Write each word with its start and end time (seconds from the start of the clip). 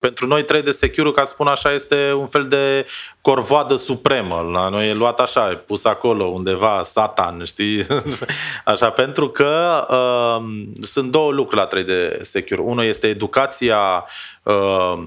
Pentru 0.00 0.26
noi 0.26 0.44
3D 0.44 0.68
Secure, 0.68 1.10
ca 1.10 1.24
să 1.24 1.32
spun 1.32 1.46
așa, 1.46 1.72
este 1.72 2.12
un 2.12 2.26
fel 2.26 2.48
de 2.48 2.86
corvoadă 3.20 3.76
supremă. 3.76 4.48
La 4.52 4.68
noi 4.68 4.88
e 4.88 4.94
luat 4.94 5.20
așa, 5.20 5.50
e 5.50 5.54
pus 5.54 5.84
acolo 5.84 6.24
undeva 6.24 6.80
satan, 6.84 7.44
știi? 7.44 7.86
Așa, 8.64 8.90
pentru 8.90 9.28
că 9.28 9.86
uh, 9.90 10.68
sunt 10.80 11.10
două 11.10 11.32
lucruri 11.32 11.60
la 11.60 11.68
3D 11.68 12.20
Secure. 12.20 12.60
Unul 12.60 12.84
este 12.84 13.06
educația 13.06 14.04
uh, 14.42 14.98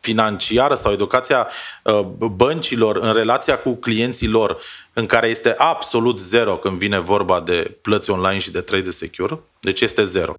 financiară 0.00 0.74
sau 0.74 0.92
educația 0.92 1.48
uh, 1.82 2.00
băncilor 2.28 2.96
în 2.96 3.12
relația 3.12 3.58
cu 3.58 3.74
clienții 3.74 4.28
lor, 4.28 4.58
în 4.92 5.06
care 5.06 5.28
este 5.28 5.54
absolut 5.58 6.18
zero 6.18 6.56
când 6.56 6.78
vine 6.78 6.98
vorba 6.98 7.40
de 7.40 7.76
plăți 7.82 8.10
online 8.10 8.38
și 8.38 8.50
de 8.50 8.64
3D 8.64 8.88
Secure. 8.88 9.40
Deci 9.60 9.80
este 9.80 10.02
zero. 10.02 10.34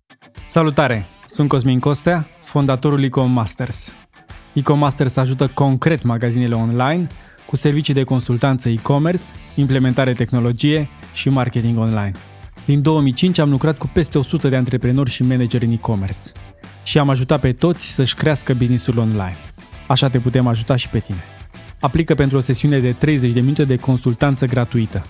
Salutare! 0.48 1.08
Sunt 1.26 1.50
Cosmin 1.50 1.80
Costea, 1.80 2.27
fondatorul 2.44 3.04
Ecom 3.04 3.32
Masters. 3.32 3.95
Ecom 4.54 4.77
Masters 4.80 5.16
ajută 5.18 5.52
concret 5.54 6.03
magazinele 6.03 6.55
online 6.55 7.08
cu 7.45 7.55
servicii 7.55 7.94
de 7.94 8.03
consultanță 8.03 8.70
e-commerce, 8.70 9.23
implementare 9.55 10.14
tehnologie 10.14 10.89
și 11.14 11.30
marketing 11.30 11.78
online. 11.78 12.12
Din 12.66 12.81
2005 12.81 13.38
am 13.38 13.50
lucrat 13.50 13.78
cu 13.78 13.89
peste 13.94 14.17
100 14.17 14.50
de 14.50 14.55
antreprenori 14.55 15.09
și 15.09 15.23
manageri 15.23 15.66
în 15.66 15.72
e-commerce 15.72 16.20
și 16.84 16.99
am 16.99 17.09
ajutat 17.09 17.40
pe 17.40 17.52
toți 17.52 17.94
să-și 17.94 18.16
crească 18.16 18.53
businessul 18.53 18.98
online. 18.98 19.38
Așa 19.88 20.09
te 20.09 20.20
putem 20.20 20.48
ajuta 20.48 20.76
și 20.76 20.89
pe 20.89 20.99
tine. 20.99 21.23
Aplică 21.80 22.16
pentru 22.16 22.38
o 22.38 22.39
sesiune 22.39 22.80
de 22.80 22.91
30 22.91 23.31
de 23.31 23.39
minute 23.39 23.66
de 23.66 23.76
consultanță 23.76 24.45
gratuită. 24.45 25.05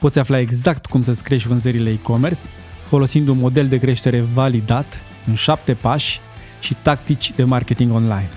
Poți 0.00 0.18
afla 0.18 0.38
exact 0.38 0.86
cum 0.86 1.02
să-ți 1.02 1.22
crești 1.22 1.48
vânzările 1.48 1.90
e-commerce 1.90 2.40
folosind 2.84 3.28
un 3.28 3.38
model 3.38 3.68
de 3.68 3.78
creștere 3.78 4.20
validat 4.20 5.02
în 5.26 5.34
șapte 5.34 5.74
pași 5.74 6.20
și 6.60 6.74
tactici 6.82 7.32
de 7.32 7.44
marketing 7.44 7.92
online. 7.92 8.28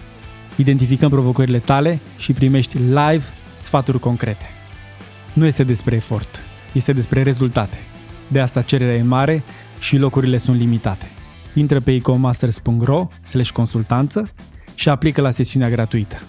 Identificăm 0.55 1.09
provocările 1.09 1.59
tale 1.59 1.99
și 2.17 2.33
primești 2.33 2.77
live 2.77 3.23
sfaturi 3.53 3.99
concrete. 3.99 4.45
Nu 5.33 5.45
este 5.45 5.63
despre 5.63 5.95
efort, 5.95 6.45
este 6.71 6.93
despre 6.93 7.21
rezultate. 7.21 7.77
De 8.27 8.39
asta 8.39 8.61
cererea 8.61 8.95
e 8.95 9.01
mare 9.01 9.43
și 9.79 9.97
locurile 9.97 10.37
sunt 10.37 10.57
limitate. 10.57 11.07
Intră 11.57 11.79
pe 11.79 11.91
ecomasters.ro 11.91 13.07
consultanță 13.53 14.29
și 14.75 14.89
aplică 14.89 15.21
la 15.21 15.31
sesiunea 15.31 15.69
gratuită. 15.69 16.21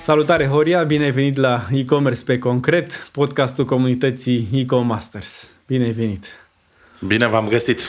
Salutare, 0.00 0.46
Horia! 0.46 0.82
Bine 0.82 1.04
ai 1.04 1.10
venit 1.10 1.36
la 1.36 1.66
e-commerce 1.70 2.22
pe 2.24 2.38
concret, 2.38 3.08
podcastul 3.12 3.64
comunității 3.64 4.48
e-comasters. 4.52 5.50
Bine 5.66 5.84
ai 5.84 5.92
venit! 5.92 6.26
Bine 7.06 7.26
v-am 7.26 7.48
găsit! 7.48 7.80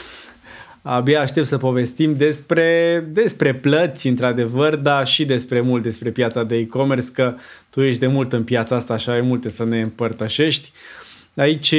Abia 0.86 1.20
aștept 1.20 1.46
să 1.46 1.56
povestim 1.56 2.14
despre, 2.16 3.04
despre 3.12 3.54
plăți, 3.54 4.08
într-adevăr, 4.08 4.76
dar 4.76 5.06
și 5.06 5.24
despre 5.24 5.60
mult 5.60 5.82
despre 5.82 6.10
piața 6.10 6.42
de 6.42 6.56
e-commerce, 6.56 7.10
că 7.12 7.34
tu 7.70 7.82
ești 7.82 8.00
de 8.00 8.06
mult 8.06 8.32
în 8.32 8.44
piața 8.44 8.76
asta 8.76 8.96
și 8.96 9.10
ai 9.10 9.20
multe 9.20 9.48
să 9.48 9.64
ne 9.64 9.80
împărtășești. 9.80 10.72
Aici 11.36 11.74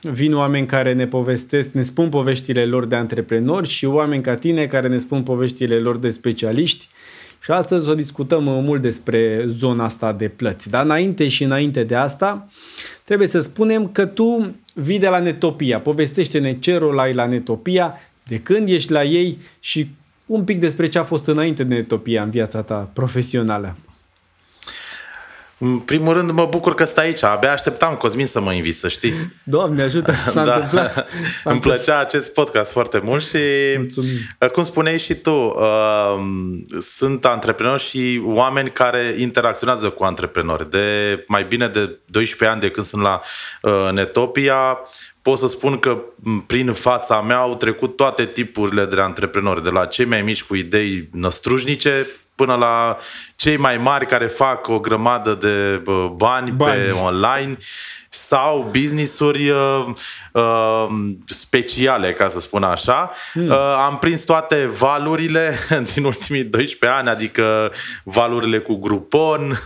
vin 0.00 0.34
oameni 0.34 0.66
care 0.66 0.92
ne 0.92 1.06
povestesc, 1.06 1.70
ne 1.70 1.82
spun 1.82 2.08
poveștile 2.08 2.64
lor 2.64 2.86
de 2.86 2.96
antreprenori 2.96 3.68
și 3.68 3.84
oameni 3.84 4.22
ca 4.22 4.34
tine 4.34 4.66
care 4.66 4.88
ne 4.88 4.98
spun 4.98 5.22
poveștile 5.22 5.78
lor 5.78 5.96
de 5.96 6.10
specialiști 6.10 6.88
și 7.46 7.50
astăzi 7.50 7.88
o 7.88 7.94
discutăm 7.94 8.46
uh, 8.46 8.62
mult 8.62 8.82
despre 8.82 9.44
zona 9.46 9.84
asta 9.84 10.12
de 10.12 10.28
plăți. 10.28 10.70
Dar 10.70 10.84
înainte 10.84 11.28
și 11.28 11.44
înainte 11.44 11.82
de 11.82 11.94
asta, 11.94 12.48
trebuie 13.04 13.28
să 13.28 13.40
spunem 13.40 13.88
că 13.88 14.06
tu 14.06 14.54
vii 14.74 14.98
de 14.98 15.08
la 15.08 15.18
Netopia. 15.18 15.80
Povestește-ne 15.80 16.58
ce 16.58 16.78
rol 16.78 16.98
ai 16.98 17.12
la 17.12 17.26
Netopia, 17.26 17.94
de 18.26 18.38
când 18.38 18.68
ești 18.68 18.92
la 18.92 19.04
ei 19.04 19.38
și 19.60 19.90
un 20.26 20.44
pic 20.44 20.60
despre 20.60 20.88
ce 20.88 20.98
a 20.98 21.04
fost 21.04 21.26
înainte 21.26 21.64
de 21.64 21.74
Netopia 21.74 22.22
în 22.22 22.30
viața 22.30 22.62
ta 22.62 22.90
profesională. 22.92 23.76
În 25.58 25.78
primul 25.78 26.12
rând 26.12 26.30
mă 26.30 26.46
bucur 26.50 26.74
că 26.74 26.84
stai 26.84 27.04
aici. 27.04 27.22
Abia 27.22 27.52
așteptam, 27.52 27.94
Cosmin, 27.94 28.26
să 28.26 28.40
mă 28.40 28.52
invit, 28.52 28.74
să 28.74 28.88
știi. 28.88 29.12
Doamne 29.42 29.82
ajută, 29.82 30.12
s-a 30.12 30.44
da. 30.44 30.54
întâmplat. 30.54 30.94
S-a 31.42 31.50
Îmi 31.50 31.60
plăcea 31.60 31.98
acest 31.98 32.32
podcast 32.32 32.72
foarte 32.72 32.98
mult 33.04 33.24
și, 33.24 33.38
Mulțumim. 33.76 34.10
Uh, 34.40 34.50
cum 34.50 34.62
spuneai 34.62 34.98
și 34.98 35.14
tu, 35.14 35.34
uh, 35.34 36.24
sunt 36.80 37.24
antreprenori 37.24 37.82
și 37.82 38.22
oameni 38.24 38.70
care 38.70 39.14
interacționează 39.18 39.88
cu 39.88 40.04
antreprenori. 40.04 40.70
De 40.70 40.84
mai 41.26 41.44
bine 41.44 41.68
de 41.68 41.98
12 42.04 42.48
ani 42.48 42.60
de 42.60 42.70
când 42.70 42.86
sunt 42.86 43.02
la 43.02 43.20
uh, 43.62 43.92
Netopia, 43.92 44.78
pot 45.26 45.38
să 45.38 45.46
spun 45.46 45.78
că 45.78 45.98
prin 46.46 46.72
fața 46.72 47.20
mea 47.20 47.36
au 47.36 47.54
trecut 47.54 47.96
toate 47.96 48.24
tipurile 48.24 48.84
de 48.84 49.00
antreprenori, 49.00 49.62
de 49.62 49.70
la 49.70 49.84
cei 49.84 50.04
mai 50.04 50.22
mici 50.22 50.42
cu 50.42 50.54
idei 50.54 51.08
năstrușnice 51.12 52.06
până 52.34 52.54
la 52.54 52.96
cei 53.36 53.56
mai 53.56 53.76
mari 53.76 54.06
care 54.06 54.26
fac 54.26 54.68
o 54.68 54.78
grămadă 54.78 55.34
de 55.34 55.82
bani, 56.16 56.50
bani. 56.50 56.82
pe 56.82 56.90
online 56.90 57.56
sau 58.10 58.70
business-uri 58.72 59.48
uh, 59.48 59.86
uh, 60.32 60.86
speciale, 61.24 62.12
ca 62.12 62.28
să 62.28 62.40
spun 62.40 62.62
așa. 62.62 63.10
Hmm. 63.32 63.48
Uh, 63.48 63.56
am 63.58 63.98
prins 63.98 64.24
toate 64.24 64.66
valurile 64.66 65.54
din 65.94 66.04
ultimii 66.04 66.44
12 66.44 66.98
ani, 66.98 67.08
adică 67.08 67.72
valurile 68.04 68.58
cu 68.58 68.74
Groupon, 68.74 69.58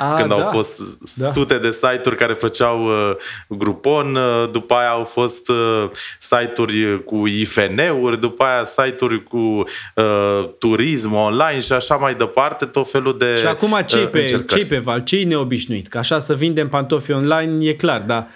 a, 0.00 0.14
când 0.14 0.28
da. 0.28 0.34
au 0.34 0.50
fost 0.50 0.80
da. 1.20 1.26
sute 1.26 1.58
de 1.58 1.70
site-uri 1.70 2.16
care 2.16 2.32
făceau 2.32 2.84
uh, 2.84 3.16
Groupon, 3.48 4.14
uh, 4.14 4.50
după 4.50 4.74
aia 4.74 4.90
au 4.90 5.04
fost 5.04 5.48
uh, 5.48 5.90
site-uri 6.18 7.04
cu 7.04 7.26
IFN-uri, 7.26 8.20
după 8.20 8.44
aia 8.44 8.64
site-uri 8.64 9.22
cu 9.22 9.36
uh, 9.36 10.48
turism 10.58 11.14
online 11.14 11.60
și 11.60 11.72
așa 11.72 11.96
mai 11.96 12.14
departe, 12.14 12.64
tot 12.64 12.90
felul 12.90 13.18
de 13.18 13.36
Și 13.36 13.46
acum 13.46 13.78
ce 13.86 13.98
uh, 13.98 14.10
pe, 14.10 14.44
ce 14.46 14.66
pe 14.66 14.78
Val? 14.78 15.00
ce 15.00 15.22
neobișnuit? 15.22 15.88
Că 15.88 15.98
așa 15.98 16.18
să 16.18 16.34
vindem 16.34 16.68
pantofi 16.68 17.12
online 17.12 17.68
e 17.68 17.72
clar, 17.72 18.00
dar 18.00 18.28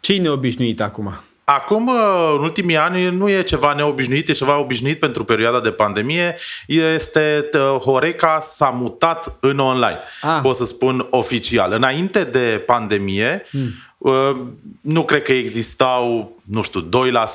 ce 0.00 0.16
neobișnuit 0.16 0.80
acum? 0.80 1.20
Acum, 1.48 1.88
în 2.36 2.42
ultimii 2.42 2.76
ani, 2.76 3.10
nu 3.10 3.28
e 3.28 3.42
ceva 3.42 3.74
neobișnuit, 3.74 4.28
e 4.28 4.32
ceva 4.32 4.58
obișnuit 4.58 4.98
pentru 4.98 5.24
perioada 5.24 5.60
de 5.60 5.70
pandemie. 5.70 6.36
Este 6.66 7.48
Horeca 7.80 8.38
s-a 8.40 8.68
mutat 8.68 9.36
în 9.40 9.58
online, 9.58 9.98
ah. 10.22 10.38
pot 10.42 10.56
să 10.56 10.64
spun 10.64 11.06
oficial. 11.10 11.72
Înainte 11.72 12.24
de 12.24 12.62
pandemie, 12.66 13.44
hmm. 13.50 13.70
Nu 14.80 15.04
cred 15.04 15.22
că 15.22 15.32
existau 15.32 16.36
nu 16.46 16.62
știu, 16.62 16.88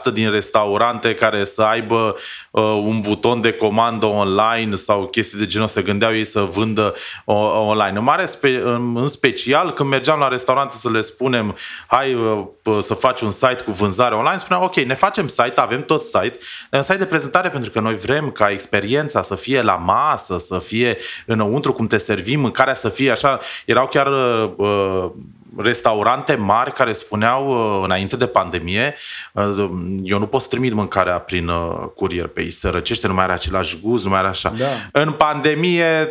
2% 0.09 0.13
din 0.13 0.31
restaurante 0.31 1.13
care 1.13 1.43
să 1.43 1.61
aibă 1.61 2.15
uh, 2.51 2.63
un 2.63 3.01
buton 3.01 3.41
de 3.41 3.51
comandă 3.51 4.05
online 4.05 4.75
sau 4.75 5.05
chestii 5.05 5.39
de 5.39 5.47
genul, 5.47 5.67
să 5.67 5.81
gândeau 5.81 6.15
ei 6.15 6.25
să 6.25 6.41
vândă 6.41 6.93
uh, 7.25 7.35
online. 7.53 7.97
În, 7.97 8.03
mare 8.03 8.25
spe- 8.25 8.61
în, 8.63 8.97
în 8.97 9.07
special, 9.07 9.71
când 9.71 9.89
mergeam 9.89 10.19
la 10.19 10.27
restaurante 10.27 10.75
să 10.75 10.89
le 10.89 11.01
spunem, 11.01 11.55
hai 11.87 12.13
uh, 12.13 12.77
să 12.79 12.93
faci 12.93 13.21
un 13.21 13.29
site 13.29 13.63
cu 13.65 13.71
vânzare 13.71 14.15
online, 14.15 14.37
spuneam, 14.37 14.63
ok, 14.63 14.75
ne 14.75 14.93
facem 14.93 15.27
site, 15.27 15.53
avem 15.55 15.83
tot 15.83 16.01
site, 16.01 16.37
un 16.71 16.81
site 16.81 16.97
de 16.97 17.05
prezentare 17.05 17.49
pentru 17.49 17.71
că 17.71 17.79
noi 17.79 17.95
vrem 17.95 18.31
ca 18.31 18.49
experiența 18.49 19.21
să 19.21 19.35
fie 19.35 19.61
la 19.61 19.75
masă, 19.75 20.37
să 20.37 20.59
fie 20.59 20.97
înăuntru, 21.25 21.73
cum 21.73 21.87
te 21.87 21.97
servim, 21.97 22.39
mâncarea 22.39 22.75
să 22.75 22.89
fie 22.89 23.11
așa. 23.11 23.39
Erau 23.65 23.87
chiar 23.87 24.07
uh, 24.57 25.11
restaurante 25.57 26.35
mari 26.35 26.71
care 26.71 26.93
spuneau 26.93 27.49
uh, 27.49 27.83
înainte 27.83 28.15
de 28.15 28.27
pandemie 28.27 28.95
uh, 29.31 29.69
eu 30.03 30.19
nu 30.19 30.27
pot 30.27 30.41
să 30.41 30.47
trimit 30.47 30.73
mâncarea 30.73 31.19
prin 31.19 31.47
uh, 31.47 31.87
curier 31.95 32.27
pe 32.27 32.41
ei, 32.41 32.51
se 32.51 32.69
răcește, 32.69 33.07
nu 33.07 33.13
mai 33.13 33.23
are 33.23 33.33
același 33.33 33.77
gust, 33.81 34.03
nu 34.03 34.09
mai 34.09 34.19
are 34.19 34.27
așa. 34.27 34.53
Da. 34.57 34.65
În 34.91 35.11
pandemie 35.11 36.09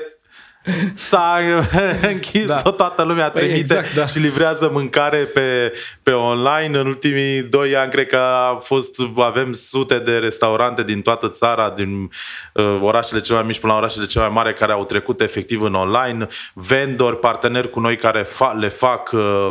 S-a 0.94 1.38
închis, 2.12 2.46
da. 2.46 2.56
tot 2.56 2.76
toată 2.76 3.02
lumea 3.02 3.30
păi 3.30 3.40
trimite 3.42 3.74
exact, 3.74 3.94
da. 3.94 4.06
și 4.06 4.18
livrează 4.18 4.70
mâncare 4.72 5.18
pe, 5.18 5.72
pe 6.02 6.10
online. 6.10 6.78
În 6.78 6.86
ultimii 6.86 7.42
doi 7.42 7.76
ani 7.76 7.90
cred 7.90 8.06
că 8.06 8.16
a 8.16 8.54
fost, 8.54 8.96
avem 9.16 9.52
sute 9.52 9.98
de 9.98 10.18
restaurante 10.18 10.82
din 10.82 11.02
toată 11.02 11.28
țara, 11.28 11.70
din 11.70 12.10
uh, 12.54 12.80
orașele 12.82 13.20
cele 13.20 13.38
mai 13.38 13.46
mici 13.46 13.58
până 13.58 13.72
la 13.72 13.78
orașele 13.78 14.06
cele 14.06 14.24
mai 14.24 14.34
mari 14.34 14.54
care 14.54 14.72
au 14.72 14.84
trecut 14.84 15.20
efectiv 15.20 15.62
în 15.62 15.74
online, 15.74 16.26
vendori, 16.54 17.18
parteneri 17.18 17.70
cu 17.70 17.80
noi 17.80 17.96
care 17.96 18.24
fa- 18.24 18.58
le 18.58 18.68
fac 18.68 19.10
uh, 19.12 19.50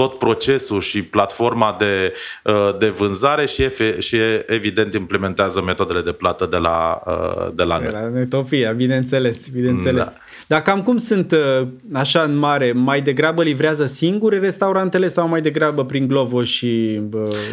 tot 0.00 0.18
procesul 0.18 0.80
și 0.80 1.02
platforma 1.02 1.76
de, 1.78 2.12
uh, 2.44 2.78
de 2.78 2.88
vânzare 2.88 3.46
și, 3.46 3.68
și 3.98 4.16
evident 4.46 4.94
implementează 4.94 5.62
metodele 5.62 6.00
de 6.00 6.12
plată 6.12 6.46
de 6.46 6.56
la, 6.56 7.00
uh, 7.06 7.48
de 7.54 7.62
la 7.62 7.78
noi. 7.78 7.90
La 7.92 8.08
Netopia, 8.08 8.72
bineînțeles, 8.72 9.46
bineînțeles. 9.48 10.04
Da. 10.04 10.12
Dar 10.46 10.62
cam 10.62 10.82
cum 10.82 10.96
sunt 10.96 11.32
uh, 11.32 11.66
așa 11.92 12.22
în 12.22 12.36
mare? 12.36 12.72
Mai 12.72 13.00
degrabă 13.00 13.42
livrează 13.42 13.86
singure 13.86 14.38
restaurantele 14.38 15.08
sau 15.08 15.28
mai 15.28 15.40
degrabă 15.40 15.84
prin 15.84 16.06
Glovo 16.06 16.42
și 16.42 17.00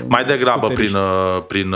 Mai 0.08 0.26
degrabă 0.26 0.68
prin, 0.68 0.96
prin, 1.48 1.76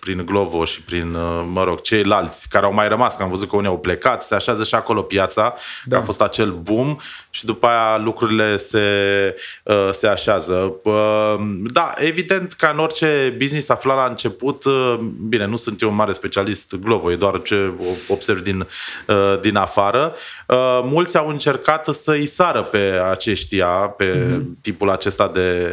prin 0.00 0.22
Glovo 0.26 0.64
și 0.64 0.82
prin, 0.82 1.16
mă 1.52 1.64
rog, 1.64 1.80
ceilalți 1.80 2.48
care 2.48 2.64
au 2.64 2.74
mai 2.74 2.88
rămas, 2.88 3.16
că 3.16 3.22
am 3.22 3.28
văzut 3.28 3.48
că 3.48 3.56
unii 3.56 3.68
au 3.68 3.78
plecat, 3.78 4.22
se 4.22 4.34
așează 4.34 4.64
și 4.64 4.74
acolo 4.74 5.02
piața, 5.02 5.54
da. 5.84 5.96
că 5.96 6.02
a 6.02 6.04
fost 6.04 6.22
acel 6.22 6.50
boom 6.50 6.96
și 7.30 7.44
după 7.44 7.66
aia 7.66 7.98
lucrurile 7.98 8.56
se, 8.56 8.80
se 9.90 10.05
se 10.06 10.12
așează. 10.12 10.72
Da, 11.72 11.94
evident, 11.96 12.52
ca 12.52 12.70
în 12.72 12.78
orice 12.78 13.34
business 13.38 13.68
aflat 13.68 13.96
la 13.96 14.06
început, 14.06 14.64
bine, 15.28 15.46
nu 15.46 15.56
sunt 15.56 15.80
eu 15.80 15.88
un 15.88 15.94
mare 15.94 16.12
specialist 16.12 16.74
Glovo, 16.74 17.12
e 17.12 17.16
doar 17.16 17.42
ce 17.42 17.72
observ 18.08 18.40
din, 18.42 18.66
din 19.40 19.56
afară, 19.56 20.14
mulți 20.82 21.16
au 21.16 21.28
încercat 21.28 21.86
să-i 21.86 22.26
sară 22.26 22.62
pe 22.62 23.00
aceștia, 23.10 23.66
pe 23.68 24.12
mm-hmm. 24.12 24.60
tipul 24.62 24.90
acesta 24.90 25.28
de 25.28 25.70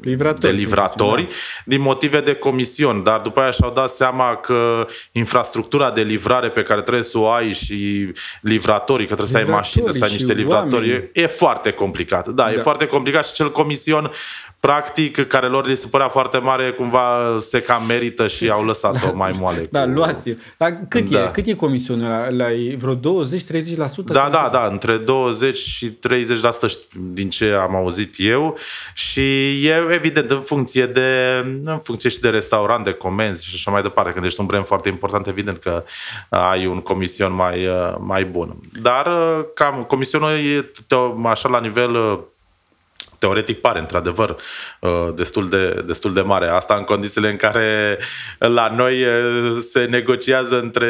livratori, 0.00 0.54
de 0.54 0.62
livratori 0.62 1.22
da. 1.22 1.34
din 1.64 1.80
motive 1.80 2.20
de 2.20 2.34
comision, 2.34 3.02
dar 3.02 3.20
după 3.20 3.40
aia 3.40 3.50
și-au 3.50 3.70
dat 3.70 3.90
seama 3.90 4.36
că 4.36 4.86
infrastructura 5.12 5.90
de 5.90 6.02
livrare 6.02 6.48
pe 6.48 6.62
care 6.62 6.80
trebuie 6.82 7.04
să 7.04 7.18
o 7.18 7.30
ai 7.30 7.52
și 7.52 8.12
livratorii, 8.40 9.06
că 9.06 9.14
trebuie 9.14 9.42
să 9.42 9.48
ai 9.48 9.56
mașini, 9.56 9.84
trebuie 9.84 10.08
să 10.08 10.08
ai 10.08 10.16
niște 10.16 10.32
livratori, 10.32 10.90
e, 10.90 11.10
e 11.12 11.26
foarte 11.26 11.70
complicat. 11.70 12.28
Da, 12.28 12.44
da, 12.44 12.52
e 12.52 12.56
foarte 12.56 12.86
complicat 12.86 13.26
și 13.26 13.32
cel 13.32 13.52
comision 13.52 14.10
practic, 14.60 15.26
care 15.26 15.46
lor 15.46 15.66
li 15.66 15.76
se 15.76 15.86
părea 15.90 16.08
foarte 16.08 16.38
mare, 16.38 16.70
cumva 16.70 17.36
se 17.38 17.60
cam 17.60 17.86
merită 17.86 18.26
și 18.26 18.48
au 18.48 18.64
lăsat-o 18.64 19.06
da, 19.06 19.12
mai 19.22 19.32
moale. 19.38 19.68
Da, 19.70 19.82
cu... 19.82 19.88
luați 19.88 20.36
Dar 20.56 20.78
cât 20.88 21.10
da. 21.10 21.22
e? 21.22 21.30
Cât 21.32 21.46
e 21.46 21.54
comisionul 21.54 22.08
la, 22.08 22.30
la 22.30 22.46
vreo 22.78 22.96
20-30%? 22.96 22.98
Da, 24.04 24.28
da, 24.32 24.48
da, 24.52 24.68
între 24.70 24.96
20 24.96 25.56
și 25.56 25.90
30% 25.90 25.92
din 27.12 27.28
ce 27.28 27.50
am 27.50 27.74
auzit 27.74 28.14
eu 28.18 28.56
și 28.94 29.20
e 29.66 29.86
evident 29.90 30.30
în 30.30 30.40
funcție 30.40 30.86
de 30.86 31.08
în 31.64 31.78
funcție 31.78 32.10
și 32.10 32.20
de 32.20 32.28
restaurant, 32.28 32.84
de 32.84 32.92
comenzi 32.92 33.46
și 33.46 33.52
așa 33.54 33.70
mai 33.70 33.82
departe. 33.82 34.12
Când 34.12 34.24
ești 34.24 34.40
un 34.40 34.46
brand 34.46 34.64
foarte 34.64 34.88
important, 34.88 35.26
evident 35.26 35.56
că 35.56 35.84
ai 36.28 36.66
un 36.66 36.80
comision 36.80 37.34
mai, 37.34 37.68
mai 37.98 38.24
bun. 38.24 38.56
Dar 38.82 39.08
cam 39.54 39.84
comisionul 39.88 40.30
e 40.30 40.70
așa 41.24 41.48
la 41.48 41.60
nivel 41.60 42.20
teoretic 43.20 43.60
pare 43.60 43.78
într-adevăr 43.78 44.36
uh, 44.80 44.90
destul 45.14 45.48
de, 45.48 45.82
destul 45.86 46.12
de 46.12 46.20
mare. 46.20 46.46
Asta 46.48 46.74
în 46.74 46.84
condițiile 46.84 47.30
în 47.30 47.36
care 47.36 47.98
la 48.38 48.72
noi 48.76 49.02
uh, 49.02 49.56
se 49.58 49.84
negociază 49.84 50.58
între 50.58 50.88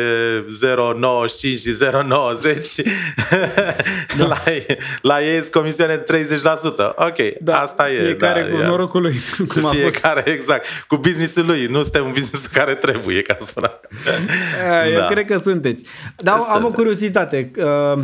0,95 1.28 1.38
și 1.38 1.76
0,90. 1.84 1.90
Da. 4.18 4.26
la, 4.26 4.42
la 5.02 5.22
ei 5.22 5.40
sunt 5.40 5.52
comisioane 5.52 5.96
30%. 5.96 6.02
Ok, 6.94 7.38
da, 7.40 7.60
asta 7.60 7.90
e. 7.90 8.04
Fiecare 8.04 8.42
da, 8.42 8.56
cu 8.56 8.62
norocul 8.62 9.00
lui. 9.00 9.14
Cum 9.52 9.70
fiecare, 9.70 10.20
fost. 10.20 10.34
exact. 10.34 10.66
Cu 10.88 10.96
businessul 10.96 11.46
lui. 11.46 11.66
Nu 11.66 11.82
suntem 11.82 12.04
un 12.04 12.12
business 12.12 12.46
care 12.58 12.74
trebuie, 12.74 13.22
ca 13.22 13.36
să 13.38 13.44
spun 13.44 13.70
Eu 14.92 14.98
da. 14.98 15.04
cred 15.06 15.24
că 15.24 15.38
sunteți. 15.38 15.84
Dar 16.16 16.38
Sunt. 16.38 16.56
am 16.56 16.64
o 16.64 16.70
curiozitate. 16.70 17.50
Uh, 17.56 18.02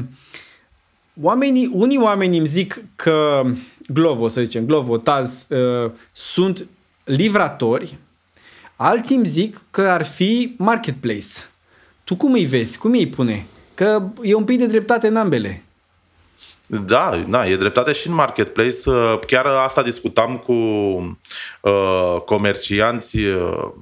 oamenii, 1.23 1.71
unii 1.73 1.99
oameni 1.99 2.39
îmi 2.39 2.47
zic 2.47 2.81
că 2.97 3.43
Glovo, 3.89 4.29
să 4.29 4.43
zicem, 4.43 4.65
Glovo, 4.65 4.97
Taz, 4.97 5.47
uh, 5.49 5.91
sunt 6.13 6.67
livratori, 7.05 7.99
alții 8.77 9.17
îmi 9.17 9.27
zic 9.27 9.63
că 9.71 9.81
ar 9.81 10.05
fi 10.05 10.55
marketplace. 10.59 11.29
Tu 12.05 12.17
cum 12.17 12.33
îi 12.33 12.45
vezi? 12.45 12.79
Cum 12.79 12.93
îi 12.93 13.09
pune? 13.09 13.47
Că 13.75 14.03
e 14.23 14.35
un 14.35 14.45
pic 14.45 14.59
de 14.59 14.67
dreptate 14.67 15.07
în 15.07 15.17
ambele. 15.17 15.63
Da, 16.67 17.25
da, 17.29 17.49
e 17.49 17.57
dreptate 17.57 17.93
și 17.93 18.09
în 18.09 18.15
marketplace. 18.15 18.91
Uh, 18.91 19.19
chiar 19.27 19.47
asta 19.47 19.83
discutam 19.83 20.37
cu 20.37 20.53
uh, 20.53 22.21
comercianți 22.25 23.19
uh, 23.19 23.73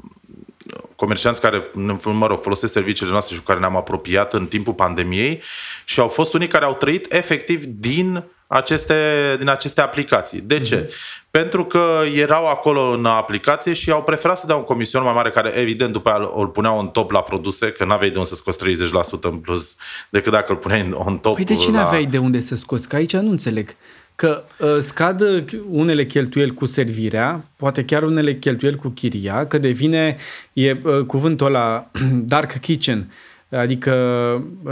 comercianți 0.96 1.40
care, 1.40 1.62
mă 2.04 2.26
rog, 2.26 2.40
folosesc 2.40 2.72
serviciile 2.72 3.10
noastre 3.10 3.34
și 3.34 3.40
cu 3.40 3.46
care 3.46 3.60
ne-am 3.60 3.76
apropiat 3.76 4.32
în 4.34 4.46
timpul 4.46 4.72
pandemiei 4.72 5.42
și 5.84 6.00
au 6.00 6.08
fost 6.08 6.34
unii 6.34 6.48
care 6.48 6.64
au 6.64 6.74
trăit 6.74 7.12
efectiv 7.12 7.64
din 7.64 8.24
aceste, 8.46 8.94
din 9.38 9.48
aceste 9.48 9.80
aplicații. 9.80 10.40
De 10.40 10.60
ce? 10.60 10.84
Mm-hmm. 10.84 11.22
Pentru 11.30 11.64
că 11.64 12.02
erau 12.14 12.48
acolo 12.48 12.80
în 12.80 13.04
aplicație 13.04 13.72
și 13.72 13.90
au 13.90 14.02
preferat 14.02 14.38
să 14.38 14.46
dea 14.46 14.56
un 14.56 14.62
comision 14.62 15.02
mai 15.02 15.12
mare 15.12 15.30
care 15.30 15.52
evident 15.56 15.92
după 15.92 16.08
aia 16.08 16.30
îl 16.36 16.46
puneau 16.46 16.78
în 16.78 16.88
top 16.88 17.10
la 17.10 17.20
produse, 17.20 17.70
că 17.70 17.84
n-aveai 17.84 18.10
de 18.10 18.18
unde 18.18 18.28
să 18.28 18.34
scoți 18.34 18.64
30% 18.64 19.20
în 19.20 19.36
plus 19.36 19.76
decât 20.10 20.32
dacă 20.32 20.52
îl 20.52 20.58
puneai 20.58 20.94
în 21.06 21.18
top. 21.18 21.34
Păi 21.34 21.44
de 21.44 21.56
ce 21.56 21.70
la... 21.70 21.78
n-aveai 21.78 22.04
de 22.04 22.18
unde 22.18 22.40
să 22.40 22.54
scoți? 22.54 22.88
Că 22.88 22.96
aici 22.96 23.16
nu 23.16 23.30
înțeleg. 23.30 23.76
Că 24.16 24.44
uh, 24.58 24.76
scad 24.78 25.44
unele 25.70 26.06
cheltuieli 26.06 26.54
cu 26.54 26.66
servirea, 26.66 27.44
poate 27.56 27.84
chiar 27.84 28.02
unele 28.02 28.34
cheltuieli 28.34 28.76
cu 28.76 28.88
chiria, 28.88 29.46
că 29.46 29.58
devine, 29.58 30.16
e 30.52 30.70
uh, 30.70 31.04
cuvântul 31.06 31.46
ăla, 31.46 31.90
dark 32.34 32.60
kitchen, 32.60 33.12
Adică, 33.58 33.94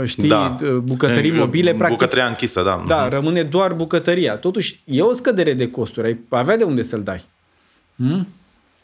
știi, 0.05 0.29
da. 0.29 0.57
bucătării 0.83 1.31
mobile, 1.31 1.71
practic... 1.71 1.97
Bucătăria 1.97 2.27
închisă, 2.27 2.63
da. 2.63 2.83
Da, 2.87 3.01
mhm. 3.01 3.09
rămâne 3.09 3.43
doar 3.43 3.73
bucătăria. 3.73 4.35
Totuși, 4.35 4.81
e 4.85 5.01
o 5.01 5.13
scădere 5.13 5.53
de 5.53 5.69
costuri. 5.69 6.07
Ai 6.07 6.19
avea 6.29 6.57
de 6.57 6.63
unde 6.63 6.81
să-l 6.81 7.03
dai. 7.03 7.25
Hmm? 7.95 8.27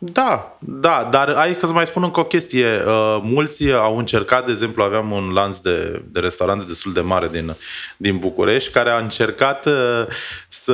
Da, 0.01 0.57
da, 0.59 1.07
dar 1.11 1.33
hai 1.35 1.55
că 1.55 1.65
să 1.65 1.71
mai 1.71 1.85
spun 1.85 2.03
încă 2.03 2.19
o 2.19 2.23
chestie. 2.23 2.83
Uh, 2.85 3.19
mulți 3.21 3.71
au 3.71 3.97
încercat, 3.97 4.45
de 4.45 4.51
exemplu, 4.51 4.83
aveam 4.83 5.11
un 5.11 5.31
lanț 5.33 5.57
de, 5.57 6.01
de 6.05 6.19
restaurante 6.19 6.65
destul 6.65 6.93
de 6.93 7.01
mare 7.01 7.27
din, 7.27 7.55
din 7.97 8.17
București, 8.17 8.71
care 8.71 8.89
a 8.89 8.97
încercat 8.97 9.65
uh, 9.65 10.05
să 10.49 10.73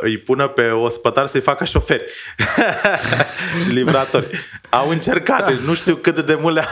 îi 0.00 0.18
pună 0.18 0.48
pe 0.48 0.68
ospătar 0.68 1.26
să-i 1.26 1.40
facă 1.40 1.64
șoferi 1.64 2.04
și 3.62 3.68
livratori. 3.68 4.26
Au 4.70 4.88
încercat, 4.88 5.44
da. 5.44 5.60
nu 5.66 5.74
știu 5.74 5.94
cât 5.94 6.20
de 6.20 6.34
mult 6.34 6.54
le, 6.54 6.64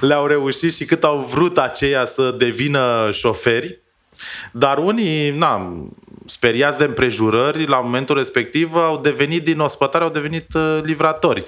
le-au 0.00 0.26
reușit 0.26 0.74
și 0.74 0.84
cât 0.84 1.04
au 1.04 1.18
vrut 1.18 1.58
aceia 1.58 2.04
să 2.04 2.34
devină 2.38 3.08
șoferi, 3.12 3.80
dar 4.52 4.78
unii, 4.78 5.30
na, 5.30 5.72
speriați 6.26 6.78
de 6.78 6.84
împrejurări, 6.84 7.66
la 7.66 7.76
momentul 7.76 8.16
respectiv 8.16 8.74
au 8.74 9.00
devenit 9.00 9.44
din 9.44 9.58
ospătare, 9.58 10.04
au 10.04 10.10
devenit 10.10 10.54
uh, 10.54 10.80
livratori. 10.82 11.44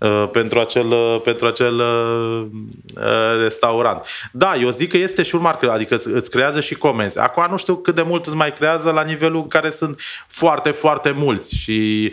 Uh, 0.00 0.28
pentru 0.32 0.60
acel, 0.60 0.90
uh, 0.90 1.20
pentru 1.24 1.46
acel 1.46 1.78
uh, 1.78 2.46
restaurant. 3.40 4.06
Da, 4.32 4.56
eu 4.56 4.70
zic 4.70 4.90
că 4.90 4.96
este 4.96 5.22
și 5.22 5.34
un 5.34 5.40
market, 5.40 5.68
adică 5.68 5.94
îți, 5.94 6.08
îți 6.08 6.30
creează 6.30 6.60
și 6.60 6.74
comenzi. 6.74 7.18
Acum 7.18 7.46
nu 7.50 7.56
știu 7.56 7.76
cât 7.76 7.94
de 7.94 8.02
mult 8.02 8.26
îți 8.26 8.36
mai 8.36 8.52
creează 8.52 8.90
la 8.90 9.02
nivelul 9.02 9.40
în 9.40 9.48
care 9.48 9.70
sunt 9.70 10.00
foarte, 10.26 10.70
foarte 10.70 11.10
mulți 11.10 11.56
și 11.56 12.12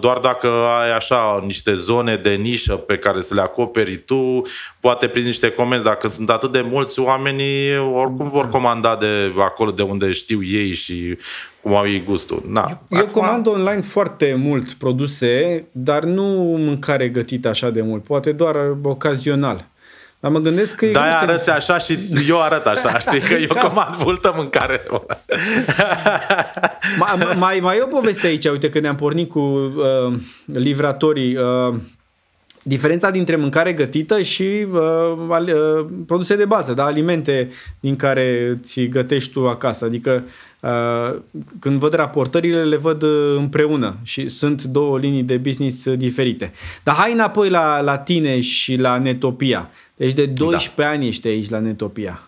doar 0.00 0.18
dacă 0.18 0.46
ai 0.80 0.94
așa 0.94 1.42
niște 1.46 1.74
zone 1.74 2.16
de 2.16 2.30
nișă 2.30 2.74
pe 2.74 2.98
care 2.98 3.20
să 3.20 3.34
le 3.34 3.40
acoperi 3.40 3.96
tu, 3.96 4.42
poate 4.80 5.06
prinzi 5.06 5.28
niște 5.28 5.50
comenzi. 5.50 5.84
Dacă 5.84 6.08
sunt 6.08 6.30
atât 6.30 6.52
de 6.52 6.60
mulți, 6.60 7.00
oamenii 7.00 7.78
oricum 7.78 8.28
vor 8.28 8.48
comanda 8.48 8.96
de 8.96 9.32
acolo 9.38 9.70
de 9.70 9.82
unde 9.82 10.12
știu 10.12 10.42
ei 10.42 10.72
și 10.72 11.18
cum 11.62 11.74
au 11.74 11.86
ei 11.86 12.02
gustul. 12.02 12.42
Na, 12.48 12.80
eu, 12.88 12.98
acum... 12.98 13.10
comand 13.10 13.46
online 13.46 13.80
foarte 13.80 14.34
mult 14.38 14.72
produse, 14.72 15.64
dar 15.72 16.04
nu 16.04 16.22
mâncare 16.58 17.08
gătită 17.08 17.48
așa 17.48 17.70
de 17.70 17.82
mult, 17.82 18.02
poate 18.02 18.32
doar 18.32 18.56
ocazional. 18.82 19.68
Dar 20.20 20.30
mă 20.30 20.38
gândesc 20.38 20.76
că... 20.76 20.86
Da, 20.86 21.18
arăți 21.18 21.44
de... 21.44 21.50
așa 21.50 21.78
și 21.78 21.98
eu 22.28 22.42
arăt 22.42 22.66
așa, 22.66 22.98
știi, 23.08 23.20
că 23.20 23.34
eu 23.34 23.48
da. 23.54 23.60
comand 23.60 23.94
multă 24.04 24.32
mâncare. 24.36 24.82
mai, 26.98 27.34
mai, 27.36 27.58
mai 27.60 27.76
e 27.76 27.82
o 27.82 27.86
poveste 27.86 28.26
aici, 28.26 28.44
uite, 28.44 28.68
că 28.68 28.80
ne-am 28.80 28.96
pornit 28.96 29.30
cu 29.30 29.38
uh, 29.38 30.14
livratorii. 30.44 31.36
Uh, 31.36 31.74
diferența 32.62 33.10
dintre 33.10 33.36
mâncare 33.36 33.72
gătită 33.72 34.22
și 34.22 34.66
uh, 34.72 34.78
uh, 35.28 35.86
produse 36.06 36.36
de 36.36 36.44
bază, 36.44 36.72
da? 36.72 36.84
alimente 36.84 37.50
din 37.80 37.96
care 37.96 38.58
ți 38.60 38.82
gătești 38.82 39.32
tu 39.32 39.48
acasă. 39.48 39.84
Adică 39.84 40.24
uh, 40.60 41.18
când 41.58 41.78
văd 41.78 41.92
raportările, 41.92 42.64
le 42.64 42.76
văd 42.76 43.02
uh, 43.02 43.36
împreună 43.36 43.96
și 44.02 44.28
sunt 44.28 44.62
două 44.62 44.98
linii 44.98 45.22
de 45.22 45.36
business 45.36 45.84
uh, 45.84 45.98
diferite. 45.98 46.52
Dar 46.82 46.94
hai 46.94 47.12
înapoi 47.12 47.50
la, 47.50 47.80
la 47.80 47.98
tine 47.98 48.40
și 48.40 48.76
la 48.76 48.98
Netopia. 48.98 49.70
Deci 49.96 50.12
de 50.12 50.26
12 50.26 50.72
da. 50.76 50.88
ani 50.88 51.06
ești 51.06 51.28
aici 51.28 51.48
la 51.48 51.58
Netopia. 51.58 52.20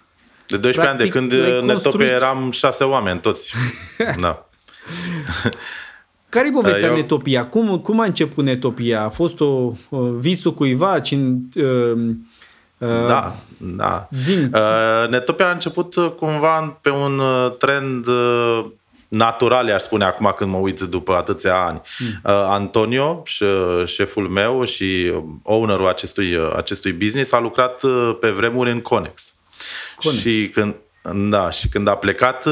De 0.47 0.57
12 0.57 0.81
Practic, 0.81 1.17
ani, 1.17 1.29
de 1.29 1.39
când 1.39 1.65
Netopia 1.67 2.07
eram 2.07 2.51
șase 2.51 2.85
oameni, 2.85 3.21
toți. 3.21 3.55
da. 4.21 4.47
Care 6.33 6.49
e 6.49 6.51
povestea 6.51 6.89
Eu... 6.89 6.95
Netopia? 6.95 7.47
Cum, 7.47 7.79
cum 7.79 8.01
a 8.01 8.05
început 8.05 8.45
Netopia? 8.45 9.03
A 9.03 9.09
fost 9.09 9.41
o, 9.41 9.73
o 9.91 9.99
visul 10.19 10.55
cuiva? 10.55 11.01
Cin, 11.01 11.43
uh, 11.55 11.93
uh, 12.79 13.07
da, 13.07 13.37
da. 13.57 14.09
Zin. 14.11 14.53
Uh, 14.55 15.09
Netopia 15.09 15.49
a 15.49 15.53
început 15.53 15.95
uh, 15.95 16.11
cumva 16.11 16.79
pe 16.81 16.91
un 16.91 17.19
uh, 17.19 17.57
trend 17.57 18.07
uh, 18.07 18.65
natural, 19.09 19.71
aș 19.73 19.83
spune 19.83 20.05
acum 20.05 20.35
când 20.37 20.51
mă 20.51 20.57
uit 20.57 20.81
după 20.81 21.15
atâția 21.15 21.65
ani. 21.65 21.81
Mm. 21.99 22.07
Uh, 22.25 22.45
Antonio, 22.49 23.23
șeful 23.85 24.29
meu 24.29 24.65
și 24.65 25.13
ownerul 25.43 25.89
acestui, 25.89 26.39
acestui 26.57 26.93
business, 26.93 27.33
a 27.33 27.41
lucrat 27.41 27.83
pe 28.21 28.31
vremuri 28.31 28.71
în 28.71 28.81
Conex. 28.81 29.35
Conex. 29.97 30.21
Și 30.21 30.49
când 30.49 30.75
Da, 31.11 31.51
și 31.51 31.69
când 31.69 31.89
a 31.89 31.95
plecat, 31.95 32.47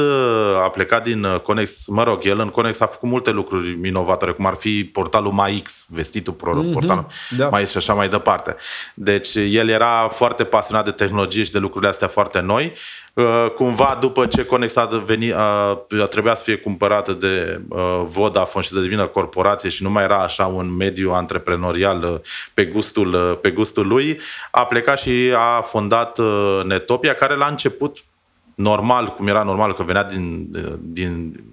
a 0.63 0.69
plecat 0.69 1.03
din 1.03 1.39
Conex, 1.43 1.87
mă 1.87 2.03
rog, 2.03 2.19
el 2.23 2.39
în 2.39 2.49
Conex 2.49 2.79
a 2.79 2.85
făcut 2.85 3.09
multe 3.09 3.31
lucruri 3.31 3.87
inovatoare, 3.87 4.33
cum 4.33 4.45
ar 4.45 4.55
fi 4.55 4.83
portalul 4.83 5.31
MyX, 5.31 5.85
vestitul 5.89 6.33
mm-hmm, 6.33 6.73
portalul 6.73 7.05
da. 7.37 7.49
MyX 7.51 7.69
și 7.69 7.77
așa 7.77 7.93
mai 7.93 8.09
departe. 8.09 8.55
Deci 8.93 9.35
el 9.35 9.69
era 9.69 10.07
foarte 10.07 10.43
pasionat 10.43 10.85
de 10.85 10.91
tehnologie 10.91 11.43
și 11.43 11.51
de 11.51 11.59
lucrurile 11.59 11.89
astea 11.89 12.07
foarte 12.07 12.39
noi. 12.39 12.73
Uh, 13.13 13.51
cumva, 13.55 13.97
după 13.99 14.25
ce 14.25 14.45
Conex 14.45 14.75
a, 14.75 14.85
venit, 14.85 15.33
a, 15.33 15.85
a 16.01 16.05
trebuia 16.05 16.33
să 16.33 16.43
fie 16.43 16.55
cumpărată 16.55 17.13
de 17.13 17.61
uh, 17.69 18.01
Vodafone 18.03 18.63
și 18.63 18.71
să 18.71 18.79
devină 18.79 19.05
corporație 19.05 19.69
și 19.69 19.83
nu 19.83 19.89
mai 19.89 20.03
era 20.03 20.17
așa 20.17 20.45
un 20.45 20.75
mediu 20.75 21.11
antreprenorial 21.11 22.03
uh, 22.03 22.19
pe 22.53 22.65
gustul, 22.65 23.39
pe 23.41 23.51
gustul 23.51 23.87
lui, 23.87 24.19
a 24.51 24.65
plecat 24.65 24.99
și 24.99 25.33
a 25.35 25.61
fondat 25.61 26.19
Netopia, 26.63 27.13
care 27.13 27.35
la 27.35 27.45
început 27.45 27.97
normal, 28.55 29.07
cum 29.07 29.27
era 29.27 29.43
normal 29.43 29.73
că 29.73 29.83
venea 29.83 30.03
din, 30.03 30.47
din 30.79 31.43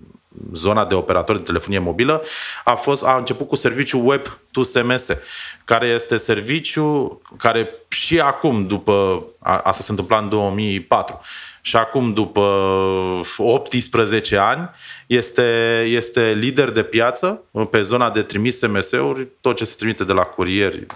zona 0.53 0.85
de 0.85 0.95
operator 0.95 1.37
de 1.37 1.43
telefonie 1.43 1.79
mobilă, 1.79 2.23
a, 2.65 2.75
fost, 2.75 3.05
a 3.05 3.17
început 3.17 3.49
cu 3.49 3.57
serviciul 3.57 4.09
web 4.09 4.23
to 4.51 4.63
SMS, 4.63 5.07
care 5.65 5.87
este 5.87 6.17
serviciu 6.17 7.21
care 7.37 7.69
și 7.89 8.21
acum, 8.21 8.67
după, 8.67 9.25
a, 9.39 9.59
asta 9.59 9.83
se 9.83 9.91
întâmpla 9.91 10.19
în 10.19 10.29
2004, 10.29 11.21
și 11.61 11.77
acum, 11.77 12.13
după 12.13 12.41
18 13.37 14.37
ani, 14.37 14.71
este, 15.07 15.83
este 15.89 16.33
lider 16.33 16.71
de 16.71 16.83
piață 16.83 17.43
pe 17.71 17.83
zona 17.83 18.11
de 18.11 18.23
trimis 18.23 18.59
SMS-uri, 18.59 19.29
tot 19.41 19.57
ce 19.57 19.65
se 19.65 19.75
trimite 19.79 20.05
de 20.05 20.13
la 20.13 20.23
curieri, 20.23 20.87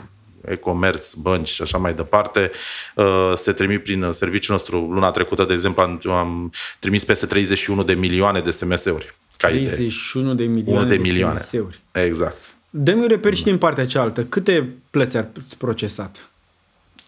e-commerce, 0.48 1.08
bănci 1.22 1.48
și 1.48 1.62
așa 1.62 1.78
mai 1.78 1.94
departe, 1.94 2.50
uh, 2.94 3.32
se 3.34 3.52
trimit 3.52 3.82
prin 3.82 4.06
serviciul 4.10 4.54
nostru. 4.54 4.78
Luna 4.78 5.10
trecută, 5.10 5.44
de 5.44 5.52
exemplu, 5.52 5.82
am, 5.82 6.00
am 6.10 6.52
trimis 6.78 7.04
peste 7.04 7.26
31 7.26 7.82
de 7.82 7.94
milioane 7.94 8.40
de 8.40 8.50
SMS-uri. 8.50 9.14
31 9.36 10.34
de 10.34 10.44
milioane 10.44 10.86
de, 10.86 10.96
de 10.96 11.02
milioane. 11.02 11.38
SMS-uri. 11.38 11.80
Exact. 11.92 12.54
Dă-mi 12.70 13.00
un 13.00 13.08
reper 13.08 13.34
și 13.34 13.42
din 13.42 13.58
partea 13.58 13.86
cealaltă. 13.86 14.24
Câte 14.24 14.68
plăți 14.90 15.16
ați 15.16 15.56
procesat? 15.58 16.26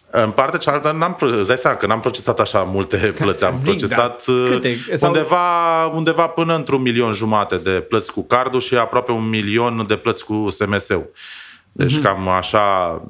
În 0.09 0.31
partea 0.31 0.59
cealaltă 0.59 0.91
n-am, 0.91 1.17
îți 1.19 1.47
dai 1.47 1.57
seama 1.57 1.77
că 1.77 1.87
n-am 1.87 1.99
procesat 1.99 2.39
așa 2.39 2.61
multe 2.61 2.97
plăți. 2.97 3.43
Am 3.43 3.51
Zic, 3.51 3.63
procesat 3.63 4.25
da. 4.25 4.33
Câte? 4.49 4.75
undeva, 5.01 5.85
undeva 5.85 6.27
până 6.27 6.55
într-un 6.55 6.81
milion 6.81 7.13
jumate 7.13 7.55
de 7.55 7.69
plăți 7.69 8.11
cu 8.11 8.23
cardul 8.23 8.59
și 8.59 8.75
aproape 8.75 9.11
un 9.11 9.29
milion 9.29 9.85
de 9.87 9.95
plăți 9.95 10.25
cu 10.25 10.49
SMS-ul. 10.49 11.11
Deci 11.71 11.97
mm-hmm. 11.97 12.01
cam 12.01 12.27
așa 12.27 13.01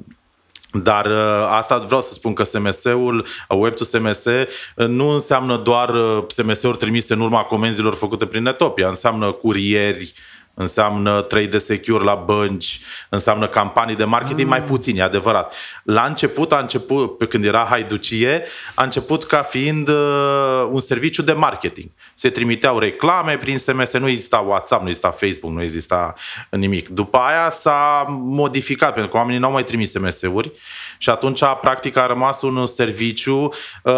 dar 0.83 1.05
uh, 1.05 1.47
asta 1.49 1.77
vreau 1.77 2.01
să 2.01 2.13
spun 2.13 2.33
că 2.33 2.43
SMS-ul, 2.43 3.25
uh, 3.49 3.57
web 3.59 3.73
to 3.73 3.83
SMS, 3.83 4.25
uh, 4.25 4.47
nu 4.75 5.09
înseamnă 5.09 5.57
doar 5.57 5.93
SMS-uri 6.27 6.77
trimise 6.77 7.13
în 7.13 7.19
urma 7.19 7.41
comenzilor 7.41 7.95
făcute 7.95 8.25
prin 8.25 8.43
Netopia, 8.43 8.87
înseamnă 8.87 9.31
curieri, 9.31 10.13
înseamnă 10.55 11.21
trade 11.21 11.45
de 11.45 11.57
secure 11.57 12.03
la 12.03 12.13
bănci, 12.13 12.79
înseamnă 13.09 13.47
campanii 13.47 13.95
de 13.95 14.03
marketing, 14.03 14.51
ah. 14.51 14.57
mai 14.57 14.63
puțin, 14.63 14.97
e 14.97 15.01
adevărat. 15.01 15.55
La 15.83 16.03
început, 16.03 16.53
a 16.53 16.59
început, 16.59 17.17
pe 17.17 17.25
când 17.25 17.45
era 17.45 17.65
haiducie, 17.69 18.43
a 18.75 18.83
început 18.83 19.23
ca 19.23 19.41
fiind 19.41 19.87
uh, 19.87 20.67
un 20.71 20.79
serviciu 20.79 21.21
de 21.21 21.33
marketing. 21.33 21.89
Se 22.13 22.29
trimiteau 22.29 22.79
reclame 22.79 23.37
prin 23.37 23.57
SMS, 23.57 23.93
nu 23.93 24.07
exista 24.07 24.37
WhatsApp, 24.37 24.81
nu 24.81 24.87
exista 24.87 25.11
Facebook, 25.11 25.53
nu 25.53 25.61
exista 25.61 26.13
nimic. 26.49 26.89
După 26.89 27.17
aia 27.17 27.49
s-a 27.49 28.05
modificat, 28.09 28.93
pentru 28.93 29.11
că 29.11 29.17
oamenii 29.17 29.39
nu 29.39 29.45
au 29.45 29.51
mai 29.51 29.63
trimis 29.63 29.91
SMS-uri 29.91 30.51
și 30.97 31.09
atunci, 31.09 31.41
practic, 31.61 31.97
a 31.97 32.05
rămas 32.05 32.41
un 32.41 32.65
serviciu 32.65 33.49
uh, 33.83 33.93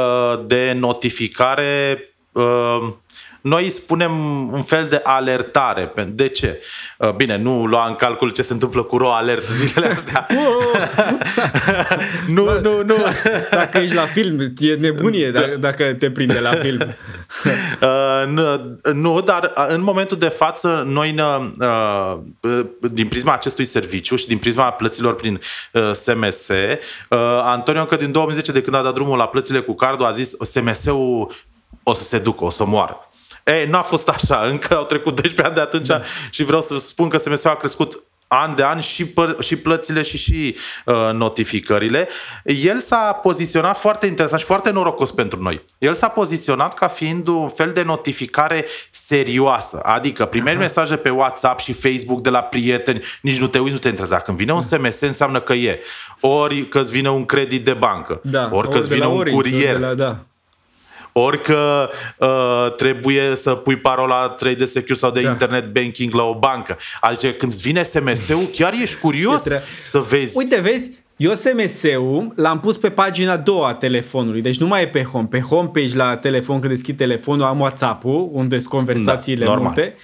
de 0.46 0.72
notificare 0.72 2.00
uh, 2.32 2.88
noi 3.48 3.70
spunem 3.70 4.12
un 4.54 4.62
fel 4.62 4.88
de 4.90 5.00
alertare. 5.04 5.92
De 6.08 6.28
ce? 6.28 6.62
Uh, 6.98 7.12
bine, 7.12 7.38
nu 7.38 7.66
lua 7.66 7.88
în 7.88 7.96
calcul 7.96 8.30
ce 8.30 8.42
se 8.42 8.54
întâmplă 8.54 8.84
cu 8.84 8.98
ro 8.98 9.14
alert 9.14 9.48
zilele 9.60 9.88
astea. 9.88 10.28
nu, 12.36 12.60
nu, 12.62 12.84
nu. 12.84 12.96
Dacă 13.52 13.78
ești 13.78 13.96
la 13.96 14.02
film, 14.06 14.40
e 14.60 14.74
nebunie 14.74 15.32
da. 15.32 15.42
dacă 15.60 15.96
te 16.00 16.12
prinde 16.12 16.40
la 16.40 16.50
film. 16.50 16.82
uh, 17.82 18.28
nu, 18.28 18.78
nu, 18.94 19.22
dar 19.22 19.54
uh, 19.58 19.66
în 19.68 19.82
momentul 19.82 20.18
de 20.18 20.28
față, 20.28 20.84
noi, 20.88 21.16
uh, 21.60 22.18
din 22.92 23.08
prisma 23.08 23.34
acestui 23.34 23.66
serviciu 23.66 24.16
și 24.16 24.28
din 24.28 24.38
prisma 24.38 24.72
plăților 24.72 25.16
prin 25.16 25.40
uh, 25.74 25.92
SMS, 25.92 26.48
uh, 26.48 27.18
Antonio 27.44 27.82
încă 27.82 27.96
din 27.96 28.12
2010, 28.12 28.52
de 28.52 28.62
când 28.62 28.76
a 28.76 28.82
dat 28.82 28.94
drumul 28.94 29.18
la 29.18 29.28
plățile 29.28 29.60
cu 29.60 29.74
cardul, 29.74 30.06
a 30.06 30.12
zis 30.12 30.36
SMS-ul 30.42 31.32
o 31.84 31.94
să 31.94 32.04
se 32.04 32.20
ducă, 32.20 32.44
o 32.44 32.50
să 32.50 32.66
moară. 32.66 33.02
Ei, 33.48 33.66
n-a 33.66 33.82
fost 33.82 34.10
așa, 34.10 34.42
încă 34.46 34.76
au 34.76 34.84
trecut 34.84 35.16
12 35.16 35.42
ani 35.42 35.56
de 35.56 35.62
atunci 35.62 35.88
da. 35.88 36.02
și 36.30 36.44
vreau 36.44 36.62
să 36.62 36.78
spun 36.78 37.10
că 37.10 37.18
SMS 37.18 37.44
a 37.44 37.56
crescut 37.56 38.04
an 38.28 38.56
de 38.56 38.64
an 38.64 38.80
și, 38.80 39.06
pă- 39.06 39.40
și 39.40 39.56
plățile 39.56 40.02
și 40.02 40.18
și 40.18 40.56
uh, 40.86 40.96
notificările. 41.14 42.08
El 42.44 42.80
s-a 42.80 43.20
poziționat 43.22 43.80
foarte 43.80 44.06
interesant 44.06 44.42
și 44.42 44.48
foarte 44.48 44.70
norocos 44.70 45.12
pentru 45.12 45.42
noi. 45.42 45.66
El 45.78 45.94
s-a 45.94 46.08
poziționat 46.08 46.74
ca 46.74 46.88
fiind 46.88 47.28
un 47.28 47.50
fel 47.50 47.72
de 47.72 47.82
notificare 47.82 48.66
serioasă. 48.92 49.80
Adică 49.84 50.26
primești 50.26 50.60
mesaje 50.60 50.96
pe 50.96 51.10
WhatsApp 51.10 51.60
și 51.60 51.74
Facebook 51.74 52.22
de 52.22 52.30
la 52.30 52.42
prieteni, 52.42 53.04
nici 53.22 53.40
nu 53.40 53.48
te 53.48 53.60
uiți, 53.60 53.74
nu 53.74 53.80
te 53.80 53.88
interesează. 53.88 54.24
Când 54.26 54.38
vine 54.38 54.54
un 54.54 54.62
SMS 54.62 55.00
înseamnă 55.00 55.40
că 55.40 55.54
e. 55.54 55.80
Ori 56.20 56.68
că 56.68 56.80
îți 56.80 56.92
vine 56.92 57.10
un 57.10 57.26
credit 57.26 57.66
de 57.66 57.74
bancă. 57.74 58.22
Da, 58.24 58.50
ori 58.52 58.70
că 58.70 58.78
îți 58.78 58.90
vine 58.90 59.06
un 59.06 59.24
curier. 59.24 59.74
De 59.74 59.86
la, 59.86 59.94
da 59.94 60.20
ori 61.20 61.42
că 61.42 61.90
uh, 62.18 62.76
trebuie 62.76 63.36
să 63.36 63.52
pui 63.52 63.76
parola 63.76 64.30
3 64.30 64.56
de 64.56 64.66
secure 64.66 64.94
sau 64.94 65.12
de 65.12 65.22
da. 65.22 65.30
internet 65.30 65.72
banking 65.72 66.14
la 66.14 66.24
o 66.24 66.40
bancă. 66.40 66.78
Adică 67.02 67.32
când 67.32 67.52
îți 67.52 67.62
vine 67.62 67.84
SMS-ul, 67.84 68.50
chiar 68.54 68.74
ești 68.82 69.00
curios 69.00 69.44
tre- 69.44 69.62
să 69.84 70.00
vezi. 70.00 70.38
Uite, 70.38 70.60
vezi, 70.62 70.90
eu 71.18 71.34
SMS-ul 71.34 72.32
l-am 72.36 72.60
pus 72.60 72.78
pe 72.78 72.90
pagina 72.90 73.32
a 73.32 73.38
doua 73.38 73.68
a 73.68 73.74
telefonului, 73.74 74.42
deci 74.42 74.58
nu 74.58 74.68
mai 74.68 74.82
e 74.82 74.88
pe 74.88 75.04
home. 75.04 75.28
Pe 75.30 75.40
homepage 75.40 75.96
la 75.96 76.18
telefon, 76.18 76.60
când 76.60 76.74
deschid 76.74 76.98
telefonul, 76.98 77.46
am 77.46 77.60
WhatsApp-ul, 77.60 78.30
unde 78.32 78.58
sunt 78.58 78.70
conversațiile 78.70 79.46
da, 79.46 79.54
multe. 79.54 79.96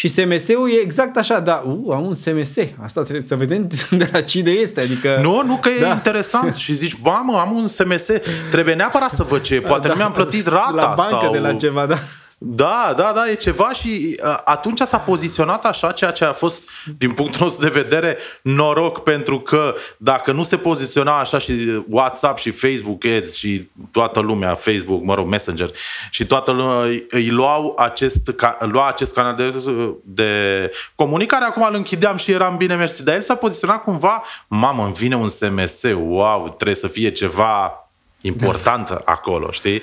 Și 0.00 0.08
SMS-ul 0.08 0.70
e 0.70 0.80
exact 0.82 1.16
așa, 1.16 1.40
da, 1.40 1.62
uh, 1.66 1.94
am 1.94 2.06
un 2.06 2.14
SMS, 2.14 2.56
asta 2.82 3.02
trebuie 3.02 3.22
să 3.22 3.36
vedem 3.36 3.68
de 3.90 4.08
la 4.12 4.20
cine 4.20 4.50
este, 4.50 4.80
adică... 4.80 5.18
Nu, 5.22 5.42
nu 5.42 5.56
că 5.56 5.68
e 5.68 5.80
da. 5.80 5.88
interesant 5.88 6.54
și 6.54 6.74
zici, 6.74 6.96
ba 6.96 7.22
mă, 7.24 7.38
am 7.38 7.52
un 7.52 7.68
SMS, 7.68 8.06
trebuie 8.50 8.74
neapărat 8.74 9.10
să 9.10 9.22
văd 9.22 9.40
ce 9.40 9.54
e, 9.54 9.60
poate 9.60 9.86
da, 9.86 9.92
nu 9.92 9.98
mi-am 9.98 10.12
plătit 10.12 10.46
rata 10.46 10.70
La 10.74 10.94
bancă 10.96 11.18
sau... 11.20 11.32
de 11.32 11.38
la 11.38 11.52
ceva, 11.52 11.86
da. 11.86 11.98
Da, 12.42 12.94
da, 12.96 13.12
da, 13.14 13.28
e 13.30 13.34
ceva 13.34 13.72
și 13.72 14.20
uh, 14.24 14.38
atunci 14.44 14.80
s-a 14.80 14.98
poziționat 14.98 15.64
așa, 15.64 15.92
ceea 15.92 16.10
ce 16.10 16.24
a 16.24 16.32
fost, 16.32 16.70
din 16.98 17.12
punctul 17.12 17.40
nostru 17.40 17.68
de 17.68 17.80
vedere, 17.80 18.16
noroc, 18.42 19.02
pentru 19.02 19.40
că 19.40 19.74
dacă 19.96 20.32
nu 20.32 20.42
se 20.42 20.56
poziționa 20.56 21.18
așa 21.18 21.38
și 21.38 21.82
WhatsApp 21.88 22.38
și 22.38 22.50
Facebook 22.50 23.04
Ads 23.04 23.34
și 23.34 23.68
toată 23.90 24.20
lumea, 24.20 24.54
Facebook, 24.54 25.02
mă 25.02 25.14
rog, 25.14 25.26
Messenger, 25.26 25.70
și 26.10 26.26
toată 26.26 26.50
lumea 26.50 27.02
îi 27.10 27.28
luau 27.30 27.74
acest, 27.78 28.44
lua 28.58 28.88
acest 28.88 29.14
canal 29.14 29.34
de, 29.34 29.64
de 30.04 30.70
comunicare, 30.94 31.44
acum 31.44 31.66
îl 31.68 31.74
închideam 31.74 32.16
și 32.16 32.32
eram 32.32 32.56
bine 32.56 32.74
mersi, 32.74 33.04
dar 33.04 33.14
el 33.14 33.20
s-a 33.20 33.34
poziționat 33.34 33.82
cumva, 33.82 34.22
mamă, 34.48 34.84
îmi 34.84 34.94
vine 34.94 35.16
un 35.16 35.28
SMS, 35.28 35.82
wow, 35.82 36.48
trebuie 36.48 36.76
să 36.76 36.88
fie 36.88 37.12
ceva 37.12 37.84
important 38.20 39.02
acolo, 39.04 39.50
știi? 39.50 39.82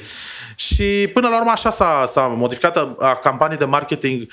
Și 0.59 1.09
până 1.13 1.27
la 1.27 1.37
urmă 1.37 1.51
așa 1.51 1.69
s-a, 1.69 2.03
s-a 2.07 2.21
modificat 2.21 2.77
a, 2.77 3.19
campanii 3.23 3.57
de 3.57 3.65
marketing 3.65 4.27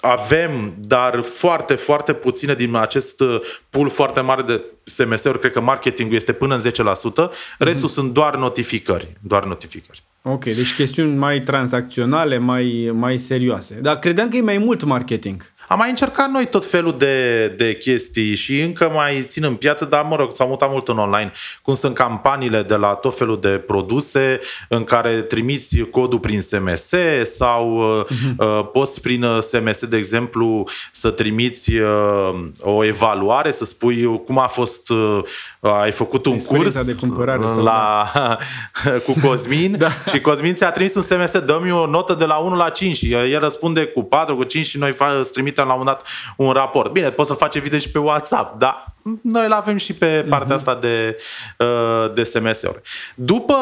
avem, 0.00 0.74
dar 0.78 1.20
foarte, 1.22 1.74
foarte 1.74 2.12
puține 2.12 2.54
din 2.54 2.74
acest 2.74 3.20
uh, 3.20 3.40
pool 3.70 3.88
foarte 3.88 4.20
mare 4.20 4.42
de 4.42 4.62
SMS-uri, 4.84 5.38
cred 5.38 5.52
că 5.52 5.60
marketingul 5.60 6.16
este 6.16 6.32
până 6.32 6.54
în 6.54 6.60
10%, 6.60 7.30
restul 7.58 7.88
mm-hmm. 7.88 7.92
sunt 7.92 8.12
doar 8.12 8.36
notificări, 8.36 9.12
doar 9.20 9.44
notificări. 9.44 10.02
Ok, 10.22 10.44
deci 10.44 10.74
chestiuni 10.74 11.16
mai 11.16 11.42
tranzacționale, 11.42 12.38
mai, 12.38 12.90
mai 12.92 13.18
serioase. 13.18 13.78
Dar 13.82 13.98
credeam 13.98 14.28
că 14.28 14.36
e 14.36 14.40
mai 14.40 14.58
mult 14.58 14.84
marketing. 14.84 15.52
Am 15.68 15.78
mai 15.78 15.88
încercat 15.88 16.30
noi 16.30 16.46
tot 16.46 16.64
felul 16.64 16.94
de, 16.98 17.48
de 17.48 17.74
chestii 17.74 18.34
și 18.34 18.60
încă 18.60 18.90
mai 18.94 19.22
țin 19.22 19.44
în 19.44 19.54
piață, 19.54 19.84
dar 19.84 20.04
mă 20.04 20.16
rog, 20.16 20.32
s-au 20.32 20.48
mutat 20.48 20.70
mult 20.70 20.88
în 20.88 20.98
online. 20.98 21.32
Cum 21.62 21.74
sunt 21.74 21.94
campaniile 21.94 22.62
de 22.62 22.74
la 22.74 22.94
tot 22.94 23.16
felul 23.16 23.40
de 23.40 23.48
produse 23.48 24.40
în 24.68 24.84
care 24.84 25.22
trimiți 25.22 25.78
codul 25.78 26.18
prin 26.18 26.40
SMS 26.40 26.92
sau 27.22 27.82
uh-huh. 28.04 28.36
uh, 28.36 28.68
poți 28.72 29.00
prin 29.00 29.26
SMS, 29.40 29.86
de 29.86 29.96
exemplu, 29.96 30.68
să 30.90 31.10
trimiți 31.10 31.72
uh, 31.72 32.44
o 32.60 32.84
evaluare, 32.84 33.50
să 33.50 33.64
spui 33.64 34.22
cum 34.26 34.38
a 34.38 34.46
fost, 34.46 34.90
uh, 34.90 35.22
ai 35.60 35.92
făcut 35.92 36.26
un 36.26 36.38
curs 36.38 36.84
de 36.84 36.94
cumpărare 36.94 37.42
la, 37.44 38.06
cu 39.06 39.14
Cosmin 39.26 39.78
da. 39.78 39.90
și 40.10 40.20
Cosmin 40.20 40.54
ți-a 40.54 40.70
trimis 40.70 40.94
un 40.94 41.02
SMS, 41.02 41.38
dă-mi 41.38 41.72
o 41.72 41.86
notă 41.86 42.14
de 42.14 42.24
la 42.24 42.36
1 42.36 42.56
la 42.56 42.68
5 42.68 42.96
și 42.96 43.12
el 43.12 43.40
răspunde 43.40 43.84
cu 43.84 44.02
4, 44.02 44.36
cu 44.36 44.42
5 44.42 44.66
și 44.66 44.78
noi 44.78 44.96
îți 45.20 45.32
trimit 45.32 45.53
trimitem 45.54 45.66
la 45.66 45.74
un 45.74 45.84
dat 45.84 46.02
un 46.36 46.52
raport. 46.52 46.92
Bine, 46.92 47.10
poți 47.10 47.28
să-l 47.28 47.36
faci 47.36 47.54
evident 47.54 47.82
și 47.82 47.90
pe 47.90 47.98
WhatsApp, 47.98 48.58
dar 48.58 48.94
noi 49.22 49.44
îl 49.44 49.52
avem 49.52 49.76
și 49.76 49.92
pe 49.92 50.26
partea 50.28 50.54
uh-huh. 50.54 50.58
asta 50.58 50.74
de, 50.74 51.16
uh, 51.58 52.12
de 52.14 52.22
SMS-uri. 52.22 52.80
După, 53.14 53.54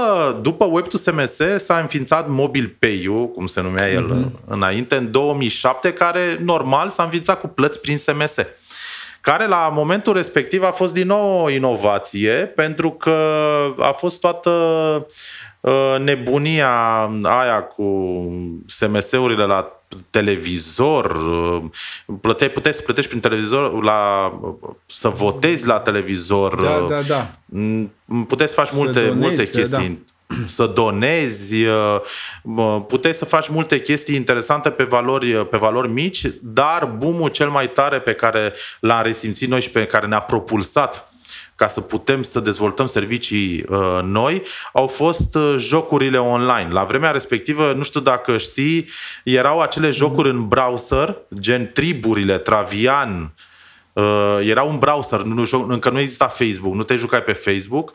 după 0.43 0.65
Web 0.65 0.87
to 0.87 0.97
SMS 0.97 1.41
s-a 1.57 1.79
înființat 1.79 2.29
Mobile 2.29 2.77
Pay-ul, 2.79 3.29
cum 3.29 3.47
se 3.47 3.61
numea 3.61 3.91
el 3.91 4.11
uh-huh. 4.11 4.45
înainte, 4.47 4.97
în 4.97 5.11
2007, 5.11 5.93
care 5.93 6.39
normal 6.45 6.89
s-a 6.89 7.03
înființat 7.03 7.41
cu 7.41 7.47
plăți 7.47 7.81
prin 7.81 7.97
SMS 7.97 8.35
care 9.21 9.47
la 9.47 9.71
momentul 9.73 10.13
respectiv 10.13 10.63
a 10.63 10.71
fost 10.71 10.95
din 10.95 11.07
nou 11.07 11.43
o 11.43 11.51
inovație, 11.51 12.33
pentru 12.33 12.91
că 12.91 13.17
a 13.79 13.91
fost 13.91 14.21
toată 14.21 14.51
uh, 15.61 15.95
nebunia 15.99 16.71
aia 17.23 17.63
cu 17.63 17.85
SMS-urile 18.67 19.45
la 19.45 19.82
televizor, 20.11 21.05
uh, 21.11 21.63
plăteai, 22.21 22.51
puteai 22.51 22.75
să 22.75 22.83
plătești 22.83 23.09
prin 23.11 23.23
televizor, 23.23 23.83
la, 23.83 24.33
să 24.87 25.09
votezi 25.09 25.67
la 25.67 25.79
televizor, 25.79 26.55
da, 26.55 26.85
da, 26.89 27.01
da. 27.01 27.31
Mm, 27.45 27.93
puteai 28.29 28.49
să 28.49 28.55
faci 28.55 28.69
să 28.69 28.77
multe, 28.77 29.01
donezi, 29.01 29.19
multe 29.19 29.49
chestii. 29.51 29.89
Da 29.89 30.13
să 30.47 30.67
donezi, 30.67 31.65
uh, 31.65 32.01
puteai 32.87 33.15
să 33.15 33.25
faci 33.25 33.49
multe 33.49 33.81
chestii 33.81 34.15
interesante 34.15 34.71
pe 34.71 34.85
valori, 34.85 35.47
pe 35.47 35.57
valori 35.57 35.89
mici, 35.89 36.27
dar 36.41 36.85
boomul 36.87 37.29
cel 37.29 37.49
mai 37.49 37.71
tare 37.71 38.01
pe 38.01 38.13
care 38.13 38.53
l-am 38.81 39.03
resimțit 39.03 39.49
noi 39.49 39.61
și 39.61 39.71
pe 39.71 39.87
care 39.87 40.07
ne-a 40.07 40.21
propulsat 40.21 41.12
ca 41.57 41.69
să 41.69 41.81
putem 41.81 42.23
să 42.23 42.41
dezvoltăm 42.41 42.87
servicii 42.87 43.65
uh, 43.69 44.01
noi, 44.03 44.43
au 44.73 44.87
fost 44.87 45.35
uh, 45.35 45.55
jocurile 45.59 46.19
online. 46.19 46.69
La 46.71 46.85
vremea 46.85 47.11
respectivă, 47.11 47.73
nu 47.73 47.83
știu 47.83 48.01
dacă 48.01 48.37
știi, 48.37 48.89
erau 49.25 49.61
acele 49.61 49.91
jocuri 49.91 50.31
în 50.31 50.49
browser, 50.49 51.17
gen 51.35 51.71
triburile, 51.73 52.39
Travian, 52.39 53.33
Uh, 53.93 54.39
era 54.43 54.63
un 54.63 54.79
browser, 54.79 55.21
nu, 55.21 55.45
încă 55.69 55.91
nu 55.91 55.99
exista 55.99 56.29
Facebook, 56.29 56.75
nu 56.75 56.83
te 56.83 56.97
jucai 56.97 57.23
pe 57.23 57.33
Facebook, 57.33 57.93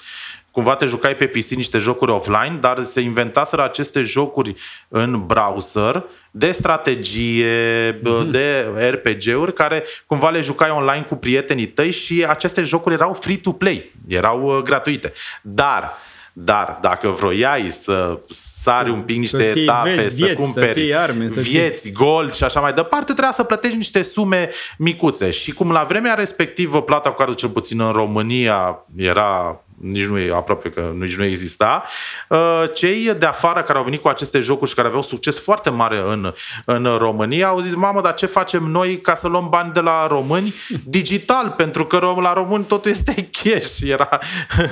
cumva 0.57 0.75
te 0.75 0.85
jucai 0.85 1.15
pe 1.15 1.27
PC 1.27 1.49
niște 1.49 1.77
jocuri 1.77 2.11
offline, 2.11 2.57
dar 2.61 2.83
se 2.83 3.01
inventaseră 3.01 3.63
aceste 3.63 4.01
jocuri 4.01 4.55
în 4.87 5.25
browser 5.25 6.03
de 6.31 6.51
strategie, 6.51 7.93
mm-hmm. 7.93 8.29
de 8.29 8.65
RPG-uri, 8.89 9.53
care 9.53 9.83
cumva 10.05 10.29
le 10.29 10.41
jucai 10.41 10.69
online 10.69 11.05
cu 11.09 11.15
prietenii 11.15 11.67
tăi 11.67 11.91
și 11.91 12.25
aceste 12.27 12.61
jocuri 12.61 12.95
erau 12.95 13.13
free-to-play, 13.13 13.91
erau 14.07 14.57
uh, 14.57 14.63
gratuite. 14.63 15.13
Dar 15.41 15.93
dar 16.33 16.77
dacă 16.81 17.09
vroiai 17.09 17.71
să 17.71 18.19
sari 18.29 18.89
un 18.89 19.01
pic 19.01 19.19
niște 19.19 19.51
să 19.51 19.59
etape, 19.59 19.89
vieți, 19.89 20.15
să 20.15 20.33
cumperi 20.33 20.89
să 20.91 20.97
arme, 20.97 21.29
să 21.29 21.39
vieți, 21.39 21.81
ții... 21.81 21.91
gold 21.91 22.33
și 22.33 22.43
așa 22.43 22.59
mai 22.59 22.73
departe, 22.73 23.05
trebuia 23.05 23.31
să 23.31 23.43
plătești 23.43 23.77
niște 23.77 24.01
sume 24.01 24.49
micuțe. 24.77 25.31
Și 25.31 25.51
cum 25.51 25.71
la 25.71 25.83
vremea 25.83 26.13
respectivă 26.13 26.81
plata 26.81 27.09
cu 27.09 27.15
cardul 27.15 27.35
cel 27.35 27.49
puțin 27.49 27.81
în 27.81 27.91
România 27.91 28.85
era 28.95 29.61
nici 29.81 30.05
nu 30.05 30.17
e 30.17 30.31
aproape 30.33 30.69
că 30.69 30.91
nici 30.97 31.15
nu 31.15 31.23
exista, 31.23 31.83
uh, 32.29 32.63
cei 32.73 33.13
de 33.13 33.25
afară 33.25 33.63
care 33.63 33.77
au 33.77 33.83
venit 33.83 34.01
cu 34.01 34.07
aceste 34.07 34.39
jocuri 34.39 34.69
și 34.69 34.75
care 34.75 34.87
aveau 34.87 35.03
succes 35.03 35.39
foarte 35.39 35.69
mare 35.69 35.97
în, 35.97 36.33
în 36.65 36.97
România 36.97 37.47
au 37.47 37.59
zis, 37.59 37.75
mamă, 37.75 38.01
dar 38.01 38.13
ce 38.13 38.25
facem 38.25 38.63
noi 38.63 39.01
ca 39.01 39.15
să 39.15 39.27
luăm 39.27 39.47
bani 39.49 39.73
de 39.73 39.79
la 39.79 40.07
români 40.07 40.53
digital? 40.85 41.49
Pentru 41.49 41.85
că 41.85 42.15
la 42.21 42.33
români 42.33 42.63
totul 42.63 42.91
este 42.91 43.29
cash, 43.43 43.79
era, 43.81 44.19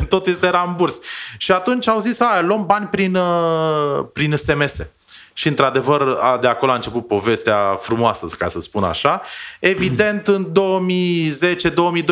totul 0.09 0.31
este 0.31 0.49
ramburs. 0.49 1.01
Și 1.37 1.51
atunci 1.51 1.87
au 1.87 1.99
zis, 1.99 2.19
a, 2.19 2.41
luăm 2.41 2.65
bani 2.65 2.87
prin, 2.87 3.15
uh, 3.15 4.05
prin 4.13 4.35
SMS. 4.35 4.93
Și 5.37 5.47
într-adevăr 5.47 6.17
de 6.41 6.47
acolo 6.47 6.71
a 6.71 6.75
început 6.75 7.07
povestea 7.07 7.75
frumoasă, 7.77 8.27
ca 8.37 8.47
să 8.47 8.59
spun 8.59 8.83
așa. 8.83 9.21
Evident, 9.59 10.27
în 10.27 10.47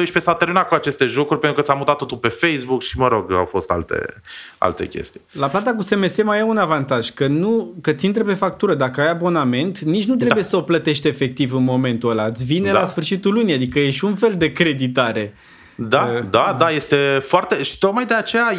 2010-2012 0.10 0.12
s-a 0.16 0.34
terminat 0.34 0.68
cu 0.68 0.74
aceste 0.74 1.06
jocuri 1.06 1.40
pentru 1.40 1.62
că 1.62 1.66
s-a 1.66 1.74
mutat 1.74 1.96
totul 1.96 2.18
pe 2.18 2.28
Facebook 2.28 2.82
și, 2.82 2.98
mă 2.98 3.08
rog, 3.08 3.32
au 3.32 3.46
fost 3.46 3.72
alte, 3.72 4.22
alte 4.58 4.88
chestii. 4.88 5.22
La 5.32 5.48
plata 5.48 5.74
cu 5.74 5.82
SMS 5.82 6.24
mai 6.24 6.40
e 6.40 6.44
un 6.44 6.58
avantaj, 6.58 7.10
că 7.10 7.28
nu 7.28 7.74
că 7.82 7.92
ți 7.92 8.06
intre 8.06 8.24
pe 8.24 8.34
factură. 8.34 8.76
Dacă 8.76 9.02
ai 9.02 9.10
abonament, 9.10 9.80
nici 9.80 10.06
nu 10.06 10.16
trebuie 10.16 10.42
da. 10.42 10.48
să 10.48 10.56
o 10.56 10.62
plătești 10.62 11.08
efectiv 11.08 11.54
în 11.54 11.64
momentul 11.64 12.10
ăla. 12.10 12.26
Îți 12.26 12.46
vine 12.46 12.72
da. 12.72 12.80
la 12.80 12.86
sfârșitul 12.86 13.34
lunii, 13.34 13.54
adică 13.54 13.80
e 13.80 13.90
și 13.90 14.06
un 14.06 14.16
fel 14.16 14.36
de 14.38 14.52
creditare. 14.52 15.34
Da, 15.76 16.12
uh, 16.16 16.24
da, 16.30 16.56
da, 16.60 16.70
este 16.70 17.20
foarte... 17.22 17.64
Și 17.64 17.78
tocmai 17.78 18.06
de 18.06 18.14
aceea 18.14 18.54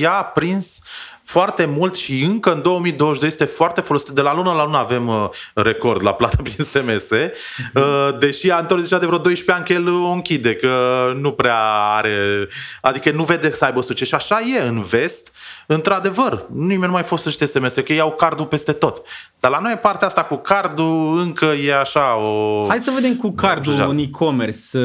ea 0.00 0.12
a 0.12 0.22
prins 0.22 0.82
foarte 1.24 1.64
mult 1.64 1.94
și 1.94 2.22
încă 2.22 2.52
în 2.52 2.62
2022 2.62 3.28
este 3.28 3.44
foarte 3.44 3.80
folosit. 3.80 4.08
De 4.08 4.20
la 4.20 4.34
lună 4.34 4.52
la 4.52 4.64
lună 4.64 4.76
avem 4.76 5.08
uh, 5.08 5.28
record 5.54 6.02
la 6.02 6.12
plata 6.12 6.36
prin 6.42 6.64
SMS, 6.64 7.10
mhm. 7.10 7.70
uh, 7.74 8.18
deși 8.18 8.50
Antonio 8.50 8.82
zicea 8.82 8.98
de 8.98 9.06
vreo 9.06 9.18
12 9.18 9.52
ani 9.52 9.64
că 9.64 9.72
el 9.72 9.94
o 9.94 10.10
închide, 10.10 10.54
că 10.54 10.72
nu 11.20 11.32
prea 11.32 11.58
are, 11.96 12.46
adică 12.80 13.10
nu 13.10 13.24
vede 13.24 13.50
să 13.50 13.64
aibă 13.64 13.80
succes. 13.80 14.08
Și 14.08 14.14
așa 14.14 14.40
e 14.40 14.66
în 14.66 14.82
vest. 14.82 15.36
Într-adevăr, 15.66 16.46
nimeni 16.52 16.86
nu 16.86 16.92
mai 16.92 17.02
folosește 17.02 17.44
SMS, 17.44 17.74
că 17.74 17.92
iau 17.92 18.10
cardul 18.10 18.46
peste 18.46 18.72
tot. 18.72 19.02
Dar 19.40 19.50
la 19.50 19.58
noi 19.58 19.78
partea 19.82 20.06
asta 20.06 20.24
cu 20.24 20.36
cardul 20.36 21.18
încă 21.18 21.44
e 21.44 21.78
așa 21.78 22.16
o... 22.16 22.64
Hai 22.68 22.78
să 22.78 22.92
vedem 22.94 23.16
cu 23.16 23.30
cardul 23.30 23.72
în 23.88 23.98
e-commerce. 23.98 24.78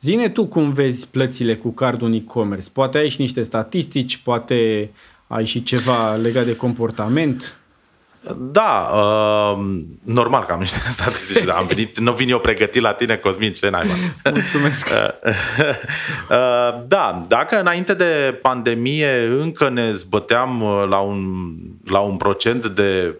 Zine 0.00 0.28
tu 0.28 0.46
cum 0.46 0.72
vezi 0.72 1.08
plățile 1.08 1.56
cu 1.56 1.70
cardul 1.70 2.06
în 2.06 2.12
e-commerce. 2.12 2.68
Poate 2.72 2.98
ai 2.98 3.08
și 3.08 3.20
niște 3.20 3.42
statistici, 3.42 4.16
poate 4.16 4.90
ai 5.32 5.44
și 5.44 5.62
ceva 5.62 6.14
legat 6.14 6.44
de 6.44 6.56
comportament? 6.56 7.56
Da, 8.36 8.90
uh, 8.94 9.58
normal 10.04 10.44
că 10.44 10.52
am 10.52 10.60
niște 10.60 10.78
statistici, 10.98 11.44
dar 11.44 11.56
am 11.56 11.66
venit, 11.66 11.98
nu 11.98 12.12
vin 12.12 12.28
eu 12.28 12.38
pregătit 12.38 12.82
la 12.82 12.92
tine, 12.92 13.16
Cosmin, 13.16 13.52
ce 13.52 13.68
n-ai, 13.68 13.86
Mulțumesc. 14.24 14.88
Uh, 14.88 15.30
uh, 16.30 16.82
da, 16.86 17.20
dacă 17.28 17.60
înainte 17.60 17.94
de 17.94 18.38
pandemie 18.42 19.24
încă 19.24 19.68
ne 19.68 19.92
zbăteam 19.92 20.62
uh, 20.62 20.84
la 20.88 20.98
un, 20.98 21.52
la 21.84 21.98
un 21.98 22.16
procent 22.16 22.66
de 22.66 23.14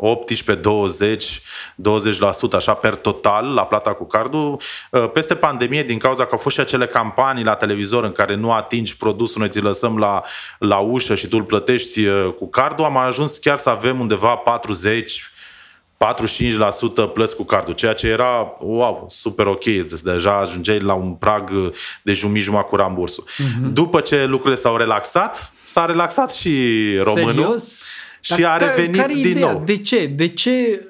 18, 0.00 0.54
20, 0.54 1.40
20% 1.76 2.52
așa 2.52 2.74
per 2.74 2.94
total 2.94 3.54
la 3.54 3.62
plata 3.62 3.92
cu 3.92 4.06
cardul. 4.06 4.60
Uh, 4.90 5.10
peste 5.10 5.34
pandemie, 5.34 5.82
din 5.82 5.98
cauza 5.98 6.24
că 6.24 6.28
au 6.32 6.38
fost 6.38 6.54
și 6.54 6.60
acele 6.60 6.86
campanii 6.86 7.44
la 7.44 7.54
televizor 7.54 8.04
în 8.04 8.12
care 8.12 8.34
nu 8.34 8.52
atingi 8.52 8.96
produsul, 8.96 9.40
noi 9.40 9.50
ți 9.50 9.60
lăsăm 9.60 9.98
la, 9.98 10.22
la 10.58 10.78
ușă 10.78 11.14
și 11.14 11.26
tu 11.26 11.36
îl 11.36 11.42
plătești 11.42 12.06
uh, 12.06 12.32
cu 12.38 12.48
cardul, 12.48 12.84
am 12.84 12.96
ajuns 12.96 13.38
chiar 13.38 13.58
să 13.58 13.70
avem 13.70 14.00
undeva 14.00 14.34
40 14.34 15.32
45% 15.98 17.12
plăți 17.14 17.36
cu 17.36 17.44
cardul, 17.44 17.74
ceea 17.74 17.92
ce 17.92 18.06
era, 18.06 18.56
wow, 18.60 19.06
super 19.10 19.46
ok, 19.46 19.64
deja 20.02 20.38
ajungeai 20.38 20.78
la 20.78 20.94
un 20.94 21.12
prag 21.12 21.50
de 22.02 22.12
jumătate 22.12 22.68
cu 22.68 22.76
rambursul. 22.76 23.24
Uh-huh. 23.28 23.72
După 23.72 24.00
ce 24.00 24.24
lucrurile 24.24 24.60
s-au 24.60 24.76
relaxat, 24.76 25.52
s-a 25.64 25.84
relaxat 25.84 26.32
și 26.32 26.74
românul. 27.02 27.32
Serios? 27.32 27.78
Și 28.20 28.40
Dar 28.40 28.62
a 28.62 28.66
revenit 28.66 28.96
care 28.96 29.12
din 29.12 29.30
ideea? 29.30 29.52
nou. 29.52 29.62
De 29.64 29.76
ce? 29.76 30.06
De 30.06 30.28
ce 30.28 30.86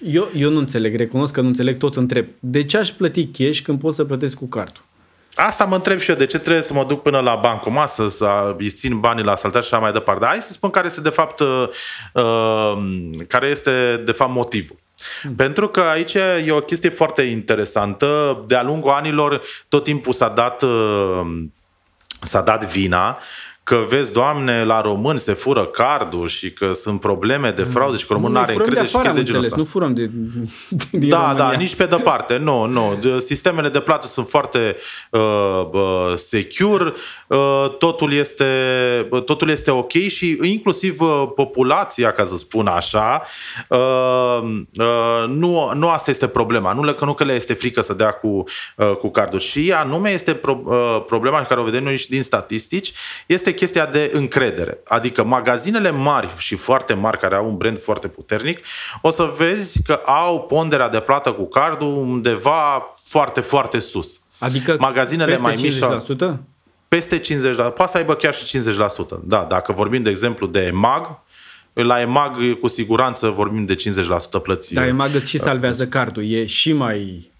eu, 0.00 0.30
eu 0.34 0.50
nu 0.50 0.58
înțeleg, 0.58 0.96
recunosc 0.96 1.32
că 1.32 1.40
nu 1.40 1.46
înțeleg, 1.46 1.78
tot 1.78 1.96
întreb. 1.96 2.26
De 2.38 2.64
ce 2.64 2.76
aș 2.76 2.88
plăti 2.88 3.26
cash 3.26 3.60
când 3.60 3.80
pot 3.80 3.94
să 3.94 4.04
plătesc 4.04 4.36
cu 4.36 4.46
cardul? 4.46 4.86
Asta 5.34 5.64
mă 5.64 5.74
întreb 5.74 5.98
și 5.98 6.10
eu, 6.10 6.16
de 6.16 6.26
ce 6.26 6.38
trebuie 6.38 6.62
să 6.62 6.72
mă 6.72 6.84
duc 6.84 7.02
până 7.02 7.20
la 7.20 7.34
bancomat 7.34 7.88
să, 7.88 8.08
să 8.08 8.54
îi 8.58 8.68
țin 8.68 9.00
banii 9.00 9.24
la 9.24 9.36
saltea 9.36 9.60
și 9.60 9.68
așa 9.72 9.82
mai 9.82 9.92
departe. 9.92 10.20
Dar 10.20 10.30
hai 10.30 10.42
să 10.42 10.52
spun 10.52 10.70
care 10.70 10.86
este 10.86 11.00
de 11.00 11.08
fapt, 11.08 11.40
uh, 11.40 11.68
uh, 12.12 12.78
care 13.28 13.46
este 13.46 14.02
de 14.04 14.12
fapt 14.12 14.32
motivul. 14.32 14.76
Hmm. 15.22 15.34
Pentru 15.34 15.68
că 15.68 15.80
aici 15.80 16.14
e 16.46 16.50
o 16.50 16.60
chestie 16.60 16.90
foarte 16.90 17.22
interesantă. 17.22 18.38
De-a 18.46 18.62
lungul 18.62 18.90
anilor 18.90 19.42
tot 19.68 19.84
timpul 19.84 20.12
s-a 20.12 20.28
dat, 20.28 20.62
uh, 20.62 21.20
s-a 22.20 22.40
dat 22.40 22.64
vina 22.64 23.18
că 23.68 23.84
vezi, 23.88 24.12
doamne, 24.12 24.64
la 24.64 24.80
români 24.80 25.18
se 25.18 25.32
fură 25.32 25.64
cardul 25.64 26.28
și 26.28 26.52
că 26.52 26.72
sunt 26.72 27.00
probleme 27.00 27.50
de 27.50 27.62
fraudă 27.62 27.96
și 27.96 28.06
că 28.06 28.12
românul 28.12 28.32
nu 28.34 28.38
are 28.40 28.52
încredere 28.52 28.86
și 28.86 28.92
chestii 28.92 29.12
de 29.14 29.22
genul 29.22 29.40
ăsta. 29.42 29.56
Nu 29.56 29.64
furăm 29.64 29.94
de, 29.94 30.10
de 30.90 31.06
Da, 31.06 31.18
România. 31.18 31.34
da, 31.34 31.50
nici 31.50 31.74
pe 31.74 31.84
departe. 31.84 32.36
Nu, 32.36 32.66
nu. 32.66 32.98
Sistemele 33.18 33.68
de 33.68 33.80
plată 33.80 34.06
sunt 34.06 34.26
foarte 34.26 34.76
uh, 35.10 35.20
uh, 35.72 36.12
secure, 36.14 36.92
uh, 37.26 37.76
totul, 37.78 38.12
este, 38.12 38.44
uh, 39.10 39.22
totul 39.22 39.50
este 39.50 39.70
ok 39.70 39.92
și 39.92 40.38
inclusiv 40.42 41.00
uh, 41.00 41.28
populația, 41.34 42.12
ca 42.12 42.24
să 42.24 42.36
spun 42.36 42.66
așa, 42.66 43.22
uh, 43.68 43.78
uh, 44.78 45.28
nu, 45.28 45.72
nu 45.74 45.88
asta 45.88 46.10
este 46.10 46.26
problema. 46.26 46.72
Nu, 46.72 46.92
că 46.92 47.04
nu 47.04 47.14
că 47.14 47.24
le 47.24 47.32
este 47.34 47.52
frică 47.52 47.80
să 47.80 47.94
dea 47.94 48.10
cu, 48.10 48.44
uh, 48.76 48.96
cu 48.96 49.10
cardul. 49.10 49.38
Și 49.38 49.72
anume 49.76 50.10
este 50.10 50.34
pro, 50.34 50.60
uh, 50.64 51.02
problema 51.06 51.42
care 51.42 51.60
o 51.60 51.64
vedem 51.64 51.82
noi 51.82 51.96
și 51.96 52.08
din 52.08 52.22
statistici, 52.22 52.92
este 53.26 53.54
chestia 53.58 53.86
de 53.86 54.10
încredere. 54.14 54.78
Adică 54.84 55.24
magazinele 55.24 55.90
mari 55.90 56.28
și 56.36 56.54
foarte 56.54 56.94
mari, 56.94 57.18
care 57.18 57.34
au 57.34 57.48
un 57.48 57.56
brand 57.56 57.80
foarte 57.80 58.08
puternic, 58.08 58.60
o 59.02 59.10
să 59.10 59.32
vezi 59.36 59.82
că 59.82 59.92
au 59.92 60.40
ponderea 60.40 60.88
de 60.88 61.00
plată 61.00 61.32
cu 61.32 61.48
cardul 61.48 61.94
undeva 61.94 62.86
foarte, 63.08 63.40
foarte 63.40 63.78
sus. 63.78 64.20
Adică 64.38 64.76
magazinele 64.78 65.36
mai 65.36 65.58
mici. 65.62 65.78
50%? 66.32 66.34
Peste 66.88 67.20
50%. 67.20 67.24
Poate 67.56 67.86
să 67.86 67.96
aibă 67.96 68.14
chiar 68.14 68.34
și 68.34 68.58
50%. 68.58 68.60
Da, 69.24 69.46
dacă 69.48 69.72
vorbim, 69.72 70.02
de 70.02 70.10
exemplu, 70.10 70.46
de 70.46 70.60
EMAG, 70.60 71.20
La 71.72 72.00
EMAG, 72.00 72.58
cu 72.60 72.68
siguranță, 72.68 73.28
vorbim 73.28 73.64
de 73.64 73.74
50% 73.74 74.42
plății. 74.42 74.74
Dar 74.74 74.86
EMAG 74.86 75.14
îți 75.14 75.30
și 75.30 75.38
salvează 75.38 75.86
cardul. 75.86 76.30
E 76.30 76.46
și 76.46 76.72
mai 76.72 77.30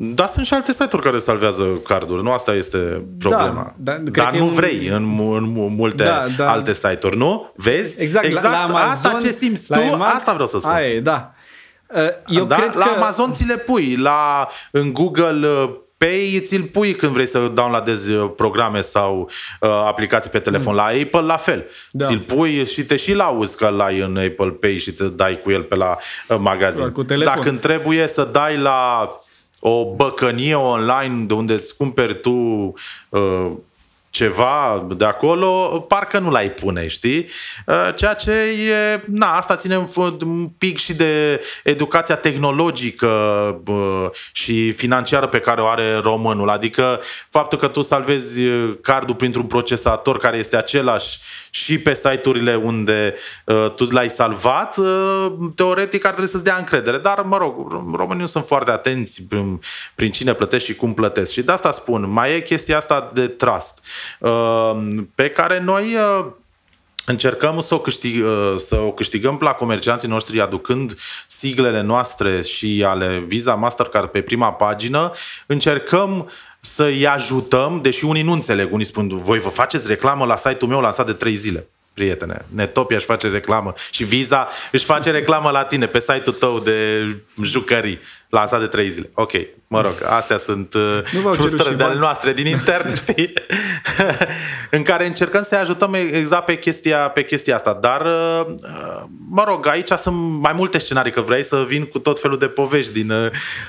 da, 0.00 0.26
sunt 0.26 0.46
și 0.46 0.54
alte 0.54 0.72
site-uri 0.72 1.02
care 1.02 1.18
salvează 1.18 1.64
carduri, 1.64 2.22
nu 2.22 2.32
asta 2.32 2.54
este 2.54 3.04
problema. 3.18 3.74
Da, 3.76 3.92
da, 3.92 4.10
Dar 4.10 4.32
nu 4.32 4.44
un... 4.44 4.52
vrei 4.52 4.86
în, 4.86 5.18
în 5.34 5.74
multe 5.74 6.04
da, 6.04 6.24
da. 6.36 6.50
alte 6.50 6.74
site-uri, 6.74 7.16
nu? 7.16 7.52
Vezi? 7.56 8.02
Exact, 8.02 8.24
exact 8.24 8.44
la, 8.44 8.50
la 8.50 8.62
Amazon, 8.62 9.10
asta 9.10 9.16
ce 9.20 9.30
simți 9.30 9.72
tu, 9.72 9.78
EMAG, 9.78 10.14
asta 10.14 10.32
vreau 10.32 10.48
să 10.48 10.58
spun. 10.58 10.70
Aia 10.70 11.00
da. 11.00 11.32
Uh, 11.86 12.00
eu 12.26 12.44
da? 12.44 12.56
cred 12.56 12.76
la 12.76 12.84
că... 12.84 12.90
Amazon 12.96 13.32
ți 13.32 13.44
le 13.44 13.56
pui, 13.56 13.96
la, 13.96 14.48
în 14.70 14.92
Google 14.92 15.48
uh, 15.48 15.70
Pay 15.96 16.40
ți-l 16.42 16.62
pui 16.62 16.94
când 16.94 17.12
vrei 17.12 17.26
să 17.26 17.38
downloadezi 17.38 18.12
uh, 18.12 18.30
programe 18.36 18.80
sau 18.80 19.30
uh, 19.60 19.68
aplicații 19.68 20.30
pe 20.30 20.38
telefon. 20.38 20.72
Mm. 20.72 20.78
La 20.78 20.84
Apple 20.84 21.20
la 21.20 21.36
fel. 21.36 21.66
Da. 21.90 22.06
Ți-l 22.06 22.18
pui 22.18 22.66
și 22.66 22.84
te 22.84 22.96
și 22.96 23.12
lauzi 23.12 23.56
că 23.56 23.68
l-ai 23.68 23.98
în 23.98 24.16
Apple 24.16 24.50
Pay 24.60 24.76
și 24.78 24.92
te 24.92 25.04
dai 25.04 25.38
cu 25.42 25.50
el 25.50 25.62
pe 25.62 25.74
la 25.74 25.96
uh, 26.28 26.36
magazin. 26.40 26.90
Cu 26.90 27.04
telefon. 27.04 27.34
Dacă 27.36 27.56
trebuie 27.56 28.06
să 28.06 28.28
dai 28.32 28.56
la 28.56 29.10
o 29.60 29.94
băcănie 29.94 30.54
online 30.54 31.24
de 31.24 31.34
unde 31.34 31.52
îți 31.52 31.76
cumperi 31.76 32.20
tu 32.20 32.30
uh, 33.08 33.52
ceva 34.10 34.86
de 34.96 35.04
acolo, 35.04 35.84
parcă 35.88 36.18
nu 36.18 36.30
l-ai 36.30 36.50
pune, 36.50 36.86
știi? 36.86 37.26
Uh, 37.66 37.94
ceea 37.94 38.14
ce 38.14 38.32
e, 38.32 39.02
na, 39.06 39.36
asta 39.36 39.56
ține 39.56 39.86
un 40.20 40.48
pic 40.58 40.78
și 40.78 40.94
de 40.94 41.40
educația 41.64 42.14
tehnologică 42.14 43.06
și 44.32 44.72
financiară 44.72 45.26
pe 45.26 45.40
care 45.40 45.60
o 45.60 45.66
are 45.66 45.96
românul. 45.96 46.48
Adică 46.48 47.00
faptul 47.30 47.58
că 47.58 47.68
tu 47.68 47.82
salvezi 47.82 48.40
cardul 48.80 49.14
printr-un 49.14 49.46
procesator 49.46 50.18
care 50.18 50.36
este 50.36 50.56
același 50.56 51.18
și 51.50 51.78
pe 51.78 51.94
site-urile 51.94 52.54
unde 52.54 53.14
uh, 53.44 53.72
tu 53.76 53.84
l-ai 53.84 54.10
salvat, 54.10 54.76
uh, 54.76 55.32
teoretic 55.54 56.04
ar 56.04 56.10
trebui 56.10 56.30
să-ți 56.30 56.44
dea 56.44 56.56
încredere. 56.56 56.98
Dar, 56.98 57.22
mă 57.22 57.36
rog, 57.36 57.72
românii 57.94 58.20
nu 58.20 58.26
sunt 58.26 58.44
foarte 58.44 58.70
atenți 58.70 59.22
prin, 59.28 59.60
prin 59.94 60.10
cine 60.10 60.34
plătesc 60.34 60.64
și 60.64 60.74
cum 60.74 60.94
plătesc. 60.94 61.32
Și 61.32 61.42
de 61.42 61.52
asta 61.52 61.70
spun, 61.70 62.10
mai 62.10 62.34
e 62.34 62.40
chestia 62.40 62.76
asta 62.76 63.10
de 63.14 63.26
trust, 63.26 63.80
uh, 63.84 63.97
pe 65.14 65.28
care 65.28 65.60
noi... 65.60 65.94
Uh, 65.94 66.26
încercăm 67.08 67.60
să 67.60 67.74
o, 67.74 67.78
câștig, 67.78 68.24
uh, 68.24 68.54
să 68.56 68.76
o 68.76 68.90
câștigăm 68.90 69.38
la 69.40 69.52
comercianții 69.52 70.08
noștri 70.08 70.40
aducând 70.40 70.96
siglele 71.26 71.82
noastre 71.82 72.42
și 72.42 72.84
ale 72.86 73.24
Visa 73.26 73.54
Mastercard 73.54 74.08
pe 74.08 74.20
prima 74.20 74.52
pagină. 74.52 75.12
Încercăm 75.46 76.30
să-i 76.60 77.06
ajutăm, 77.06 77.80
deși 77.82 78.04
unii 78.04 78.22
nu 78.22 78.32
înțeleg, 78.32 78.72
unii 78.72 78.84
spun, 78.84 79.08
voi 79.08 79.38
vă 79.38 79.48
faceți 79.48 79.88
reclamă 79.88 80.24
la 80.24 80.36
site-ul 80.36 80.70
meu 80.70 80.80
lansat 80.80 81.06
de 81.06 81.12
3 81.12 81.34
zile 81.34 81.66
prietene. 81.98 82.44
Netopia 82.54 82.96
își 82.96 83.06
face 83.06 83.28
reclamă 83.28 83.72
și 83.90 84.04
Visa 84.04 84.48
își 84.72 84.84
face 84.84 85.10
reclamă 85.10 85.50
la 85.50 85.64
tine 85.64 85.86
pe 85.86 86.00
site-ul 86.00 86.36
tău 86.38 86.58
de 86.58 87.06
jucării 87.42 87.98
lansat 88.28 88.60
de 88.60 88.66
trei 88.66 88.90
zile. 88.90 89.10
Ok, 89.14 89.32
mă 89.66 89.80
rog, 89.80 89.94
astea 90.08 90.36
sunt 90.36 90.74
uh, 90.74 91.00
frustrările 91.32 91.84
ale 91.84 91.98
noastre 91.98 92.32
din 92.32 92.46
intern, 92.46 92.94
știi? 93.02 93.32
în 94.70 94.82
care 94.82 95.06
încercăm 95.06 95.42
să 95.42 95.56
ajutăm 95.56 95.94
exact 95.94 96.44
pe 96.44 96.58
chestia, 96.58 96.98
pe 96.98 97.24
chestia 97.24 97.54
asta. 97.54 97.72
Dar, 97.72 98.00
uh, 98.00 98.46
uh, 98.46 99.02
mă 99.28 99.44
rog, 99.46 99.66
aici 99.66 99.90
sunt 99.90 100.40
mai 100.40 100.52
multe 100.52 100.78
scenarii, 100.78 101.12
că 101.12 101.20
vrei 101.20 101.42
să 101.42 101.64
vin 101.68 101.84
cu 101.84 101.98
tot 101.98 102.20
felul 102.20 102.38
de 102.38 102.46
povești 102.46 102.92
din, 102.92 103.12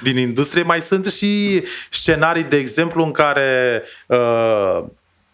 din 0.02 0.18
industrie. 0.18 0.64
Mai 0.64 0.82
sunt 0.82 1.06
și 1.06 1.64
scenarii, 1.90 2.44
de 2.44 2.58
exemplu, 2.58 3.04
în 3.04 3.12
care 3.12 3.84
uh, 4.08 4.84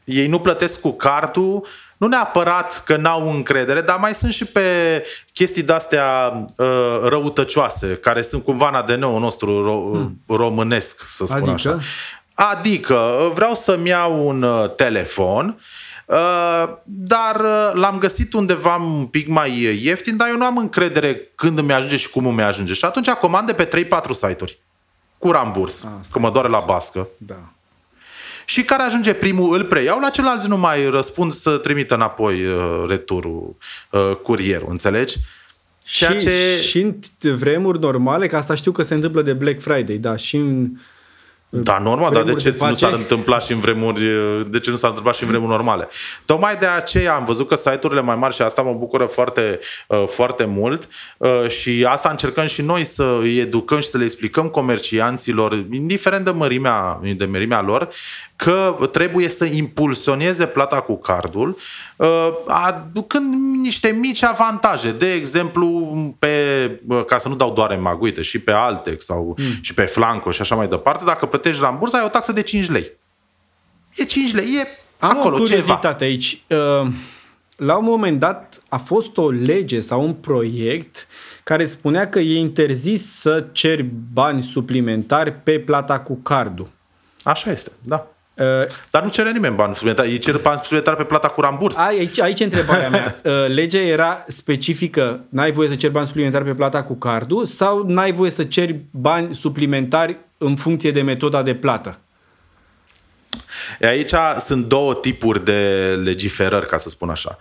ei 0.03 0.27
nu 0.27 0.39
plătesc 0.39 0.81
cu 0.81 0.91
cardul 0.91 1.67
nu 1.97 2.07
neapărat 2.07 2.83
că 2.85 2.95
n-au 2.95 3.29
încredere, 3.29 3.81
dar 3.81 3.97
mai 3.97 4.15
sunt 4.15 4.33
și 4.33 4.45
pe 4.45 4.61
chestii 5.33 5.63
de-astea 5.63 6.31
uh, 6.57 6.99
răutăcioase, 7.03 7.99
care 8.01 8.21
sunt 8.21 8.43
cumva 8.43 8.67
în 8.67 8.75
ADN-ul 8.75 9.19
nostru 9.19 9.61
ro- 9.61 9.97
hmm. 9.97 10.21
românesc, 10.27 11.07
să 11.07 11.25
spun 11.25 11.49
adică? 11.49 11.69
așa. 11.69 11.79
Adică, 12.35 13.31
vreau 13.33 13.55
să-mi 13.55 13.87
iau 13.87 14.27
un 14.27 14.41
uh, 14.41 14.69
telefon, 14.69 15.59
Uh, 16.07 16.69
dar 16.83 17.39
uh, 17.39 17.71
l-am 17.73 17.97
găsit 17.97 18.33
undeva 18.33 18.75
un 18.75 19.05
pic 19.05 19.27
mai 19.27 19.79
ieftin, 19.81 20.17
dar 20.17 20.27
eu 20.27 20.37
nu 20.37 20.45
am 20.45 20.57
încredere 20.57 21.31
când 21.35 21.57
îmi 21.57 21.73
ajunge 21.73 21.97
și 21.97 22.09
cum 22.09 22.25
îmi 22.25 22.43
ajunge. 22.43 22.73
Și 22.73 22.85
atunci 22.85 23.09
comande 23.09 23.53
pe 23.53 23.67
3-4 23.67 23.69
site-uri 24.11 24.59
cu 25.17 25.31
ramburs, 25.31 25.83
Asta 25.83 26.09
că 26.11 26.19
mă 26.19 26.31
doare 26.31 26.47
la 26.47 26.63
bască. 26.65 27.07
Da 27.17 27.35
și 28.45 28.63
care 28.63 28.83
ajunge 28.83 29.13
primul 29.13 29.57
îl 29.57 29.63
preiau, 29.63 29.99
la 29.99 30.09
celălalt 30.09 30.43
nu 30.43 30.57
mai 30.57 30.89
răspund 30.89 31.31
să 31.31 31.57
trimită 31.57 31.93
înapoi 31.93 32.45
uh, 32.45 32.85
returul, 32.87 33.55
uh, 33.91 34.15
curierul, 34.23 34.67
înțelegi? 34.71 35.15
Ceea 35.83 36.11
și, 36.11 36.25
ce... 36.25 36.57
și 36.61 36.79
în 36.79 37.35
vremuri 37.35 37.79
normale, 37.79 38.27
că 38.27 38.35
asta 38.35 38.55
știu 38.55 38.71
că 38.71 38.81
se 38.81 38.93
întâmplă 38.93 39.21
de 39.21 39.33
Black 39.33 39.61
Friday, 39.61 39.97
da, 39.97 40.15
și 40.15 40.35
în 40.35 40.69
da, 41.63 41.79
normal, 41.79 42.11
dar 42.11 42.23
de 42.23 42.33
ce 42.33 42.49
de 42.49 42.65
nu 42.67 42.73
s-ar 42.73 42.93
întâmpla 42.93 43.39
și 43.39 43.51
în 43.51 43.59
vremuri, 43.59 44.01
de 44.47 44.59
ce 44.59 44.69
nu 44.69 44.75
s-ar 44.75 44.89
întâmpla 44.89 45.13
și 45.13 45.23
în 45.23 45.29
vremuri 45.29 45.51
normale? 45.51 45.87
Tocmai 46.25 46.55
de 46.55 46.65
aceea 46.65 47.15
am 47.15 47.25
văzut 47.25 47.47
că 47.47 47.55
site-urile 47.55 48.01
mai 48.01 48.15
mari 48.15 48.35
și 48.35 48.41
asta 48.41 48.61
mă 48.61 48.73
bucură 48.73 49.05
foarte, 49.05 49.59
uh, 49.87 50.03
foarte 50.07 50.45
mult 50.45 50.87
uh, 51.17 51.47
și 51.47 51.85
asta 51.89 52.09
încercăm 52.09 52.45
și 52.45 52.61
noi 52.61 52.83
să 52.83 53.17
îi 53.21 53.37
educăm 53.37 53.79
și 53.79 53.87
să 53.87 53.97
le 53.97 54.03
explicăm 54.03 54.47
comercianților, 54.47 55.65
indiferent 55.71 56.25
de 56.25 56.31
mărimea, 56.31 56.99
de 57.17 57.25
mărimea 57.25 57.61
lor, 57.61 57.89
că 58.35 58.77
trebuie 58.91 59.29
să 59.29 59.45
impulsioneze 59.45 60.45
plata 60.45 60.79
cu 60.79 60.97
cardul, 60.97 61.57
uh, 61.95 62.29
aducând 62.47 63.33
niște 63.61 63.97
mici 63.99 64.23
avantaje. 64.23 64.91
De 64.91 65.11
exemplu, 65.11 65.67
pe, 66.19 66.35
ca 67.07 67.17
să 67.17 67.29
nu 67.29 67.35
dau 67.35 67.53
doar 67.53 67.71
în 67.71 67.81
maguite, 67.81 68.21
și 68.21 68.39
pe 68.39 68.51
Altex 68.51 69.05
sau 69.05 69.35
mm. 69.37 69.45
și 69.61 69.73
pe 69.73 69.81
Flanco 69.81 70.31
și 70.31 70.41
așa 70.41 70.55
mai 70.55 70.67
departe, 70.67 71.03
dacă 71.05 71.25
plătești 71.25 71.44
ramburs, 71.51 71.93
ai 71.93 72.03
o 72.05 72.09
taxă 72.09 72.31
de 72.31 72.41
5 72.41 72.69
lei. 72.69 72.91
E 73.95 74.03
5 74.05 74.33
lei, 74.33 74.45
e 74.45 74.67
Am 74.99 75.09
acolo 75.09 75.35
o 75.35 75.39
curiozitate 75.39 75.87
ceva. 75.87 76.11
aici. 76.11 76.41
Uh, 76.47 76.87
la 77.57 77.77
un 77.77 77.83
moment 77.85 78.19
dat 78.19 78.61
a 78.69 78.77
fost 78.77 79.17
o 79.17 79.29
lege 79.29 79.79
sau 79.79 80.01
un 80.03 80.13
proiect 80.13 81.07
care 81.43 81.65
spunea 81.65 82.09
că 82.09 82.19
e 82.19 82.39
interzis 82.39 83.11
să 83.19 83.45
ceri 83.51 83.85
bani 84.13 84.41
suplimentari 84.41 85.31
pe 85.33 85.59
plata 85.59 85.99
cu 85.99 86.15
cardul. 86.23 86.69
Așa 87.23 87.51
este, 87.51 87.71
da. 87.83 88.07
Uh, 88.33 88.45
Dar 88.91 89.03
nu 89.03 89.09
cere 89.09 89.31
nimeni 89.31 89.55
bani 89.55 89.73
suplimentari, 89.73 90.11
ei 90.11 90.17
cer 90.17 90.37
bani 90.37 90.57
suplimentari 90.59 90.97
pe 90.97 91.03
plata 91.03 91.27
cu 91.27 91.41
ramburs. 91.41 91.77
Aici, 91.77 92.19
aici 92.19 92.39
e 92.39 92.43
întrebarea 92.43 92.89
mea. 92.89 93.15
Uh, 93.23 93.31
legea 93.47 93.79
era 93.79 94.23
specifică, 94.27 95.25
n-ai 95.29 95.51
voie 95.51 95.67
să 95.67 95.75
ceri 95.75 95.91
bani 95.93 96.05
suplimentari 96.05 96.43
pe 96.43 96.53
plata 96.53 96.83
cu 96.83 96.93
cardul 96.93 97.45
sau 97.45 97.83
n-ai 97.83 98.11
voie 98.11 98.31
să 98.31 98.43
ceri 98.43 98.79
bani 98.91 99.33
suplimentari 99.33 100.17
în 100.37 100.55
funcție 100.55 100.91
de 100.91 101.01
metoda 101.01 101.43
de 101.43 101.55
plată? 101.55 101.99
Aici 103.81 104.13
sunt 104.39 104.65
două 104.65 104.93
tipuri 104.93 105.43
de 105.45 105.59
legiferări, 106.03 106.67
ca 106.67 106.77
să 106.77 106.89
spun 106.89 107.09
așa. 107.09 107.37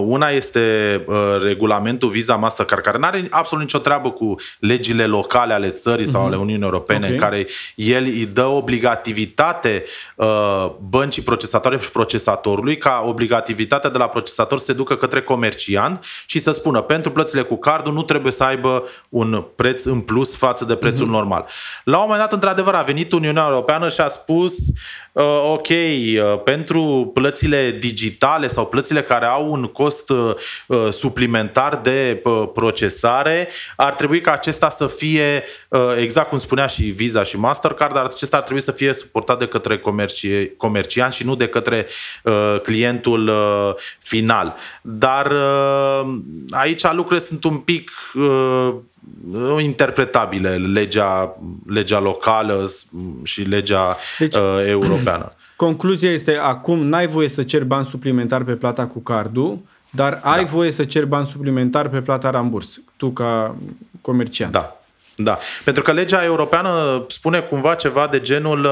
Una 0.00 0.28
este 0.28 1.04
regulamentul 1.42 2.08
Visa 2.08 2.36
Mastercard, 2.36 2.82
care 2.82 2.98
nu 2.98 3.04
are 3.04 3.26
absolut 3.30 3.64
nicio 3.64 3.78
treabă 3.78 4.10
cu 4.10 4.34
legile 4.58 5.06
locale 5.06 5.52
ale 5.52 5.68
țării 5.68 6.06
sau 6.06 6.20
mhm. 6.20 6.28
ale 6.28 6.40
Uniunii 6.40 6.64
Europene, 6.64 6.98
okay. 6.98 7.10
în 7.10 7.18
care 7.18 7.46
el 7.74 8.02
îi 8.02 8.26
dă 8.26 8.44
obligativitate 8.44 9.84
băncii 10.88 11.22
procesatoare 11.22 11.78
și 11.78 11.90
procesatorului 11.90 12.78
ca 12.78 13.04
obligativitatea 13.06 13.90
de 13.90 13.98
la 13.98 14.08
procesator 14.08 14.58
să 14.58 14.64
se 14.64 14.72
ducă 14.72 14.96
către 14.96 15.22
comerciant 15.22 16.04
și 16.26 16.38
să 16.38 16.50
spună 16.50 16.80
pentru 16.80 17.10
plățile 17.10 17.42
cu 17.42 17.56
cardul 17.56 17.92
nu 17.92 18.02
trebuie 18.02 18.32
să 18.32 18.44
aibă 18.44 18.84
un 19.08 19.44
preț 19.56 19.84
în 19.84 20.00
plus 20.00 20.36
față 20.36 20.64
de 20.64 20.74
prețul 20.74 21.06
uh-huh. 21.06 21.10
normal. 21.10 21.46
La 21.84 21.96
un 21.96 22.02
moment 22.02 22.20
dat, 22.20 22.32
într-adevăr, 22.32 22.74
a 22.74 22.82
venit 22.82 23.12
Uniunea 23.12 23.46
Europeană 23.46 23.88
și 23.88 24.00
a 24.00 24.08
spus 24.08 24.52
uh, 24.58 24.74
ok, 25.24 25.68
uh, 25.68 26.42
pentru 26.44 27.10
plățile 27.14 27.76
digitale 27.80 28.48
sau 28.48 28.66
plățile 28.66 29.02
care 29.02 29.24
au 29.24 29.50
un 29.50 29.64
cost 29.64 30.10
uh, 30.10 30.34
uh, 30.66 30.88
suplimentar 30.90 31.76
de 31.76 32.22
procesare, 32.54 33.48
ar 33.76 33.94
trebui 33.94 34.20
ca 34.20 34.32
acesta 34.32 34.68
să 34.68 34.86
fie, 34.86 35.44
exact 35.98 36.28
cum 36.28 36.38
spunea 36.38 36.66
și 36.66 36.82
Visa 36.82 37.22
și 37.22 37.38
Mastercard, 37.38 37.94
dar 37.94 38.04
acesta 38.04 38.36
ar 38.36 38.42
trebui 38.42 38.62
să 38.62 38.72
fie 38.72 38.92
suportat 38.92 39.38
de 39.38 39.46
către 39.46 39.78
comerci, 39.78 40.26
comerciant 40.56 41.12
și 41.12 41.24
nu 41.24 41.34
de 41.34 41.48
către 41.48 41.86
clientul 42.62 43.30
final. 43.98 44.56
Dar 44.82 45.32
aici 46.50 46.82
lucrurile 46.82 47.18
sunt 47.26 47.44
un 47.44 47.56
pic 47.58 47.90
interpretabile 49.60 50.56
legea, 50.56 51.30
legea 51.66 52.00
locală 52.00 52.64
și 53.24 53.42
legea 53.42 53.96
deci, 54.18 54.34
uh, 54.34 54.42
europeană. 54.66 55.32
Concluzia 55.56 56.12
este 56.12 56.36
acum 56.36 56.86
n-ai 56.86 57.06
voie 57.06 57.28
să 57.28 57.42
ceri 57.42 57.64
bani 57.64 57.84
suplimentari 57.84 58.44
pe 58.44 58.52
plata 58.52 58.86
cu 58.86 58.98
cardul, 58.98 59.58
dar 59.90 60.20
ai 60.22 60.44
da. 60.44 60.50
voie 60.50 60.70
să 60.70 60.84
ceri 60.84 61.06
bani 61.06 61.26
suplimentari 61.26 61.88
pe 61.88 62.00
plata 62.00 62.30
ramburs, 62.30 62.80
tu 62.96 63.10
ca 63.10 63.56
comerciant. 64.00 64.52
Da. 64.52 64.80
Da, 65.18 65.38
pentru 65.64 65.82
că 65.82 65.92
legea 65.92 66.24
europeană 66.24 67.04
spune 67.08 67.40
cumva 67.40 67.74
ceva 67.74 68.08
de 68.10 68.20
genul 68.20 68.64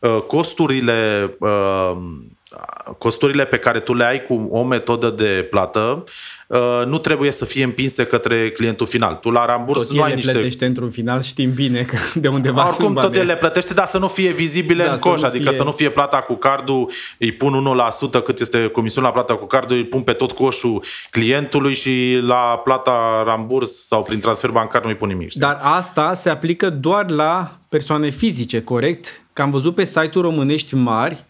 uh, 0.00 0.10
costurile 0.26 1.30
uh, 1.38 1.96
costurile 2.98 3.44
pe 3.44 3.58
care 3.58 3.80
tu 3.80 3.94
le 3.94 4.04
ai 4.04 4.22
cu 4.22 4.48
o 4.50 4.62
metodă 4.62 5.10
de 5.10 5.46
plată 5.50 5.80
uh, 5.80 6.02
nu 6.86 6.98
trebuie 6.98 7.30
să 7.30 7.44
fie 7.44 7.64
împinse 7.64 8.04
către 8.04 8.50
clientul 8.50 8.86
final. 8.86 9.14
Tu 9.14 9.30
la 9.30 9.44
ramburs 9.44 9.86
tot 9.86 9.96
nu 9.96 10.02
ai 10.02 10.14
niște... 10.14 10.30
plătește 10.30 10.66
într-un 10.66 10.90
final, 10.90 11.22
știm 11.22 11.52
bine 11.52 11.82
că 11.82 11.96
de 12.14 12.28
undeva 12.28 12.66
Oricum 12.66 12.94
tot 12.94 13.14
el 13.14 13.26
le 13.26 13.36
plătește, 13.36 13.74
dar 13.74 13.86
să 13.86 13.98
nu 13.98 14.08
fie 14.08 14.30
vizibile 14.30 14.84
da, 14.84 14.92
în 14.92 14.98
coș, 14.98 15.20
să 15.20 15.26
adică 15.26 15.48
fie... 15.48 15.58
să 15.58 15.62
nu 15.62 15.72
fie 15.72 15.90
plata 15.90 16.16
cu 16.16 16.34
cardul, 16.34 16.90
îi 17.18 17.32
pun 17.32 17.76
1% 18.20 18.24
cât 18.24 18.40
este 18.40 18.66
comisiunea 18.66 19.08
la 19.08 19.14
plata 19.14 19.34
cu 19.34 19.46
cardul, 19.46 19.76
îi 19.76 19.84
pun 19.84 20.02
pe 20.02 20.12
tot 20.12 20.32
coșul 20.32 20.84
clientului 21.10 21.74
și 21.74 22.18
la 22.22 22.60
plata 22.64 23.22
ramburs 23.26 23.86
sau 23.86 24.02
prin 24.02 24.20
transfer 24.20 24.50
bancar 24.50 24.82
nu 24.82 24.88
îi 24.88 24.96
pun 24.96 25.08
nimic. 25.08 25.28
Știi? 25.28 25.40
Dar 25.40 25.60
asta 25.62 26.14
se 26.14 26.28
aplică 26.30 26.70
doar 26.70 27.10
la 27.10 27.58
persoane 27.68 28.08
fizice, 28.08 28.62
corect? 28.62 29.22
Că 29.32 29.42
am 29.42 29.50
văzut 29.50 29.74
pe 29.74 29.84
site-uri 29.84 30.28
românești 30.28 30.74
mari 30.74 31.24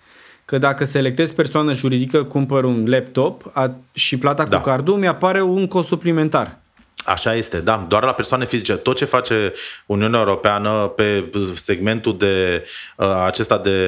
că 0.50 0.58
dacă 0.58 0.84
selectez 0.84 1.32
persoană 1.32 1.74
juridică, 1.74 2.24
cumpăr 2.24 2.64
un 2.64 2.84
laptop 2.88 3.50
a, 3.52 3.74
și 3.92 4.18
plata 4.18 4.44
da. 4.44 4.56
cu 4.56 4.62
cardul, 4.62 4.96
mi-apare 4.96 5.42
un 5.42 5.66
cost 5.66 5.88
suplimentar. 5.88 6.59
Așa 7.04 7.34
este, 7.34 7.58
da. 7.58 7.86
Doar 7.88 8.04
la 8.04 8.12
persoane 8.12 8.46
fizice. 8.46 8.72
Tot 8.72 8.96
ce 8.96 9.04
face 9.04 9.52
Uniunea 9.86 10.18
Europeană 10.18 10.70
pe 10.70 11.30
segmentul 11.54 12.16
de 12.16 12.64
uh, 12.96 13.06
acesta 13.24 13.58
de 13.58 13.78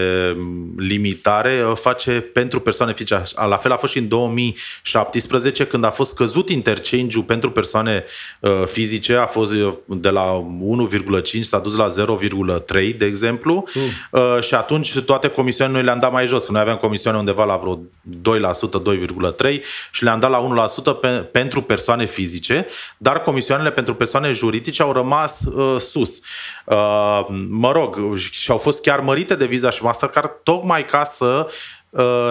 limitare 0.77 1.65
uh, 1.65 1.77
face 1.77 2.11
pentru 2.11 2.61
persoane 2.61 2.93
fizice. 2.93 3.23
La 3.49 3.57
fel 3.57 3.73
a 3.73 3.77
fost 3.77 3.93
și 3.93 3.99
în 3.99 4.09
2017 4.09 5.67
când 5.67 5.85
a 5.85 5.91
fost 5.91 6.15
căzut 6.15 6.49
interchange-ul 6.49 7.23
pentru 7.23 7.51
persoane 7.51 8.05
uh, 8.41 8.63
fizice, 8.67 9.15
a 9.15 9.27
fost 9.27 9.53
uh, 9.53 9.73
de 9.87 10.09
la 10.09 10.47
1,5 11.41 11.41
s-a 11.41 11.59
dus 11.59 11.77
la 11.77 11.87
0,3 12.67 12.97
de 12.97 13.05
exemplu 13.05 13.65
uh. 13.75 13.83
Uh, 14.11 14.43
și 14.43 14.55
atunci 14.55 14.99
toate 14.99 15.29
comisioanele 15.29 15.79
noi 15.79 15.87
le-am 15.87 15.99
dat 15.99 16.13
mai 16.13 16.27
jos, 16.27 16.45
că 16.45 16.53
noi 16.53 16.61
aveam 16.61 16.77
comisioane 16.77 17.19
undeva 17.19 17.45
la 17.45 17.57
vreo 17.57 17.79
2%, 17.79 17.81
2,3 19.53 19.61
și 19.91 20.05
le-am 20.05 20.21
dat 20.21 20.31
la 20.31 20.69
1% 20.95 21.01
pe, 21.01 21.09
pentru 21.09 21.63
persoane 21.63 22.07
fizice 22.07 22.67
dar 23.03 23.21
comisioanele 23.21 23.71
pentru 23.71 23.95
persoane 23.95 24.33
juridice 24.33 24.83
au 24.83 24.93
rămas 24.93 25.45
uh, 25.45 25.81
sus. 25.81 26.21
Uh, 26.65 27.27
mă 27.49 27.73
rog, 27.73 28.17
și 28.17 28.51
au 28.51 28.59
fost 28.59 28.83
chiar 28.83 29.01
mărite 29.01 29.35
de 29.35 29.47
Visa 29.47 29.71
și 29.71 29.83
Mastercard 29.83 30.31
tocmai 30.43 30.85
ca 30.85 31.05
să 31.05 31.47
Uh, 31.47 31.51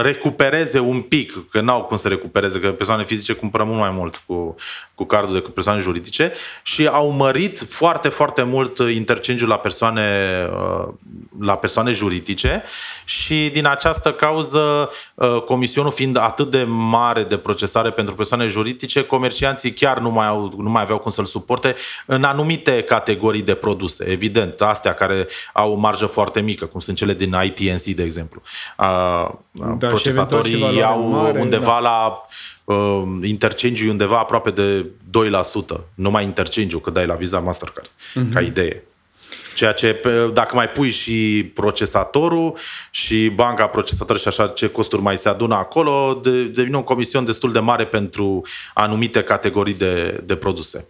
recupereze 0.02 0.80
un 0.80 1.02
pic, 1.02 1.50
că 1.50 1.62
n-au 1.62 1.84
cum 1.84 1.98
să 1.98 2.08
recupereze, 2.08 2.60
că 2.60 2.72
persoane 2.72 3.04
fizice 3.04 3.34
cumpără 3.34 3.64
mult 3.64 3.80
mai 3.80 3.90
mult 3.90 4.22
cu, 4.26 4.56
cu 4.96 5.04
cardul 5.04 5.34
decât 5.34 5.54
persoane 5.54 5.82
juridice 5.82 6.32
și 6.64 6.88
au 6.88 7.10
mărit 7.10 7.60
foarte, 7.60 8.10
foarte 8.10 8.44
mult 8.44 8.78
interchange 8.78 9.46
la 9.46 9.58
persoane, 9.58 10.30
uh, 10.54 10.88
la 11.40 11.56
persoane 11.56 11.92
juridice 11.92 12.64
și 13.06 13.50
din 13.54 13.66
această 13.66 14.14
cauză, 14.14 14.90
uh, 15.16 15.42
comisionul 15.42 15.92
fiind 15.92 16.18
atât 16.18 16.52
de 16.52 16.64
mare 16.68 17.24
de 17.24 17.38
procesare 17.38 17.90
pentru 17.90 18.16
persoane 18.16 18.48
juridice, 18.48 19.04
comercianții 19.04 19.72
chiar 19.72 20.00
nu 20.00 20.10
mai, 20.10 20.28
au, 20.28 20.54
nu 20.58 20.70
mai 20.70 20.82
aveau 20.82 21.00
cum 21.00 21.12
să-l 21.12 21.26
suporte 21.26 21.76
în 22.06 22.24
anumite 22.24 22.82
categorii 22.82 23.42
de 23.42 23.54
produse, 23.54 24.10
evident, 24.10 24.62
astea 24.62 24.94
care 24.94 25.28
au 25.54 25.72
o 25.72 25.76
marjă 25.76 26.06
foarte 26.06 26.40
mică, 26.40 26.66
cum 26.66 26.80
sunt 26.80 26.98
cele 26.98 27.14
din 27.14 27.36
ITNC, 27.44 27.84
de 27.84 28.04
exemplu 28.04 28.42
da, 29.52 29.88
procesatorii 29.88 30.76
iau 30.76 31.08
mare, 31.08 31.40
undeva 31.40 31.66
da. 31.66 31.80
la 31.80 32.26
uh, 32.64 33.04
interchange 33.22 33.90
undeva 33.90 34.20
aproape 34.20 34.52
de 34.52 34.86
2%, 35.76 35.80
numai 35.94 36.24
interchange-ul, 36.24 36.82
că 36.82 36.90
dai 36.90 37.06
la 37.06 37.14
Visa 37.14 37.40
Mastercard, 37.40 37.90
uh-huh. 37.90 38.34
ca 38.34 38.40
idee. 38.40 38.84
Ceea 39.56 39.72
ce, 39.72 40.02
dacă 40.34 40.56
mai 40.56 40.70
pui 40.70 40.90
și 40.90 41.52
procesatorul 41.54 42.58
și 42.92 43.30
banca 43.30 43.68
procesator 43.68 44.20
și 44.20 44.28
așa 44.28 44.48
ce 44.48 44.70
costuri 44.70 45.02
mai 45.02 45.18
se 45.18 45.30
adună 45.30 45.56
acolo, 45.56 46.20
de, 46.24 46.44
devine 46.44 46.78
o 46.78 46.84
comision 46.84 47.26
destul 47.26 47.52
de 47.52 47.60
mare 47.60 47.86
pentru 47.86 48.42
anumite 48.74 49.24
categorii 49.24 49.74
de, 49.74 50.22
de 50.26 50.36
produse. 50.36 50.88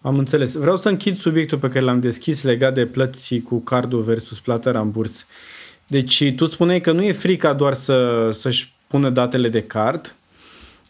Am 0.00 0.18
înțeles. 0.18 0.54
Vreau 0.54 0.76
să 0.76 0.88
închid 0.88 1.16
subiectul 1.16 1.58
pe 1.58 1.68
care 1.68 1.80
l-am 1.80 2.00
deschis 2.00 2.42
legat 2.42 2.74
de 2.74 2.86
plăți 2.86 3.38
cu 3.38 3.60
cardul 3.60 4.02
versus 4.02 4.40
plată 4.40 4.70
ramburs. 4.70 5.20
Uh, 5.20 5.59
deci 5.90 6.32
tu 6.36 6.46
spuneai 6.46 6.80
că 6.80 6.92
nu 6.92 7.02
e 7.02 7.12
frica 7.12 7.52
doar 7.52 7.74
să, 7.74 8.28
să-și 8.32 8.72
pună 8.86 9.10
datele 9.10 9.48
de 9.48 9.60
card, 9.60 10.14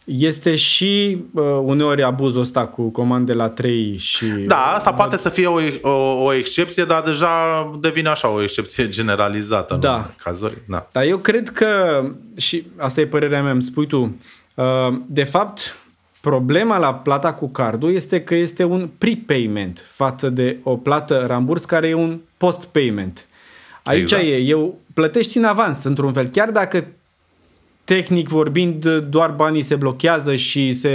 este 0.05 0.55
și 0.55 1.17
uh, 1.33 1.43
uneori 1.63 2.03
abuzul 2.03 2.41
ăsta 2.41 2.65
cu 2.65 2.89
comande 2.89 3.33
la 3.33 3.49
3 3.49 3.97
și... 3.97 4.25
Da, 4.25 4.73
asta 4.73 4.93
poate 4.93 5.17
să 5.17 5.29
fie 5.29 5.47
o, 5.47 5.59
o, 5.81 6.23
o 6.23 6.33
excepție, 6.33 6.83
dar 6.83 7.01
deja 7.01 7.29
devine 7.79 8.09
așa 8.09 8.29
o 8.29 8.41
excepție 8.41 8.89
generalizată 8.89 9.75
da. 9.75 9.95
în 9.95 10.03
cazuri. 10.23 10.57
Da. 10.67 10.87
Dar 10.91 11.03
eu 11.03 11.17
cred 11.17 11.49
că, 11.49 12.03
și 12.37 12.65
asta 12.77 13.01
e 13.01 13.05
părerea 13.05 13.41
mea, 13.41 13.51
îmi 13.51 13.61
spui 13.61 13.87
tu, 13.87 14.17
uh, 14.55 14.65
de 15.05 15.23
fapt, 15.23 15.75
problema 16.21 16.77
la 16.77 16.93
plata 16.93 17.33
cu 17.33 17.49
cardul 17.49 17.93
este 17.93 18.21
că 18.21 18.35
este 18.35 18.63
un 18.63 18.89
prepayment 18.97 19.85
față 19.91 20.29
de 20.29 20.57
o 20.63 20.77
plată 20.77 21.25
ramburs 21.27 21.65
care 21.65 21.87
e 21.87 21.93
un 21.93 22.19
post-payment. 22.37 23.25
Aici 23.83 24.01
exact. 24.01 24.23
e, 24.23 24.37
eu 24.37 24.79
plătești 24.93 25.37
în 25.37 25.43
avans, 25.43 25.83
într-un 25.83 26.13
fel. 26.13 26.27
Chiar 26.27 26.51
dacă 26.51 26.87
tehnic 27.93 28.27
vorbind, 28.27 28.87
doar 28.87 29.29
banii 29.29 29.61
se 29.61 29.75
blochează 29.75 30.35
și 30.35 30.73
se 30.73 30.89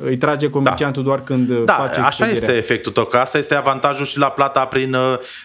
îi 0.00 0.16
trage 0.16 0.50
comerciantul 0.50 1.02
da. 1.02 1.08
doar 1.08 1.22
când 1.22 1.64
da, 1.64 1.72
face 1.72 2.00
așa 2.00 2.28
este 2.28 2.56
efectul 2.56 2.92
tău, 2.92 3.04
că 3.04 3.16
asta 3.16 3.38
este 3.38 3.54
avantajul 3.54 4.06
și 4.06 4.18
la 4.18 4.30
plata 4.30 4.64
prin 4.64 4.96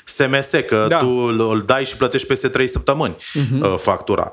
SMS, 0.04 0.52
uh, 0.52 0.66
că 0.66 0.86
da. 0.90 0.98
tu 0.98 1.08
îl 1.08 1.64
dai 1.66 1.86
și 1.86 1.96
plătești 1.96 2.28
peste 2.28 2.48
3 2.48 2.68
săptămâni 2.68 3.16
uh-huh. 3.16 3.76
factura. 3.78 4.32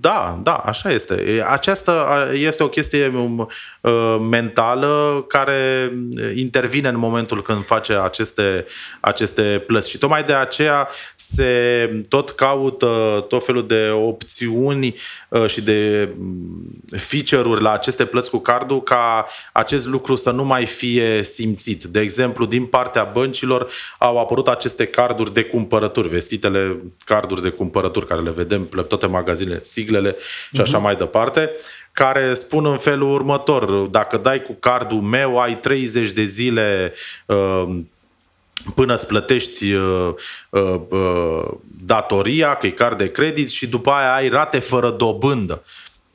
Da, 0.00 0.40
da, 0.42 0.54
așa 0.54 0.90
este. 0.90 1.44
Aceasta 1.48 2.26
este 2.32 2.62
o 2.62 2.68
chestie 2.68 3.12
um, 3.14 3.48
uh, 3.80 4.16
mentală 4.30 5.24
care 5.28 5.92
intervine 6.34 6.88
în 6.88 6.98
momentul 6.98 7.42
când 7.42 7.64
face 7.64 7.92
aceste, 7.92 8.64
aceste 9.00 9.42
plăți 9.66 9.90
și 9.90 9.98
tocmai 9.98 10.24
de 10.24 10.34
aceea 10.34 10.88
se 11.14 12.04
tot 12.08 12.30
caută 12.30 13.24
tot 13.28 13.44
felul 13.44 13.66
de 13.66 13.90
opțiuni 13.90 14.86
uh, 14.86 15.21
și 15.46 15.60
de 15.60 16.08
mm, 16.18 16.82
feature-uri 16.96 17.62
la 17.62 17.72
aceste 17.72 18.04
plăți 18.04 18.30
cu 18.30 18.38
cardul 18.38 18.82
ca 18.82 19.26
acest 19.52 19.86
lucru 19.86 20.14
să 20.14 20.30
nu 20.30 20.44
mai 20.44 20.66
fie 20.66 21.22
simțit. 21.22 21.84
De 21.84 22.00
exemplu, 22.00 22.44
din 22.44 22.64
partea 22.64 23.04
băncilor 23.04 23.68
au 23.98 24.18
apărut 24.18 24.48
aceste 24.48 24.86
carduri 24.86 25.32
de 25.32 25.42
cumpărături, 25.42 26.08
vestitele 26.08 26.76
carduri 27.04 27.42
de 27.42 27.48
cumpărături 27.48 28.06
care 28.06 28.20
le 28.20 28.30
vedem 28.30 28.64
pe 28.64 28.82
toate 28.82 29.06
magazinele, 29.06 29.62
siglele 29.62 30.16
și 30.52 30.60
așa 30.60 30.78
uh-huh. 30.78 30.82
mai 30.82 30.96
departe, 30.96 31.50
care 31.92 32.34
spun 32.34 32.66
în 32.66 32.76
felul 32.76 33.12
următor, 33.12 33.70
dacă 33.70 34.16
dai 34.16 34.42
cu 34.42 34.52
cardul 34.52 35.00
meu, 35.00 35.40
ai 35.40 35.56
30 35.56 36.10
de 36.10 36.24
zile 36.24 36.92
uh, 37.26 37.78
până 38.74 38.94
îți 38.94 39.06
plătești 39.06 39.72
uh, 39.72 40.14
uh, 40.50 40.80
uh, 40.88 41.48
datoria, 41.84 42.54
că 42.54 42.66
e 42.66 42.70
card 42.70 42.98
de 42.98 43.10
credit 43.10 43.50
și 43.50 43.66
după 43.66 43.90
aia 43.90 44.14
ai 44.14 44.28
rate 44.28 44.58
fără 44.58 44.90
dobândă. 44.90 45.62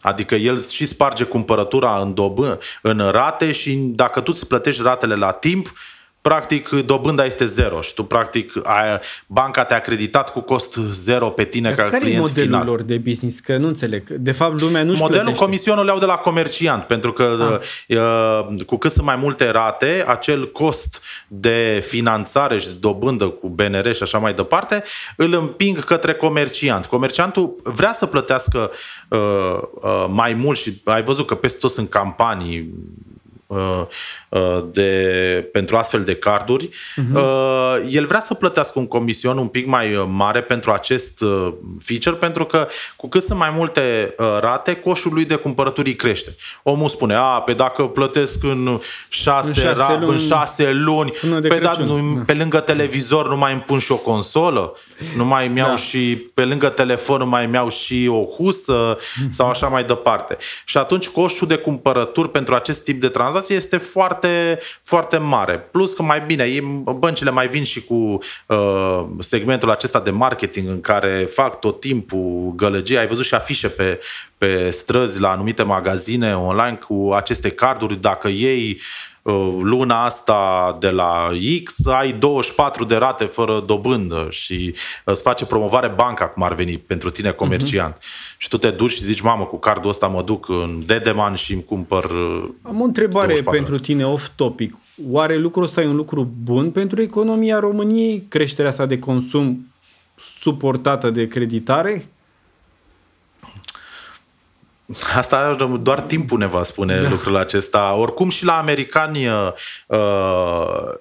Adică 0.02 0.36
el 0.36 0.64
și 0.64 0.86
sparge 0.86 1.24
cumpărătura 1.24 2.00
în, 2.00 2.14
dobândă, 2.14 2.60
în 2.82 2.98
rate 3.12 3.52
și 3.52 3.74
dacă 3.76 4.22
tu 4.22 4.32
îți 4.34 4.48
plătești 4.48 4.82
ratele 4.82 5.16
la 5.16 5.32
timp, 5.32 5.74
practic 6.28 6.70
dobânda 6.70 7.26
este 7.26 7.46
zero 7.46 7.82
și 7.82 7.94
tu 7.94 8.04
practic 8.04 8.52
ai, 8.64 9.00
banca 9.28 9.64
te-a 9.64 9.80
creditat 9.80 10.32
cu 10.32 10.40
cost 10.40 10.80
zero 10.92 11.30
pe 11.30 11.44
tine 11.44 11.68
Dar 11.68 11.78
ca 11.78 11.84
care 11.84 11.98
client 11.98 12.18
e 12.18 12.20
modelul 12.20 12.50
final. 12.50 12.66
lor 12.66 12.82
de 12.82 12.98
business? 12.98 13.40
Că 13.40 13.58
nu 13.58 13.68
înțeleg. 13.68 14.10
De 14.10 14.32
fapt, 14.32 14.62
lumea 14.62 14.84
nu 14.84 14.92
Modelul 14.92 15.10
plătește. 15.10 15.44
comisionul 15.44 15.86
le 15.86 15.92
au 15.92 16.00
de 16.00 16.06
la 16.06 16.16
comerciant, 16.16 16.84
pentru 16.84 17.14
că 17.14 17.60
ah. 17.90 17.98
uh, 17.98 18.66
cu 18.66 18.78
cât 18.78 18.92
sunt 18.92 19.06
mai 19.06 19.16
multe 19.16 19.50
rate, 19.50 20.04
acel 20.08 20.52
cost 20.52 21.04
de 21.28 21.84
finanțare 21.86 22.58
și 22.58 22.68
de 22.68 22.74
dobândă 22.80 23.26
cu 23.28 23.48
BNR 23.48 23.94
și 23.94 24.04
așa 24.04 24.18
mai 24.18 24.34
departe, 24.34 24.84
îl 25.16 25.34
împing 25.34 25.84
către 25.84 26.14
comerciant. 26.14 26.86
Comerciantul 26.86 27.56
vrea 27.64 27.94
să 27.94 28.06
plătească 28.06 28.72
uh, 29.08 29.20
uh, 29.82 30.06
mai 30.10 30.34
mult 30.34 30.58
și 30.60 30.82
ai 30.84 31.04
văzut 31.04 31.28
că 31.28 31.36
peste 31.36 31.58
tot 31.60 31.72
sunt 31.72 31.90
campanii 31.90 32.74
Uh, 33.48 33.58
uh, 33.58 33.88
de, 34.72 35.50
pentru 35.52 35.78
astfel 35.78 36.04
de 36.04 36.16
carduri, 36.16 36.70
uh-huh. 36.70 37.90
el 37.90 38.06
vrea 38.06 38.20
să 38.20 38.34
plătească 38.34 38.80
un 38.80 38.88
comision 38.88 39.38
un 39.38 39.48
pic 39.48 39.66
mai 39.66 40.08
mare 40.10 40.42
pentru 40.42 40.72
acest 40.72 41.22
uh, 41.22 41.54
feature, 41.80 42.16
pentru 42.16 42.46
că 42.46 42.68
cu 42.96 43.10
cât 43.10 43.24
sunt 43.24 43.40
mai 43.40 43.52
multe 43.56 44.16
rate, 44.40 44.76
coșul 44.76 45.14
lui 45.14 45.26
de 45.26 45.36
cumpărături 45.36 45.94
crește. 45.94 46.36
Omul 46.64 46.90
spune, 46.90 47.16
a, 47.16 47.22
pe 47.22 47.54
dacă 47.54 47.84
plătesc 47.84 48.44
în 48.44 48.80
șase, 49.10 49.48
în 49.48 49.54
șase, 49.54 49.96
ra- 49.96 50.00
luni, 50.00 50.22
în 50.22 50.28
șase 50.28 50.72
luni, 50.72 51.14
pe, 51.42 51.60
da, 51.62 51.72
nu, 51.80 52.16
da. 52.16 52.24
pe 52.26 52.34
lângă 52.34 52.60
televizor 52.60 53.30
nu 53.30 53.38
mai 53.38 53.52
îmi 53.52 53.62
pun 53.62 53.80
și 53.80 53.92
o 53.92 53.98
consolă, 53.98 54.74
nu 55.16 55.26
mai 55.26 55.48
îmi 55.48 55.58
iau 55.58 55.70
da. 55.70 55.76
și 55.76 56.28
pe 56.34 56.44
lângă 56.44 56.70
telefon 56.70 57.18
nu 57.18 57.26
mai 57.26 57.46
îmi 57.46 57.54
iau 57.54 57.70
și 57.70 58.10
o 58.12 58.24
husă 58.24 58.98
sau 59.30 59.50
așa 59.50 59.68
mai 59.68 59.84
departe. 59.84 60.38
Și 60.66 60.78
atunci 60.78 61.08
coșul 61.08 61.48
de 61.48 61.56
cumpărături 61.56 62.30
pentru 62.30 62.56
acest 62.56 62.84
tip 62.84 63.02
de 63.02 63.08
tranzacții 63.08 63.36
tranzacție 63.38 63.56
este 63.56 63.78
foarte, 63.78 64.27
foarte 64.84 65.18
mare. 65.18 65.58
Plus 65.58 65.94
că 65.94 66.04
mai 66.04 66.22
bine, 66.22 66.60
băncile 66.98 67.30
mai 67.30 67.48
vin 67.48 67.64
și 67.64 67.84
cu 67.84 68.20
uh, 68.46 69.06
segmentul 69.20 69.72
acesta 69.72 70.00
de 70.00 70.12
marketing 70.12 70.70
în 70.70 70.82
care 70.82 71.28
fac 71.30 71.60
tot 71.60 71.80
timpul 71.80 72.54
gălăgie. 72.56 72.98
Ai 72.98 73.08
văzut 73.08 73.26
și 73.26 73.34
afișe 73.34 73.68
pe, 73.68 74.00
pe 74.38 74.70
străzi 74.70 75.20
la 75.20 75.30
anumite 75.30 75.64
magazine 75.64 76.38
online 76.38 76.80
cu 76.88 77.12
aceste 77.14 77.50
carduri. 77.50 78.02
Dacă 78.02 78.28
ei 78.28 78.80
Uh, 78.80 79.07
luna 79.62 80.04
asta 80.04 80.78
de 80.80 80.90
la 80.90 81.30
X 81.64 81.88
ai 81.88 82.12
24 82.12 82.86
de 82.86 82.96
rate 82.96 83.26
fără 83.26 83.64
dobândă 83.66 84.28
și 84.30 84.76
îți 85.04 85.22
face 85.22 85.46
promovare 85.46 85.88
banca 85.88 86.28
cum 86.28 86.44
ar 86.44 86.54
veni 86.54 86.78
pentru 86.78 87.10
tine 87.10 87.32
comerciant. 87.32 87.98
Uh-huh. 87.98 88.38
Și 88.38 88.50
tu 88.50 88.58
te 88.58 88.70
duci 88.70 88.92
și 88.92 89.04
zici, 89.04 89.22
mamă, 89.22 89.46
cu 89.46 89.58
cardul 89.58 89.90
ăsta 89.90 90.08
mă 90.08 90.22
duc 90.22 90.50
în 90.50 90.82
Dedeman 90.86 91.36
și 91.36 91.54
îmi 91.54 91.64
cumpăr 91.64 92.04
uh, 92.04 92.50
Am 92.62 92.82
o 92.82 92.84
întrebare 92.84 93.42
pentru 93.52 93.80
tine 93.80 94.06
off-topic. 94.08 94.78
Oare 95.10 95.38
lucrul 95.38 95.64
ăsta 95.64 95.82
e 95.82 95.88
un 95.88 95.96
lucru 95.96 96.32
bun 96.44 96.72
pentru 96.72 97.02
economia 97.02 97.60
României? 97.60 98.26
Creșterea 98.28 98.72
asta 98.72 98.86
de 98.86 99.00
consum 99.00 99.72
suportată 100.16 101.10
de 101.10 101.28
creditare? 101.28 102.10
Asta 105.16 105.56
doar 105.82 106.02
timpul 106.02 106.38
ne 106.38 106.48
va 106.48 106.64
spune 106.64 107.02
da. 107.02 107.10
lucrul 107.10 107.36
acesta. 107.38 107.94
Oricum 107.94 108.30
și 108.30 108.46
la 108.46 108.58
americani 108.58 109.28
uh, 109.28 109.52
uh, 109.88 110.94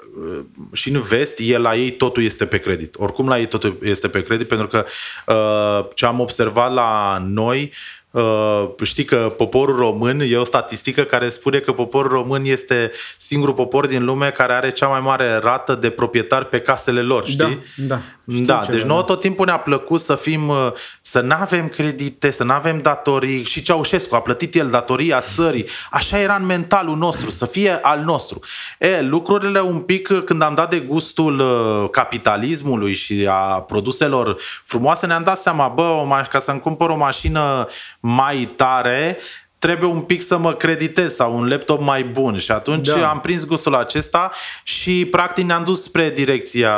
și 0.73 0.91
în 0.91 1.01
vest, 1.01 1.39
e 1.41 1.59
la 1.59 1.77
ei 1.77 1.91
totul 1.91 2.23
este 2.23 2.47
pe 2.47 2.59
credit. 2.59 2.95
Oricum 2.99 3.29
la 3.29 3.39
ei 3.39 3.47
totul 3.47 3.79
este 3.83 4.09
pe 4.09 4.23
credit 4.23 4.49
pentru 4.49 4.67
că 4.67 4.85
uh, 5.27 5.89
ce 5.95 6.07
am 6.07 6.21
observat 6.21 6.73
la 6.73 7.23
noi 7.27 7.73
Uh, 8.11 8.69
știi 8.83 9.05
că 9.05 9.35
poporul 9.37 9.77
român, 9.77 10.21
e 10.21 10.37
o 10.37 10.45
statistică 10.45 11.03
care 11.03 11.29
spune 11.29 11.59
că 11.59 11.73
poporul 11.73 12.11
român 12.11 12.45
este 12.45 12.91
singurul 13.17 13.55
popor 13.55 13.87
din 13.87 14.05
lume 14.05 14.31
care 14.31 14.53
are 14.53 14.73
cea 14.73 14.87
mai 14.87 15.01
mare 15.01 15.37
rată 15.37 15.75
de 15.75 15.91
proprietari 15.91 16.47
pe 16.47 16.61
casele 16.61 17.03
lor, 17.03 17.27
știi? 17.27 17.63
Da, 17.77 18.01
da. 18.25 18.61
da 18.61 18.63
deci 18.71 18.83
nouă 18.83 19.03
tot 19.03 19.21
timpul 19.21 19.47
ne-a 19.47 19.59
plăcut 19.59 20.01
să 20.01 20.15
fim, 20.15 20.49
uh, 20.49 20.73
să 21.01 21.21
nu 21.21 21.35
avem 21.41 21.69
credite, 21.69 22.31
să 22.31 22.45
nu 22.45 22.53
avem 22.53 22.81
datorii 22.81 23.45
și 23.45 23.63
Ceaușescu 23.63 24.15
a 24.15 24.21
plătit 24.21 24.55
el 24.55 24.69
datoria 24.69 25.21
țării. 25.21 25.67
Așa 25.91 26.19
era 26.19 26.35
în 26.35 26.47
mentalul 26.47 26.97
nostru, 26.97 27.31
să 27.31 27.47
fie 27.47 27.79
al 27.83 28.01
nostru. 28.01 28.41
E, 28.79 29.03
lucrurile 29.03 29.61
un 29.61 29.79
pic, 29.79 30.09
uh, 30.13 30.23
când 30.25 30.43
am 30.43 30.55
dat 30.55 30.71
de 30.71 30.79
gustul 30.79 31.45
capitalismului 31.91 32.95
și 32.95 33.27
a 33.31 33.65
produselor 33.67 34.37
frumoase, 34.65 35.07
ne-am 35.07 35.23
dat 35.23 35.39
seama, 35.39 35.69
bă, 35.69 36.25
ca 36.31 36.39
să-mi 36.39 36.61
cumpăr 36.61 36.89
o 36.89 36.97
mașină 36.97 37.67
mai 38.07 38.53
tare, 38.57 39.19
trebuie 39.59 39.91
un 39.91 40.01
pic 40.01 40.21
să 40.21 40.39
mă 40.39 40.53
creditez 40.53 41.15
sau 41.15 41.39
un 41.39 41.49
laptop 41.49 41.81
mai 41.81 42.05
bun 42.05 42.39
și 42.39 42.51
atunci 42.51 42.87
da. 42.87 43.09
am 43.09 43.21
prins 43.21 43.47
gustul 43.47 43.75
acesta 43.75 44.31
și 44.63 45.05
practic 45.11 45.45
ne-am 45.45 45.65
dus 45.65 45.83
spre 45.83 46.13
direcția, 46.15 46.75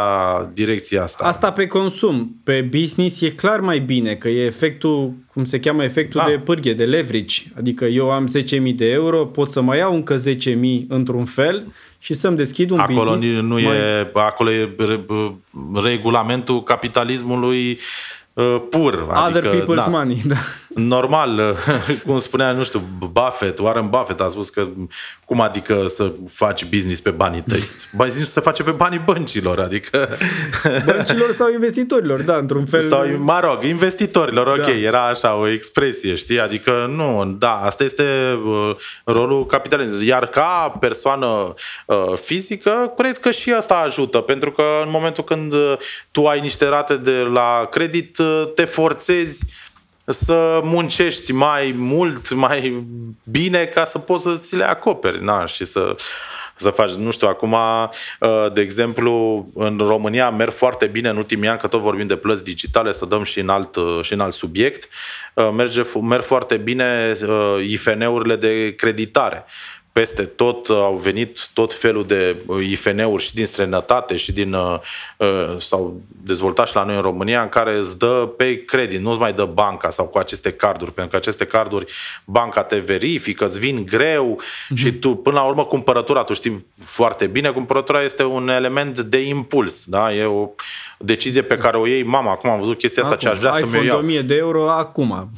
direcția 0.53 1.03
asta. 1.03 1.25
Asta 1.27 1.53
pe 1.53 1.67
consum. 1.67 2.37
Pe 2.45 2.69
business 2.71 3.21
e 3.21 3.31
clar 3.31 3.61
mai 3.61 3.79
bine 3.79 4.15
că 4.15 4.29
e 4.29 4.45
efectul, 4.45 5.13
cum 5.33 5.45
se 5.45 5.61
cheamă, 5.61 5.85
efectul 5.85 6.21
da. 6.25 6.31
de 6.31 6.39
pârghie, 6.39 6.75
de 6.75 6.85
leverage. 6.85 7.43
Adică 7.59 7.85
eu 7.85 8.11
am 8.11 8.29
10.000 8.71 8.75
de 8.75 8.91
euro, 8.91 9.25
pot 9.25 9.51
să 9.51 9.61
mai 9.61 9.79
iau 9.79 9.95
încă 9.95 10.17
10.000 10.17 10.23
într-un 10.89 11.25
fel 11.25 11.73
și 11.99 12.15
să-mi 12.15 12.37
deschid 12.37 12.71
un 12.71 12.79
acolo 12.79 13.11
business. 13.13 13.43
Nu 13.43 13.55
mai... 13.55 13.65
e, 13.65 14.11
acolo 14.13 14.51
e 14.51 14.75
regulamentul 15.83 16.63
capitalismului 16.63 17.79
uh, 18.33 18.57
pur. 18.71 19.07
Other 19.27 19.47
adică, 19.47 19.65
people's 19.65 19.85
da. 19.85 19.87
money, 19.87 20.23
da 20.33 20.37
normal, 20.75 21.57
cum 22.07 22.19
spunea, 22.19 22.53
nu 22.53 22.65
știu, 22.65 22.83
Buffett, 23.13 23.59
Warren 23.59 23.89
Buffett 23.89 24.21
a 24.21 24.29
spus 24.29 24.49
că 24.49 24.67
cum 25.25 25.41
adică 25.41 25.85
să 25.87 26.13
faci 26.29 26.65
business 26.65 27.01
pe 27.01 27.11
banii 27.11 27.43
tăi? 27.43 27.69
Business 27.97 28.33
se 28.33 28.41
face 28.41 28.63
pe 28.63 28.71
banii 28.71 28.99
băncilor, 28.99 29.61
adică... 29.61 30.09
Băncilor 30.87 31.31
sau 31.31 31.53
investitorilor, 31.53 32.23
da, 32.23 32.37
într-un 32.37 32.67
fel. 32.67 32.81
Sau, 32.81 33.07
mă 33.19 33.41
rog, 33.43 33.63
investitorilor, 33.63 34.47
ok, 34.47 34.65
da. 34.65 34.73
era 34.73 35.09
așa 35.09 35.35
o 35.35 35.49
expresie, 35.49 36.15
știi? 36.15 36.41
Adică 36.41 36.93
nu, 36.97 37.37
da, 37.39 37.55
asta 37.55 37.85
este 37.85 38.39
uh, 38.45 38.77
rolul 39.05 39.47
capitalismului. 39.47 40.07
Iar 40.07 40.27
ca 40.27 40.77
persoană 40.81 41.53
uh, 41.87 42.13
fizică, 42.15 42.93
cred 42.97 43.19
că 43.19 43.31
și 43.31 43.53
asta 43.53 43.75
ajută, 43.75 44.19
pentru 44.19 44.53
că 44.53 44.63
în 44.83 44.91
momentul 44.91 45.25
când 45.25 45.53
uh, 45.53 45.77
tu 46.13 46.27
ai 46.27 46.41
niște 46.41 46.69
rate 46.69 46.97
de 46.97 47.17
la 47.33 47.69
credit, 47.71 48.19
te 48.55 48.65
forțezi 48.65 49.45
să 50.09 50.61
muncești 50.63 51.33
mai 51.33 51.75
mult, 51.77 52.31
mai 52.31 52.87
bine 53.25 53.65
ca 53.65 53.85
să 53.85 53.99
poți 53.99 54.23
să 54.23 54.37
ți 54.37 54.57
le 54.57 54.65
acoperi 54.65 55.25
na, 55.25 55.47
și 55.47 55.65
să, 55.65 55.97
să 56.57 56.71
faci, 56.71 56.91
nu 56.91 57.11
știu, 57.11 57.29
acum, 57.29 57.53
uh, 57.53 58.53
de 58.53 58.61
exemplu, 58.61 59.47
în 59.55 59.79
România 59.79 60.31
merg 60.31 60.53
foarte 60.53 60.87
bine 60.87 61.09
în 61.09 61.17
ultimii 61.17 61.49
ani, 61.49 61.59
că 61.59 61.67
tot 61.67 61.81
vorbim 61.81 62.07
de 62.07 62.17
plăți 62.17 62.45
digitale, 62.45 62.93
să 62.93 63.07
dăm 63.07 63.23
și 63.23 63.41
în 63.41 63.49
alt, 63.49 63.77
uh, 63.77 63.99
și 64.03 64.13
în 64.13 64.21
alt 64.21 64.33
subiect, 64.33 64.89
uh, 65.35 65.51
merge, 65.57 65.83
merg 66.03 66.23
foarte 66.23 66.57
bine 66.57 67.13
IFN-urile 67.67 68.37
de 68.37 68.75
creditare 68.75 69.45
peste 69.99 70.23
tot 70.23 70.69
au 70.69 70.97
venit 70.97 71.49
tot 71.55 71.75
felul 71.75 72.07
de 72.07 72.37
uh, 72.47 72.69
IFN-uri 72.71 73.23
și 73.23 73.35
din 73.35 73.47
străinătate 73.47 74.17
și 74.17 74.33
din 74.33 74.53
uh, 74.53 74.79
uh, 75.17 75.57
sau 75.59 76.01
dezvoltat 76.23 76.69
și 76.69 76.75
la 76.75 76.85
noi 76.85 76.97
în 76.97 77.03
România 77.03 77.43
în 77.43 77.49
care 77.49 77.77
îți 77.77 77.99
dă 77.99 78.29
pe 78.37 78.65
credit, 78.65 79.01
nu-ți 79.01 79.19
mai 79.19 79.33
dă 79.33 79.45
banca 79.45 79.91
sau 79.91 80.07
cu 80.07 80.19
aceste 80.19 80.53
carduri, 80.53 80.93
pentru 80.93 81.11
că 81.11 81.17
aceste 81.17 81.45
carduri 81.45 81.93
banca 82.25 82.63
te 82.63 82.77
verifică, 82.77 83.45
îți 83.45 83.59
vin 83.59 83.85
greu 83.85 84.41
mm-hmm. 84.41 84.75
și 84.75 84.93
tu 84.93 85.15
până 85.15 85.37
la 85.37 85.45
urmă 85.45 85.65
cumpărătura, 85.65 86.23
tu 86.23 86.33
știi 86.33 86.67
foarte 86.85 87.27
bine, 87.27 87.51
cumpărătura 87.51 88.03
este 88.03 88.25
un 88.25 88.49
element 88.49 89.01
de 89.01 89.21
impuls, 89.21 89.85
da? 89.87 90.15
E 90.15 90.25
o 90.25 90.49
decizie 90.99 91.43
pe 91.43 91.57
care 91.57 91.77
o 91.77 91.87
iei, 91.87 92.03
mama, 92.03 92.31
acum 92.31 92.51
am 92.51 92.59
văzut 92.59 92.79
chestia 92.79 93.03
asta 93.03 93.15
acum, 93.15 93.27
ce 93.27 93.35
aș 93.35 93.39
vrea 93.39 93.53
să 93.53 93.79
mi 93.79 93.87
iau. 93.87 93.99
1000 93.99 94.23
de 94.23 94.35
euro 94.35 94.71
acum. 94.71 95.31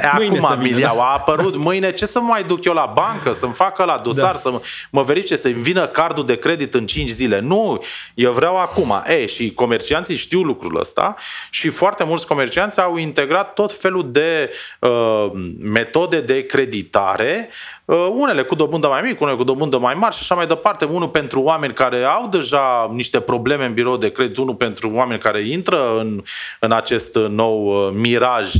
E, 0.00 0.06
acum 0.06 0.58
mi 0.58 0.78
iau, 0.78 1.00
a 1.00 1.12
apărut 1.12 1.56
mâine, 1.56 1.92
ce 1.92 2.06
să 2.06 2.20
mai 2.20 2.44
duc 2.44 2.64
eu 2.64 2.72
la 2.72 2.92
bancă, 2.94 3.32
să-mi 3.32 3.52
facă 3.52 3.84
la 3.84 3.98
dosar, 3.98 4.32
da. 4.32 4.38
să 4.38 4.60
mă 4.90 5.02
verice, 5.02 5.36
să-mi 5.36 5.62
vină 5.62 5.86
cardul 5.86 6.26
de 6.26 6.36
credit 6.36 6.74
în 6.74 6.86
5 6.86 7.10
zile. 7.10 7.40
Nu, 7.40 7.82
eu 8.14 8.32
vreau 8.32 8.56
acum. 8.56 9.02
E, 9.06 9.26
și 9.26 9.52
comercianții 9.54 10.16
știu 10.16 10.42
lucrul 10.42 10.78
ăsta 10.78 11.14
și 11.50 11.68
foarte 11.68 12.04
mulți 12.04 12.26
comercianți 12.26 12.80
au 12.80 12.96
integrat 12.96 13.54
tot 13.54 13.72
felul 13.72 14.12
de 14.12 14.50
uh, 14.78 15.30
metode 15.58 16.20
de 16.20 16.42
creditare 16.42 17.48
Uh, 17.81 17.81
unele 17.94 18.42
cu 18.42 18.54
dobândă 18.54 18.86
mai 18.86 19.00
mică, 19.02 19.16
unele 19.20 19.36
cu 19.36 19.44
dobândă 19.44 19.78
mai 19.78 19.94
mare 19.94 20.14
și 20.14 20.20
așa 20.20 20.34
mai 20.34 20.46
departe. 20.46 20.84
Unul 20.84 21.08
pentru 21.08 21.40
oameni 21.40 21.72
care 21.72 22.04
au 22.04 22.28
deja 22.28 22.90
niște 22.92 23.20
probleme 23.20 23.64
în 23.64 23.72
birou 23.72 23.96
de 23.96 24.12
credit, 24.12 24.36
unul 24.36 24.54
pentru 24.54 24.90
oameni 24.92 25.20
care 25.20 25.48
intră 25.48 25.98
în, 25.98 26.22
în 26.58 26.72
acest 26.72 27.16
nou 27.16 27.66
uh, 27.66 27.92
miraj 27.94 28.52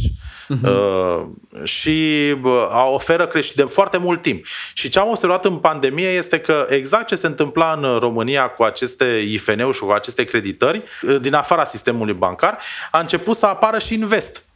uh-huh. 0.53 0.69
uh, 0.69 1.23
și 1.65 2.17
uh, 2.43 2.91
oferă 2.93 3.27
creștere 3.27 3.67
de 3.67 3.73
foarte 3.73 3.97
mult 3.97 4.23
timp. 4.23 4.45
Și 4.73 4.89
ce 4.89 4.99
am 4.99 5.09
observat 5.09 5.45
în 5.45 5.57
pandemie 5.57 6.09
este 6.09 6.39
că 6.39 6.67
exact 6.69 7.07
ce 7.07 7.15
se 7.15 7.27
întâmpla 7.27 7.79
în 7.83 7.99
România 7.99 8.49
cu 8.49 8.63
aceste 8.63 9.05
IFN-uri 9.05 9.77
și 9.77 9.83
cu 9.83 9.91
aceste 9.91 10.25
creditări, 10.25 10.83
uh, 11.03 11.21
din 11.21 11.35
afara 11.35 11.65
sistemului 11.65 12.15
bancar, 12.15 12.59
a 12.91 12.99
început 12.99 13.37
să 13.37 13.47
apară 13.47 13.79
și 13.79 13.95
invest. 13.95 14.51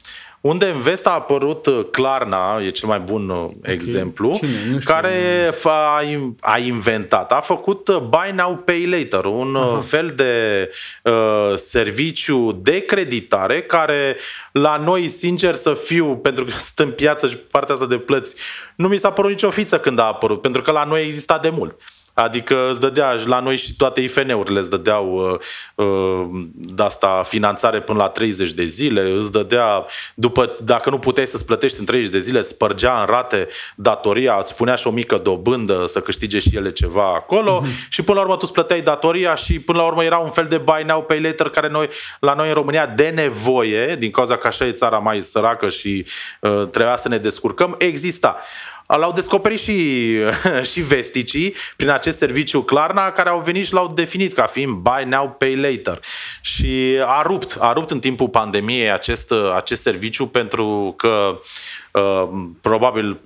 Unde 0.46 0.66
în 0.66 0.80
vest 0.80 1.06
a 1.06 1.10
apărut 1.10 1.66
uh, 1.66 1.86
Klarna, 1.90 2.60
e 2.60 2.70
cel 2.70 2.88
mai 2.88 2.98
bun 2.98 3.28
uh, 3.28 3.36
okay. 3.36 3.74
exemplu, 3.74 4.34
Cine? 4.34 4.78
care 4.84 5.50
a, 5.64 6.02
a 6.40 6.58
inventat, 6.58 7.32
a 7.32 7.40
făcut 7.40 7.88
uh, 7.88 7.98
Buy 7.98 8.32
Now 8.34 8.56
Pay 8.64 8.86
Later, 8.86 9.24
un 9.24 9.56
Aha. 9.56 9.80
fel 9.80 10.12
de 10.16 10.70
uh, 11.02 11.52
serviciu 11.54 12.52
de 12.62 12.78
creditare 12.78 13.62
care 13.62 14.16
la 14.52 14.76
noi, 14.76 15.08
sincer 15.08 15.54
să 15.54 15.74
fiu, 15.74 16.16
pentru 16.16 16.44
că 16.44 16.50
sunt 16.74 16.88
în 16.88 16.94
piață 16.94 17.28
și 17.28 17.36
partea 17.36 17.74
asta 17.74 17.86
de 17.86 17.96
plăți, 17.96 18.36
nu 18.76 18.88
mi 18.88 18.96
s-a 18.96 19.10
părut 19.10 19.30
nicio 19.30 19.50
fiță 19.50 19.78
când 19.78 19.98
a 19.98 20.04
apărut, 20.04 20.40
pentru 20.40 20.62
că 20.62 20.70
la 20.70 20.84
noi 20.84 21.02
exista 21.02 21.38
de 21.38 21.48
mult. 21.48 21.76
Adică 22.18 22.68
îți 22.70 22.80
dădea, 22.80 23.12
la 23.26 23.40
noi 23.40 23.56
și 23.56 23.76
toate 23.76 24.00
IFN-urile 24.00 24.58
îți 24.58 24.70
dădeau 24.70 25.38
uh, 25.74 25.86
uh, 25.86 26.46
de 26.52 26.82
asta 26.82 27.20
finanțare 27.24 27.80
până 27.80 27.98
la 27.98 28.08
30 28.08 28.52
de 28.52 28.64
zile, 28.64 29.10
îți 29.10 29.32
dădea, 29.32 29.86
după, 30.14 30.56
dacă 30.62 30.90
nu 30.90 30.98
puteai 30.98 31.26
să-ți 31.26 31.44
plătești 31.44 31.78
în 31.78 31.84
30 31.84 32.10
de 32.10 32.18
zile, 32.18 32.38
îți 32.38 32.48
spărgea 32.48 33.00
în 33.00 33.06
rate 33.06 33.48
datoria, 33.74 34.36
îți 34.40 34.56
punea 34.56 34.74
și 34.74 34.86
o 34.86 34.90
mică 34.90 35.18
dobândă 35.18 35.86
să 35.86 36.00
câștige 36.00 36.38
și 36.38 36.56
ele 36.56 36.72
ceva 36.72 37.14
acolo 37.14 37.62
mm-hmm. 37.62 37.88
și 37.88 38.02
până 38.02 38.18
la 38.18 38.24
urmă 38.24 38.36
tu 38.36 38.42
îți 38.42 38.52
plăteai 38.52 38.80
datoria 38.80 39.34
și 39.34 39.58
până 39.60 39.78
la 39.78 39.84
urmă 39.84 40.04
era 40.04 40.18
un 40.18 40.30
fel 40.30 40.46
de 40.46 40.58
buy 40.58 40.82
now, 40.86 41.02
pay 41.02 41.20
later 41.20 41.48
care 41.48 41.68
noi, 41.68 41.88
la 42.20 42.34
noi 42.34 42.48
în 42.48 42.54
România 42.54 42.86
de 42.86 43.08
nevoie, 43.08 43.96
din 43.98 44.10
cauza 44.10 44.36
că 44.36 44.46
așa 44.46 44.66
e 44.66 44.72
țara 44.72 44.98
mai 44.98 45.22
săracă 45.22 45.68
și 45.68 46.06
uh, 46.40 46.68
trebuia 46.70 46.96
să 46.96 47.08
ne 47.08 47.18
descurcăm, 47.18 47.74
exista. 47.78 48.36
L-au 48.86 49.12
descoperit 49.12 49.58
și, 49.58 50.16
și 50.70 50.80
vesticii 50.80 51.54
prin 51.76 51.88
acest 51.88 52.18
serviciu 52.18 52.62
Klarna, 52.62 53.10
care 53.10 53.28
au 53.28 53.40
venit 53.40 53.66
și 53.66 53.72
l-au 53.72 53.92
definit 53.94 54.34
ca 54.34 54.46
fiind 54.46 54.74
buy 54.74 55.04
now, 55.08 55.34
pay 55.38 55.56
later. 55.56 56.00
Și 56.40 56.98
a 57.06 57.22
rupt, 57.22 57.56
a 57.60 57.72
rupt 57.72 57.90
în 57.90 58.00
timpul 58.00 58.28
pandemiei 58.28 58.90
acest, 58.90 59.32
acest 59.54 59.82
serviciu 59.82 60.26
pentru 60.26 60.94
că 60.96 61.38
uh, 61.92 62.28
probabil 62.60 63.18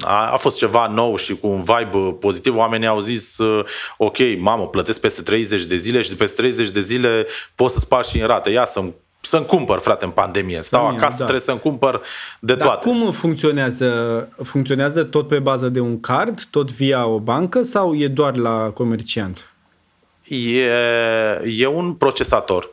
a, 0.00 0.32
a 0.32 0.36
fost 0.36 0.56
ceva 0.56 0.86
nou 0.86 1.16
și 1.16 1.34
cu 1.34 1.46
un 1.46 1.62
vibe 1.62 2.16
pozitiv. 2.20 2.56
Oamenii 2.56 2.86
au 2.86 3.00
zis, 3.00 3.38
uh, 3.38 3.64
ok, 3.96 4.18
mamă, 4.38 4.66
plătesc 4.68 5.00
peste 5.00 5.22
30 5.22 5.64
de 5.64 5.76
zile 5.76 6.02
și 6.02 6.14
peste 6.14 6.40
30 6.40 6.70
de 6.70 6.80
zile 6.80 7.26
pot 7.54 7.70
să 7.70 7.78
spar 7.78 8.04
și 8.04 8.20
în 8.20 8.26
rate. 8.26 8.50
Ia 8.50 8.64
să-mi 8.64 8.94
să-mi 9.20 9.46
cumpăr, 9.46 9.78
frate, 9.78 10.04
în 10.04 10.10
pandemie. 10.10 10.62
Stau 10.62 10.88
Mie, 10.88 10.98
acasă, 10.98 11.16
da. 11.16 11.24
trebuie 11.24 11.40
să-mi 11.40 11.60
cumpăr 11.60 12.00
de 12.40 12.54
Dar 12.54 12.66
toate. 12.66 12.88
cum 12.88 13.12
funcționează? 13.12 14.28
Funcționează 14.42 15.04
tot 15.04 15.28
pe 15.28 15.38
bază 15.38 15.68
de 15.68 15.80
un 15.80 16.00
card, 16.00 16.42
tot 16.50 16.72
via 16.72 17.06
o 17.06 17.18
bancă 17.18 17.62
sau 17.62 17.94
e 17.94 18.08
doar 18.08 18.36
la 18.36 18.70
comerciant? 18.74 19.52
E, 20.28 20.60
e 21.56 21.66
un 21.66 21.94
procesator. 21.94 22.70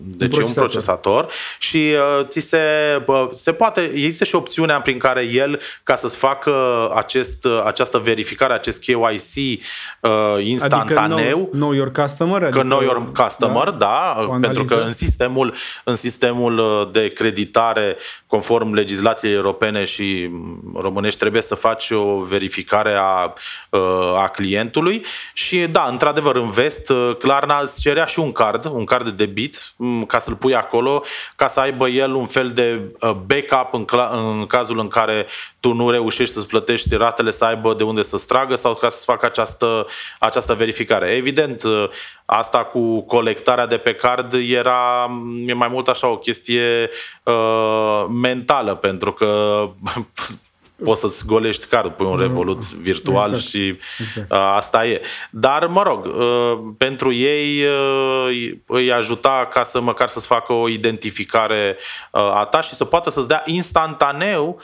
Deci 0.00 0.36
un 0.36 0.52
procesator. 0.52 0.56
e 0.56 0.60
un 0.60 0.68
procesator 0.68 1.28
și 1.58 1.92
uh, 2.18 2.26
ți 2.26 2.40
se, 2.40 2.58
uh, 3.06 3.28
se 3.30 3.52
poate, 3.52 3.80
există 3.80 4.24
și 4.24 4.34
opțiunea 4.34 4.80
prin 4.80 4.98
care 4.98 5.22
el, 5.22 5.60
ca 5.82 5.96
să-ți 5.96 6.16
facă 6.16 6.52
acest, 6.94 7.44
uh, 7.44 7.62
această 7.64 7.98
verificare, 7.98 8.52
acest 8.52 8.80
KYC 8.80 8.94
uh, 8.96 10.10
instantaneu. 10.42 11.16
Adică 11.16 11.26
know, 11.26 11.48
know 11.52 11.72
your 11.72 11.92
customer? 11.92 12.42
Adică, 12.42 12.62
know 12.62 12.82
your 12.82 13.12
customer, 13.12 13.68
da, 13.68 14.26
da 14.30 14.38
pentru 14.40 14.64
că 14.64 14.74
în 14.74 14.92
sistemul, 14.92 15.54
în 15.84 15.94
sistemul 15.94 16.58
uh, 16.58 16.88
de 16.92 17.08
creditare, 17.08 17.96
conform 18.26 18.72
legislației 18.72 19.32
europene 19.32 19.84
și 19.84 20.30
românești, 20.74 21.18
trebuie 21.18 21.42
să 21.42 21.54
faci 21.54 21.90
o 21.90 22.20
verificare 22.20 22.94
a, 22.96 23.32
uh, 23.70 23.80
a 24.16 24.28
clientului 24.28 25.04
și 25.32 25.58
da, 25.58 25.88
într-adevăr, 25.90 26.36
în 26.36 26.50
vest, 26.50 26.92
Klarna 27.18 27.60
îți 27.62 27.80
cerea 27.80 28.04
și 28.04 28.18
un 28.18 28.32
card, 28.32 28.64
un 28.72 28.84
card 28.84 29.04
de 29.04 29.24
debit, 29.24 29.72
ca 30.06 30.18
să-l 30.18 30.34
pui 30.34 30.54
acolo, 30.54 31.02
ca 31.36 31.46
să 31.46 31.60
aibă 31.60 31.88
el 31.88 32.12
un 32.12 32.26
fel 32.26 32.50
de 32.50 32.80
uh, 33.00 33.10
backup 33.10 33.74
în, 33.74 33.84
cl- 33.84 34.12
în 34.12 34.46
cazul 34.46 34.78
în 34.78 34.88
care 34.88 35.26
tu 35.60 35.72
nu 35.72 35.90
reușești 35.90 36.34
să-ți 36.34 36.46
plătești 36.46 36.96
ratele, 36.96 37.30
să 37.30 37.44
aibă 37.44 37.74
de 37.74 37.84
unde 37.84 38.02
să 38.02 38.16
stragă 38.16 38.54
sau 38.54 38.74
ca 38.74 38.88
să-ți 38.88 39.04
facă 39.04 39.26
această, 39.26 39.86
această 40.18 40.54
verificare. 40.54 41.06
Evident, 41.06 41.62
uh, 41.62 41.88
asta 42.24 42.64
cu 42.64 43.00
colectarea 43.00 43.66
de 43.66 43.76
pe 43.76 43.94
card 43.94 44.32
era 44.32 45.10
e 45.46 45.52
mai 45.52 45.68
mult 45.68 45.88
așa 45.88 46.08
o 46.08 46.18
chestie 46.18 46.90
uh, 47.22 48.06
mentală, 48.22 48.74
pentru 48.74 49.12
că 49.12 49.60
poți 50.84 51.00
să-ți 51.00 51.26
golești 51.26 51.66
cardul, 51.66 51.90
pui 51.90 52.06
un 52.06 52.12
mm. 52.12 52.20
Revolut 52.20 52.72
virtual 52.72 53.28
exact. 53.28 53.48
și 53.48 53.78
exact. 53.98 54.32
Uh, 54.32 54.52
asta 54.56 54.86
e. 54.86 55.00
Dar, 55.30 55.66
mă 55.66 55.82
rog, 55.82 56.04
uh, 56.04 56.58
pentru 56.78 57.12
ei 57.12 57.62
uh, 57.62 58.52
îi 58.66 58.92
ajuta 58.92 59.48
ca 59.52 59.62
să 59.62 59.80
măcar 59.80 60.08
să-ți 60.08 60.26
facă 60.26 60.52
o 60.52 60.68
identificare 60.68 61.76
a 62.10 62.44
ta 62.50 62.60
și 62.60 62.74
să 62.74 62.84
poată 62.84 63.10
să-ți 63.10 63.28
dea 63.28 63.42
instantaneu 63.44 64.60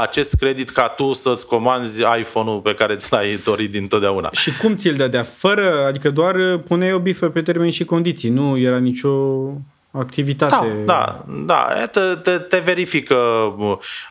acest 0.00 0.34
credit 0.34 0.70
ca 0.70 0.88
tu 0.88 1.12
să-ți 1.12 1.46
comanzi 1.46 2.02
iPhone-ul 2.18 2.60
pe 2.60 2.74
care 2.74 2.96
ți 2.96 3.12
l-ai 3.12 3.40
dorit 3.44 3.70
dintotdeauna. 3.70 4.28
Și 4.32 4.56
cum 4.56 4.76
ți-l 4.76 4.94
dădea? 4.94 5.22
Fără, 5.22 5.84
adică 5.86 6.10
doar 6.10 6.56
puneai 6.56 6.92
o 6.92 6.98
bifă 6.98 7.28
pe 7.28 7.42
termen 7.42 7.70
și 7.70 7.84
condiții, 7.84 8.28
nu 8.28 8.58
era 8.58 8.78
nicio 8.78 9.10
activitate. 9.92 10.82
Da, 10.84 11.24
da, 11.26 11.68
da. 11.68 11.86
Te, 11.86 12.00
te, 12.14 12.38
te 12.38 12.58
verifică. 12.58 13.16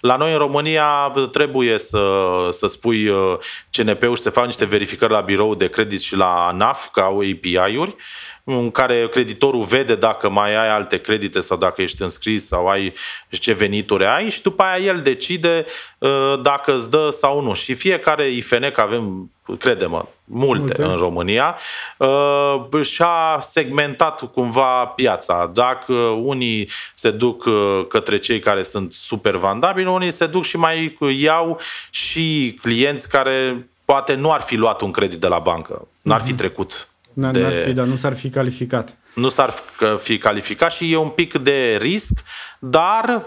La 0.01 0.15
noi 0.15 0.31
în 0.31 0.37
România 0.37 1.11
trebuie 1.31 1.79
să, 1.79 2.01
să 2.49 2.67
spui 2.67 3.07
uh, 3.07 3.37
CNP-ul 3.71 4.15
și 4.15 4.21
să 4.21 4.29
faci 4.29 4.45
niște 4.45 4.65
verificări 4.65 5.11
la 5.11 5.21
birou 5.21 5.55
de 5.55 5.69
credit 5.69 6.01
și 6.01 6.15
la 6.15 6.47
ANAF, 6.47 6.91
ca 6.91 7.01
au 7.01 7.17
API-uri 7.17 7.95
în 8.43 8.71
care 8.71 9.07
creditorul 9.09 9.63
vede 9.63 9.95
dacă 9.95 10.29
mai 10.29 10.55
ai 10.55 10.69
alte 10.69 10.97
credite 10.97 11.39
sau 11.39 11.57
dacă 11.57 11.81
ești 11.81 12.01
înscris 12.01 12.47
sau 12.47 12.67
ai 12.67 12.93
ce 13.29 13.53
venituri 13.53 14.05
ai 14.05 14.29
și 14.29 14.41
după 14.41 14.63
aia 14.63 14.83
el 14.83 15.01
decide 15.01 15.65
uh, 15.97 16.39
dacă 16.41 16.75
îți 16.75 16.91
dă 16.91 17.09
sau 17.09 17.41
nu. 17.41 17.53
Și 17.53 17.73
fiecare 17.73 18.31
IFN, 18.31 18.71
că 18.71 18.81
avem, 18.81 19.31
crede-mă, 19.57 20.05
multe, 20.23 20.59
multe 20.59 20.83
în 20.83 20.95
România, 20.95 21.55
uh, 21.97 22.81
și-a 22.81 23.37
segmentat 23.39 24.31
cumva 24.31 24.85
piața. 24.85 25.51
Dacă 25.53 25.93
unii 26.23 26.69
se 26.93 27.11
duc 27.11 27.45
uh, 27.45 27.85
către 27.87 28.17
cei 28.17 28.39
care 28.39 28.63
sunt 28.63 28.93
super 28.93 29.35
vandabili, 29.35 29.87
unii 29.87 30.11
se 30.11 30.25
duc 30.25 30.43
și 30.43 30.57
mai 30.57 30.97
iau 31.15 31.59
și 31.89 32.57
clienți 32.61 33.09
care 33.09 33.67
poate 33.85 34.13
nu 34.13 34.31
ar 34.31 34.41
fi 34.41 34.55
luat 34.55 34.81
un 34.81 34.91
credit 34.91 35.19
de 35.19 35.27
la 35.27 35.39
bancă, 35.39 35.87
n-ar 36.01 36.21
fi 36.21 36.29
mhm. 36.29 36.37
trecut 36.37 36.89
N-ar, 37.13 37.31
de... 37.31 37.41
n-ar 37.41 37.53
fi, 37.65 37.73
dar 37.73 37.85
nu 37.85 37.95
s-ar 37.95 38.15
fi 38.15 38.29
calificat. 38.29 38.97
Nu 39.13 39.29
s-ar 39.29 39.53
fi 39.97 40.17
calificat 40.17 40.71
și 40.71 40.91
e 40.91 40.97
un 40.97 41.09
pic 41.09 41.37
de 41.37 41.77
risc, 41.81 42.23
dar 42.59 43.21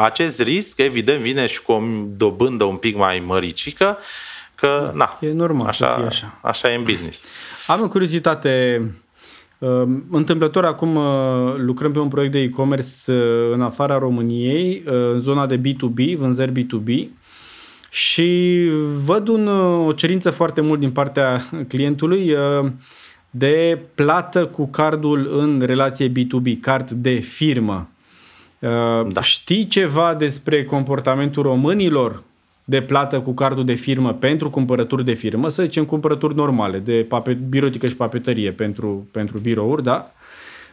acest 0.00 0.40
risc, 0.40 0.78
evident, 0.78 1.20
vine 1.22 1.46
și 1.46 1.62
cu 1.62 1.72
o 1.72 1.82
dobândă 2.06 2.64
un 2.64 2.76
pic 2.76 2.96
mai 2.96 3.18
măricică, 3.18 3.98
că, 4.64 4.80
da, 4.84 4.92
na, 4.94 5.28
e 5.28 5.32
normal 5.32 5.68
așa, 5.68 5.88
să 5.88 5.94
fie 5.96 6.06
așa. 6.06 6.38
Așa 6.42 6.72
e 6.72 6.74
în 6.74 6.82
business. 6.82 7.26
Am 7.66 7.82
o 7.82 7.88
curiozitate. 7.88 8.82
Uh, 9.58 9.82
întâmplător 10.10 10.64
acum 10.64 10.96
uh, 10.96 11.54
lucrăm 11.56 11.92
pe 11.92 11.98
un 11.98 12.08
proiect 12.08 12.32
de 12.32 12.38
e-commerce 12.38 13.12
uh, 13.12 13.16
în 13.52 13.62
afara 13.62 13.98
României, 13.98 14.82
în 14.84 15.20
zona 15.20 15.46
de 15.46 15.58
B2B, 15.60 16.16
vânzări 16.16 16.52
B2B 16.52 17.08
și 17.90 18.60
văd 19.04 19.28
un, 19.28 19.46
o 19.86 19.92
cerință 19.92 20.30
foarte 20.30 20.60
mult 20.60 20.80
din 20.80 20.90
partea 20.90 21.42
clientului 21.68 22.36
de 23.36 23.78
plată 23.94 24.46
cu 24.46 24.66
cardul 24.66 25.38
în 25.38 25.62
relație 25.66 26.12
B2B, 26.12 26.60
card 26.60 26.90
de 26.90 27.14
firmă. 27.14 27.88
Uh, 28.58 29.06
da. 29.08 29.22
Știi 29.22 29.66
ceva 29.66 30.14
despre 30.14 30.64
comportamentul 30.64 31.42
românilor 31.42 32.22
de 32.64 32.82
plată 32.82 33.20
cu 33.20 33.32
cardul 33.32 33.64
de 33.64 33.74
firmă 33.74 34.12
pentru 34.12 34.50
cumpărături 34.50 35.04
de 35.04 35.12
firmă, 35.12 35.48
să 35.48 35.62
zicem 35.62 35.84
cumpărături 35.84 36.34
normale, 36.34 36.78
de 36.78 37.06
papet, 37.08 37.38
birotică 37.38 37.88
și 37.88 37.96
papetărie 37.96 38.52
pentru, 38.52 39.08
pentru 39.10 39.38
birouri, 39.38 39.82
da? 39.82 40.04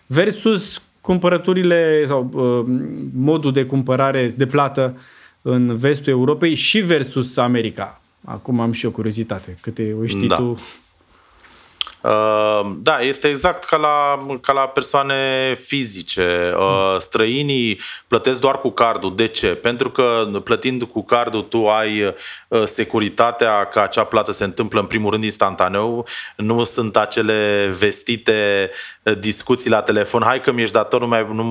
Versus 0.05 0.81
cumpărăturile 1.01 2.05
sau 2.07 2.29
uh, 2.33 2.75
modul 3.13 3.51
de 3.51 3.65
cumpărare, 3.65 4.33
de 4.37 4.45
plată 4.45 4.97
în 5.41 5.75
vestul 5.75 6.11
Europei 6.11 6.53
și 6.53 6.79
versus 6.79 7.37
America. 7.37 8.01
Acum 8.25 8.59
am 8.59 8.71
și 8.71 8.85
o 8.85 8.91
curiozitate. 8.91 9.55
Câte 9.61 9.95
o 10.01 10.05
știi 10.05 10.27
da. 10.27 10.35
tu 10.35 10.43
Uh, 10.43 10.57
da, 12.77 12.99
este 12.99 13.27
exact 13.27 13.63
ca 13.63 13.77
la, 13.77 14.17
ca 14.41 14.53
la 14.53 14.61
persoane 14.61 15.53
fizice. 15.59 16.53
Uh, 16.57 16.95
străinii 16.97 17.79
plătesc 18.07 18.41
doar 18.41 18.59
cu 18.59 18.69
cardul. 18.69 19.15
De 19.15 19.27
ce? 19.27 19.47
Pentru 19.47 19.89
că 19.89 20.27
plătind 20.43 20.83
cu 20.83 21.03
cardul 21.03 21.41
tu 21.41 21.69
ai 21.69 22.03
uh, 22.47 22.61
securitatea 22.63 23.65
că 23.65 23.79
acea 23.79 24.03
plată 24.03 24.31
se 24.31 24.43
întâmplă 24.43 24.79
în 24.79 24.85
primul 24.85 25.11
rând 25.11 25.23
instantaneu. 25.23 26.07
Nu 26.35 26.63
sunt 26.63 26.97
acele 26.97 27.69
vestite 27.77 28.69
discuții 29.19 29.69
la 29.69 29.81
telefon. 29.81 30.23
Hai 30.25 30.41
că 30.41 30.51
mi-ești 30.51 30.73
dator, 30.73 30.99
nu 30.99 31.07
mai, 31.07 31.27
nu, 31.31 31.43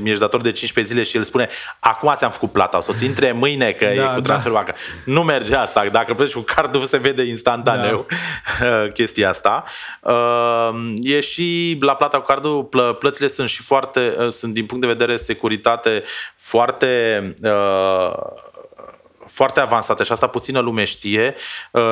mi-ești 0.00 0.20
dator 0.20 0.40
de 0.40 0.52
15 0.52 0.94
zile 0.94 1.06
și 1.06 1.16
el 1.16 1.22
spune 1.22 1.48
acum 1.78 2.12
ți-am 2.16 2.30
făcut 2.30 2.52
plata, 2.52 2.76
o 2.76 2.80
să 2.80 2.90
o 2.92 2.96
țin 2.96 3.08
între 3.08 3.32
mâine 3.32 3.72
că 3.72 3.84
da, 3.84 4.12
e 4.12 4.14
cu 4.14 4.20
transferul 4.20 4.62
da. 4.66 4.72
Nu 5.04 5.22
merge 5.22 5.54
asta. 5.54 5.84
Dacă 5.92 6.14
plătești 6.14 6.38
cu 6.38 6.44
cardul 6.54 6.84
se 6.84 6.98
vede 6.98 7.22
instantaneu 7.22 8.06
da. 8.60 8.88
chestia 8.98 9.28
asta. 9.28 9.64
Ehm, 10.04 10.94
e 11.02 11.20
și 11.20 11.76
la 11.80 11.94
plata 11.94 12.18
cu 12.18 12.26
cardul, 12.26 12.64
plă, 12.64 12.96
plățile 12.98 13.26
sunt 13.26 13.48
și 13.48 13.62
foarte, 13.62 14.16
uh, 14.18 14.28
sunt 14.28 14.54
din 14.54 14.66
punct 14.66 14.82
de 14.86 14.92
vedere 14.92 15.16
securitate 15.16 16.02
foarte 16.34 17.34
uh, 17.42 18.12
foarte 19.26 19.60
avansate 19.60 20.04
și 20.04 20.12
asta 20.12 20.26
puțină 20.26 20.60
lume 20.60 20.84
știe 20.84 21.34
uh, 21.70 21.82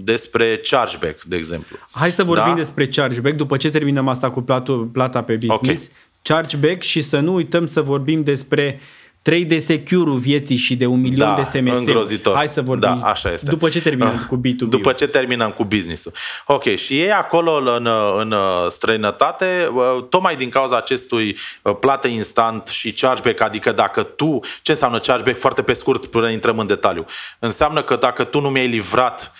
despre 0.00 0.60
chargeback, 0.62 1.22
de 1.22 1.36
exemplu. 1.36 1.76
Hai 1.90 2.12
să 2.12 2.24
vorbim 2.24 2.52
da? 2.52 2.54
despre 2.54 2.86
chargeback 2.86 3.34
după 3.34 3.56
ce 3.56 3.70
terminăm 3.70 4.08
asta 4.08 4.30
cu 4.30 4.40
platul, 4.40 4.84
plata 4.84 5.22
pe 5.22 5.34
business. 5.34 5.84
Okay. 5.84 6.06
Chargeback 6.22 6.82
și 6.82 7.00
să 7.00 7.18
nu 7.18 7.34
uităm 7.34 7.66
să 7.66 7.80
vorbim 7.80 8.22
despre 8.22 8.80
uh, 8.80 9.07
3 9.22 9.44
de 9.44 9.58
secure 9.58 10.10
vieții 10.10 10.56
și 10.56 10.76
de 10.76 10.86
un 10.86 11.00
milion 11.00 11.28
da, 11.28 11.34
de 11.34 11.42
SMS. 11.42 11.76
Îngrozitor. 11.76 12.34
Hai 12.34 12.48
să 12.48 12.62
vorbim. 12.62 12.98
Da, 13.00 13.08
așa 13.08 13.32
este. 13.32 13.50
După 13.50 13.68
ce 13.68 13.80
terminăm 13.80 14.14
uh, 14.14 14.26
cu 14.28 14.36
B2B. 14.36 14.68
După 14.68 14.92
ce 14.92 15.06
terminăm 15.06 15.50
cu 15.50 15.64
business-ul. 15.64 16.12
Ok, 16.46 16.76
și 16.76 17.00
ei 17.00 17.12
acolo 17.12 17.52
în, 17.76 17.88
în 18.18 18.34
străinătate, 18.68 19.70
uh, 19.72 20.04
tocmai 20.08 20.36
din 20.36 20.48
cauza 20.48 20.76
acestui 20.76 21.36
uh, 21.62 21.76
plată 21.80 22.08
instant 22.08 22.66
și 22.66 22.92
chargeback, 22.92 23.40
adică 23.40 23.72
dacă 23.72 24.02
tu, 24.02 24.40
ce 24.62 24.70
înseamnă 24.70 24.98
chargeback? 24.98 25.38
Foarte 25.38 25.62
pe 25.62 25.72
scurt, 25.72 26.06
până 26.06 26.30
intrăm 26.30 26.58
în 26.58 26.66
detaliu. 26.66 27.06
Înseamnă 27.38 27.82
că 27.82 27.96
dacă 27.96 28.24
tu 28.24 28.40
nu 28.40 28.48
mi-ai 28.48 28.66
livrat 28.66 29.32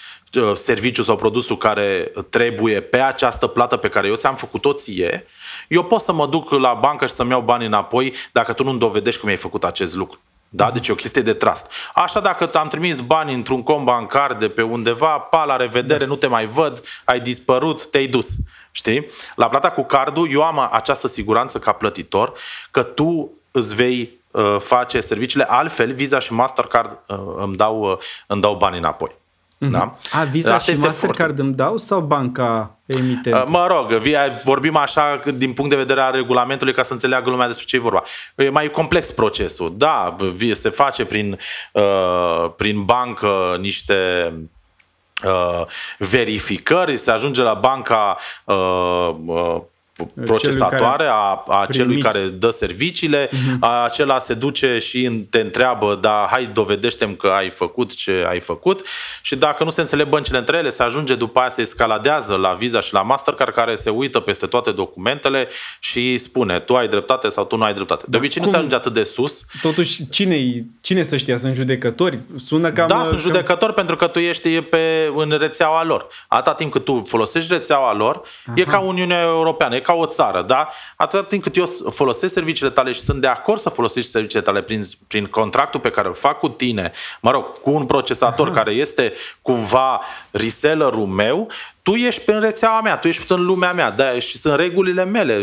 serviciul 0.55 1.05
sau 1.05 1.17
produsul 1.17 1.57
care 1.57 2.13
trebuie 2.29 2.81
pe 2.81 2.99
această 2.99 3.47
plată 3.47 3.77
pe 3.77 3.89
care 3.89 4.07
eu 4.07 4.15
ți-am 4.15 4.35
făcut-o 4.35 4.73
ție, 4.73 5.27
eu 5.69 5.83
pot 5.85 6.01
să 6.01 6.13
mă 6.13 6.27
duc 6.27 6.51
la 6.51 6.75
bancă 6.75 7.07
și 7.07 7.13
să-mi 7.13 7.31
iau 7.31 7.41
bani 7.41 7.67
înapoi 7.67 8.15
dacă 8.33 8.53
tu 8.53 8.65
nu-mi 8.65 8.79
dovedești 8.79 9.21
cum 9.21 9.29
ai 9.29 9.37
făcut 9.37 9.65
acest 9.65 9.95
lucru. 9.95 10.21
Da? 10.49 10.65
Mhm. 10.65 10.73
Deci 10.73 10.89
e 10.89 10.93
o 10.93 10.95
chestie 10.95 11.23
de 11.23 11.33
trust. 11.33 11.73
Așa 11.95 12.21
dacă 12.21 12.47
ți-am 12.47 12.69
trimis 12.69 13.01
bani 13.01 13.35
într-un 13.35 13.63
cont 13.63 13.85
bancar 13.85 14.35
de 14.35 14.49
pe 14.49 14.63
undeva, 14.63 15.19
pa, 15.19 15.45
la 15.45 15.57
revedere, 15.57 15.99
da. 15.99 16.07
nu 16.07 16.17
te 16.17 16.27
mai 16.27 16.47
văd, 16.47 16.83
ai 17.05 17.21
dispărut, 17.21 17.91
te-ai 17.91 18.07
dus. 18.07 18.37
Știi? 18.71 19.07
La 19.35 19.49
plata 19.49 19.71
cu 19.71 19.83
cardul, 19.83 20.31
eu 20.31 20.43
am 20.43 20.69
această 20.73 21.07
siguranță 21.07 21.59
ca 21.59 21.73
plătitor 21.73 22.33
că 22.71 22.83
tu 22.83 23.31
îți 23.51 23.75
vei 23.75 24.21
uh, 24.31 24.57
face 24.59 25.01
serviciile, 25.01 25.45
altfel 25.49 25.93
Visa 25.93 26.19
și 26.19 26.33
Mastercard 26.33 26.99
uh, 27.07 27.19
îmi, 27.37 27.57
dau, 27.57 27.81
uh, 27.81 27.99
îmi 28.27 28.41
dau 28.41 28.55
bani 28.55 28.79
înapoi. 28.79 29.18
Mm-hmm. 29.59 29.71
Da? 29.71 29.91
A, 30.13 30.25
Visa 30.25 30.55
Asta 30.55 30.73
și 30.73 30.79
Mastercard 30.79 31.17
foarte... 31.17 31.43
îmi 31.43 31.55
dau 31.55 31.77
sau 31.77 32.01
banca 32.01 32.79
emitentă? 32.87 33.45
Mă 33.49 33.67
rog, 33.67 33.93
vorbim 34.45 34.77
așa 34.77 35.21
din 35.35 35.53
punct 35.53 35.71
de 35.71 35.77
vedere 35.77 36.01
al 36.01 36.13
regulamentului 36.13 36.73
ca 36.73 36.83
să 36.83 36.93
înțeleagă 36.93 37.31
lumea 37.31 37.47
despre 37.47 37.65
ce 37.65 37.77
e 37.77 37.81
vorba. 37.81 38.03
E 38.35 38.49
mai 38.49 38.71
complex 38.71 39.11
procesul. 39.11 39.75
Da, 39.77 40.17
se 40.53 40.69
face 40.69 41.05
prin, 41.05 41.39
uh, 41.73 42.51
prin 42.57 42.85
bancă 42.85 43.57
niște 43.61 44.33
uh, 45.25 45.63
verificări, 45.99 46.97
se 46.97 47.11
ajunge 47.11 47.43
la 47.43 47.55
banca 47.55 48.17
uh, 48.45 49.15
uh, 49.27 49.61
procesatoare 50.25 51.05
a, 51.05 51.43
a 51.47 51.67
celui 51.71 52.01
care 52.01 52.21
dă 52.21 52.51
serviciile, 52.51 53.29
uh-huh. 53.29 53.85
acela 53.85 54.19
se 54.19 54.35
duce 54.35 54.79
și 54.79 55.27
te 55.31 55.41
întreabă, 55.41 55.99
da, 56.01 56.29
hai 56.31 56.51
dovedește 56.53 57.17
că 57.17 57.27
ai 57.27 57.51
făcut 57.51 57.95
ce 57.95 58.25
ai 58.29 58.41
făcut 58.41 58.83
și 59.23 59.37
dacă 59.37 59.65
nu 59.65 59.71
se 59.71 59.81
înțeleg 59.81 60.09
băncile 60.09 60.39
între 60.39 60.57
ele, 60.57 60.71
se 60.71 60.83
ajunge 60.83 61.15
după 61.15 61.39
aia, 61.39 61.49
se 61.49 61.61
escaladează 61.61 62.35
la 62.35 62.53
Visa 62.53 62.81
și 62.81 62.93
la 62.93 63.03
Mastercard 63.03 63.55
care 63.55 63.75
se 63.75 63.91
uită 63.91 64.21
peste 64.21 64.47
toate 64.47 64.71
documentele 64.71 65.49
și 65.81 66.17
spune, 66.17 66.59
tu 66.59 66.77
ai 66.77 66.89
dreptate 66.89 67.29
sau 67.29 67.45
tu 67.45 67.57
nu 67.57 67.65
ai 67.65 67.75
dreptate. 67.75 68.05
De 68.09 68.17
obicei 68.17 68.43
nu 68.43 68.49
se 68.49 68.57
ajunge 68.57 68.75
atât 68.75 68.93
de 68.93 69.03
sus. 69.03 69.47
Totuși, 69.63 70.09
cine, 70.09 70.37
cine 70.81 71.03
să 71.03 71.17
știa? 71.17 71.37
Sunt 71.37 71.55
judecători? 71.55 72.19
Sună 72.37 72.73
cam... 72.73 72.87
Da, 72.87 73.05
sunt 73.05 73.21
judecători 73.21 73.75
cam... 73.75 73.75
pentru 73.75 73.97
că 73.97 74.07
tu 74.07 74.19
ești 74.19 74.61
pe, 74.61 75.13
în 75.15 75.37
rețeaua 75.39 75.85
lor. 75.85 76.07
Atâta 76.29 76.55
timp 76.55 76.73
cât 76.73 76.85
tu 76.85 77.01
folosești 77.01 77.53
rețeaua 77.53 77.95
lor, 77.95 78.21
Aha. 78.47 78.55
e 78.61 78.65
ca 78.65 78.79
Uniunea 78.79 79.21
Europeană, 79.21 79.75
e 79.75 79.81
ca 79.89 79.95
o 79.95 80.07
țară, 80.07 80.43
da? 80.43 80.69
Atâta 80.97 81.23
timp 81.23 81.43
cât 81.43 81.57
eu 81.57 81.67
folosesc 81.91 82.33
serviciile 82.33 82.71
tale 82.71 82.93
și 82.93 83.01
sunt 83.01 83.21
de 83.21 83.27
acord 83.27 83.61
să 83.61 83.69
folosești 83.69 84.11
serviciile 84.11 84.45
tale 84.45 84.63
prin, 84.63 84.83
prin 85.07 85.27
contractul 85.27 85.81
pe 85.81 85.91
care 85.91 86.09
îl 86.09 86.15
fac 86.15 86.39
cu 86.39 86.49
tine, 86.49 86.93
mă 87.21 87.31
rog, 87.31 87.61
cu 87.61 87.71
un 87.71 87.87
procesator 87.87 88.47
Aha. 88.47 88.57
care 88.57 88.71
este 88.71 89.13
cumva 89.43 90.01
resellerul 90.31 91.07
meu, 91.07 91.49
tu 91.83 91.95
ești 91.95 92.25
pe 92.25 92.33
rețeaua 92.33 92.81
mea, 92.81 92.97
tu 92.97 93.09
ești 93.09 93.33
în 93.33 93.45
lumea 93.45 93.73
mea, 93.73 93.91
da? 93.91 94.19
și 94.19 94.39
sunt 94.39 94.55
regulile 94.55 95.05
mele, 95.05 95.37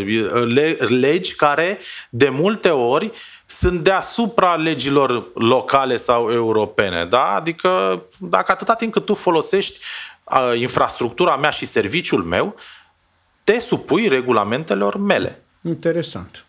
le, 0.44 0.76
legi 0.88 1.34
care 1.34 1.78
de 2.10 2.28
multe 2.28 2.70
ori 2.70 3.12
sunt 3.46 3.80
deasupra 3.80 4.54
legilor 4.54 5.24
locale 5.34 5.96
sau 5.96 6.30
europene. 6.30 7.04
Da? 7.04 7.34
Adică 7.34 8.02
dacă 8.18 8.52
atâta 8.52 8.74
timp 8.74 8.92
cât 8.92 9.04
tu 9.04 9.14
folosești 9.14 9.78
uh, 10.24 10.58
infrastructura 10.60 11.36
mea 11.36 11.50
și 11.50 11.64
serviciul 11.64 12.22
meu, 12.22 12.54
te 13.52 13.58
supui 13.58 14.08
regulamentelor 14.08 14.96
mele. 14.96 15.42
Interesant. 15.62 16.46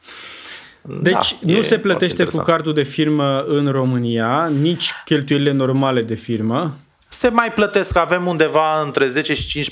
Deci 0.82 1.36
da, 1.42 1.54
nu 1.54 1.62
se 1.62 1.80
plătește 1.80 2.24
cu 2.24 2.38
cardul 2.38 2.74
de 2.74 2.84
firmă 2.84 3.40
în 3.40 3.72
România, 3.72 4.48
nici 4.48 4.92
cheltuielile 5.06 5.52
normale 5.52 6.02
de 6.02 6.14
firmă. 6.14 6.78
Se 7.10 7.30
mai 7.30 7.52
plătesc, 7.52 7.96
avem 7.96 8.28
undeva 8.28 8.82
între 8.82 9.08
10 9.08 9.34
și 9.34 9.72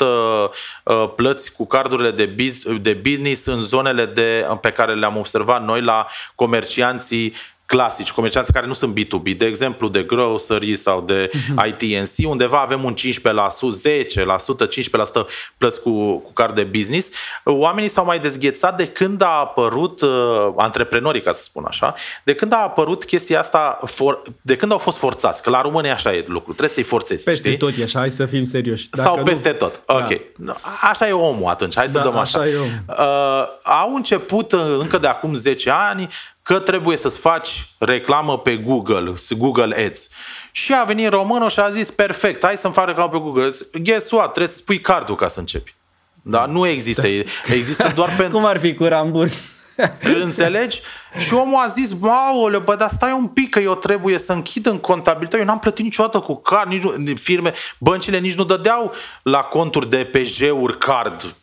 uh, 0.00 1.12
plăți 1.16 1.52
cu 1.52 1.66
cardurile 1.66 2.10
de, 2.10 2.24
biz, 2.24 2.62
de 2.80 2.92
business 2.92 3.46
în 3.46 3.62
zonele 3.62 4.06
de, 4.06 4.46
pe 4.60 4.70
care 4.70 4.94
le-am 4.94 5.16
observat 5.16 5.64
noi 5.64 5.82
la 5.82 6.06
comercianții 6.34 7.34
clasici, 7.66 8.12
comercianți 8.12 8.52
care 8.52 8.66
nu 8.66 8.72
sunt 8.72 9.00
B2B, 9.00 9.36
de 9.36 9.46
exemplu 9.46 9.88
de 9.88 10.02
grocery 10.02 10.74
sau 10.74 11.00
de 11.00 11.30
uh-huh. 11.30 11.66
ITNC, 11.66 12.30
undeva 12.30 12.60
avem 12.60 12.84
un 12.84 12.94
15%, 12.94 12.94
10%, 13.02 13.06
15% 15.22 15.26
plăți 15.58 15.82
cu, 15.82 16.18
cu 16.18 16.32
card 16.32 16.54
de 16.54 16.62
business. 16.62 17.10
Oamenii 17.44 17.88
s-au 17.88 18.04
mai 18.04 18.18
dezghețat 18.18 18.76
de 18.76 18.86
când 18.86 19.22
a 19.22 19.38
apărut, 19.38 20.00
uh, 20.00 20.10
antreprenorii, 20.56 21.20
ca 21.20 21.32
să 21.32 21.42
spun 21.42 21.64
așa, 21.66 21.94
de 22.24 22.34
când 22.34 22.52
a 22.52 22.62
apărut 22.62 23.04
chestia 23.04 23.38
asta, 23.38 23.78
for, 23.84 24.22
de 24.40 24.56
când 24.56 24.72
au 24.72 24.78
fost 24.78 24.98
forțați, 24.98 25.42
că 25.42 25.50
la 25.50 25.60
români 25.60 25.90
așa 25.90 26.14
e 26.14 26.24
lucru, 26.26 26.50
trebuie 26.50 26.68
să-i 26.68 26.82
forțezi. 26.82 27.24
Peste 27.24 27.48
știi? 27.48 27.58
tot 27.58 27.78
e 27.78 27.82
așa, 27.82 27.98
hai 27.98 28.10
să 28.10 28.26
fim 28.26 28.44
serioși. 28.44 28.88
Dacă 28.90 29.08
sau 29.08 29.22
peste 29.24 29.50
nu... 29.50 29.56
tot, 29.56 29.82
ok. 29.86 30.20
Da. 30.36 30.56
Așa 30.90 31.08
e 31.08 31.12
omul 31.12 31.50
atunci, 31.50 31.76
hai 31.76 31.88
să 31.88 31.98
da, 31.98 32.02
dăm 32.02 32.16
așa. 32.16 32.38
așa 32.38 32.48
e 32.48 32.56
omul. 32.56 32.84
Uh, 32.88 33.44
au 33.62 33.94
început 33.94 34.52
uh, 34.52 34.60
încă 34.78 34.98
de 34.98 35.06
acum 35.06 35.34
10 35.34 35.70
ani 35.70 36.08
că 36.44 36.58
trebuie 36.58 36.96
să-ți 36.96 37.18
faci 37.18 37.66
reclamă 37.78 38.38
pe 38.38 38.56
Google, 38.56 39.14
Google 39.30 39.86
Ads. 39.86 40.08
Și 40.52 40.72
a 40.72 40.84
venit 40.84 41.10
românul 41.10 41.48
și 41.48 41.60
a 41.60 41.70
zis, 41.70 41.90
perfect, 41.90 42.44
hai 42.44 42.56
să-mi 42.56 42.74
fac 42.74 42.86
reclamă 42.86 43.10
pe 43.10 43.18
Google 43.18 43.44
Ads. 43.44 43.70
Guess 43.82 44.10
what? 44.10 44.32
Trebuie 44.32 44.52
să 44.52 44.58
spui 44.58 44.80
cardul 44.80 45.14
ca 45.14 45.28
să 45.28 45.40
începi. 45.40 45.74
Da, 46.22 46.46
nu 46.46 46.66
există. 46.66 47.06
Există 47.54 47.92
doar 47.94 48.08
pentru... 48.18 48.38
Cum 48.38 48.46
ar 48.46 48.58
fi 48.58 48.74
cu 48.74 48.84
ramburs? 48.84 49.42
Înțelegi? 50.24 50.80
Și 51.18 51.34
omul 51.34 51.62
a 51.64 51.66
zis, 51.66 51.92
maule, 51.98 52.58
bă, 52.58 52.74
dar 52.74 52.88
stai 52.88 53.12
un 53.12 53.26
pic 53.26 53.50
că 53.50 53.58
eu 53.58 53.74
trebuie 53.74 54.18
să 54.18 54.32
închid 54.32 54.66
în 54.66 54.78
contabilitate. 54.78 55.42
Eu 55.42 55.48
n-am 55.48 55.58
plătit 55.58 55.84
niciodată 55.84 56.20
cu 56.20 56.36
card, 56.36 56.70
nici 56.70 56.82
nu, 56.82 57.14
firme, 57.14 57.52
băncile 57.78 58.18
nici 58.18 58.34
nu 58.34 58.44
dădeau 58.44 58.92
la 59.22 59.38
conturi 59.38 59.90
de 59.90 60.04
PJ-uri 60.04 60.78
card. 60.78 61.34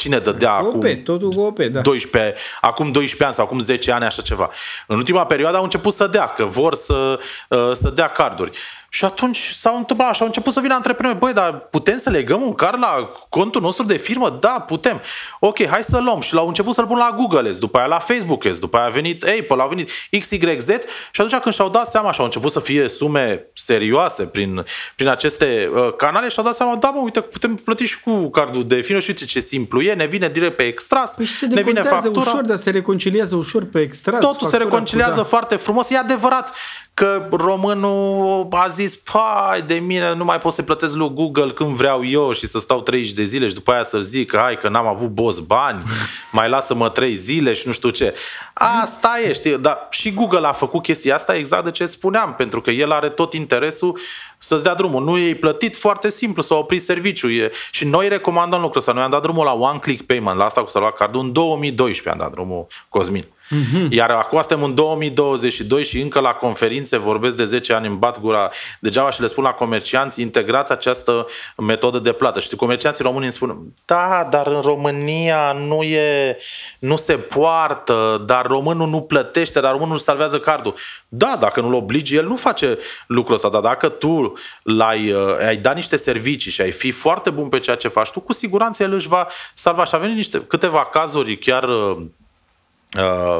Cine 0.00 0.18
dădea 0.18 0.58
OP, 0.60 0.66
acum 0.66 1.02
totul 1.04 1.30
cu 1.30 1.40
OP, 1.40 1.58
da. 1.58 1.80
12, 1.80 2.34
acum 2.60 2.92
12 2.92 3.24
ani 3.24 3.34
sau 3.34 3.44
acum 3.44 3.58
10 3.58 3.92
ani, 3.92 4.04
așa 4.04 4.22
ceva. 4.22 4.50
În 4.86 4.96
ultima 4.96 5.26
perioadă 5.26 5.56
au 5.56 5.62
început 5.62 5.92
să 5.92 6.06
dea, 6.06 6.26
că 6.26 6.44
vor 6.44 6.74
să, 6.74 7.18
uh, 7.48 7.70
să 7.72 7.90
dea 7.90 8.08
carduri. 8.08 8.50
Și 8.92 9.04
atunci 9.04 9.50
s-au 9.54 9.76
întâmplat 9.76 10.08
așa, 10.08 10.20
au 10.20 10.26
început 10.26 10.52
să 10.52 10.60
vină 10.60 10.74
antreprenori. 10.74 11.18
Băi, 11.18 11.32
dar 11.32 11.58
putem 11.58 11.96
să 11.96 12.10
legăm 12.10 12.42
un 12.42 12.54
card 12.54 12.78
la 12.80 13.10
contul 13.28 13.60
nostru 13.60 13.84
de 13.84 13.96
firmă? 13.96 14.38
Da, 14.40 14.64
putem. 14.66 15.00
Ok, 15.40 15.66
hai 15.66 15.82
să 15.82 15.98
luăm. 15.98 16.20
Și 16.20 16.34
l-au 16.34 16.46
început 16.46 16.74
să-l 16.74 16.86
pun 16.86 16.98
la 16.98 17.14
Google 17.16 17.48
Ads, 17.48 17.58
după 17.58 17.78
aia 17.78 17.86
la 17.86 17.98
Facebook 17.98 18.44
Ads, 18.44 18.58
după 18.58 18.76
aia 18.76 18.86
a 18.86 18.90
venit 18.90 19.22
Apple, 19.22 19.62
a 19.62 19.66
venit 19.66 19.90
XYZ 20.18 20.68
și 21.12 21.20
atunci 21.20 21.42
când 21.42 21.54
și-au 21.54 21.68
dat 21.68 21.86
seama 21.86 22.12
și 22.12 22.18
au 22.18 22.24
început 22.24 22.50
să 22.50 22.60
fie 22.60 22.88
sume 22.88 23.46
serioase 23.52 24.24
prin, 24.24 24.64
prin 24.96 25.08
aceste 25.08 25.70
uh, 25.74 25.94
canale 25.96 26.28
și-au 26.28 26.44
dat 26.44 26.54
seama, 26.54 26.76
da 26.76 26.88
mă, 26.88 27.00
uite, 27.00 27.20
putem 27.20 27.54
plăti 27.54 27.84
și 27.84 28.00
cu 28.00 28.30
cardul 28.30 28.66
de 28.66 28.80
firmă 28.80 29.00
și 29.00 29.10
uite 29.10 29.24
ce 29.24 29.40
simplu 29.40 29.80
e, 29.80 29.94
ne 29.94 30.06
vine 30.06 30.28
direct 30.28 30.56
pe 30.56 30.62
extras, 30.62 31.14
păi 31.14 31.26
se 31.26 31.46
ne 31.46 31.62
vine 31.62 31.82
factura. 31.82 32.30
ușor, 32.30 32.42
dar 32.42 32.56
se 32.56 32.70
reconciliază 32.70 33.36
ușor 33.36 33.64
pe 33.64 33.80
extras. 33.80 34.20
Totul 34.20 34.48
se 34.48 34.56
reconciliază 34.56 35.16
da. 35.16 35.22
foarte 35.22 35.56
frumos. 35.56 35.90
E 35.90 35.96
adevărat 35.96 36.52
că 36.94 37.28
românul 37.30 38.46
a 38.50 38.68
zis, 38.86 38.96
pai 38.96 39.62
de 39.62 39.74
mine, 39.74 40.14
nu 40.14 40.24
mai 40.24 40.38
pot 40.38 40.52
să 40.52 40.62
plătesc 40.62 40.94
lui 40.94 41.10
Google 41.14 41.50
când 41.50 41.76
vreau 41.76 42.04
eu 42.04 42.32
și 42.32 42.46
să 42.46 42.58
stau 42.58 42.80
30 42.80 43.12
de 43.12 43.24
zile 43.24 43.48
și 43.48 43.54
după 43.54 43.72
aia 43.72 43.82
să 43.82 44.00
zic, 44.00 44.36
hai 44.36 44.58
că 44.58 44.68
n-am 44.68 44.86
avut 44.86 45.08
boss 45.08 45.38
bani, 45.38 45.82
mai 46.32 46.48
lasă-mă 46.48 46.88
3 46.88 47.14
zile 47.14 47.52
și 47.52 47.66
nu 47.66 47.72
știu 47.72 47.90
ce. 47.90 48.14
Asta 48.52 49.20
e, 49.24 49.32
știi, 49.32 49.58
dar 49.58 49.86
și 49.90 50.12
Google 50.12 50.46
a 50.46 50.52
făcut 50.52 50.82
chestia 50.82 51.14
asta 51.14 51.36
exact 51.36 51.64
de 51.64 51.70
ce 51.70 51.86
spuneam, 51.86 52.34
pentru 52.34 52.60
că 52.60 52.70
el 52.70 52.92
are 52.92 53.08
tot 53.08 53.32
interesul 53.32 53.98
să-ți 54.38 54.62
dea 54.62 54.74
drumul. 54.74 55.04
Nu 55.04 55.18
e 55.18 55.34
plătit 55.34 55.76
foarte 55.76 56.08
simplu, 56.08 56.42
să 56.42 56.54
opri 56.54 56.78
serviciu. 56.78 57.28
E... 57.28 57.50
Și 57.70 57.84
noi 57.84 58.08
recomandăm 58.08 58.60
lucrul 58.60 58.78
ăsta. 58.78 58.92
Noi 58.92 59.02
am 59.02 59.10
dat 59.10 59.22
drumul 59.22 59.44
la 59.44 59.52
One 59.52 59.78
Click 59.78 60.06
Payment, 60.06 60.36
la 60.36 60.44
asta 60.44 60.62
cu 60.62 60.68
să 60.68 60.78
lua 60.78 60.92
cardul, 60.92 61.20
în 61.20 61.32
2012 61.32 62.08
am 62.08 62.18
dat 62.18 62.30
drumul 62.30 62.66
Cosmin. 62.88 63.24
Mm-hmm. 63.50 63.86
Iar 63.90 64.10
acum 64.10 64.40
suntem 64.40 64.62
în 64.62 64.74
2022 64.74 65.84
și 65.84 66.00
încă 66.00 66.20
la 66.20 66.32
conferințe 66.32 66.96
vorbesc 66.96 67.36
de 67.36 67.44
10 67.44 67.72
ani, 67.72 67.86
în 67.86 67.98
bat 67.98 68.20
gura 68.20 68.50
degeaba 68.80 69.10
și 69.10 69.20
le 69.20 69.26
spun 69.26 69.44
la 69.44 69.52
comercianți, 69.52 70.20
integrați 70.20 70.72
această 70.72 71.26
metodă 71.56 71.98
de 71.98 72.12
plată. 72.12 72.40
Și 72.40 72.56
comercianții 72.56 73.04
români 73.04 73.24
îmi 73.24 73.32
spun, 73.32 73.72
da, 73.84 74.28
dar 74.30 74.46
în 74.46 74.60
România 74.60 75.52
nu 75.52 75.82
e, 75.82 76.36
nu 76.78 76.96
se 76.96 77.14
poartă, 77.14 78.22
dar 78.26 78.46
românul 78.46 78.88
nu 78.88 79.00
plătește, 79.00 79.60
dar 79.60 79.72
românul 79.72 79.98
salvează 79.98 80.38
cardul. 80.38 80.74
Da, 81.08 81.36
dacă 81.40 81.60
nu-l 81.60 81.74
obligi, 81.74 82.16
el 82.16 82.26
nu 82.26 82.36
face 82.36 82.78
lucrul 83.06 83.34
ăsta, 83.34 83.48
dar 83.48 83.60
dacă 83.60 83.88
tu 83.88 84.32
l-ai, 84.62 85.12
uh, 85.12 85.36
ai 85.46 85.56
dat 85.56 85.74
niște 85.74 85.96
servicii 85.96 86.50
și 86.50 86.60
ai 86.60 86.70
fi 86.70 86.90
foarte 86.90 87.30
bun 87.30 87.48
pe 87.48 87.58
ceea 87.58 87.76
ce 87.76 87.88
faci 87.88 88.10
tu, 88.10 88.20
cu 88.20 88.32
siguranță 88.32 88.82
el 88.82 88.92
își 88.92 89.08
va 89.08 89.26
salva. 89.54 89.84
Și 89.84 89.94
avem 89.94 90.12
niște, 90.12 90.40
câteva 90.40 90.84
cazuri 90.84 91.36
chiar 91.36 91.64
uh, 91.64 91.90
uh, 91.96 92.06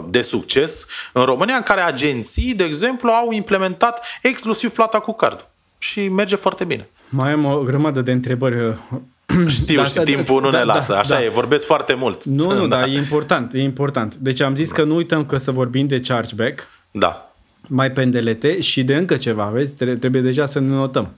de 0.08 0.22
succes 0.22 0.86
în 1.12 1.22
România 1.22 1.56
în 1.56 1.62
care 1.62 1.80
agenții, 1.80 2.54
de 2.54 2.64
exemplu, 2.64 3.10
au 3.10 3.32
implementat 3.32 4.06
exclusiv 4.22 4.70
plata 4.70 4.98
cu 4.98 5.12
card 5.12 5.46
și 5.78 6.08
merge 6.08 6.36
foarte 6.36 6.64
bine. 6.64 6.88
Mai 7.08 7.30
am 7.30 7.44
o 7.44 7.58
grămadă 7.58 8.00
de 8.00 8.12
întrebări 8.12 8.56
știu, 9.46 9.76
da, 9.76 9.84
și 9.84 9.94
da, 9.94 10.02
timpul 10.02 10.40
nu 10.40 10.50
da, 10.50 10.58
ne 10.58 10.64
da, 10.64 10.72
lasă. 10.72 10.96
Așa 10.96 11.14
da. 11.14 11.24
e, 11.24 11.28
vorbesc 11.28 11.64
foarte 11.64 11.94
mult. 11.94 12.24
Nu, 12.24 12.52
nu, 12.52 12.66
da. 12.66 12.76
dar 12.76 12.88
e 12.88 12.92
important, 12.92 13.52
e 13.52 13.60
important. 13.60 14.14
Deci 14.14 14.40
am 14.40 14.54
zis 14.54 14.68
da. 14.68 14.74
că 14.74 14.84
nu 14.84 14.94
uităm 14.94 15.26
că 15.26 15.36
să 15.36 15.50
vorbim 15.50 15.86
de 15.86 16.00
chargeback. 16.00 16.68
Da 16.90 17.24
mai 17.70 17.90
pendelete 17.90 18.60
și 18.60 18.82
de 18.82 18.94
încă 18.96 19.16
ceva, 19.16 19.44
vezi? 19.44 19.74
Trebuie 19.74 20.22
deja 20.22 20.46
să 20.46 20.60
ne 20.60 20.74
notăm. 20.74 21.08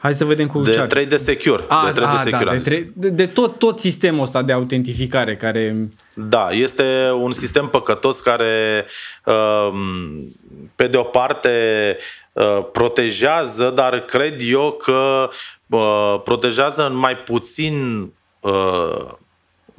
Hai 0.00 0.14
să 0.14 0.24
vedem 0.24 0.46
cu 0.46 0.60
de 0.60 0.70
ce 0.70 0.80
3 0.80 1.06
de 1.06 1.16
secure. 1.16 1.64
A, 1.68 1.84
de 1.86 1.92
3 1.92 2.06
a, 2.06 2.10
de, 2.10 2.30
secure 2.30 2.44
da, 2.44 2.56
de, 2.56 2.62
3, 2.62 2.92
de, 2.94 3.08
de 3.08 3.26
tot, 3.26 3.58
tot 3.58 3.78
sistemul 3.78 4.22
ăsta 4.22 4.42
de 4.42 4.52
autentificare 4.52 5.36
care... 5.36 5.88
Da, 6.14 6.48
este 6.50 7.10
un 7.18 7.32
sistem 7.32 7.66
păcătos 7.66 8.20
care 8.20 8.86
um, 9.24 10.34
pe 10.76 10.86
de 10.86 10.96
o 10.96 11.02
parte 11.02 11.50
uh, 12.32 12.64
protejează, 12.72 13.70
dar 13.74 14.00
cred 14.00 14.40
eu 14.40 14.72
că 14.82 15.28
uh, 15.66 16.20
protejează 16.24 16.86
în 16.86 16.96
mai 16.96 17.16
puțin 17.16 18.06
uh, 18.40 19.06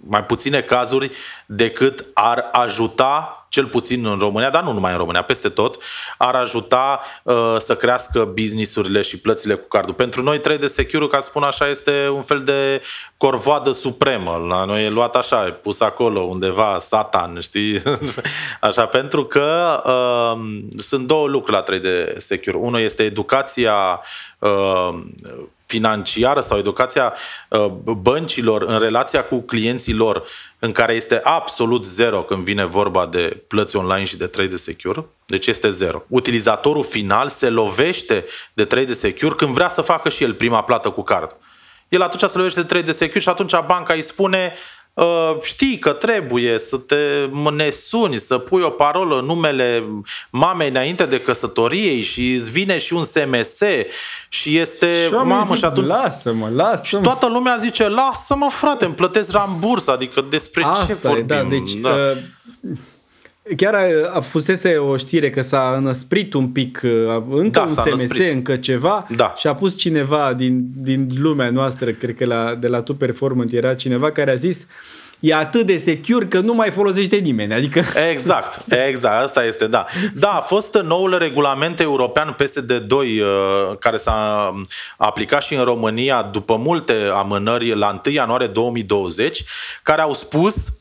mai 0.07 0.25
puține 0.25 0.61
cazuri 0.61 1.11
decât 1.45 2.05
ar 2.13 2.49
ajuta 2.51 3.40
cel 3.51 3.65
puțin 3.65 4.05
în 4.05 4.19
România, 4.19 4.49
dar 4.49 4.63
nu 4.63 4.73
numai 4.73 4.91
în 4.91 4.97
România, 4.97 5.21
peste 5.21 5.49
tot, 5.49 5.77
ar 6.17 6.35
ajuta 6.35 7.01
uh, 7.23 7.55
să 7.57 7.75
crească 7.75 8.31
businessurile 8.33 9.01
și 9.01 9.19
plățile 9.19 9.53
cu 9.53 9.67
cardul. 9.67 9.93
Pentru 9.93 10.23
noi 10.23 10.39
3D 10.39 10.65
Secure, 10.65 11.07
ca 11.07 11.19
să 11.19 11.27
spun 11.29 11.43
așa, 11.43 11.67
este 11.67 12.07
un 12.13 12.21
fel 12.21 12.43
de 12.43 12.81
corvoadă 13.17 13.71
supremă. 13.71 14.45
La 14.47 14.65
noi 14.65 14.85
e 14.85 14.89
luat 14.89 15.15
așa, 15.15 15.45
e 15.47 15.51
pus 15.51 15.79
acolo 15.81 16.21
undeva 16.21 16.77
satan, 16.79 17.39
știi? 17.41 17.81
așa, 18.61 18.85
pentru 18.85 19.25
că 19.25 19.81
uh, 19.85 20.59
sunt 20.77 21.07
două 21.07 21.27
lucruri 21.27 21.57
la 21.57 21.63
3D 21.63 22.17
Secure. 22.17 22.57
Unul 22.57 22.79
este 22.79 23.03
educația 23.03 24.01
uh, 24.39 24.99
financiară 25.71 26.41
sau 26.41 26.57
educația 26.57 27.13
uh, 27.49 27.65
băncilor 28.01 28.61
în 28.61 28.79
relația 28.79 29.23
cu 29.23 29.41
clienții 29.41 29.93
lor, 29.93 30.23
în 30.59 30.71
care 30.71 30.93
este 30.93 31.21
absolut 31.23 31.85
zero 31.85 32.23
când 32.23 32.43
vine 32.43 32.65
vorba 32.65 33.05
de 33.05 33.43
plăți 33.47 33.75
online 33.75 34.03
și 34.03 34.17
de 34.17 34.27
trade 34.27 34.55
secure, 34.55 35.05
deci 35.25 35.47
este 35.47 35.69
zero. 35.69 36.03
Utilizatorul 36.07 36.83
final 36.83 37.29
se 37.29 37.49
lovește 37.49 38.25
de 38.53 38.65
trade 38.65 38.93
secure 38.93 39.35
când 39.35 39.53
vrea 39.53 39.69
să 39.69 39.81
facă 39.81 40.09
și 40.09 40.23
el 40.23 40.33
prima 40.33 40.63
plată 40.63 40.89
cu 40.89 41.01
card. 41.01 41.35
El 41.89 42.01
atunci 42.01 42.29
se 42.29 42.37
lovește 42.37 42.61
de 42.61 42.67
trade 42.67 42.91
secure 42.91 43.19
și 43.19 43.29
atunci 43.29 43.53
banca 43.65 43.93
îi 43.93 44.01
spune 44.01 44.53
Uh, 44.53 44.59
știi 45.41 45.77
că 45.77 45.91
trebuie 45.91 46.59
să 46.59 46.77
te 46.77 46.95
nesuni, 47.55 48.17
să 48.17 48.37
pui 48.37 48.61
o 48.61 48.69
parolă 48.69 49.21
numele 49.21 49.83
mamei 50.29 50.69
înainte 50.69 51.05
de 51.05 51.19
căsătorie 51.19 52.01
și 52.01 52.31
îți 52.31 52.51
vine 52.51 52.77
și 52.77 52.93
un 52.93 53.03
SMS 53.03 53.59
și 54.29 54.57
este 54.57 55.05
și 55.05 55.13
mamă 55.13 55.45
zic, 55.47 55.57
și 55.57 55.65
atunci 55.65 55.87
lasă-mă, 55.87 56.49
lasă-mă. 56.49 56.83
Și 56.83 56.97
toată 56.97 57.27
lumea 57.27 57.55
zice 57.55 57.87
lasă-mă 57.87 58.49
frate, 58.49 58.85
îmi 58.85 58.93
plătesc 58.93 59.31
ramburs, 59.31 59.87
adică 59.87 60.25
despre 60.29 60.63
Asta 60.63 60.85
ce 60.85 60.93
vorbim? 60.93 61.23
E, 61.23 61.23
da, 61.23 61.43
deci 61.43 61.73
da. 61.73 61.89
Uh, 61.89 62.17
Chiar 63.57 63.73
a, 63.73 63.81
a 64.13 64.19
fusese 64.19 64.77
o 64.77 64.97
știre 64.97 65.29
că 65.29 65.41
s-a 65.41 65.73
înăsprit 65.77 66.33
un 66.33 66.47
pic, 66.47 66.81
încă 67.29 67.49
da, 67.51 67.61
un 67.61 67.67
SMS, 67.67 67.85
înăsprit. 67.85 68.29
încă 68.29 68.55
ceva 68.55 69.07
da. 69.15 69.33
și 69.37 69.47
a 69.47 69.55
pus 69.55 69.77
cineva 69.77 70.33
din, 70.33 70.67
din 70.75 71.07
lumea 71.17 71.49
noastră, 71.49 71.91
cred 71.91 72.15
că 72.15 72.25
la, 72.25 72.55
de 72.55 72.67
la 72.67 72.81
Tu 72.81 72.93
Performant 72.93 73.53
era 73.53 73.73
cineva 73.73 74.11
care 74.11 74.31
a 74.31 74.35
zis 74.35 74.65
e 75.21 75.33
atât 75.33 75.65
de 75.65 75.77
secure 75.77 76.25
că 76.25 76.39
nu 76.39 76.53
mai 76.53 76.69
folosește 76.69 77.15
nimeni. 77.15 77.53
Adică... 77.53 77.83
Exact, 78.11 78.73
exact, 78.87 79.23
asta 79.23 79.43
este, 79.43 79.67
da. 79.67 79.85
Da, 80.13 80.27
a 80.27 80.41
fost 80.41 80.77
noul 80.83 81.17
regulament 81.17 81.79
european 81.79 82.35
PSD2 82.43 82.89
uh, 82.91 83.77
care 83.79 83.97
s-a 83.97 84.51
aplicat 84.97 85.41
și 85.41 85.55
în 85.55 85.63
România 85.63 86.21
după 86.21 86.55
multe 86.55 86.93
amânări 87.13 87.75
la 87.75 88.01
1 88.05 88.13
ianuarie 88.13 88.47
2020, 88.47 89.43
care 89.83 90.01
au 90.01 90.13
spus 90.13 90.80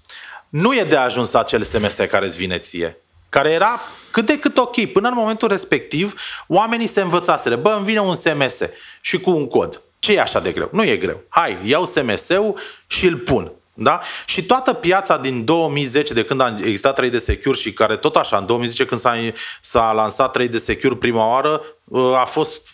nu 0.51 0.76
e 0.76 0.84
de 0.84 0.96
ajuns 0.96 1.34
acel 1.34 1.62
SMS 1.62 1.96
care 1.96 2.24
îți 2.24 2.36
vine 2.36 2.59
ție 2.59 3.01
care 3.30 3.51
era 3.51 3.80
cât 4.11 4.26
de 4.26 4.38
cât 4.38 4.59
ok. 4.59 4.86
Până 4.92 5.09
în 5.09 5.14
momentul 5.16 5.48
respectiv, 5.48 6.14
oamenii 6.48 6.86
se 6.86 7.01
învățaseră. 7.01 7.57
Bă, 7.57 7.70
îmi 7.70 7.84
vine 7.84 8.01
un 8.01 8.14
SMS 8.14 8.61
și 9.01 9.20
cu 9.20 9.30
un 9.30 9.46
cod. 9.46 9.82
Ce 9.98 10.12
e 10.12 10.20
așa 10.20 10.40
de 10.40 10.53
greu? 10.53 10.68
Nu 10.72 10.84
e 10.84 10.96
greu. 10.96 11.20
Hai, 11.28 11.59
iau 11.64 11.84
SMS-ul 11.84 12.59
și 12.86 13.07
îl 13.07 13.16
pun. 13.16 13.53
Da? 13.74 14.01
Și 14.26 14.44
toată 14.44 14.72
piața 14.72 15.16
din 15.16 15.44
2010, 15.44 16.14
de 16.14 16.24
când 16.24 16.40
a 16.40 16.55
existat 16.59 17.03
3D 17.03 17.16
Secure 17.16 17.57
și 17.57 17.72
care 17.72 17.96
tot 17.96 18.16
așa, 18.16 18.36
în 18.36 18.46
2010 18.46 18.84
când 18.84 19.01
s-a, 19.01 19.32
s-a 19.61 19.92
lansat 19.92 20.38
3D 20.40 20.57
Secure 20.57 20.94
prima 20.94 21.28
oară, 21.28 21.62
a 22.16 22.24
fost 22.24 22.70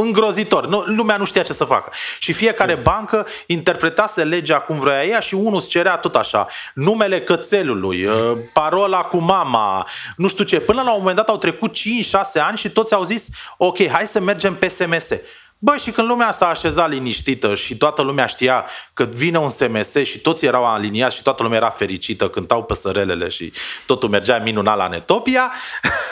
îngrozitor. 0.00 0.66
Nu, 0.66 0.84
lumea 0.86 1.16
nu 1.16 1.24
știa 1.24 1.42
ce 1.42 1.52
să 1.52 1.64
facă. 1.64 1.92
Și 2.18 2.32
fiecare 2.32 2.74
bancă 2.74 3.26
interpretase 3.46 4.24
legea 4.24 4.58
cum 4.58 4.78
vrea 4.78 5.06
ea 5.06 5.20
și 5.20 5.34
unul 5.34 5.54
îți 5.54 5.68
cerea 5.68 5.96
tot 5.96 6.14
așa. 6.14 6.46
Numele 6.74 7.20
cățelului, 7.20 8.04
uh, 8.04 8.32
parola 8.52 9.02
cu 9.02 9.16
mama, 9.16 9.88
nu 10.16 10.28
știu 10.28 10.44
ce. 10.44 10.60
Până 10.60 10.82
la 10.82 10.90
un 10.90 10.98
moment 10.98 11.16
dat 11.16 11.28
au 11.28 11.36
trecut 11.36 11.74
5-6 11.74 12.40
ani 12.46 12.58
și 12.58 12.70
toți 12.70 12.94
au 12.94 13.04
zis, 13.04 13.28
ok, 13.56 13.88
hai 13.88 14.06
să 14.06 14.20
mergem 14.20 14.54
pe 14.54 14.68
SMS. 14.68 15.08
Băi, 15.64 15.78
și 15.78 15.90
când 15.90 16.08
lumea 16.08 16.30
s-a 16.30 16.48
așezat 16.48 16.90
liniștită 16.90 17.54
și 17.54 17.76
toată 17.76 18.02
lumea 18.02 18.26
știa 18.26 18.66
că 18.94 19.04
vine 19.04 19.38
un 19.38 19.48
SMS 19.48 19.94
și 20.02 20.18
toți 20.18 20.44
erau 20.44 20.64
aliniați 20.64 21.16
și 21.16 21.22
toată 21.22 21.42
lumea 21.42 21.58
era 21.58 21.70
fericită, 21.70 22.28
cântau 22.28 22.62
păsărelele 22.62 23.28
și 23.28 23.52
totul 23.86 24.08
mergea 24.08 24.38
minunat 24.38 24.76
la 24.76 24.88
Netopia, 24.88 25.52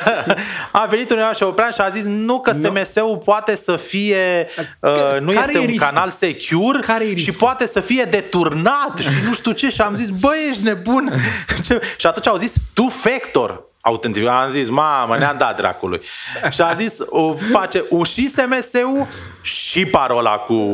a 0.72 0.86
venit 0.86 1.10
un 1.10 1.18
și 1.34 1.42
Oprean 1.42 1.70
și 1.70 1.80
a 1.80 1.88
zis 1.88 2.04
nu 2.04 2.40
că 2.40 2.52
SMS-ul 2.52 3.20
poate 3.24 3.54
să 3.54 3.76
fie, 3.76 4.48
uh, 4.80 5.20
nu 5.20 5.32
este 5.32 5.58
un 5.58 5.66
riscul? 5.66 5.86
canal 5.86 6.10
secure 6.10 6.80
care 6.80 7.14
și 7.14 7.32
poate 7.32 7.66
să 7.66 7.80
fie 7.80 8.04
deturnat 8.04 8.98
și 8.98 9.08
nu 9.28 9.34
știu 9.34 9.52
ce. 9.52 9.68
Și 9.70 9.80
am 9.80 9.94
zis, 9.94 10.08
băi, 10.08 10.46
ești 10.48 10.62
nebun. 10.62 11.12
și 11.98 12.06
atunci 12.06 12.26
au 12.26 12.36
zis 12.36 12.54
two-factor 12.74 13.69
autentic. 13.80 14.26
Am 14.26 14.48
zis, 14.48 14.68
mamă, 14.68 15.16
ne-am 15.16 15.36
dat 15.38 15.56
dracului. 15.56 16.00
și 16.54 16.60
a 16.60 16.72
zis, 16.72 16.98
o, 17.08 17.34
face 17.34 17.84
și 18.10 18.28
SMS-ul 18.28 19.06
și 19.42 19.86
parola 19.86 20.36
cu, 20.36 20.72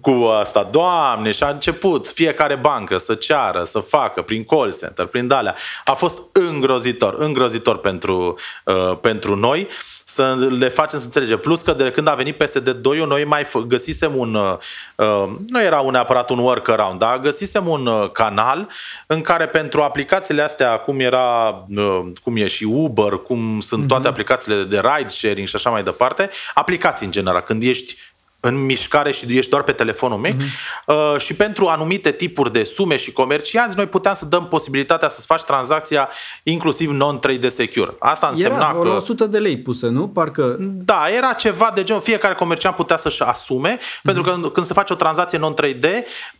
cu 0.00 0.10
asta. 0.10 0.68
Doamne, 0.70 1.30
și 1.30 1.42
a 1.42 1.48
început 1.48 2.08
fiecare 2.08 2.54
bancă 2.54 2.98
să 2.98 3.14
ceară, 3.14 3.64
să 3.64 3.78
facă 3.78 4.22
prin 4.22 4.44
call 4.44 4.74
center, 4.80 5.06
prin 5.06 5.26
dalea. 5.26 5.54
A 5.84 5.92
fost 5.92 6.18
îngrozitor, 6.32 7.14
îngrozitor 7.18 7.78
pentru, 7.78 8.34
uh, 8.64 8.98
pentru 9.00 9.36
noi 9.36 9.68
să 10.04 10.48
le 10.58 10.68
facem 10.68 10.98
să 10.98 11.04
înțelege. 11.04 11.36
Plus 11.36 11.62
că 11.62 11.72
de 11.72 11.90
când 11.90 12.08
a 12.08 12.14
venit 12.14 12.44
PSD2, 12.44 13.06
noi 13.06 13.24
mai 13.24 13.46
găsisem 13.66 14.16
un, 14.16 14.34
uh, 14.34 14.56
uh, 14.96 15.30
nu 15.48 15.62
era 15.62 15.80
un 15.80 15.90
neapărat 15.90 16.30
un 16.30 16.38
workaround, 16.38 16.98
dar 16.98 17.18
găsisem 17.20 17.66
un 17.66 17.86
uh, 17.86 18.10
canal 18.10 18.68
în 19.06 19.20
care 19.20 19.48
pentru 19.48 19.82
aplicațiile 19.82 20.42
astea, 20.42 20.78
cum 20.78 21.00
era, 21.00 21.48
uh, 21.76 22.00
cum 22.22 22.36
e 22.36 22.46
și 22.46 22.64
Uber, 22.64 23.12
cum 23.12 23.60
sunt 23.60 23.88
toate 23.88 24.06
uh-huh. 24.06 24.10
aplicațiile 24.10 24.62
de 24.62 24.80
ride 24.80 25.08
sharing 25.08 25.46
și 25.46 25.56
așa 25.56 25.70
mai 25.70 25.82
departe, 25.82 26.30
aplicații 26.54 27.06
în 27.06 27.12
general, 27.12 27.40
când 27.40 27.62
ești 27.62 27.96
în 28.44 28.64
mișcare 28.64 29.12
și 29.12 29.36
ești 29.36 29.50
doar 29.50 29.62
pe 29.62 29.72
telefonul 29.72 30.18
meu 30.18 30.32
uh-huh. 30.32 30.84
uh, 30.86 31.20
și 31.20 31.34
pentru 31.34 31.66
anumite 31.66 32.12
tipuri 32.12 32.52
de 32.52 32.62
sume 32.62 32.96
și 32.96 33.12
comercianți 33.12 33.76
noi 33.76 33.86
puteam 33.86 34.14
să 34.14 34.24
dăm 34.24 34.46
posibilitatea 34.46 35.08
să-ți 35.08 35.26
faci 35.26 35.42
tranzacția 35.42 36.08
inclusiv 36.42 36.90
non-trade 36.90 37.48
secure. 37.48 37.94
Asta 37.98 38.26
însemna 38.26 38.56
era 38.56 38.78
că... 38.82 38.88
100 38.88 39.26
de 39.26 39.38
lei 39.38 39.58
pusă, 39.58 39.86
nu? 39.86 40.08
Parcă... 40.08 40.56
Da, 40.58 41.08
era 41.16 41.32
ceva 41.32 41.70
de 41.74 41.82
genul, 41.82 42.02
fiecare 42.02 42.34
comerciant 42.34 42.74
putea 42.74 42.96
să-și 42.96 43.22
asume, 43.22 43.76
uh-huh. 43.76 44.02
pentru 44.02 44.22
că 44.22 44.48
când 44.52 44.66
se 44.66 44.72
face 44.72 44.92
o 44.92 44.96
tranzacție 44.96 45.38
non-3D, 45.38 45.86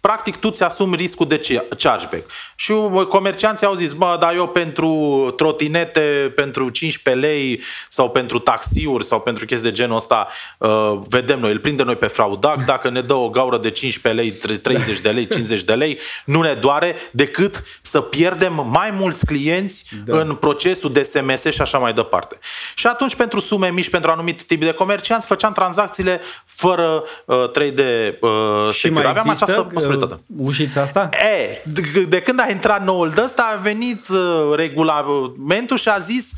practic 0.01 0.37
tu 0.37 0.51
ți 0.51 0.63
asumi 0.63 0.97
riscul 0.97 1.27
de 1.27 1.41
chargeback. 1.79 2.31
Și 2.55 2.73
comercianții 3.09 3.67
au 3.67 3.75
zis, 3.75 3.93
bă, 3.93 4.17
dar 4.21 4.35
eu 4.35 4.49
pentru 4.49 5.33
trotinete, 5.37 6.33
pentru 6.35 6.69
15 6.69 7.27
lei 7.27 7.61
sau 7.89 8.11
pentru 8.11 8.39
taxiuri 8.39 9.05
sau 9.05 9.21
pentru 9.21 9.47
chestii 9.47 9.71
de 9.71 9.77
genul 9.77 9.97
ăsta, 9.97 10.29
uh, 10.59 10.99
vedem 11.09 11.41
noi, 11.41 11.51
îl 11.51 11.59
prindem 11.59 11.87
noi 11.87 11.92
noi 11.93 12.01
pe 12.01 12.15
fraudac, 12.15 12.65
dacă 12.65 12.91
ne 12.91 13.01
dă 13.01 13.15
o 13.15 13.29
gaură 13.29 13.59
de 13.59 13.71
15 13.71 14.23
lei, 14.23 14.59
30 14.59 15.01
de 15.01 15.11
lei, 15.11 15.27
50 15.27 15.65
de 15.65 15.73
lei, 15.73 15.99
nu 16.25 16.43
ne 16.43 16.55
doare 16.55 16.97
decât 17.11 17.63
să 17.83 18.01
pierdem 18.01 18.67
mai 18.71 18.91
mulți 18.91 19.27
clienți 19.27 19.85
da. 20.05 20.19
în 20.19 20.35
procesul 20.35 20.93
de 20.93 21.03
SMS 21.03 21.45
și 21.45 21.61
așa 21.61 21.79
mai 21.79 21.93
departe. 21.93 22.39
Și 22.75 22.87
atunci, 22.87 23.15
pentru 23.15 23.41
sume 23.41 23.71
mici, 23.71 23.91
pentru 23.91 24.11
anumit 24.11 24.43
tip 24.43 24.61
de 24.61 24.73
comercianți, 24.73 25.27
făceam 25.27 25.53
tranzacțiile 25.53 26.21
fără 26.45 27.03
uh, 27.25 27.51
3D 27.51 27.81
uh, 28.21 28.73
și 28.73 28.89
mai 28.89 29.05
Aveam 29.05 29.29
această 29.29 29.61
uh, 29.61 29.73
posibilitate. 29.73 30.21
ușița 30.37 30.81
asta? 30.81 31.09
E, 31.13 31.63
de, 31.65 32.01
de 32.09 32.21
când 32.21 32.41
a 32.41 32.51
intrat 32.51 32.85
noul 32.85 33.11
de 33.11 33.23
ăsta, 33.25 33.53
a 33.57 33.61
venit 33.61 34.09
uh, 34.09 34.55
regulamentul 34.55 35.77
și 35.77 35.89
a 35.89 35.99
zis 35.99 36.33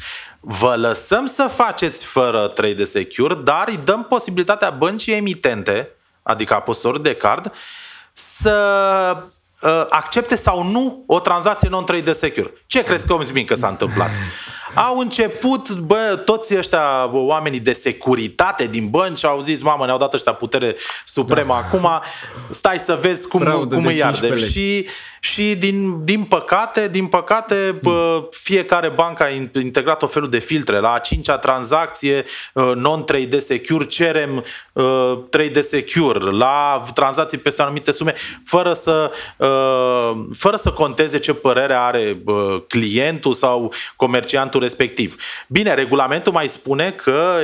vă 0.46 0.76
lăsăm 0.76 1.26
să 1.26 1.46
faceți 1.46 2.04
fără 2.04 2.48
trade 2.48 2.72
de 2.72 2.84
secure, 2.84 3.34
dar 3.34 3.68
îi 3.68 3.80
dăm 3.84 4.04
posibilitatea 4.04 4.70
băncii 4.70 5.12
emitente, 5.12 5.90
adică 6.22 6.54
apăsori 6.54 7.02
de 7.02 7.14
card, 7.14 7.52
să 8.12 9.16
uh, 9.62 9.86
accepte 9.90 10.34
sau 10.36 10.62
nu 10.62 11.04
o 11.06 11.20
tranzacție 11.20 11.68
non-trade 11.68 12.02
de 12.02 12.12
secure. 12.12 12.50
Ce 12.66 12.82
crezi 12.82 13.06
că 13.06 13.12
îmi 13.12 13.44
că 13.44 13.54
s-a 13.54 13.68
întâmplat? 13.68 14.10
Au 14.74 14.98
început, 14.98 15.70
bă, 15.70 16.22
toți 16.24 16.56
ăștia, 16.56 17.10
oamenii 17.12 17.60
de 17.60 17.72
securitate 17.72 18.66
din 18.66 18.88
bănci 18.88 19.24
au 19.24 19.40
zis, 19.40 19.62
mamă, 19.62 19.84
ne-au 19.84 19.98
dat 19.98 20.14
ăștia 20.14 20.32
putere 20.32 20.76
supremă 21.04 21.52
da. 21.52 21.58
acum, 21.58 22.02
stai 22.50 22.78
să 22.78 22.98
vezi 23.00 23.28
cum, 23.28 23.66
cum 23.68 23.86
îi 23.86 24.02
ardem. 24.02 24.36
Și, 24.36 24.86
și 25.20 25.54
din, 25.54 26.04
din 26.04 26.24
păcate, 26.24 26.88
din 26.88 27.06
păcate, 27.06 27.78
bă, 27.82 28.28
fiecare 28.30 28.88
bancă 28.88 29.22
a 29.22 29.28
integrat 29.60 30.02
o 30.02 30.06
felul 30.06 30.30
de 30.30 30.38
filtre. 30.38 30.78
La 30.78 30.92
a 30.92 30.98
cincea 30.98 31.38
tranzacție 31.38 32.24
uh, 32.52 32.72
non-3D 32.74 33.36
secure 33.36 33.84
cerem 33.84 34.44
3D 35.38 35.56
uh, 35.56 35.60
secure. 35.60 36.18
La 36.18 36.82
tranzacții 36.94 37.38
peste 37.38 37.62
anumite 37.62 37.90
sume, 37.90 38.14
fără 38.44 38.72
să, 38.72 39.10
uh, 39.36 40.24
fără 40.36 40.56
să 40.56 40.70
conteze 40.70 41.18
ce 41.18 41.34
părere 41.34 41.74
are 41.74 42.22
clientul 42.68 43.32
sau 43.32 43.72
comerciantul 43.96 44.62
respectiv. 44.64 45.16
Bine, 45.48 45.74
regulamentul 45.74 46.32
mai 46.32 46.48
spune 46.48 46.90
că 46.90 47.38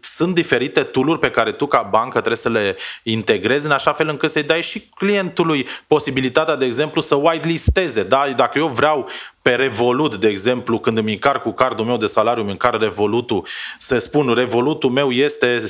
sunt 0.00 0.34
diferite 0.34 0.82
tooluri 0.82 1.18
pe 1.18 1.30
care 1.30 1.52
tu 1.52 1.66
ca 1.66 1.88
bancă 1.90 2.10
trebuie 2.10 2.36
să 2.36 2.48
le 2.48 2.76
integrezi 3.02 3.66
în 3.66 3.72
așa 3.72 3.92
fel 3.92 4.08
încât 4.08 4.30
să-i 4.30 4.42
dai 4.42 4.62
și 4.62 4.80
clientului 4.94 5.66
posibilitatea, 5.86 6.56
de 6.56 6.64
exemplu, 6.64 7.00
să 7.00 7.14
whitelisteze. 7.14 8.02
Da? 8.02 8.32
Dacă 8.36 8.58
eu 8.58 8.66
vreau 8.66 9.08
pe 9.46 9.54
Revolut, 9.54 10.16
de 10.16 10.28
exemplu, 10.28 10.78
când 10.78 10.98
îmi 10.98 11.12
încar 11.12 11.42
cu 11.42 11.52
cardul 11.52 11.84
meu 11.84 11.96
de 11.96 12.06
salariu, 12.06 12.42
îmi 12.42 12.50
încar 12.50 12.78
Revolutul, 12.78 13.46
să 13.78 13.98
spun 13.98 14.34
Revolutul 14.34 14.90
meu 14.90 15.10
este, 15.10 15.62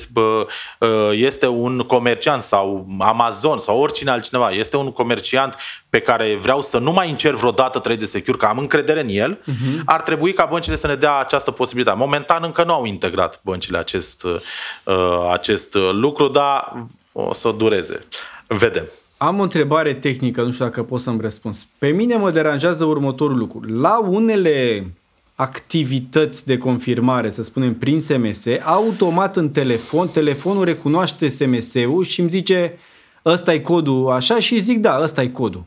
este 1.12 1.47
un 1.47 1.79
comerciant 1.79 2.43
sau 2.43 2.87
Amazon 2.99 3.59
sau 3.59 3.79
oricine 3.79 4.11
altcineva, 4.11 4.51
este 4.51 4.77
un 4.77 4.93
comerciant 4.93 5.57
pe 5.91 6.01
care 6.01 6.37
vreau 6.37 6.61
să 6.61 6.79
nu 6.79 6.93
mai 6.93 7.11
încerc 7.11 7.37
vreodată 7.37 7.79
trade 7.79 7.99
de 7.99 8.05
secure, 8.05 8.37
că 8.37 8.47
am 8.47 8.59
încredere 8.59 9.01
în 9.01 9.09
el, 9.09 9.39
uh-huh. 9.39 9.85
ar 9.85 10.03
trebui 10.03 10.33
ca 10.33 10.45
băncile 10.45 10.74
să 10.74 10.87
ne 10.87 10.95
dea 10.95 11.16
această 11.16 11.51
posibilitate. 11.51 11.99
Momentan 11.99 12.43
încă 12.43 12.64
nu 12.64 12.72
au 12.72 12.85
integrat 12.85 13.41
băncile 13.43 13.79
acest, 13.79 14.24
uh, 14.24 15.31
acest 15.31 15.74
lucru, 15.74 16.29
dar 16.29 16.72
o 17.12 17.33
să 17.33 17.51
dureze. 17.51 18.07
Vedem. 18.47 18.85
Am 19.17 19.39
o 19.39 19.43
întrebare 19.43 19.95
tehnică, 19.95 20.43
nu 20.43 20.51
știu 20.51 20.64
dacă 20.64 20.83
pot 20.83 21.01
să-mi 21.01 21.21
răspuns. 21.21 21.67
Pe 21.79 21.89
mine 21.89 22.17
mă 22.17 22.31
deranjează 22.31 22.85
următorul 22.85 23.37
lucru. 23.37 23.61
La 23.61 23.99
unele 23.99 24.87
activități 25.35 26.47
de 26.47 26.59
confirmare, 26.59 27.31
să 27.31 27.43
spunem, 27.43 27.75
prin 27.75 28.01
SMS, 28.01 28.45
automat 28.64 29.37
în 29.37 29.51
telefon, 29.51 30.09
telefonul 30.09 30.64
recunoaște 30.64 31.29
SMS-ul 31.29 32.05
și 32.05 32.21
îmi 32.21 32.31
zice 32.31 32.79
ăsta 33.25 33.55
e 33.55 33.59
codul 33.59 34.11
așa 34.11 34.39
și 34.39 34.61
zic 34.61 34.79
da, 34.79 35.01
ăsta 35.03 35.23
e 35.23 35.29
codul. 35.29 35.64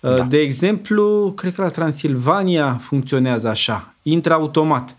Da. 0.00 0.22
De 0.22 0.38
exemplu, 0.38 1.32
cred 1.36 1.54
că 1.54 1.62
la 1.62 1.68
Transilvania 1.68 2.80
funcționează 2.82 3.48
așa, 3.48 3.94
intră 4.02 4.32
automat. 4.32 4.96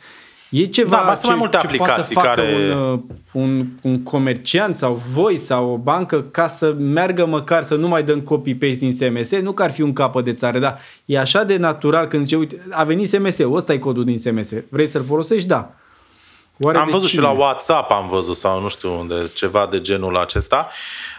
E 0.51 0.65
ceva 0.65 1.03
da, 1.05 1.13
ce, 1.13 1.27
mai 1.27 1.35
multe 1.35 1.57
ce 1.57 1.65
aplicații 1.65 1.93
poate 1.93 2.03
să 2.03 2.13
facă 2.13 2.41
care... 2.41 2.73
un, 2.73 2.91
uh, 2.93 2.99
un, 3.31 3.67
un 3.81 4.03
comerciant 4.03 4.75
sau 4.75 5.01
voi 5.13 5.37
sau 5.37 5.71
o 5.71 5.77
bancă 5.77 6.21
ca 6.31 6.47
să 6.47 6.75
meargă 6.79 7.25
măcar 7.25 7.63
să 7.63 7.75
nu 7.75 7.87
mai 7.87 8.03
dăm 8.03 8.19
copy-paste 8.19 8.77
din 8.77 8.93
SMS, 8.93 9.39
nu 9.39 9.51
că 9.51 9.63
ar 9.63 9.71
fi 9.71 9.81
un 9.81 9.93
capăt 9.93 10.23
de 10.23 10.33
țară, 10.33 10.59
dar 10.59 10.79
e 11.05 11.19
așa 11.19 11.43
de 11.43 11.57
natural 11.57 12.05
când 12.05 12.23
zice, 12.23 12.35
uite, 12.35 12.57
a 12.69 12.83
venit 12.83 13.09
SMS-ul, 13.09 13.55
ăsta 13.55 13.73
e 13.73 13.77
codul 13.77 14.05
din 14.05 14.17
SMS, 14.17 14.53
vrei 14.69 14.87
să-l 14.87 15.03
folosești? 15.03 15.47
Da. 15.47 15.75
Oare 16.61 16.77
am 16.77 16.89
văzut 16.89 17.09
cine? 17.09 17.21
și 17.21 17.27
la 17.27 17.33
WhatsApp, 17.33 17.91
am 17.91 18.07
văzut, 18.07 18.35
sau 18.35 18.61
nu 18.61 18.69
știu 18.69 18.99
unde, 18.99 19.29
ceva 19.33 19.67
de 19.71 19.81
genul 19.81 20.17
acesta. 20.17 20.69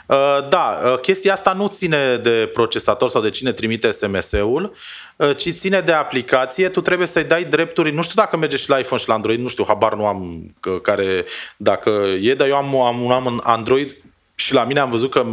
Uh, 0.06 0.48
da, 0.48 0.80
uh, 0.84 0.98
chestia 0.98 1.32
asta 1.32 1.52
nu 1.52 1.66
ține 1.66 2.16
de 2.16 2.50
procesator 2.52 3.08
sau 3.08 3.22
de 3.22 3.30
cine 3.30 3.52
trimite 3.52 3.90
SMS-ul, 3.90 4.74
uh, 5.16 5.36
ci 5.36 5.48
ține 5.50 5.80
de 5.80 5.92
aplicație. 5.92 6.68
Tu 6.68 6.80
trebuie 6.80 7.06
să-i 7.06 7.24
dai 7.24 7.44
drepturi. 7.44 7.94
Nu 7.94 8.02
știu 8.02 8.22
dacă 8.22 8.36
merge 8.36 8.56
și 8.56 8.68
la 8.68 8.78
iPhone 8.78 9.00
și 9.00 9.08
la 9.08 9.14
Android, 9.14 9.40
nu 9.40 9.48
știu, 9.48 9.64
habar 9.66 9.94
nu 9.94 10.06
am 10.06 10.54
care, 10.82 11.24
dacă 11.56 11.90
e, 12.20 12.34
dar 12.34 12.48
eu 12.48 12.56
am, 12.56 12.80
am, 12.80 13.10
am 13.10 13.24
un 13.24 13.40
Android 13.42 13.96
și 14.34 14.54
la 14.54 14.64
mine 14.64 14.80
am 14.80 14.90
văzut 14.90 15.10
că 15.10 15.26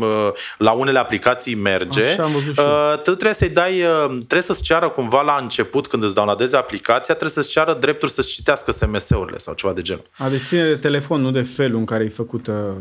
la 0.58 0.72
unele 0.72 1.00
aplicații 1.00 1.56
merge. 1.56 2.06
Așa 2.06 2.24
am 2.24 2.32
văzut 2.32 2.54
și 2.54 2.62
tu 2.96 3.12
trebuie 3.12 3.34
să-i 3.34 3.50
dai, 3.50 3.74
trebuie 4.08 4.42
să-ți 4.42 4.64
ceară 4.64 4.90
cumva 4.90 5.22
la 5.22 5.38
început, 5.42 5.88
când 5.88 6.04
îți 6.04 6.16
downloadezi 6.16 6.56
aplicația, 6.56 7.16
trebuie 7.16 7.44
să-ți 7.44 7.50
ceară 7.50 7.74
drepturi 7.74 8.12
să-ți 8.12 8.30
citească 8.30 8.72
SMS-urile 8.72 9.38
sau 9.38 9.54
ceva 9.54 9.74
de 9.74 9.82
genul. 9.82 10.10
A, 10.18 10.30
deci 10.30 10.42
ține 10.42 10.64
de 10.64 10.76
telefon, 10.76 11.22
nu 11.22 11.32
de 11.32 11.42
felul 11.42 11.80
în 11.80 11.86
care 11.86 12.04
e 12.04 12.10
făcută 12.10 12.76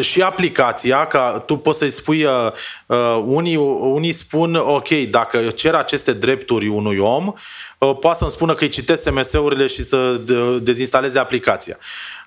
și 0.00 0.22
aplicația, 0.22 1.06
ca 1.06 1.42
tu 1.46 1.56
poți 1.56 1.78
să-i 1.78 1.90
spui, 1.90 2.24
uh, 2.24 2.32
uh, 2.86 3.22
unii, 3.24 3.56
unii 3.80 4.12
spun, 4.12 4.54
ok, 4.54 4.88
dacă 4.88 5.38
cer 5.38 5.74
aceste 5.74 6.12
drepturi 6.12 6.68
unui 6.68 6.98
om, 6.98 7.32
uh, 7.78 7.96
poate 8.00 8.18
să-mi 8.18 8.30
spună 8.30 8.54
că 8.54 8.64
îi 8.64 8.70
citesc 8.70 9.02
SMS-urile 9.02 9.66
și 9.66 9.82
să 9.82 10.20
dezinstaleze 10.62 11.18
aplicația. 11.18 11.76
Uh, 11.78 12.17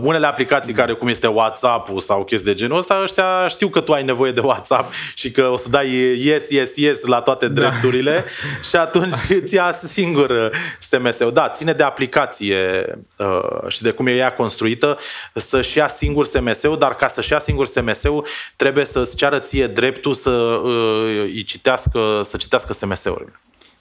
unele 0.00 0.26
aplicații 0.26 0.72
care, 0.72 0.92
cum 0.92 1.08
este 1.08 1.26
WhatsApp-ul 1.26 2.00
sau 2.00 2.24
chestii 2.24 2.52
de 2.52 2.58
genul 2.58 2.78
ăsta, 2.78 3.00
ăștia 3.02 3.46
știu 3.48 3.68
că 3.68 3.80
tu 3.80 3.92
ai 3.92 4.04
nevoie 4.04 4.32
de 4.32 4.40
WhatsApp 4.40 4.92
și 5.14 5.30
că 5.30 5.42
o 5.42 5.56
să 5.56 5.68
dai 5.68 5.90
yes, 6.26 6.50
yes, 6.50 6.76
yes 6.76 7.04
la 7.04 7.20
toate 7.20 7.48
da. 7.48 7.60
drepturile 7.60 8.12
da. 8.12 8.68
și 8.68 8.76
atunci 8.76 9.14
îți 9.42 9.54
ia 9.54 9.72
singur 9.72 10.30
uh, 10.30 10.48
SMS-ul. 10.78 11.32
Da, 11.32 11.48
ține 11.48 11.72
de 11.72 11.82
aplicație 11.82 12.84
uh, 13.18 13.68
și 13.68 13.82
de 13.82 13.90
cum 13.90 14.06
e 14.06 14.12
ea 14.12 14.32
construită 14.32 14.98
să-și 15.34 15.78
ia 15.78 15.88
singur 15.88 16.24
SMS-ul, 16.24 16.78
dar 16.78 16.94
ca 16.94 17.08
să-și 17.08 17.32
ia 17.32 17.38
singur 17.38 17.66
SMS-ul 17.66 18.26
trebuie 18.56 18.84
să-ți 18.84 19.16
ceară 19.16 19.38
ție 19.38 19.66
dreptul 19.66 20.14
să 20.14 20.30
uh, 20.30 21.22
îi 21.22 21.42
citească, 21.42 22.20
să 22.22 22.36
citească 22.36 22.72
SMS-urile. 22.72 23.32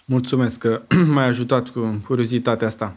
Mulțumesc 0.05 0.59
că 0.59 0.81
m-ai 1.13 1.25
ajutat 1.25 1.69
cu 1.69 2.01
curiozitatea 2.05 2.67
asta. 2.67 2.95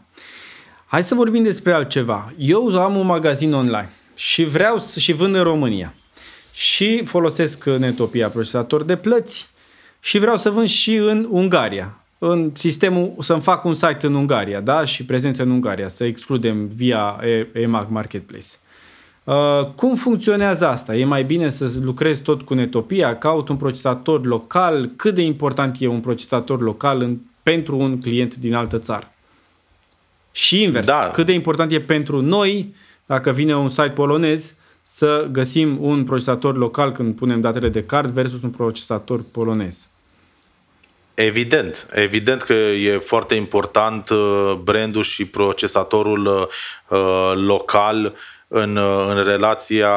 Hai 0.91 1.03
să 1.03 1.15
vorbim 1.15 1.43
despre 1.43 1.73
altceva. 1.73 2.33
Eu 2.37 2.79
am 2.79 2.95
un 2.95 3.05
magazin 3.05 3.53
online 3.53 3.89
și 4.15 4.43
vreau 4.43 4.77
să 4.79 4.99
și 4.99 5.13
vând 5.13 5.35
în 5.35 5.43
România. 5.43 5.93
Și 6.53 7.05
folosesc 7.05 7.65
Netopia 7.65 8.29
procesator 8.29 8.83
de 8.83 8.95
plăți 8.95 9.49
și 9.99 10.19
vreau 10.19 10.37
să 10.37 10.49
vând 10.49 10.67
și 10.67 10.95
în 10.95 11.27
Ungaria. 11.29 11.97
În 12.17 12.51
sistemul, 12.53 13.15
să-mi 13.19 13.41
fac 13.41 13.65
un 13.65 13.73
site 13.73 14.05
în 14.05 14.13
Ungaria, 14.13 14.59
da? 14.61 14.85
Și 14.85 15.05
prezență 15.05 15.43
în 15.43 15.49
Ungaria, 15.49 15.87
să 15.87 16.03
excludem 16.03 16.67
via 16.67 17.19
EMAG 17.53 17.89
Marketplace. 17.89 18.47
Uh, 19.23 19.65
cum 19.75 19.95
funcționează 19.95 20.67
asta? 20.67 20.95
E 20.95 21.05
mai 21.05 21.23
bine 21.23 21.49
să 21.49 21.71
lucrezi 21.81 22.21
tot 22.21 22.41
cu 22.41 22.53
Netopia, 22.53 23.17
caut 23.17 23.49
un 23.49 23.57
procesator 23.57 24.25
local, 24.25 24.91
cât 24.95 25.13
de 25.15 25.21
important 25.21 25.75
e 25.79 25.87
un 25.87 25.99
procesator 25.99 26.61
local 26.61 27.01
în, 27.01 27.17
pentru 27.43 27.77
un 27.77 28.01
client 28.01 28.35
din 28.35 28.53
altă 28.53 28.77
țară? 28.77 29.11
Și 30.31 30.61
invers. 30.61 30.85
Da. 30.85 31.09
Cât 31.13 31.25
de 31.25 31.31
important 31.31 31.71
e 31.71 31.81
pentru 31.81 32.21
noi, 32.21 32.75
dacă 33.05 33.31
vine 33.31 33.55
un 33.55 33.69
site 33.69 33.89
polonez, 33.89 34.55
să 34.81 35.27
găsim 35.31 35.83
un 35.83 36.03
procesator 36.03 36.57
local 36.57 36.91
când 36.91 37.15
punem 37.15 37.41
datele 37.41 37.69
de 37.69 37.83
card 37.83 38.09
versus 38.09 38.41
un 38.41 38.49
procesator 38.49 39.23
polonez. 39.31 39.87
Evident, 41.13 41.87
evident 41.93 42.41
că 42.41 42.53
e 42.53 42.97
foarte 42.97 43.35
important 43.35 44.09
uh, 44.09 44.53
brandul 44.63 45.03
și 45.03 45.25
procesatorul 45.25 46.49
uh, 46.87 47.31
local 47.35 48.15
în, 48.47 48.75
uh, 48.75 49.05
în, 49.07 49.23
relația, 49.23 49.91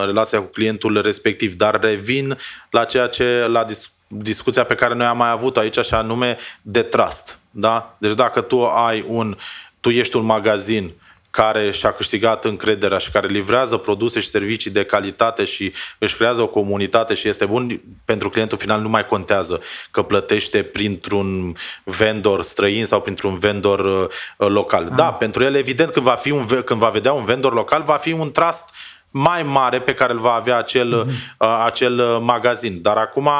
în 0.00 0.06
relația 0.06 0.38
cu 0.38 0.46
clientul 0.46 1.00
respectiv, 1.02 1.54
dar 1.54 1.80
revin 1.80 2.36
la 2.70 2.84
ceea 2.84 3.06
ce 3.06 3.46
la 3.48 3.64
dis, 3.64 3.92
discuția 4.06 4.64
pe 4.64 4.74
care 4.74 4.94
noi 4.94 5.06
am 5.06 5.16
mai 5.16 5.30
avut 5.30 5.56
aici, 5.56 5.78
așa 5.78 6.02
nume 6.02 6.36
de 6.62 6.82
trust. 6.82 7.38
Da? 7.50 7.96
Deci 7.98 8.14
dacă 8.14 8.40
tu 8.40 8.64
ai 8.64 9.04
un 9.06 9.36
tu 9.80 9.90
ești 9.90 10.16
un 10.16 10.24
magazin 10.24 10.94
care 11.30 11.70
și-a 11.70 11.92
câștigat 11.92 12.44
încrederea 12.44 12.98
și 12.98 13.10
care 13.10 13.26
livrează 13.26 13.76
produse 13.76 14.20
și 14.20 14.28
servicii 14.28 14.70
de 14.70 14.84
calitate 14.84 15.44
și 15.44 15.72
își 15.98 16.16
creează 16.16 16.42
o 16.42 16.46
comunitate 16.46 17.14
și 17.14 17.28
este 17.28 17.44
bun 17.44 17.80
pentru 18.04 18.28
clientul 18.30 18.58
final, 18.58 18.80
nu 18.80 18.88
mai 18.88 19.06
contează 19.06 19.62
că 19.90 20.02
plătește 20.02 20.62
printr-un 20.62 21.56
vendor 21.84 22.42
străin 22.42 22.84
sau 22.84 23.00
printr-un 23.00 23.38
vendor 23.38 23.80
uh, 23.80 24.48
local. 24.48 24.88
Ah. 24.90 24.96
Da, 24.96 25.12
pentru 25.12 25.44
el 25.44 25.54
evident 25.54 25.90
când 25.90 26.04
va, 26.04 26.14
fi 26.14 26.30
un, 26.30 26.46
când 26.64 26.80
va 26.80 26.88
vedea 26.88 27.12
un 27.12 27.24
vendor 27.24 27.52
local, 27.52 27.82
va 27.82 27.96
fi 27.96 28.12
un 28.12 28.30
trust 28.30 28.74
mai 29.10 29.42
mare 29.42 29.80
pe 29.80 29.94
care 29.94 30.12
îl 30.12 30.18
va 30.18 30.32
avea 30.32 30.56
acel, 30.56 31.04
uh-huh. 31.04 31.36
uh, 31.38 31.62
acel 31.64 31.94
magazin. 32.20 32.82
Dar 32.82 32.96
acum, 32.96 33.30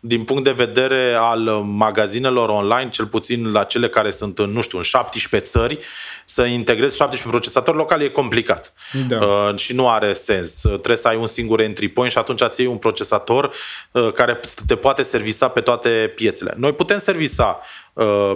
din 0.00 0.24
punct 0.24 0.44
de 0.44 0.50
vedere 0.50 1.16
al 1.20 1.40
magazinelor 1.64 2.48
online, 2.48 2.90
cel 2.90 3.06
puțin 3.06 3.52
la 3.52 3.64
cele 3.64 3.88
care 3.88 4.10
sunt 4.10 4.38
în, 4.38 4.50
nu 4.50 4.60
știu, 4.60 4.78
în 4.78 4.84
17 4.84 5.50
țări, 5.50 5.78
să 6.24 6.42
integrezi 6.42 6.96
17 6.96 7.28
procesatori 7.28 7.76
locali 7.76 8.04
e 8.04 8.08
complicat 8.08 8.72
da. 9.08 9.16
uh, 9.16 9.56
și 9.56 9.74
nu 9.74 9.88
are 9.88 10.12
sens. 10.12 10.60
Trebuie 10.60 10.96
să 10.96 11.08
ai 11.08 11.16
un 11.16 11.26
singur 11.26 11.60
entry 11.60 11.88
point 11.88 12.12
și 12.12 12.18
atunci 12.18 12.40
îți 12.40 12.60
iei 12.60 12.70
un 12.70 12.76
procesator 12.76 13.50
uh, 13.90 14.12
care 14.12 14.40
te 14.66 14.76
poate 14.76 15.02
servisa 15.02 15.48
pe 15.48 15.60
toate 15.60 16.12
piețele. 16.14 16.54
Noi 16.56 16.72
putem 16.72 16.98
servisa 16.98 17.60
Uh, 17.60 17.81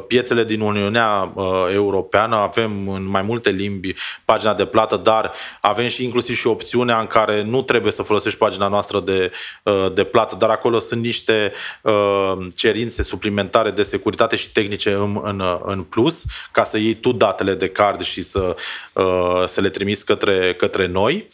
piețele 0.06 0.44
din 0.44 0.60
Uniunea 0.60 1.32
uh, 1.34 1.44
Europeană, 1.72 2.36
avem 2.36 2.88
în 2.88 3.08
mai 3.08 3.22
multe 3.22 3.50
limbi 3.50 3.94
pagina 4.24 4.54
de 4.54 4.64
plată, 4.64 4.96
dar 4.96 5.32
avem 5.60 5.88
și 5.88 6.04
inclusiv 6.04 6.36
și 6.36 6.46
opțiunea 6.46 7.00
în 7.00 7.06
care 7.06 7.42
nu 7.42 7.62
trebuie 7.62 7.92
să 7.92 8.02
folosești 8.02 8.38
pagina 8.38 8.68
noastră 8.68 9.00
de, 9.00 9.30
uh, 9.62 9.92
de 9.94 10.04
plată, 10.04 10.36
dar 10.38 10.50
acolo 10.50 10.78
sunt 10.78 11.02
niște 11.02 11.52
cerințe 12.54 13.02
suplimentare 13.02 13.70
de 13.70 13.82
securitate 13.82 14.36
și 14.36 14.52
tehnice 14.52 14.92
în, 14.92 15.20
în, 15.22 15.42
în 15.62 15.82
plus, 15.82 16.24
ca 16.52 16.64
să 16.64 16.78
iei 16.78 16.94
tu 16.94 17.12
datele 17.12 17.54
de 17.54 17.68
card 17.68 18.02
și 18.02 18.22
să, 18.22 18.56
să 19.44 19.60
le 19.60 19.70
trimiți 19.70 20.04
către, 20.04 20.54
către 20.54 20.86
noi. 20.86 21.28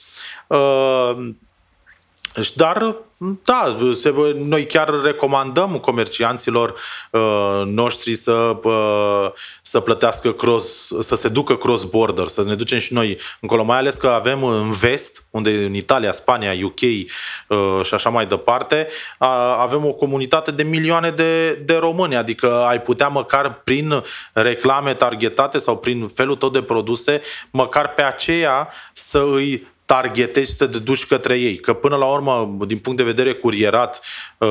Dar, 2.54 2.96
da, 3.44 3.76
se, 3.92 4.14
noi 4.36 4.66
chiar 4.66 5.02
recomandăm 5.02 5.78
comercianților 5.78 6.74
uh, 7.10 7.62
noștri 7.64 8.14
să, 8.14 8.56
uh, 8.62 9.32
să 9.62 9.80
plătească 9.80 10.32
cross, 10.32 10.92
să 11.00 11.14
se 11.14 11.28
ducă 11.28 11.56
cross-border, 11.56 12.26
să 12.26 12.44
ne 12.44 12.54
ducem 12.54 12.78
și 12.78 12.92
noi 12.92 13.18
încolo, 13.40 13.64
mai 13.64 13.78
ales 13.78 13.96
că 13.96 14.08
avem 14.08 14.44
în 14.44 14.72
vest, 14.72 15.26
unde 15.30 15.50
în 15.50 15.74
Italia, 15.74 16.12
Spania, 16.12 16.52
UK 16.64 16.80
uh, 16.80 17.84
și 17.84 17.94
așa 17.94 18.10
mai 18.10 18.26
departe, 18.26 18.88
uh, 19.18 19.28
avem 19.58 19.84
o 19.84 19.92
comunitate 19.92 20.50
de 20.50 20.62
milioane 20.62 21.10
de, 21.10 21.52
de 21.52 21.74
români, 21.74 22.16
adică 22.16 22.64
ai 22.68 22.80
putea 22.80 23.08
măcar 23.08 23.60
prin 23.64 24.02
reclame 24.32 24.94
targetate 24.94 25.58
sau 25.58 25.78
prin 25.78 26.08
felul 26.08 26.36
tot 26.36 26.52
de 26.52 26.62
produse, 26.62 27.20
măcar 27.50 27.94
pe 27.94 28.02
aceea 28.02 28.68
să 28.92 29.18
îi 29.18 29.70
targetezi 29.84 30.56
să 30.56 30.66
te 30.66 30.78
duci 30.78 31.06
către 31.06 31.38
ei. 31.38 31.56
Că 31.56 31.72
până 31.72 31.96
la 31.96 32.04
urmă, 32.04 32.56
din 32.66 32.78
punct 32.78 32.98
de 32.98 33.04
vedere 33.04 33.32
curierat, 33.32 34.02
uh, 34.38 34.48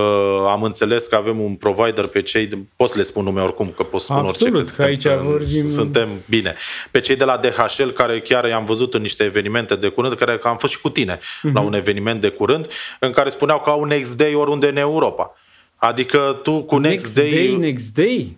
am 0.48 0.64
înțeles 0.64 1.08
că 1.08 1.16
avem 1.16 1.40
un 1.40 1.56
provider 1.56 2.08
pe 2.08 2.22
cei, 2.22 2.46
de, 2.46 2.58
pot 2.76 2.90
să 2.90 2.98
le 2.98 3.04
spun 3.04 3.24
nume 3.24 3.42
oricum, 3.42 3.74
că 3.76 3.84
pot 3.84 4.02
spun 4.02 4.16
Absolut, 4.16 4.56
orice. 4.56 4.76
că 4.76 4.84
aici 4.84 5.02
suntem, 5.02 5.24
vorbim... 5.24 5.70
suntem 5.70 6.10
bine. 6.30 6.56
Pe 6.92 7.00
cei 7.00 7.16
de 7.16 7.24
la 7.24 7.38
DHL, 7.38 7.88
care 7.88 8.22
chiar 8.22 8.48
i-am 8.48 8.66
văzut 8.66 8.94
în 8.94 9.02
niște 9.02 9.24
evenimente 9.24 9.76
de 9.76 9.88
curând, 9.88 10.14
care 10.14 10.40
am 10.44 10.58
fost 10.58 10.74
și 10.74 10.82
cu 10.82 10.90
tine 10.90 11.18
uh-huh. 11.18 11.54
la 11.54 11.60
un 11.60 11.74
eveniment 11.74 12.22
de 12.22 12.30
curând, 12.30 12.68
în 13.00 13.12
care 13.12 13.30
spuneau 13.30 13.60
că 13.60 13.70
au 13.70 13.84
Next 13.84 14.18
Day 14.18 14.34
oriunde 14.34 14.68
în 14.68 14.78
Europa. 14.78 15.36
Adică 15.78 16.40
tu 16.44 16.64
cu 16.64 16.78
Next, 16.78 17.18
next 17.18 17.34
Day... 17.34 17.46
day 17.46 17.56
next 17.56 17.94
Day? 17.94 18.38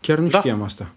Chiar 0.00 0.18
nu 0.18 0.28
da. 0.28 0.38
știam 0.38 0.62
asta. 0.62 0.92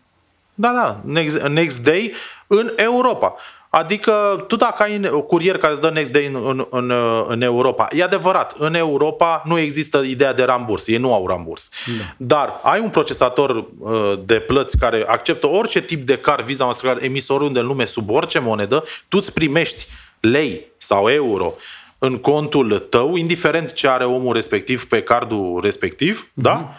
Da, 0.54 0.72
da, 0.72 1.02
next, 1.14 1.42
next 1.42 1.84
Day 1.84 2.14
în 2.48 2.74
Europa. 2.76 3.36
Adică 3.74 4.44
tu 4.48 4.56
dacă 4.56 4.84
ai 4.84 4.96
un 4.96 5.22
curier 5.22 5.58
care 5.58 5.72
îți 5.72 5.82
dă 5.82 5.90
next 5.90 6.12
day 6.12 6.26
în, 6.26 6.36
în, 6.46 6.66
în, 6.70 6.92
în 7.28 7.42
Europa, 7.42 7.88
e 7.92 8.04
adevărat, 8.04 8.56
în 8.58 8.74
Europa 8.74 9.42
nu 9.46 9.58
există 9.58 10.02
ideea 10.02 10.34
de 10.34 10.44
ramburs, 10.44 10.88
ei 10.88 10.98
nu 10.98 11.14
au 11.14 11.28
ramburs. 11.28 11.70
Da. 11.86 12.14
Dar 12.18 12.60
ai 12.64 12.80
un 12.80 12.90
procesator 12.90 13.66
uh, 13.80 14.20
de 14.26 14.40
plăți 14.40 14.78
care 14.78 15.04
acceptă 15.08 15.48
orice 15.48 15.82
tip 15.82 16.06
de 16.06 16.18
card, 16.18 16.46
Visa, 16.46 16.66
Mastercard, 16.66 17.04
emis 17.04 17.28
oriunde 17.30 17.60
în 17.60 17.66
lume, 17.66 17.86
sub 17.86 18.10
orice 18.10 18.40
monedă, 18.40 18.84
tu 19.08 19.18
îți 19.18 19.34
primești 19.34 19.88
lei 20.20 20.66
sau 20.78 21.10
euro 21.10 21.54
în 22.00 22.18
contul 22.18 22.80
tău, 22.80 23.16
indiferent 23.16 23.74
ce 23.74 23.88
are 23.88 24.06
omul 24.06 24.34
respectiv 24.34 24.88
pe 24.88 25.04
cardul 25.04 25.60
respectiv, 25.64 26.26
mm-hmm. 26.26 26.42
da? 26.42 26.74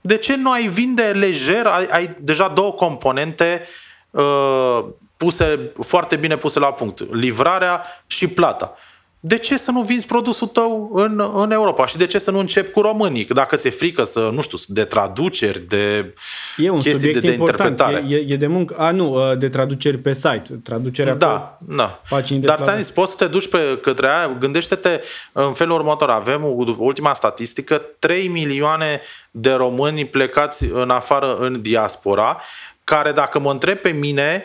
De 0.00 0.16
ce 0.16 0.36
nu 0.36 0.50
ai 0.50 0.68
vinde 0.68 1.02
lejer, 1.02 1.66
ai, 1.66 1.86
ai 1.90 2.16
deja 2.20 2.48
două 2.48 2.72
componente 2.72 3.66
uh, 4.10 4.84
puse, 5.18 5.72
foarte 5.80 6.16
bine 6.16 6.36
puse 6.36 6.58
la 6.58 6.72
punct. 6.72 7.12
Livrarea 7.12 7.82
și 8.06 8.26
plata. 8.26 8.76
De 9.20 9.38
ce 9.38 9.56
să 9.56 9.70
nu 9.70 9.82
vinzi 9.82 10.06
produsul 10.06 10.46
tău 10.46 10.90
în, 10.94 11.30
în 11.34 11.50
Europa? 11.50 11.86
Și 11.86 11.96
de 11.96 12.06
ce 12.06 12.18
să 12.18 12.30
nu 12.30 12.38
începi 12.38 12.70
cu 12.70 12.80
românii? 12.80 13.24
Dacă 13.24 13.56
ți-e 13.56 13.70
frică 13.70 14.04
să, 14.04 14.28
nu 14.32 14.40
știu, 14.40 14.58
de 14.66 14.84
traduceri, 14.84 15.60
de 15.60 16.14
e 16.56 16.70
un 16.70 16.80
chestii 16.80 17.12
de, 17.12 17.18
de 17.18 17.32
interpretare. 17.32 18.04
E, 18.08 18.16
e 18.16 18.36
de 18.36 18.46
muncă. 18.46 18.74
A, 18.74 18.90
nu, 18.90 19.14
ă, 19.14 19.34
de 19.34 19.48
traduceri 19.48 19.98
pe 19.98 20.12
site. 20.12 20.60
Traducerea 20.64 21.14
da, 21.14 21.58
pe 21.66 21.74
da. 21.74 22.02
pagini 22.08 22.40
de 22.40 22.46
Dar 22.46 22.60
ți-am 22.60 22.76
zis, 22.76 22.90
poți 22.90 23.10
să 23.10 23.16
te 23.24 23.26
duci 23.26 23.48
pe 23.48 23.78
către 23.82 24.08
aia. 24.08 24.36
Gândește-te 24.38 25.00
în 25.32 25.52
felul 25.52 25.74
următor. 25.74 26.10
Avem 26.10 26.42
ultima 26.78 27.14
statistică, 27.14 27.82
3 27.98 28.28
milioane 28.28 29.00
de 29.30 29.52
români 29.52 30.06
plecați 30.06 30.64
în 30.64 30.90
afară 30.90 31.36
în 31.36 31.62
diaspora, 31.62 32.40
care 32.84 33.12
dacă 33.12 33.38
mă 33.38 33.50
întreb 33.50 33.78
pe 33.78 33.90
mine, 33.90 34.44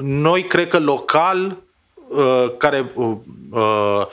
noi 0.00 0.46
cred 0.46 0.68
că 0.68 0.78
local 0.78 1.56
uh, 2.08 2.56
care 2.58 2.92
uh, 2.94 3.16
uh, 3.50 4.06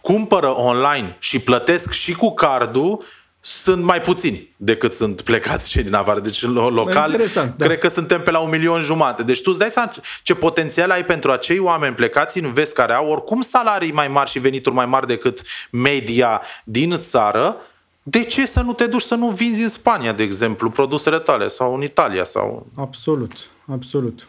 cumpără 0.00 0.58
online 0.58 1.16
și 1.18 1.38
plătesc 1.38 1.92
și 1.92 2.12
cu 2.12 2.34
cardul 2.34 3.04
sunt 3.40 3.82
mai 3.82 4.00
puțini 4.00 4.54
decât 4.56 4.92
sunt 4.92 5.20
plecați 5.20 5.68
cei 5.68 5.82
din 5.82 5.94
afară. 5.94 6.20
Deci 6.20 6.42
local 6.42 7.26
da. 7.34 7.52
cred 7.58 7.78
că 7.78 7.88
suntem 7.88 8.22
pe 8.22 8.30
la 8.30 8.38
un 8.38 8.50
milion 8.50 8.82
jumate. 8.82 9.22
Deci 9.22 9.42
tu 9.42 9.50
îți 9.50 9.58
dai 9.58 9.70
seama 9.70 9.92
ce 10.22 10.34
potențial 10.34 10.90
ai 10.90 11.04
pentru 11.04 11.30
acei 11.30 11.58
oameni 11.58 11.94
plecați 11.94 12.38
în 12.38 12.52
vest 12.52 12.74
care 12.74 12.92
au 12.92 13.08
oricum 13.08 13.40
salarii 13.40 13.92
mai 13.92 14.08
mari 14.08 14.30
și 14.30 14.38
venituri 14.38 14.74
mai 14.74 14.86
mari 14.86 15.06
decât 15.06 15.42
media 15.70 16.42
din 16.64 16.96
țară. 16.96 17.56
De 18.02 18.24
ce 18.24 18.46
să 18.46 18.60
nu 18.60 18.72
te 18.72 18.86
duci 18.86 19.02
să 19.02 19.14
nu 19.14 19.28
vinzi 19.28 19.62
în 19.62 19.68
Spania, 19.68 20.12
de 20.12 20.22
exemplu, 20.22 20.70
produsele 20.70 21.18
tale 21.18 21.46
sau 21.46 21.74
în 21.74 21.82
Italia? 21.82 22.24
sau? 22.24 22.66
Absolut, 22.76 23.32
absolut. 23.72 24.28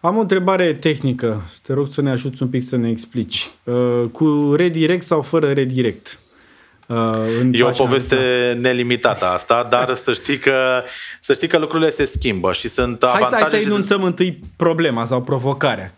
Am 0.00 0.16
o 0.16 0.20
întrebare 0.20 0.74
tehnică. 0.74 1.42
Te 1.62 1.72
rog 1.72 1.86
să 1.90 2.00
ne 2.00 2.10
ajuți 2.10 2.42
un 2.42 2.48
pic 2.48 2.62
să 2.62 2.76
ne 2.76 2.88
explici. 2.88 3.46
Uh, 3.64 4.04
cu 4.12 4.54
redirect 4.56 5.04
sau 5.04 5.22
fără 5.22 5.52
redirect? 5.52 6.18
Uh, 6.86 7.48
e 7.52 7.62
o 7.62 7.70
poveste 7.70 8.14
asta. 8.14 8.60
nelimitată 8.60 9.26
asta, 9.26 9.66
dar 9.70 9.94
să 9.94 10.12
știi, 10.12 10.38
că, 10.38 10.82
să 11.20 11.34
știi 11.34 11.48
că 11.48 11.58
lucrurile 11.58 11.90
se 11.90 12.04
schimbă 12.04 12.52
și 12.52 12.68
sunt 12.68 13.04
hai 13.04 13.12
avantaje... 13.14 13.42
Hai 13.42 13.50
să, 13.50 13.54
hai 13.54 13.62
să 13.62 13.68
enunțăm 13.68 14.02
întâi 14.02 14.40
problema 14.56 15.04
sau 15.04 15.22
provocarea. 15.22 15.94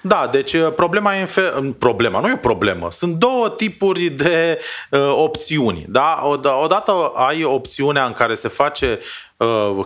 Da, 0.00 0.28
deci 0.32 0.52
uh, 0.52 0.72
problema 0.76 1.16
e 1.16 1.20
în 1.20 1.26
fel... 1.26 1.72
Problema, 1.78 2.20
nu 2.20 2.28
e 2.28 2.32
o 2.32 2.36
problemă. 2.36 2.90
Sunt 2.90 3.14
două 3.14 3.50
tipuri 3.50 4.08
de 4.08 4.58
uh, 4.90 5.12
opțiuni. 5.14 5.84
Da? 5.88 6.22
Odată 6.62 6.92
ai 7.14 7.44
opțiunea 7.44 8.04
în 8.04 8.12
care 8.12 8.34
se 8.34 8.48
face 8.48 8.98
Uh, 8.98 9.25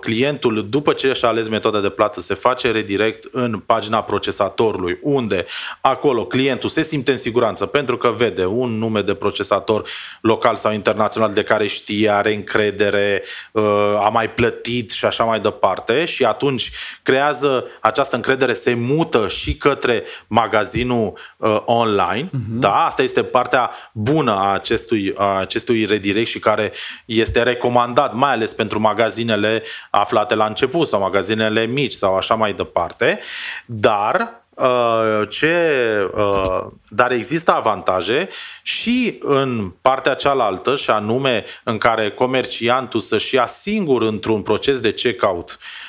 clientul, 0.01 0.67
după 0.69 0.93
ce 0.93 1.13
și-a 1.13 1.29
ales 1.29 1.49
metoda 1.49 1.81
de 1.81 1.89
plată, 1.89 2.21
se 2.21 2.35
face 2.35 2.71
redirect 2.71 3.29
în 3.33 3.59
pagina 3.59 4.03
procesatorului, 4.03 4.99
unde 5.01 5.47
acolo 5.81 6.25
clientul 6.25 6.69
se 6.69 6.83
simte 6.83 7.11
în 7.11 7.17
siguranță 7.17 7.67
pentru 7.67 7.97
că 7.97 8.09
vede 8.09 8.45
un 8.45 8.79
nume 8.79 9.01
de 9.01 9.15
procesator 9.15 9.89
local 10.21 10.57
sau 10.57 10.73
internațional 10.73 11.33
de 11.33 11.43
care 11.43 11.67
știe, 11.67 12.11
are 12.11 12.35
încredere, 12.35 13.23
uh, 13.53 13.63
a 14.05 14.09
mai 14.09 14.31
plătit 14.31 14.91
și 14.91 15.05
așa 15.05 15.25
mai 15.25 15.41
departe 15.41 16.05
și 16.05 16.25
atunci 16.25 16.71
creează 17.03 17.65
această 17.81 18.17
încredere, 18.17 18.53
se 18.53 18.75
mută 18.75 19.29
și 19.29 19.55
către 19.55 20.05
magazinul 20.27 21.19
uh, 21.37 21.63
online. 21.65 22.27
Uh-huh. 22.29 22.59
Da, 22.59 22.85
asta 22.85 23.03
este 23.03 23.23
partea 23.23 23.71
bună 23.93 24.33
a 24.33 24.53
acestui, 24.53 25.13
a 25.17 25.39
acestui 25.39 25.85
redirect 25.85 26.29
și 26.29 26.39
care 26.39 26.73
este 27.05 27.43
recomandat, 27.43 28.15
mai 28.15 28.33
ales 28.33 28.53
pentru 28.53 28.81
magazinele 28.81 29.40
magazinele 29.41 29.63
aflate 29.91 30.35
la 30.35 30.47
început 30.47 30.87
sau 30.87 31.01
magazinele 31.01 31.67
mici 31.67 31.93
sau 31.93 32.17
așa 32.17 32.35
mai 32.35 32.53
departe, 32.53 33.21
dar 33.67 34.43
uh, 34.55 35.29
ce, 35.29 35.57
uh, 36.15 36.67
dar 36.89 37.13
există 37.13 37.53
avantaje 37.55 38.29
și 38.63 39.19
în 39.23 39.73
partea 39.83 40.15
cealaltă, 40.15 40.77
și 40.77 40.91
anume 40.91 41.45
în 41.65 41.79
care 41.79 42.11
comerciantul 42.11 43.01
să-și 43.01 43.35
ia 43.35 43.47
singur 43.47 44.03
într-un 44.03 44.43
proces 44.43 44.81
de 44.81 44.93
checkout. 44.93 45.59
Uh, 45.61 45.80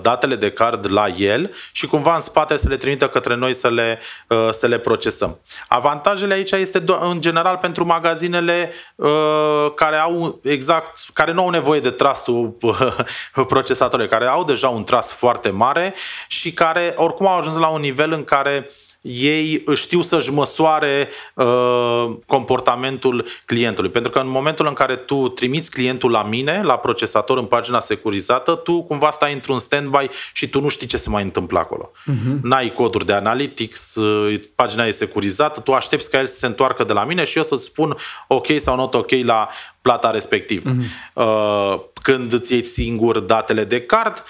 datele 0.00 0.34
de 0.34 0.50
card 0.50 0.92
la 0.92 1.08
el 1.08 1.54
și 1.72 1.86
cumva 1.86 2.14
în 2.14 2.20
spate 2.20 2.56
să 2.56 2.68
le 2.68 2.76
trimită 2.76 3.08
către 3.08 3.34
noi 3.34 3.54
să 3.54 3.68
le, 3.68 4.00
uh, 4.28 4.48
să 4.50 4.66
le 4.66 4.78
procesăm. 4.78 5.40
Avantajele 5.68 6.34
aici 6.34 6.50
este 6.50 6.84
în 7.00 7.20
general 7.20 7.56
pentru 7.56 7.86
magazinele 7.86 8.72
uh, 8.94 9.72
care 9.74 9.96
au 9.96 10.40
exact, 10.42 10.98
care 11.12 11.32
nu 11.32 11.42
au 11.42 11.50
nevoie 11.50 11.80
de 11.80 11.90
trustul 11.90 12.56
procesatorului, 13.46 14.10
care 14.10 14.26
au 14.26 14.44
deja 14.44 14.68
un 14.68 14.84
trust 14.84 15.12
foarte 15.12 15.50
mare 15.50 15.94
și 16.28 16.52
care 16.52 16.94
oricum 16.96 17.26
au 17.26 17.38
ajuns 17.38 17.56
la 17.56 17.68
un 17.68 17.80
nivel 17.80 18.12
în 18.12 18.24
care 18.24 18.66
uh, 18.68 18.85
ei 19.06 19.64
știu 19.74 20.02
să-și 20.02 20.32
măsoare 20.32 21.08
uh, 21.34 22.16
comportamentul 22.26 23.26
clientului. 23.46 23.90
Pentru 23.90 24.10
că 24.10 24.18
în 24.18 24.28
momentul 24.28 24.66
în 24.66 24.72
care 24.72 24.96
tu 24.96 25.28
trimiți 25.28 25.70
clientul 25.70 26.10
la 26.10 26.22
mine, 26.22 26.60
la 26.62 26.76
procesator 26.76 27.38
în 27.38 27.44
pagina 27.44 27.80
securizată, 27.80 28.54
tu 28.54 28.82
cumva 28.82 29.10
stai 29.10 29.32
într-un 29.32 29.58
standby 29.58 30.08
și 30.32 30.48
tu 30.48 30.60
nu 30.60 30.68
știi 30.68 30.86
ce 30.86 30.96
se 30.96 31.10
mai 31.10 31.22
întâmplă 31.22 31.58
acolo. 31.58 31.90
Uh-huh. 31.90 32.40
N-ai 32.42 32.72
coduri 32.72 33.06
de 33.06 33.12
analytics, 33.12 33.94
uh, 33.94 34.40
pagina 34.54 34.84
e 34.84 34.90
securizată, 34.90 35.60
tu 35.60 35.72
aștepți 35.72 36.10
ca 36.10 36.18
el 36.18 36.26
să 36.26 36.36
se 36.36 36.46
întoarcă 36.46 36.84
de 36.84 36.92
la 36.92 37.04
mine 37.04 37.24
și 37.24 37.36
eu 37.36 37.42
să-ți 37.42 37.64
spun 37.64 37.96
ok 38.28 38.46
sau 38.56 38.76
not 38.76 38.94
ok 38.94 39.10
la 39.24 39.48
plata 39.82 40.10
respectivă. 40.10 40.70
Uh-huh. 40.70 41.12
Uh, 41.14 41.80
când 42.02 42.32
îți 42.32 42.52
iei 42.52 42.64
singur 42.64 43.18
datele 43.18 43.64
de 43.64 43.80
card, 43.80 44.24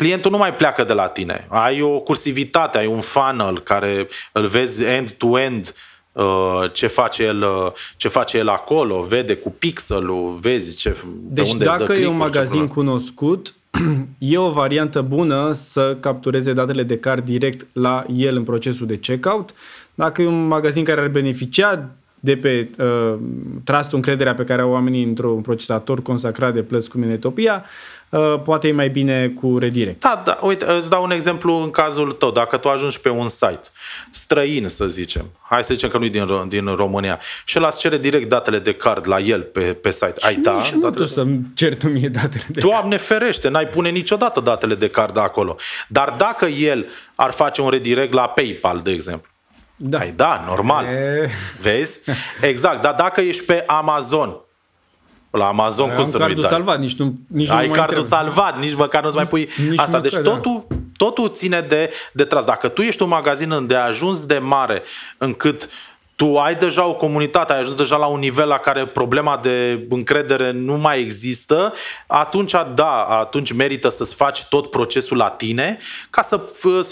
clientul 0.00 0.30
nu 0.30 0.36
mai 0.36 0.54
pleacă 0.54 0.84
de 0.84 0.92
la 0.92 1.06
tine. 1.06 1.46
Ai 1.48 1.82
o 1.82 1.98
cursivitate, 1.98 2.78
ai 2.78 2.86
un 2.86 3.00
funnel 3.00 3.58
care 3.58 4.08
îl 4.32 4.46
vezi 4.46 4.84
end-to-end 4.84 5.74
uh, 6.12 6.24
ce 6.72 6.86
face 6.86 7.24
el, 7.24 7.42
uh, 7.42 7.72
ce 7.96 8.08
face 8.08 8.38
el 8.38 8.48
acolo, 8.48 9.00
vede 9.00 9.34
cu 9.34 9.50
pixelul, 9.50 10.38
vezi 10.40 10.76
ce, 10.76 10.96
deci 11.20 11.46
de 11.46 11.50
unde 11.52 11.64
dacă 11.64 11.92
e 11.92 12.06
un 12.06 12.16
magazin 12.16 12.66
cunoscut, 12.66 13.54
e 14.18 14.38
o 14.38 14.50
variantă 14.50 15.02
bună 15.02 15.52
să 15.52 15.96
captureze 16.00 16.52
datele 16.52 16.82
de 16.82 16.98
card 16.98 17.24
direct 17.24 17.66
la 17.72 18.04
el 18.16 18.36
în 18.36 18.44
procesul 18.44 18.86
de 18.86 18.98
checkout. 18.98 19.54
Dacă 19.94 20.22
e 20.22 20.26
un 20.26 20.46
magazin 20.46 20.84
care 20.84 21.00
ar 21.00 21.08
beneficia 21.08 21.90
de 22.20 22.36
pe 22.36 22.70
uh, 22.78 23.18
trustul 23.64 23.96
încrederea 23.96 24.34
pe 24.34 24.44
care 24.44 24.62
au 24.62 24.70
oamenii 24.70 25.02
într-un 25.02 25.40
procesator 25.40 26.02
consacrat 26.02 26.54
de 26.54 26.62
plăți 26.62 26.90
cu 26.90 26.98
Minetopia, 26.98 27.64
uh, 28.08 28.34
poate 28.44 28.68
e 28.68 28.72
mai 28.72 28.88
bine 28.88 29.28
cu 29.28 29.58
redirect. 29.58 30.00
Da, 30.00 30.22
da, 30.24 30.38
uite, 30.42 30.64
îți 30.72 30.90
dau 30.90 31.02
un 31.02 31.10
exemplu 31.10 31.54
în 31.54 31.70
cazul 31.70 32.12
tău. 32.12 32.30
Dacă 32.30 32.56
tu 32.56 32.68
ajungi 32.68 33.00
pe 33.00 33.08
un 33.08 33.26
site 33.26 33.68
străin, 34.10 34.68
să 34.68 34.86
zicem, 34.86 35.24
hai 35.40 35.64
să 35.64 35.74
zicem 35.74 35.88
că 35.88 35.98
nu 35.98 36.04
e 36.04 36.08
din, 36.08 36.48
din 36.48 36.74
România, 36.74 37.18
și 37.44 37.56
el 37.56 37.68
cere 37.78 37.98
direct 37.98 38.28
datele 38.28 38.58
de 38.58 38.74
card 38.74 39.08
la 39.08 39.18
el 39.18 39.42
pe, 39.42 39.60
pe 39.60 39.90
site. 39.90 40.14
Ai 40.20 40.34
da? 40.34 40.60
Și 40.60 40.74
nu 40.80 40.90
tu 40.90 41.04
să-mi 41.04 41.40
cer 41.54 41.76
tu 41.76 41.88
mie 41.88 42.08
datele 42.08 42.44
de 42.48 42.60
Doamne 42.60 42.96
card. 42.96 43.02
ferește, 43.02 43.48
n-ai 43.48 43.66
pune 43.66 43.88
niciodată 43.88 44.40
datele 44.40 44.74
de 44.74 44.88
card 44.88 45.18
acolo. 45.18 45.56
Dar 45.88 46.14
dacă 46.18 46.46
el 46.46 46.86
ar 47.14 47.30
face 47.30 47.60
un 47.60 47.68
redirect 47.68 48.12
la 48.12 48.28
PayPal, 48.28 48.80
de 48.82 48.90
exemplu, 48.90 49.29
da. 49.82 49.98
Ai, 49.98 50.12
da, 50.12 50.44
normal. 50.46 50.84
E... 50.84 51.30
Vezi? 51.60 52.10
Exact. 52.40 52.82
Dar 52.82 52.94
dacă 52.94 53.20
ești 53.20 53.44
pe 53.44 53.64
Amazon, 53.66 54.36
la 55.30 55.46
Amazon 55.46 55.90
Ai, 55.90 55.96
cum 55.96 56.04
să 56.04 56.18
nu-i 56.18 56.34
dai? 56.34 56.50
salvat, 56.50 56.78
nici 56.78 56.96
nu 56.96 57.14
nici 57.26 57.50
Ai 57.50 57.66
nu 57.66 57.72
cardul 57.72 58.04
trebuie. 58.04 58.18
salvat, 58.18 58.58
nici 58.58 58.74
măcar 58.74 59.02
nu-ți 59.02 59.16
mai 59.16 59.26
pui 59.26 59.48
nici 59.68 59.78
asta. 59.78 59.96
Măcar, 59.96 60.00
deci 60.00 60.22
totul, 60.22 60.64
da. 60.68 60.76
totul 60.96 61.30
ține 61.30 61.60
de, 61.60 61.90
de 62.12 62.24
tras. 62.24 62.44
Dacă 62.44 62.68
tu 62.68 62.82
ești 62.82 63.02
un 63.02 63.08
magazin 63.08 63.66
de 63.66 63.76
ajuns 63.76 64.26
de 64.26 64.38
mare 64.38 64.82
încât 65.18 65.68
tu 66.20 66.38
ai 66.38 66.54
deja 66.54 66.86
o 66.86 66.94
comunitate, 66.94 67.52
ai 67.52 67.58
ajuns 67.58 67.76
deja 67.76 67.96
la 67.96 68.06
un 68.06 68.18
nivel 68.18 68.48
la 68.48 68.58
care 68.58 68.86
problema 68.86 69.38
de 69.42 69.86
încredere 69.88 70.52
nu 70.52 70.76
mai 70.76 71.00
există, 71.00 71.72
atunci 72.06 72.52
da, 72.74 73.04
atunci 73.04 73.52
merită 73.52 73.88
să-ți 73.88 74.14
faci 74.14 74.44
tot 74.44 74.70
procesul 74.70 75.16
la 75.16 75.28
tine 75.28 75.78
ca 76.10 76.22
să 76.22 76.40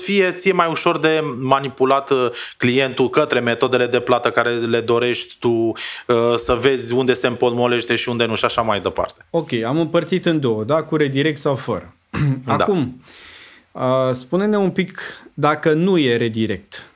fie 0.03 0.33
ție 0.33 0.53
mai 0.53 0.69
ușor 0.71 0.99
de 0.99 1.21
manipulat 1.39 2.11
uh, 2.11 2.31
clientul 2.57 3.11
către 3.11 3.41
metodele 3.41 3.87
de 3.87 4.01
plată 4.01 4.31
care 4.31 4.51
le 4.51 4.81
dorești 4.81 5.37
tu, 5.39 5.49
uh, 5.49 5.75
să 6.37 6.55
vezi 6.55 6.93
unde 6.93 7.13
se 7.13 7.27
împotmolește 7.27 7.95
și 7.95 8.09
unde 8.09 8.25
nu 8.25 8.35
și 8.35 8.45
așa 8.45 8.63
mai 8.63 8.81
departe. 8.81 9.27
Ok, 9.31 9.53
am 9.53 9.79
împărțit 9.79 10.27
în 10.27 10.41
două, 10.41 10.65
da? 10.65 10.83
Cu 10.83 10.97
redirect 10.97 11.39
sau 11.39 11.55
fără. 11.55 11.95
Da. 12.45 12.53
Acum, 12.53 13.03
da. 13.73 14.13
spune-ne 14.13 14.57
un 14.57 14.71
pic 14.71 15.01
dacă 15.35 15.73
nu 15.73 15.99
e 15.99 16.17
redirect. 16.17 16.87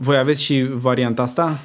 Voi 0.00 0.16
aveți 0.16 0.42
și 0.42 0.66
varianta 0.70 1.22
asta? 1.22 1.58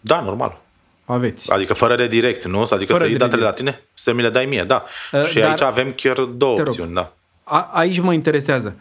Da, 0.00 0.20
normal. 0.20 0.60
Aveți. 1.04 1.52
Adică 1.52 1.74
fără 1.74 1.94
redirect, 1.94 2.44
nu? 2.44 2.60
Adică 2.70 2.92
fără 2.92 3.04
să 3.04 3.08
iei 3.08 3.18
datele 3.18 3.42
la 3.42 3.50
tine, 3.50 3.82
să 3.94 4.12
mi 4.12 4.22
le 4.22 4.30
dai 4.30 4.46
mie, 4.46 4.64
da. 4.66 4.84
Uh, 5.12 5.24
și 5.24 5.42
aici 5.42 5.60
avem 5.60 5.92
chiar 5.92 6.20
două 6.20 6.60
opțiuni, 6.60 6.94
da. 6.94 7.12
A, 7.44 7.68
aici 7.72 8.00
mă 8.00 8.12
interesează. 8.12 8.76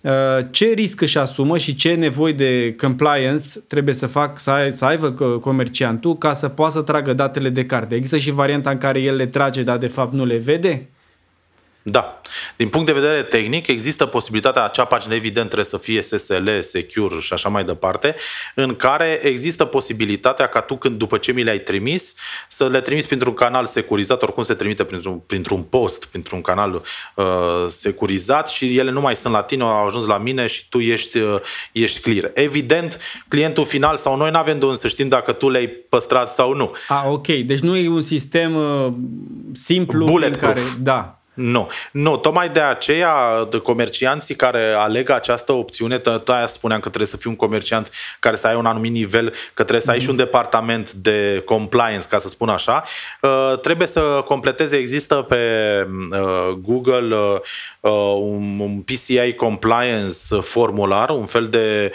Uh, 0.00 0.12
ce 0.50 0.66
risc 0.66 1.00
își 1.00 1.18
asumă 1.18 1.58
și 1.58 1.74
ce 1.74 1.94
nevoi 1.94 2.32
de 2.32 2.74
compliance 2.74 3.44
trebuie 3.66 3.94
să 3.94 4.06
fac 4.06 4.38
să, 4.38 4.50
ai, 4.50 4.72
să 4.72 4.84
aibă 4.84 5.10
comerciantul 5.40 6.18
ca 6.18 6.32
să 6.32 6.48
poată 6.48 6.72
să 6.72 6.82
tragă 6.82 7.12
datele 7.12 7.48
de 7.48 7.66
carte? 7.66 7.94
Există 7.94 8.18
și 8.18 8.30
varianta 8.30 8.70
în 8.70 8.78
care 8.78 9.00
el 9.00 9.16
le 9.16 9.26
trage, 9.26 9.62
dar 9.62 9.76
de 9.76 9.86
fapt 9.86 10.12
nu 10.12 10.24
le 10.24 10.36
vede? 10.36 10.88
Da. 11.88 12.20
Din 12.56 12.68
punct 12.68 12.86
de 12.86 12.92
vedere 12.92 13.22
tehnic, 13.22 13.66
există 13.66 14.06
posibilitatea, 14.06 14.64
acea 14.64 14.84
pagină 14.84 15.14
evident 15.14 15.44
trebuie 15.44 15.64
să 15.64 15.76
fie 15.78 16.02
SSL, 16.02 16.48
secure 16.60 17.20
și 17.20 17.32
așa 17.32 17.48
mai 17.48 17.64
departe, 17.64 18.14
în 18.54 18.74
care 18.74 19.20
există 19.22 19.64
posibilitatea 19.64 20.46
ca 20.46 20.60
tu, 20.60 20.76
când 20.76 20.98
după 20.98 21.18
ce 21.18 21.32
mi 21.32 21.42
le-ai 21.42 21.58
trimis, 21.58 22.14
să 22.48 22.68
le 22.68 22.80
trimiți 22.80 23.06
printr-un 23.06 23.34
canal 23.34 23.66
securizat, 23.66 24.22
oricum 24.22 24.42
se 24.42 24.54
trimite 24.54 24.84
printr-un, 24.84 25.18
printr-un 25.18 25.62
post, 25.62 26.04
printr-un 26.04 26.40
canal 26.40 26.82
uh, 27.14 27.24
securizat 27.66 28.48
și 28.48 28.78
ele 28.78 28.90
nu 28.90 29.00
mai 29.00 29.16
sunt 29.16 29.32
la 29.32 29.42
tine, 29.42 29.62
au 29.62 29.86
ajuns 29.86 30.06
la 30.06 30.18
mine 30.18 30.46
și 30.46 30.68
tu 30.68 30.78
ești, 30.78 31.18
uh, 31.18 31.40
ești 31.72 32.00
clear. 32.00 32.30
Evident, 32.34 32.98
clientul 33.28 33.64
final 33.64 33.96
sau 33.96 34.16
noi 34.16 34.30
nu 34.30 34.38
avem 34.38 34.58
de 34.58 34.64
unde 34.64 34.78
să 34.78 34.88
știm 34.88 35.08
dacă 35.08 35.32
tu 35.32 35.48
le-ai 35.48 35.66
păstrat 35.66 36.30
sau 36.30 36.54
nu. 36.54 36.72
Ah, 36.88 37.04
ok. 37.08 37.26
Deci 37.26 37.60
nu 37.60 37.76
e 37.76 37.88
un 37.88 38.02
sistem 38.02 38.56
uh, 38.56 38.92
simplu 39.52 40.06
în 40.14 40.32
care... 40.32 40.60
Da. 40.78 41.20
Nu, 41.36 41.70
nu, 41.92 42.16
tocmai 42.16 42.48
de 42.48 42.60
aceea 42.60 43.46
de 43.50 43.58
comercianții 43.58 44.34
care 44.34 44.72
aleg 44.72 45.10
această 45.10 45.52
opțiune, 45.52 45.98
tot 45.98 46.28
aia 46.28 46.46
spuneam 46.46 46.80
că 46.80 46.88
trebuie 46.88 47.08
să 47.08 47.16
fii 47.16 47.30
un 47.30 47.36
comerciant 47.36 47.90
care 48.18 48.36
să 48.36 48.46
ai 48.46 48.54
un 48.54 48.66
anumit 48.66 48.92
nivel, 48.92 49.28
că 49.30 49.62
trebuie 49.62 49.80
să 49.80 49.90
ai 49.90 50.00
și 50.00 50.10
un 50.10 50.16
departament 50.16 50.92
de 50.92 51.42
compliance, 51.44 52.06
ca 52.08 52.18
să 52.18 52.28
spun 52.28 52.48
așa, 52.48 52.82
uh, 53.20 53.58
trebuie 53.60 53.86
să 53.86 54.22
completeze, 54.24 54.76
există 54.76 55.14
pe 55.14 55.36
uh, 56.10 56.56
Google 56.60 57.16
uh, 57.80 58.14
un 58.20 58.82
PCI 58.84 59.32
compliance 59.36 60.40
formular, 60.40 61.10
un 61.10 61.26
fel 61.26 61.46
de 61.46 61.92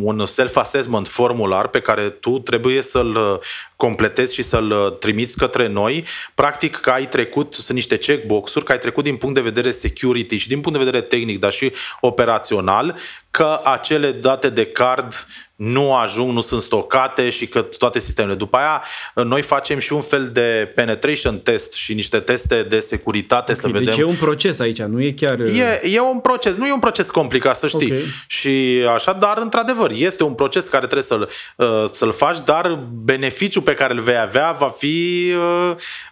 un 0.00 0.26
self-assessment 0.26 1.08
formular 1.08 1.68
pe 1.68 1.80
care 1.80 2.02
tu 2.02 2.38
trebuie 2.38 2.82
să-l 2.82 3.40
completezi 3.76 4.34
și 4.34 4.42
să-l 4.42 4.96
trimiți 4.98 5.36
către 5.36 5.68
noi. 5.68 6.04
Practic 6.34 6.76
că 6.76 6.90
ai 6.90 7.08
trecut, 7.08 7.54
sunt 7.54 7.76
niște 7.76 7.96
checkbox 7.96 8.37
boxuri, 8.38 8.64
că 8.64 8.72
ai 8.72 8.78
trecut 8.78 9.04
din 9.04 9.16
punct 9.16 9.34
de 9.34 9.40
vedere 9.40 9.70
security 9.70 10.36
și 10.36 10.48
din 10.48 10.60
punct 10.60 10.78
de 10.78 10.84
vedere 10.84 11.04
tehnic, 11.04 11.38
dar 11.38 11.52
și 11.52 11.72
operațional, 12.00 12.96
că 13.30 13.60
acele 13.64 14.12
date 14.12 14.48
de 14.48 14.66
card 14.66 15.26
nu 15.58 15.94
ajung, 15.94 16.32
nu 16.32 16.40
sunt 16.40 16.60
stocate 16.60 17.28
și 17.28 17.46
că 17.46 17.62
toate 17.62 17.98
sistemele. 17.98 18.34
După 18.34 18.56
aia, 18.56 18.82
noi 19.24 19.42
facem 19.42 19.78
și 19.78 19.92
un 19.92 20.00
fel 20.00 20.30
de 20.32 20.72
penetration 20.74 21.38
test 21.38 21.72
și 21.72 21.94
niște 21.94 22.18
teste 22.18 22.66
de 22.68 22.78
securitate 22.78 23.52
okay, 23.52 23.54
să 23.54 23.66
vedem. 23.66 23.84
Deci 23.84 23.96
e 23.96 24.04
un 24.04 24.14
proces 24.14 24.58
aici, 24.58 24.82
nu 24.82 25.02
e 25.02 25.12
chiar... 25.12 25.40
E, 25.40 25.80
e 25.84 26.00
un 26.00 26.20
proces, 26.20 26.56
nu 26.56 26.66
e 26.66 26.72
un 26.72 26.78
proces 26.78 27.10
complicat, 27.10 27.56
să 27.56 27.68
știi. 27.68 27.86
Okay. 27.86 28.04
Și 28.26 28.84
așa, 28.94 29.12
dar 29.12 29.38
într-adevăr, 29.38 29.90
este 29.94 30.22
un 30.22 30.34
proces 30.34 30.68
care 30.68 30.86
trebuie 30.86 31.02
să-l, 31.02 31.28
uh, 31.56 31.88
să-l 31.90 32.12
faci, 32.12 32.38
dar 32.44 32.78
beneficiul 33.04 33.62
pe 33.62 33.74
care 33.74 33.94
îl 33.94 34.00
vei 34.00 34.18
avea 34.18 34.52
va 34.52 34.68
fi 34.68 35.32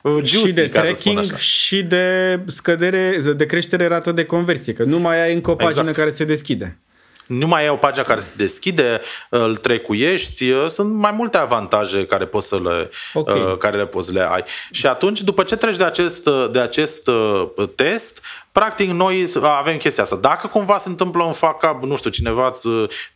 uh, 0.04 0.22
juicy, 0.22 0.46
Și 0.46 0.52
de 0.52 0.66
tracking 0.66 1.34
și 1.36 1.82
de 1.82 2.40
scădere, 2.46 3.20
de 3.36 3.46
creștere 3.46 3.86
rată 3.86 4.12
de 4.12 4.24
conversie, 4.24 4.72
că 4.72 4.84
nu 4.84 4.98
mai 4.98 5.22
ai 5.22 5.34
încă 5.34 5.50
o 5.50 5.54
pagină 5.54 5.80
exact. 5.80 5.96
care 5.96 6.12
se 6.12 6.24
deschide 6.24 6.78
nu 7.26 7.46
mai 7.46 7.62
ai 7.62 7.68
o 7.68 7.76
pagină 7.76 8.04
care 8.04 8.20
se 8.20 8.32
deschide, 8.36 9.00
îl 9.28 9.56
trecuiești, 9.56 10.52
sunt 10.66 10.94
mai 10.94 11.10
multe 11.10 11.38
avantaje 11.38 12.06
care 12.06 12.24
poți 12.26 12.48
să 12.48 12.58
le, 12.64 12.90
okay. 13.14 13.40
Uh, 13.40 13.56
care 13.56 13.76
le 13.76 13.86
poți 13.86 14.12
le 14.12 14.28
ai. 14.30 14.44
Și 14.70 14.86
atunci, 14.86 15.20
după 15.20 15.42
ce 15.42 15.56
treci 15.56 15.76
de 15.76 15.84
acest, 15.84 16.28
de 16.50 16.60
acest 16.60 17.08
uh, 17.08 17.48
test, 17.74 18.24
Practic, 18.56 18.90
noi 18.90 19.28
avem 19.42 19.76
chestia 19.76 20.02
asta. 20.02 20.16
Dacă 20.16 20.46
cumva 20.46 20.78
se 20.78 20.88
întâmplă 20.88 21.22
un 21.22 21.32
fuck 21.32 21.62
up, 21.62 21.82
nu 21.82 21.96
știu, 21.96 22.10
cineva 22.10 22.50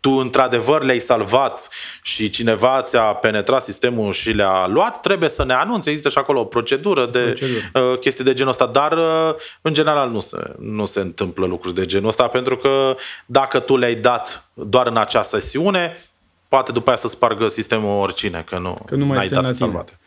tu 0.00 0.10
într-adevăr 0.10 0.82
le-ai 0.82 0.98
salvat 0.98 1.68
și 2.02 2.30
cineva 2.30 2.82
ți-a 2.82 3.02
penetrat 3.02 3.62
sistemul 3.62 4.12
și 4.12 4.30
le-a 4.30 4.66
luat, 4.66 5.00
trebuie 5.00 5.28
să 5.28 5.44
ne 5.44 5.52
anunțe. 5.52 5.90
Există 5.90 6.08
și 6.08 6.18
acolo 6.18 6.40
o 6.40 6.44
procedură 6.44 7.06
de 7.06 7.18
procedură. 7.18 7.90
Uh, 7.92 7.98
chestii 7.98 8.24
de 8.24 8.34
genul 8.34 8.50
ăsta, 8.50 8.66
dar 8.66 8.92
uh, 8.92 9.34
în 9.60 9.74
general 9.74 10.10
nu 10.10 10.20
se, 10.20 10.54
nu 10.58 10.84
se 10.84 11.00
întâmplă 11.00 11.46
lucruri 11.46 11.74
de 11.74 11.86
genul 11.86 12.08
ăsta, 12.08 12.26
pentru 12.26 12.56
că 12.56 12.96
dacă 13.26 13.58
tu 13.58 13.76
le-ai 13.76 13.94
dat 13.94 14.50
doar 14.54 14.86
în 14.86 14.96
acea 14.96 15.22
sesiune, 15.22 16.04
poate 16.48 16.72
după 16.72 16.88
aia 16.88 16.98
să 16.98 17.08
spargă 17.08 17.48
sistemul 17.48 18.00
oricine, 18.00 18.44
că 18.46 18.58
nu, 18.58 18.78
că 18.86 18.94
nu 18.94 19.06
mai 19.06 19.18
ai 19.18 19.28
date 19.28 19.52
salvate. 19.52 19.98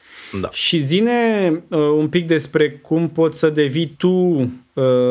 Da. 0.41 0.49
Și 0.51 0.77
zine 0.77 1.49
uh, 1.67 1.79
un 1.79 2.09
pic 2.09 2.27
despre 2.27 2.71
cum 2.71 3.09
poți 3.09 3.39
să 3.39 3.49
devii 3.49 3.95
tu, 3.97 4.09
uh, 4.09 4.45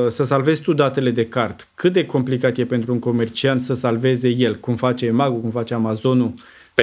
să 0.09 0.25
salvezi 0.25 0.63
tu 0.63 0.73
datele 0.73 1.11
de 1.11 1.27
card. 1.27 1.69
Cât 1.75 1.93
de 1.93 2.07
complicat 2.07 2.57
e 2.57 2.65
pentru 2.65 2.93
un 2.93 2.99
comerciant 2.99 3.61
să 3.61 3.75
salveze 3.75 4.29
el, 4.29 4.57
cum 4.57 4.77
face 4.77 5.11
Magu, 5.11 5.37
cum 5.37 5.51
face 5.51 5.75
Amazonul, 5.75 6.33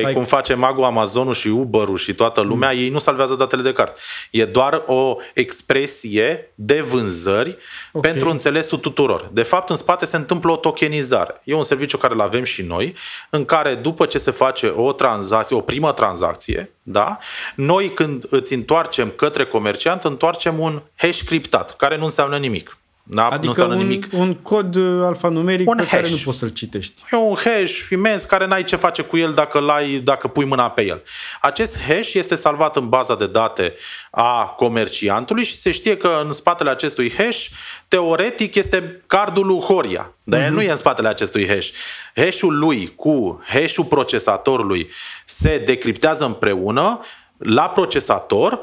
pe 0.01 0.07
ai... 0.07 0.13
cum 0.13 0.23
face 0.23 0.53
Magu, 0.53 0.81
Amazonul 0.81 1.33
și 1.33 1.47
Uber-ul 1.47 1.97
și 1.97 2.13
toată 2.13 2.41
lumea, 2.41 2.71
mm. 2.71 2.77
ei 2.77 2.89
nu 2.89 2.99
salvează 2.99 3.35
datele 3.35 3.61
de 3.61 3.73
card. 3.73 3.95
E 4.31 4.45
doar 4.45 4.83
o 4.85 5.15
expresie 5.33 6.51
de 6.55 6.81
vânzări 6.81 7.57
okay. 7.91 8.11
pentru 8.11 8.29
înțelesul 8.29 8.77
tuturor. 8.77 9.29
De 9.31 9.43
fapt, 9.43 9.69
în 9.69 9.75
spate 9.75 10.05
se 10.05 10.15
întâmplă 10.15 10.51
o 10.51 10.55
tokenizare. 10.55 11.41
E 11.43 11.53
un 11.53 11.63
serviciu 11.63 11.97
care 11.97 12.13
îl 12.13 12.21
avem 12.21 12.43
și 12.43 12.61
noi, 12.61 12.95
în 13.29 13.45
care 13.45 13.75
după 13.75 14.05
ce 14.05 14.17
se 14.17 14.31
face 14.31 14.73
o 14.75 14.91
tranzacție, 14.91 15.55
o 15.55 15.61
primă 15.61 15.91
tranzacție, 15.91 16.71
da, 16.83 17.17
noi 17.55 17.93
când 17.93 18.25
îți 18.29 18.53
întoarcem 18.53 19.09
către 19.09 19.45
comerciant, 19.45 20.03
întoarcem 20.03 20.59
un 20.59 20.81
hash 20.95 21.21
criptat, 21.23 21.75
care 21.75 21.97
nu 21.97 22.03
înseamnă 22.03 22.37
nimic. 22.37 22.78
Da, 23.12 23.28
adică 23.28 23.66
nu 23.66 23.72
un, 23.72 23.78
nimic. 23.78 24.07
un 24.12 24.34
cod 24.34 24.76
uh, 24.76 25.03
alfanumeric 25.03 25.70
un 25.70 25.76
pe 25.76 25.82
hash. 25.82 25.93
care 25.93 26.10
nu 26.10 26.22
poți 26.24 26.38
să-l 26.38 26.49
citești. 26.49 27.03
E 27.12 27.16
un 27.16 27.36
hash 27.36 27.89
imens 27.91 28.24
care 28.24 28.47
n-ai 28.47 28.64
ce 28.64 28.76
face 28.76 29.01
cu 29.01 29.18
el 29.18 29.34
dacă, 29.34 29.60
l-ai, 29.60 30.01
dacă 30.03 30.28
pui 30.28 30.45
mâna 30.45 30.70
pe 30.70 30.86
el. 30.86 31.03
Acest 31.41 31.80
hash 31.82 32.14
este 32.14 32.36
salvat 32.36 32.76
în 32.76 32.89
baza 32.89 33.16
de 33.16 33.28
date 33.28 33.74
a 34.12 34.43
comerciantului 34.43 35.43
și 35.43 35.55
se 35.55 35.72
știe 35.72 35.97
că 35.97 36.22
în 36.26 36.34
spatele 36.34 36.70
acestui 36.70 37.14
hash, 37.18 37.47
teoretic, 37.88 38.55
este 38.55 39.03
cardul 39.07 39.45
lui 39.45 39.60
Horia. 39.60 40.14
Dar 40.24 40.39
mm-hmm. 40.39 40.45
el 40.45 40.51
nu 40.53 40.62
e 40.62 40.70
în 40.70 40.76
spatele 40.76 41.07
acestui 41.07 41.47
hash. 41.47 41.70
Hashul 42.16 42.57
lui 42.57 42.93
cu 42.95 43.41
hashul 43.45 43.86
procesatorului 43.86 44.89
se 45.26 45.62
decriptează 45.66 46.26
împreună 46.26 46.99
la 47.38 47.70
procesator 47.70 48.60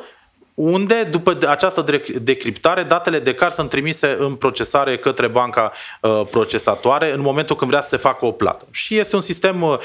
unde, 0.56 1.02
după 1.02 1.38
această 1.48 1.84
decriptare, 2.22 2.82
datele 2.82 3.18
de 3.18 3.34
card 3.34 3.52
sunt 3.52 3.70
trimise 3.70 4.16
în 4.18 4.34
procesare 4.34 4.98
către 4.98 5.26
banca 5.26 5.72
uh, 6.00 6.22
procesatoare 6.30 7.12
în 7.12 7.20
momentul 7.20 7.56
când 7.56 7.70
vrea 7.70 7.82
să 7.82 7.88
se 7.88 7.96
facă 7.96 8.24
o 8.24 8.30
plată. 8.30 8.66
Și 8.70 8.98
este 8.98 9.16
un 9.16 9.22
sistem 9.22 9.62
uh, 9.62 9.78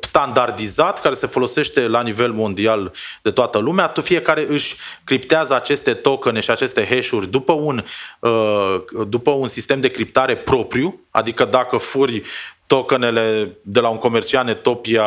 standardizat 0.00 1.00
care 1.00 1.14
se 1.14 1.26
folosește 1.26 1.80
la 1.80 2.02
nivel 2.02 2.32
mondial 2.32 2.92
de 3.22 3.30
toată 3.30 3.58
lumea. 3.58 3.92
Fiecare 4.02 4.46
își 4.48 4.76
criptează 5.04 5.54
aceste 5.54 5.94
tokene 5.94 6.40
și 6.40 6.50
aceste 6.50 6.86
hash-uri 6.86 7.26
după 7.26 7.52
un, 7.52 7.84
uh, 8.18 8.82
după 9.06 9.30
un 9.30 9.46
sistem 9.46 9.80
de 9.80 9.88
criptare 9.88 10.36
propriu, 10.36 11.00
adică 11.10 11.44
dacă 11.44 11.76
furi 11.76 12.22
tokenele 12.66 13.56
de 13.62 13.80
la 13.80 13.88
un 13.88 13.98
comerciant 13.98 14.48
Etopia, 14.48 15.04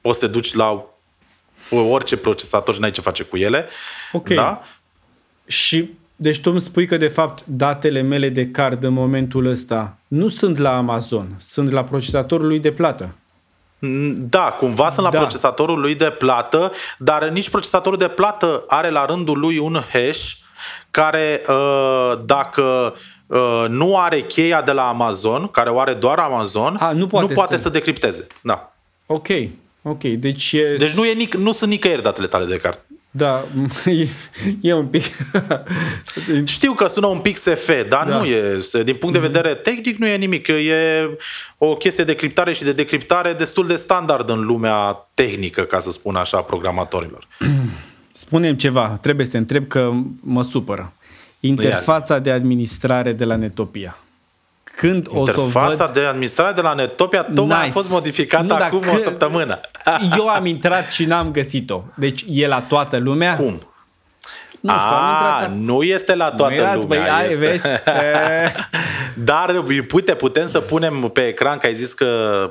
poți 0.00 0.18
să 0.18 0.26
te 0.26 0.32
duci 0.32 0.54
la 0.54 0.84
orice 1.80 2.16
procesator 2.16 2.74
și 2.74 2.80
n-ai 2.80 2.90
ce 2.90 3.00
face 3.00 3.22
cu 3.22 3.36
ele. 3.36 3.68
Ok. 4.12 4.28
Da? 4.28 4.60
Și 5.46 5.90
deci 6.16 6.40
tu 6.40 6.50
îmi 6.50 6.60
spui 6.60 6.86
că 6.86 6.96
de 6.96 7.08
fapt 7.08 7.44
datele 7.46 8.00
mele 8.00 8.28
de 8.28 8.50
card 8.50 8.84
în 8.84 8.92
momentul 8.92 9.46
ăsta 9.46 9.96
nu 10.08 10.28
sunt 10.28 10.58
la 10.58 10.76
Amazon, 10.76 11.36
sunt 11.38 11.70
la 11.70 11.84
procesatorul 11.84 12.46
lui 12.46 12.58
de 12.58 12.72
plată. 12.72 13.14
Mm, 13.78 14.14
da, 14.18 14.56
cumva 14.58 14.88
sunt 14.88 15.04
la 15.04 15.12
da. 15.12 15.18
procesatorul 15.18 15.80
lui 15.80 15.94
de 15.94 16.10
plată, 16.10 16.72
dar 16.98 17.28
nici 17.28 17.50
procesatorul 17.50 17.98
de 17.98 18.08
plată 18.08 18.64
are 18.66 18.90
la 18.90 19.04
rândul 19.04 19.38
lui 19.38 19.58
un 19.58 19.82
hash 19.92 20.32
care 20.90 21.42
uh, 21.48 22.12
dacă 22.24 22.94
uh, 23.26 23.64
nu 23.68 23.98
are 23.98 24.20
cheia 24.20 24.62
de 24.62 24.72
la 24.72 24.88
Amazon, 24.88 25.46
care 25.46 25.70
o 25.70 25.78
are 25.78 25.92
doar 25.92 26.18
Amazon, 26.18 26.76
A, 26.80 26.92
nu 26.92 27.06
poate, 27.06 27.26
nu 27.26 27.34
poate 27.34 27.56
să... 27.56 27.62
să 27.62 27.68
decripteze. 27.68 28.26
Da. 28.42 28.72
Ok. 29.06 29.28
Ok, 29.86 30.02
deci 30.02 30.52
e... 30.52 30.74
Deci 30.78 30.92
nu, 30.92 31.04
e 31.04 31.14
nic- 31.14 31.34
nu 31.34 31.52
sunt 31.52 31.70
nicăieri 31.70 32.02
datele 32.02 32.26
tale 32.26 32.44
de 32.44 32.56
card. 32.56 32.80
Da, 33.10 33.44
e, 34.00 34.08
e 34.60 34.74
un 34.74 34.86
pic... 34.86 35.04
Știu 36.44 36.72
că 36.72 36.86
sună 36.86 37.06
un 37.06 37.18
pic 37.18 37.36
SF, 37.36 37.70
dar 37.88 38.08
da. 38.08 38.18
nu 38.18 38.24
e. 38.24 38.58
Din 38.84 38.94
punct 38.94 39.14
de 39.14 39.20
mhm. 39.20 39.32
vedere 39.32 39.54
tehnic 39.54 39.98
nu 39.98 40.06
e 40.06 40.16
nimic. 40.16 40.48
E 40.48 41.10
o 41.58 41.74
chestie 41.74 42.04
de 42.04 42.14
criptare 42.14 42.52
și 42.52 42.64
de 42.64 42.72
decriptare 42.72 43.32
destul 43.32 43.66
de 43.66 43.76
standard 43.76 44.30
în 44.30 44.44
lumea 44.44 45.08
tehnică, 45.14 45.62
ca 45.62 45.80
să 45.80 45.90
spun 45.90 46.16
așa, 46.16 46.40
programatorilor. 46.40 47.28
Spunem 48.12 48.56
ceva, 48.56 48.98
trebuie 49.00 49.26
să 49.26 49.32
te 49.32 49.38
întreb 49.38 49.66
că 49.66 49.90
mă 50.20 50.42
supără. 50.42 50.92
Interfața 51.40 52.18
de 52.18 52.30
administrare 52.30 53.12
de 53.12 53.24
la 53.24 53.36
Netopia 53.36 54.03
când 54.76 55.06
Interfața 55.14 55.70
o 55.70 55.74
să 55.74 55.82
văd... 55.84 55.92
de 55.92 56.00
administrare 56.00 56.52
de 56.52 56.60
la 56.60 56.74
Netopia 56.74 57.22
tocmai 57.22 57.58
nice. 57.58 57.68
a 57.68 57.72
fost 57.72 57.90
modificată 57.90 58.44
nu, 58.44 58.54
acum 58.54 58.82
o 58.94 58.98
săptămână. 58.98 59.60
Eu 60.18 60.28
am 60.28 60.46
intrat 60.46 60.90
și 60.90 61.04
n-am 61.04 61.30
găsit-o. 61.30 61.82
Deci 61.94 62.24
e 62.28 62.46
la 62.46 62.60
toată 62.60 62.96
lumea? 62.96 63.36
Cum? 63.36 63.60
Nu 64.60 64.78
știu, 64.78 64.90
A, 64.90 64.98
am 64.98 65.42
intrat... 65.42 65.56
nu 65.58 65.82
este 65.82 66.14
la 66.14 66.30
toată 66.30 66.54
nu 66.54 66.80
lumea. 66.80 66.86
Băi, 66.86 66.98
ai, 66.98 67.28
este. 67.28 67.38
Vezi? 67.38 67.66
Dar 69.30 69.64
uite, 69.92 70.14
putem 70.14 70.46
să 70.46 70.60
punem 70.60 71.10
pe 71.12 71.26
ecran, 71.26 71.58
că 71.58 71.66
ai 71.66 71.74
zis 71.74 71.92
că 71.92 72.06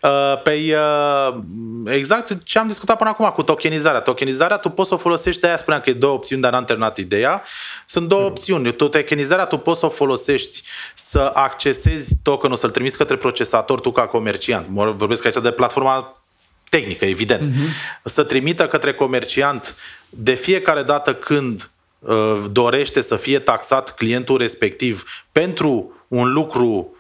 Uh, 0.03 0.43
pe 0.43 0.77
uh, 0.77 1.39
exact 1.87 2.45
ce 2.45 2.59
am 2.59 2.67
discutat 2.67 2.97
până 2.97 3.11
acum 3.11 3.29
cu 3.29 3.43
tokenizarea. 3.43 4.01
Tokenizarea 4.01 4.57
tu 4.57 4.69
poți 4.69 4.89
să 4.89 4.95
o 4.95 4.99
folosești, 4.99 5.41
de 5.41 5.47
aia 5.47 5.57
spuneam 5.57 5.83
că 5.83 5.91
e 5.91 5.93
două 5.93 6.15
opțiuni, 6.15 6.43
dar 6.43 6.53
n-am 6.53 6.65
terminat 6.65 6.97
ideea. 6.97 7.43
Sunt 7.87 8.09
două 8.09 8.21
mm. 8.21 8.27
opțiuni. 8.27 8.73
Tu, 8.73 8.89
tokenizarea 8.89 9.45
tu 9.45 9.57
poți 9.57 9.81
să 9.81 9.87
o 9.87 9.89
folosești 9.89 10.63
să 10.95 11.31
accesezi 11.35 12.15
tokenul, 12.23 12.57
să-l 12.57 12.71
trimiți 12.71 12.97
către 12.97 13.17
procesator 13.17 13.81
tu 13.81 13.93
ca 13.93 14.07
comerciant. 14.07 14.67
Vorbesc 14.67 15.25
aici 15.25 15.43
de 15.43 15.51
platforma 15.51 16.23
tehnică, 16.69 17.05
evident. 17.05 17.53
Mm-hmm. 17.53 18.03
Să 18.05 18.23
trimită 18.23 18.67
către 18.67 18.95
comerciant 18.95 19.77
de 20.09 20.35
fiecare 20.35 20.83
dată 20.83 21.15
când 21.15 21.71
uh, 21.99 22.45
dorește 22.51 23.01
să 23.01 23.17
fie 23.17 23.39
taxat 23.39 23.95
clientul 23.95 24.39
respectiv 24.39 25.05
pentru 25.33 25.93
un 26.09 26.33
lucru 26.33 26.98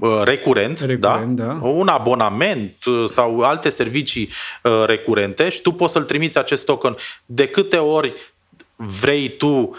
recurent, 0.00 0.78
recurent 0.80 1.36
da? 1.36 1.44
da? 1.44 1.58
un 1.62 1.88
abonament 1.88 2.84
uh, 2.84 3.04
sau 3.06 3.40
alte 3.40 3.68
servicii 3.68 4.28
uh, 4.62 4.84
recurente 4.86 5.48
și 5.48 5.60
tu 5.60 5.72
poți 5.72 5.92
să-l 5.92 6.04
trimiți 6.04 6.38
acest 6.38 6.64
token 6.64 6.96
de 7.26 7.46
câte 7.46 7.76
ori 7.76 8.14
vrei 8.76 9.36
tu 9.36 9.76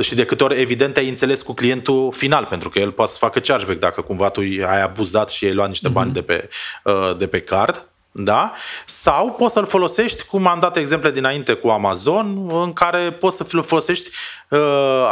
și 0.00 0.14
de 0.14 0.24
câte 0.24 0.44
ori 0.44 0.60
evident 0.60 0.96
ai 0.96 1.08
înțeles 1.08 1.42
cu 1.42 1.54
clientul 1.54 2.12
final, 2.12 2.44
pentru 2.44 2.68
că 2.68 2.78
el 2.78 2.92
poate 2.92 3.10
să 3.10 3.18
facă 3.18 3.38
chargeback 3.38 3.78
dacă 3.78 4.00
cumva 4.00 4.28
tu 4.28 4.40
ai 4.40 4.82
abuzat 4.82 5.28
și 5.28 5.44
ai 5.44 5.52
luat 5.52 5.68
niște 5.68 5.88
bani 5.88 6.10
uh-huh. 6.10 6.14
de, 6.14 6.22
pe, 6.22 6.48
uh, 6.84 7.16
de 7.16 7.26
pe 7.26 7.38
card. 7.38 7.88
Da? 8.24 8.52
Sau 8.84 9.34
poți 9.38 9.52
să-l 9.52 9.66
folosești, 9.66 10.24
cum 10.24 10.46
am 10.46 10.58
dat 10.60 10.76
exemple 10.76 11.10
dinainte 11.10 11.52
cu 11.52 11.68
Amazon, 11.68 12.50
în 12.62 12.72
care 12.72 13.12
poți 13.12 13.36
să 13.36 13.44
folosești 13.44 14.10
uh, 14.48 14.58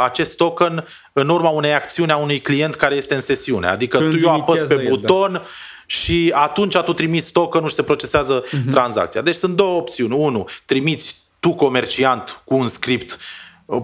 acest 0.03 0.37
token 0.37 0.85
în 1.13 1.29
urma 1.29 1.49
unei 1.49 1.73
acțiuni 1.73 2.11
a 2.11 2.17
unui 2.17 2.39
client 2.39 2.75
care 2.75 2.95
este 2.95 3.13
în 3.13 3.19
sesiune. 3.19 3.67
Adică 3.67 3.97
Când 3.97 4.11
tu 4.11 4.25
eu 4.25 4.33
apăs 4.33 4.61
pe 4.61 4.73
el, 4.73 4.87
buton 4.89 5.31
da. 5.31 5.41
și 5.85 6.31
atunci 6.35 6.77
tu 6.77 6.93
trimiți 6.93 7.31
tokenul 7.31 7.69
și 7.69 7.75
se 7.75 7.83
procesează 7.83 8.43
uh-huh. 8.43 8.71
tranzacția. 8.71 9.21
Deci 9.21 9.35
sunt 9.35 9.55
două 9.55 9.77
opțiuni. 9.77 10.13
Unu, 10.13 10.45
trimiți 10.65 11.15
tu 11.39 11.53
comerciant 11.53 12.41
cu 12.43 12.55
un 12.55 12.67
script 12.67 13.17
uh, 13.65 13.83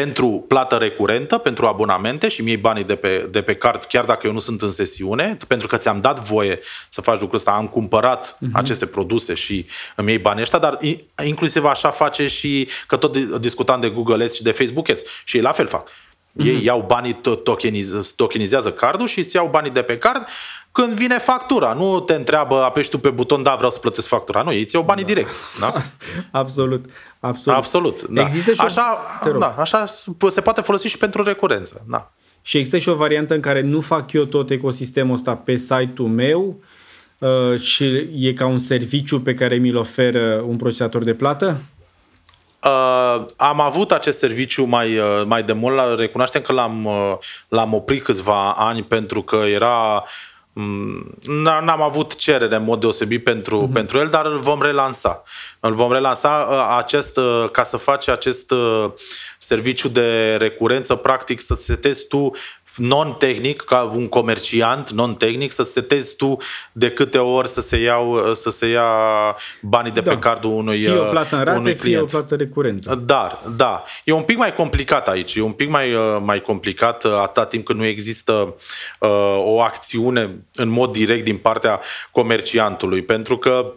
pentru 0.00 0.44
plată 0.48 0.76
recurentă, 0.76 1.38
pentru 1.38 1.66
abonamente 1.66 2.28
și 2.28 2.42
mi 2.42 2.56
banii 2.56 2.84
de 2.84 2.94
pe, 2.94 3.28
de 3.30 3.42
pe 3.42 3.54
card, 3.54 3.84
chiar 3.84 4.04
dacă 4.04 4.26
eu 4.26 4.32
nu 4.32 4.38
sunt 4.38 4.62
în 4.62 4.68
sesiune, 4.68 5.36
pentru 5.46 5.66
că 5.66 5.76
ți-am 5.76 6.00
dat 6.00 6.20
voie 6.20 6.58
să 6.88 7.00
faci 7.00 7.20
lucrul 7.20 7.38
ăsta, 7.38 7.50
am 7.50 7.68
cumpărat 7.68 8.34
uh-huh. 8.34 8.52
aceste 8.52 8.86
produse 8.86 9.34
și 9.34 9.66
îmi 9.96 10.08
iei 10.08 10.18
banii 10.18 10.42
ăștia, 10.42 10.58
dar 10.58 10.78
inclusiv 11.24 11.64
așa 11.64 11.90
face 11.90 12.26
și, 12.26 12.68
că 12.86 12.96
tot 12.96 13.16
discutam 13.16 13.80
de 13.80 13.88
Google 13.88 14.24
Ads 14.24 14.34
și 14.34 14.42
de 14.42 14.50
Facebook 14.50 14.90
Ads 14.90 15.04
și 15.24 15.36
ei 15.36 15.42
la 15.42 15.52
fel 15.52 15.66
fac. 15.66 15.88
Ei 16.36 16.58
mm-hmm. 16.58 16.64
iau 16.64 16.84
banii, 16.86 17.20
tokeniz, 17.42 18.12
tokenizează 18.16 18.72
cardul 18.72 19.06
și 19.06 19.18
îți 19.18 19.36
iau 19.36 19.48
banii 19.50 19.70
de 19.70 19.82
pe 19.82 19.98
card 19.98 20.26
când 20.72 20.92
vine 20.92 21.18
factura. 21.18 21.72
Nu 21.72 22.00
te 22.00 22.14
întreabă, 22.14 22.62
apeși 22.62 22.88
tu 22.88 22.98
pe 22.98 23.10
buton, 23.10 23.42
da, 23.42 23.54
vreau 23.54 23.70
să 23.70 23.78
plătesc 23.78 24.06
factura. 24.06 24.42
Nu, 24.42 24.52
ei 24.52 24.60
îți 24.60 24.74
iau 24.74 24.84
banii 24.84 25.04
da. 25.04 25.12
direct. 25.12 25.34
Da? 25.60 25.74
absolut. 26.40 26.84
Absolut. 27.20 27.58
Absolut 27.58 28.02
da. 28.02 28.22
Există 28.22 28.52
și 28.52 28.60
așa, 28.60 28.98
o... 29.34 29.38
da, 29.38 29.54
așa 29.58 29.84
se 30.28 30.40
poate 30.40 30.60
folosi 30.60 30.88
și 30.88 30.98
pentru 30.98 31.22
recurență. 31.22 31.84
Da. 31.88 32.12
Și 32.42 32.56
există 32.56 32.78
și 32.78 32.88
o 32.88 32.94
variantă 32.94 33.34
în 33.34 33.40
care 33.40 33.60
nu 33.60 33.80
fac 33.80 34.12
eu 34.12 34.24
tot 34.24 34.50
ecosistemul 34.50 35.14
ăsta 35.14 35.36
pe 35.36 35.56
site-ul 35.56 36.08
meu 36.08 36.62
uh, 37.18 37.60
și 37.60 38.08
e 38.18 38.32
ca 38.32 38.46
un 38.46 38.58
serviciu 38.58 39.20
pe 39.20 39.34
care 39.34 39.56
mi-l 39.56 39.76
oferă 39.76 40.44
un 40.46 40.56
procesator 40.56 41.04
de 41.04 41.14
plată? 41.14 41.60
Uh, 42.64 43.26
am 43.36 43.60
avut 43.60 43.92
acest 43.92 44.18
serviciu 44.18 44.64
mai, 44.64 44.98
uh, 44.98 45.22
mai 45.26 45.42
de 45.42 45.52
mult, 45.52 45.98
recunoaștem 45.98 46.42
că 46.42 46.52
l-am, 46.52 46.84
uh, 46.84 47.14
l-am 47.48 47.74
oprit 47.74 48.02
câțiva 48.02 48.52
ani 48.52 48.82
pentru 48.82 49.22
că 49.22 49.36
era 49.36 50.04
mm, 50.52 51.14
N-am 51.44 51.82
avut 51.82 52.16
cerere 52.16 52.56
în 52.56 52.64
mod 52.64 52.80
deosebit 52.80 53.24
pentru, 53.24 53.66
uh-huh. 53.66 53.72
pentru 53.72 53.98
el, 53.98 54.08
dar 54.08 54.26
îl 54.26 54.38
vom 54.38 54.62
relansa. 54.62 55.22
Îl 55.60 55.74
vom 55.74 55.92
relansa 55.92 56.48
uh, 56.50 56.76
acest, 56.78 57.18
ca 57.52 57.62
să 57.62 57.76
faci 57.76 58.08
acest 58.08 58.52
serviciu 59.38 59.88
de 59.88 60.36
recurență, 60.36 60.94
practic 60.94 61.40
să 61.40 61.54
setezi 61.54 62.06
tu 62.06 62.30
non-tehnic, 62.76 63.60
ca 63.60 63.90
un 63.94 64.08
comerciant 64.08 64.90
non-tehnic, 64.90 65.52
să 65.52 65.62
setezi 65.62 66.16
tu 66.16 66.36
de 66.72 66.90
câte 66.90 67.18
ori 67.18 67.48
să 67.48 67.60
se, 67.60 67.76
iau, 67.76 68.34
să 68.34 68.50
se 68.50 68.66
ia 68.66 68.86
banii 69.60 69.92
de 69.92 70.00
da. 70.00 70.10
pe 70.10 70.18
cardul 70.18 70.50
unui, 70.50 70.80
fie 70.80 70.98
o 70.98 71.04
plată 71.04 71.36
în 71.36 71.44
rate, 71.44 71.58
unui 71.58 71.74
client. 71.74 72.08
Fie 72.08 72.18
o 72.18 72.20
plată 72.20 72.34
recurentă. 72.34 72.94
Da, 72.94 73.40
da. 73.56 73.84
E 74.04 74.12
un 74.12 74.22
pic 74.22 74.36
mai 74.36 74.54
complicat 74.54 75.08
aici. 75.08 75.34
E 75.34 75.40
un 75.40 75.52
pic 75.52 75.68
mai, 75.68 75.88
mai 76.22 76.40
complicat 76.40 77.04
atâta 77.04 77.46
timp 77.46 77.64
când 77.64 77.78
nu 77.78 77.84
există 77.84 78.54
uh, 79.00 79.08
o 79.44 79.60
acțiune 79.60 80.44
în 80.54 80.68
mod 80.68 80.92
direct 80.92 81.24
din 81.24 81.36
partea 81.36 81.80
comerciantului. 82.10 83.02
Pentru 83.02 83.38
că 83.38 83.72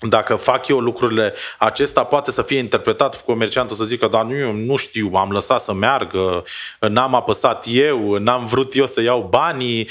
dacă 0.00 0.34
fac 0.34 0.68
eu 0.68 0.78
lucrurile 0.78 1.34
acesta, 1.58 2.04
poate 2.04 2.30
să 2.30 2.42
fie 2.42 2.58
interpretat 2.58 3.24
comerciantul 3.24 3.76
să 3.76 3.84
zică, 3.84 4.06
dar 4.06 4.24
nu, 4.24 4.52
nu 4.52 4.76
știu, 4.76 5.10
am 5.14 5.30
lăsat 5.30 5.60
să 5.60 5.72
meargă, 5.72 6.44
n-am 6.80 7.14
apăsat 7.14 7.64
eu, 7.68 8.14
n-am 8.14 8.46
vrut 8.46 8.74
eu 8.74 8.86
să 8.86 9.00
iau 9.00 9.26
banii, 9.30 9.88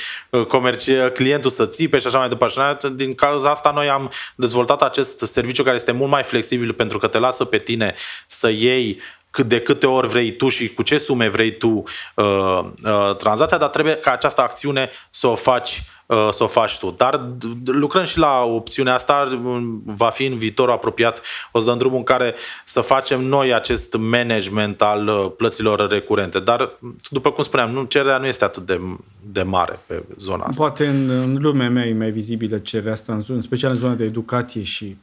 comerci- 0.48 1.14
clientul 1.14 1.50
să 1.50 1.66
țipe 1.66 1.98
și 1.98 2.08
așa 2.08 2.18
mai 2.18 2.30
departe. 2.30 2.90
Din 2.96 3.14
cauza 3.14 3.50
asta 3.50 3.72
noi 3.72 3.90
am 3.90 4.12
dezvoltat 4.36 4.82
acest 4.82 5.20
serviciu 5.20 5.64
care 5.64 5.76
este 5.76 5.92
mult 5.92 6.12
mai 6.12 6.24
flexibil 6.24 6.74
pentru 6.74 6.98
că 6.98 7.08
te 7.08 7.18
lasă 7.18 7.46
pe 7.46 7.58
tine 7.58 7.94
să 8.28 8.50
iei 8.50 9.02
cât 9.32 9.48
de 9.48 9.62
câte 9.62 9.88
ori 9.88 10.08
vrei 10.08 10.36
tu 10.36 10.50
și 10.50 10.68
cu 10.68 10.84
ce 10.84 10.98
sume 10.98 11.28
vrei 11.28 11.58
tu 11.58 11.84
uh, 12.16 12.60
uh, 12.84 13.16
tranzacția, 13.16 13.58
dar 13.58 13.70
trebuie 13.70 13.96
ca 13.96 14.12
această 14.12 14.42
acțiune 14.42 14.90
să 15.10 15.28
o 15.28 15.36
faci 15.36 15.70
uh, 15.70 15.97
să 16.30 16.44
o 16.44 16.48
faci 16.48 16.78
tu. 16.78 16.94
Dar 16.98 17.30
lucrăm 17.66 18.04
și 18.04 18.18
la 18.18 18.44
opțiunea 18.44 18.94
asta, 18.94 19.42
va 19.86 20.10
fi 20.10 20.26
în 20.26 20.38
viitor 20.38 20.70
apropiat, 20.70 21.22
o 21.52 21.60
să 21.60 21.66
dăm 21.66 21.78
drumul 21.78 21.98
în 21.98 22.04
care 22.04 22.36
să 22.64 22.82
facem 22.82 23.24
noi 23.24 23.54
acest 23.54 23.98
management 23.98 24.82
al 24.82 25.08
uh, 25.08 25.32
plăților 25.38 25.90
recurente. 25.90 26.40
Dar, 26.40 26.72
după 27.10 27.32
cum 27.32 27.44
spuneam, 27.44 27.72
nu, 27.72 27.84
cererea 27.84 28.18
nu 28.18 28.26
este 28.26 28.44
atât 28.44 28.64
de, 28.64 28.80
de 29.22 29.42
mare 29.42 29.80
pe 29.86 30.04
zona 30.18 30.44
asta. 30.44 30.62
Poate 30.62 30.88
în, 30.88 31.10
în 31.10 31.38
lumea 31.42 31.70
mea 31.70 31.86
e 31.86 31.94
mai 31.94 32.12
vizibilă 32.12 32.58
cererea 32.58 32.92
asta, 32.92 33.14
în, 33.14 33.24
în 33.28 33.42
special 33.42 33.72
în 33.72 33.78
zona 33.78 33.94
de 33.94 34.04
educație 34.04 34.64
și 34.64 34.98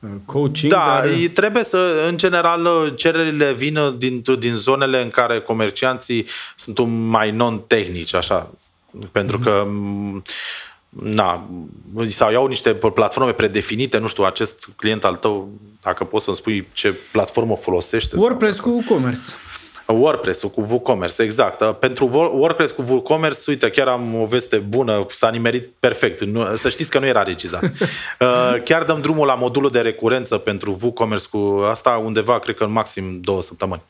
Uh, 0.00 0.10
coaching. 0.24 0.72
Da, 0.72 1.00
dar... 1.04 1.10
trebuie 1.34 1.64
să, 1.64 2.04
în 2.08 2.16
general, 2.16 2.92
cererile 2.96 3.52
vină 3.52 3.90
din, 3.90 4.22
din 4.38 4.54
zonele 4.54 5.02
în 5.02 5.10
care 5.10 5.40
comercianții 5.40 6.26
sunt 6.56 6.78
mai 6.88 7.30
non-tehnici, 7.30 8.14
așa. 8.14 8.50
Pentru 9.12 9.38
că 9.38 9.66
na, 10.88 11.48
sau 12.06 12.30
iau 12.30 12.46
niște 12.46 12.74
platforme 12.74 13.32
predefinite, 13.32 13.98
nu 13.98 14.06
știu, 14.06 14.24
acest 14.24 14.68
client 14.76 15.04
al 15.04 15.16
tău, 15.16 15.48
dacă 15.82 16.04
poți 16.04 16.24
să-mi 16.24 16.36
spui 16.36 16.68
ce 16.72 16.92
platformă 17.12 17.56
folosește. 17.56 18.16
WordPress 18.18 18.56
sau... 18.56 18.64
cu 18.64 18.70
WooCommerce. 18.70 19.22
WordPress-ul 19.92 20.48
cu 20.50 20.60
WooCommerce, 20.60 21.22
exact. 21.22 21.78
Pentru 21.78 22.08
WordPress 22.12 22.72
cu 22.72 22.84
WooCommerce, 22.88 23.40
uite, 23.46 23.70
chiar 23.70 23.88
am 23.88 24.14
o 24.14 24.26
veste 24.26 24.56
bună, 24.56 25.06
s-a 25.10 25.30
nimerit 25.30 25.72
perfect. 25.80 26.24
Nu, 26.24 26.56
să 26.56 26.68
știți 26.68 26.90
că 26.90 26.98
nu 26.98 27.06
era 27.06 27.22
regizat. 27.22 27.62
Uh, 28.20 28.62
chiar 28.64 28.82
dăm 28.82 29.00
drumul 29.00 29.26
la 29.26 29.34
modulul 29.34 29.70
de 29.70 29.80
recurență 29.80 30.38
pentru 30.38 30.78
WooCommerce 30.82 31.26
cu 31.30 31.64
asta 31.70 31.90
undeva, 31.90 32.38
cred 32.38 32.54
că 32.54 32.64
în 32.64 32.72
maxim 32.72 33.20
două 33.20 33.42
săptămâni. 33.42 33.82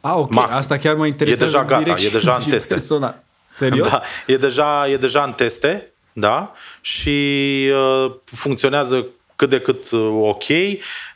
A, 0.00 0.18
ok. 0.18 0.30
Maxim. 0.30 0.56
Asta 0.56 0.76
chiar 0.76 0.94
mă 0.94 1.06
interesează 1.06 1.44
E 1.44 1.46
deja 1.46 1.64
gata, 1.64 2.02
e 2.02 2.08
deja 2.08 2.34
în 2.44 2.50
teste. 2.50 2.74
Personal. 2.74 3.22
Serios? 3.54 3.88
Da, 3.88 4.02
e 4.26 4.36
deja, 4.36 4.88
e 4.88 4.96
deja 4.96 5.22
în 5.22 5.32
teste, 5.32 5.92
da, 6.12 6.52
și 6.80 7.68
uh, 7.72 8.12
funcționează 8.24 9.06
cât 9.36 9.50
de 9.50 9.60
cât 9.60 9.90
uh, 9.90 10.08
ok. 10.20 10.44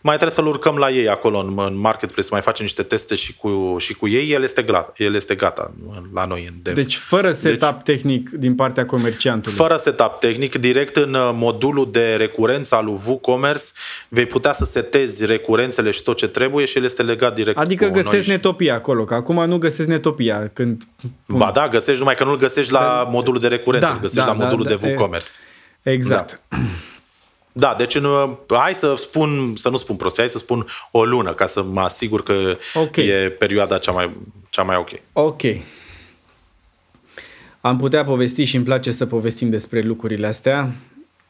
Mai 0.01 0.15
trebuie 0.15 0.31
să-l 0.31 0.47
urcăm 0.47 0.77
la 0.77 0.91
ei 0.91 1.09
acolo 1.09 1.39
în, 1.39 1.59
în 1.59 1.79
marketplace, 1.79 2.23
să 2.23 2.29
mai 2.33 2.41
facem 2.41 2.65
niște 2.65 2.83
teste 2.83 3.15
și 3.15 3.35
cu, 3.35 3.77
și 3.79 3.95
cu 3.95 4.09
ei. 4.09 4.31
El 4.31 4.43
este, 4.43 4.63
gata, 4.63 4.93
el 4.97 5.15
este 5.15 5.35
gata 5.35 5.73
la 6.15 6.25
noi 6.25 6.47
în 6.49 6.55
dev. 6.63 6.75
Deci 6.75 6.97
fără 6.97 7.33
setup 7.33 7.83
deci, 7.85 7.97
tehnic 7.97 8.31
din 8.31 8.55
partea 8.55 8.87
comerciantului. 8.87 9.57
Fără 9.57 9.77
setup 9.77 10.17
tehnic, 10.21 10.55
direct 10.55 10.97
în 10.97 11.15
uh, 11.15 11.31
modulul 11.33 11.91
de 11.91 12.15
recurență 12.15 12.75
al 12.75 12.85
lui 12.85 12.99
WooCommerce 13.07 13.65
vei 14.09 14.27
putea 14.27 14.53
să 14.53 14.65
setezi 14.65 15.27
recurențele 15.27 15.91
și 15.91 16.03
tot 16.03 16.17
ce 16.17 16.29
trebuie 16.29 16.65
și 16.65 16.79
el 16.79 16.85
este 16.85 17.03
legat 17.03 17.35
direct 17.35 17.59
Adică 17.59 17.89
găsești 17.89 18.31
netopia 18.31 18.75
acolo, 18.75 19.05
că 19.05 19.15
acum 19.15 19.45
nu 19.45 19.59
găsești 19.59 19.91
netopia 19.91 20.51
când... 20.53 20.83
Ba 21.27 21.51
da, 21.55 21.69
găsești, 21.69 21.99
numai 21.99 22.15
că 22.15 22.25
nu-l 22.25 22.39
găsești 22.39 22.73
la 22.73 22.79
da, 22.79 23.11
modulul 23.11 23.41
de 23.41 23.47
recurență, 23.47 23.87
da, 23.87 23.93
îl 23.93 24.01
găsești 24.01 24.27
da, 24.27 24.33
la 24.33 24.45
modulul 24.45 24.65
da, 24.65 24.75
de 24.75 24.87
WooCommerce. 24.87 25.31
Exact. 25.83 26.41
Da. 26.49 26.59
Da, 27.59 27.75
deci 27.79 27.95
în, 27.95 28.37
hai 28.49 28.75
să 28.75 28.95
spun, 28.97 29.53
să 29.55 29.69
nu 29.69 29.77
spun 29.77 29.97
prostie, 29.97 30.23
hai 30.23 30.31
să 30.31 30.39
spun 30.39 30.67
o 30.91 31.05
lună, 31.05 31.35
ca 31.35 31.47
să 31.47 31.63
mă 31.63 31.81
asigur 31.81 32.23
că 32.23 32.57
okay. 32.75 33.07
e 33.07 33.31
perioada 33.31 33.79
cea 33.79 33.93
mai, 33.93 34.17
cea 34.51 34.63
mai 34.63 34.77
ok. 34.77 34.91
Ok. 35.13 35.43
Am 37.61 37.77
putea 37.77 38.05
povesti 38.05 38.45
și 38.45 38.57
îmi 38.57 38.65
place 38.65 38.91
să 38.91 39.07
povestim 39.07 39.51
despre 39.51 39.81
lucrurile 39.81 40.27
astea, 40.27 40.73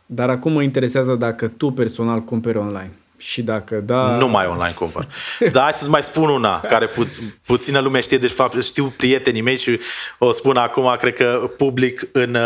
dar 0.07 0.31
acum 0.31 0.53
mă 0.53 0.63
interesează 0.63 1.15
dacă 1.15 1.49
tu 1.49 1.71
personal 1.71 2.21
cumperi 2.21 2.59
online. 2.59 2.93
Și 3.19 3.43
dacă 3.43 3.75
da... 3.75 4.17
Nu 4.17 4.29
mai 4.29 4.47
online 4.47 4.75
cumpăr. 4.75 5.07
Dar 5.53 5.63
hai 5.63 5.73
să-ți 5.73 5.91
mai 5.91 6.03
spun 6.03 6.29
una 6.29 6.61
care 6.61 6.87
pu- 6.87 7.09
puțină 7.47 7.81
lume 7.81 8.01
știe, 8.01 8.19
deci 8.19 8.31
fapt 8.31 8.65
știu 8.65 8.93
prietenii 8.97 9.41
mei 9.41 9.59
și 9.59 9.81
o 10.19 10.33
spun 10.33 10.57
acum, 10.57 10.97
cred 10.99 11.15
că 11.15 11.51
public 11.57 12.09
în, 12.13 12.37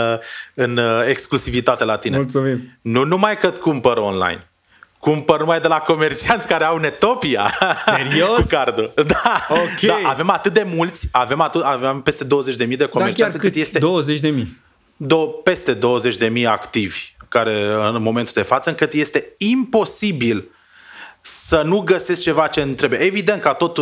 în 0.54 0.80
exclusivitate 1.08 1.84
la 1.84 1.96
tine. 1.96 2.16
Mulțumim. 2.16 2.78
Nu 2.80 3.04
numai 3.04 3.38
că 3.38 3.50
cumpăr 3.50 3.96
online, 3.96 4.50
cumpăr 4.98 5.40
numai 5.40 5.60
de 5.60 5.68
la 5.68 5.78
comercianți 5.78 6.48
care 6.48 6.64
au 6.64 6.76
Netopia. 6.76 7.58
Serios? 7.84 8.40
cu 8.40 8.46
cardul. 8.48 8.92
Da. 9.06 9.46
Ok. 9.48 9.80
da. 9.80 10.00
Avem 10.04 10.30
atât 10.30 10.52
de 10.52 10.66
mulți, 10.74 11.08
avem, 11.12 11.40
atât, 11.40 11.62
avem 11.62 12.00
peste 12.00 12.24
20.000 12.24 12.28
de 12.76 12.84
comercianți. 12.86 13.36
Da, 13.36 13.42
chiar 13.42 13.50
cât 13.50 13.54
este 13.54 13.78
20.000? 14.32 14.46
Do- 15.06 15.42
peste 15.42 15.78
20.000 16.40 16.44
activi 16.46 17.18
care 17.28 17.72
în 17.72 18.02
momentul 18.02 18.32
de 18.34 18.42
față, 18.42 18.70
încât 18.70 18.92
este 18.92 19.32
imposibil 19.38 20.48
să 21.22 21.62
nu 21.62 21.80
găsesc 21.80 22.20
ceva 22.20 22.46
ce 22.46 22.60
îmi 22.60 22.74
trebuie. 22.74 23.00
Evident, 23.00 23.40
ca 23.40 23.54
tot 23.54 23.78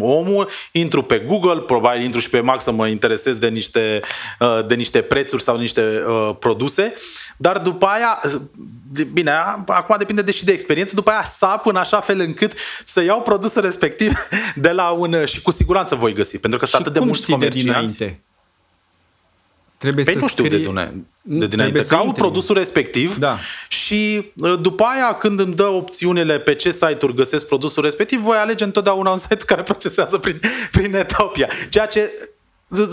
omul, 0.00 0.48
intru 0.72 1.02
pe 1.02 1.18
Google, 1.18 1.60
probabil 1.60 2.02
intru 2.02 2.20
și 2.20 2.30
pe 2.30 2.40
Mac 2.40 2.60
să 2.60 2.70
mă 2.70 2.86
interesez 2.86 3.38
de 3.38 3.48
niște, 3.48 4.00
uh, 4.38 4.66
de 4.66 4.74
niște 4.74 5.00
prețuri 5.00 5.42
sau 5.42 5.56
de 5.56 5.62
niște 5.62 6.02
uh, 6.08 6.36
produse, 6.38 6.94
dar 7.36 7.58
după 7.58 7.86
aia, 7.86 8.20
bine, 9.12 9.30
acum 9.66 9.94
depinde 9.98 10.22
de 10.22 10.32
și 10.32 10.44
de 10.44 10.52
experiență, 10.52 10.94
după 10.94 11.10
aia 11.10 11.24
sap 11.24 11.66
în 11.66 11.76
așa 11.76 12.00
fel 12.00 12.20
încât 12.20 12.52
să 12.84 13.02
iau 13.02 13.20
produsul 13.20 13.62
respectiv 13.62 14.18
de 14.54 14.70
la 14.70 14.90
un... 14.90 15.24
și 15.24 15.42
cu 15.42 15.50
siguranță 15.50 15.94
voi 15.94 16.12
găsi, 16.12 16.38
pentru 16.38 16.58
că 16.58 16.66
sunt 16.66 16.80
atât 16.80 16.92
de 16.92 17.00
mulți 17.00 17.30
comercianți. 17.30 17.98
De 17.98 18.04
dinainte? 18.04 18.22
Trebuie 19.80 20.04
păi 20.04 20.12
să 20.12 20.18
nu 20.18 20.28
știu 20.28 20.44
scrie... 20.44 20.58
de, 20.58 20.64
dune, 20.64 21.04
de 21.22 21.46
dinainte. 21.46 21.84
Caut 21.84 22.14
produsul 22.14 22.54
respectiv 22.54 23.16
da. 23.16 23.38
și 23.68 24.30
uh, 24.36 24.58
după 24.60 24.84
aia 24.84 25.14
când 25.14 25.40
îmi 25.40 25.54
dă 25.54 25.66
opțiunile 25.66 26.38
pe 26.38 26.54
ce 26.54 26.70
site-uri 26.70 27.14
găsesc 27.14 27.46
produsul 27.46 27.82
respectiv, 27.82 28.20
voi 28.20 28.36
alege 28.36 28.64
întotdeauna 28.64 29.10
un 29.10 29.16
site 29.16 29.44
care 29.46 29.62
procesează 29.62 30.18
prin, 30.18 30.40
prin 30.72 30.94
Etopia. 30.94 31.48
Ceea 31.68 31.86
ce 31.86 32.10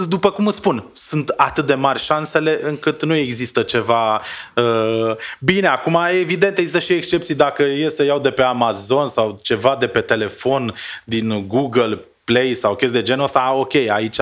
după 0.07 0.31
cum 0.31 0.47
îți 0.47 0.57
spun, 0.57 0.89
sunt 0.93 1.29
atât 1.29 1.65
de 1.65 1.73
mari 1.73 1.99
șansele 1.99 2.59
încât 2.63 3.03
nu 3.03 3.15
există 3.15 3.61
ceva 3.61 4.21
uh, 4.55 5.15
bine. 5.39 5.67
Acum, 5.67 5.97
evident, 6.19 6.57
există 6.57 6.79
și 6.79 6.93
excepții 6.93 7.35
dacă 7.35 7.63
e 7.63 7.89
să 7.89 8.03
iau 8.03 8.19
de 8.19 8.29
pe 8.29 8.41
Amazon 8.41 9.07
sau 9.07 9.39
ceva 9.41 9.75
de 9.79 9.87
pe 9.87 10.01
telefon 10.01 10.73
din 11.03 11.47
Google 11.47 11.99
Play 12.27 12.53
sau 12.53 12.75
chestii 12.75 12.99
de 12.99 13.05
genul 13.05 13.23
ăsta, 13.23 13.53
ok, 13.53 13.75
aici 13.75 14.17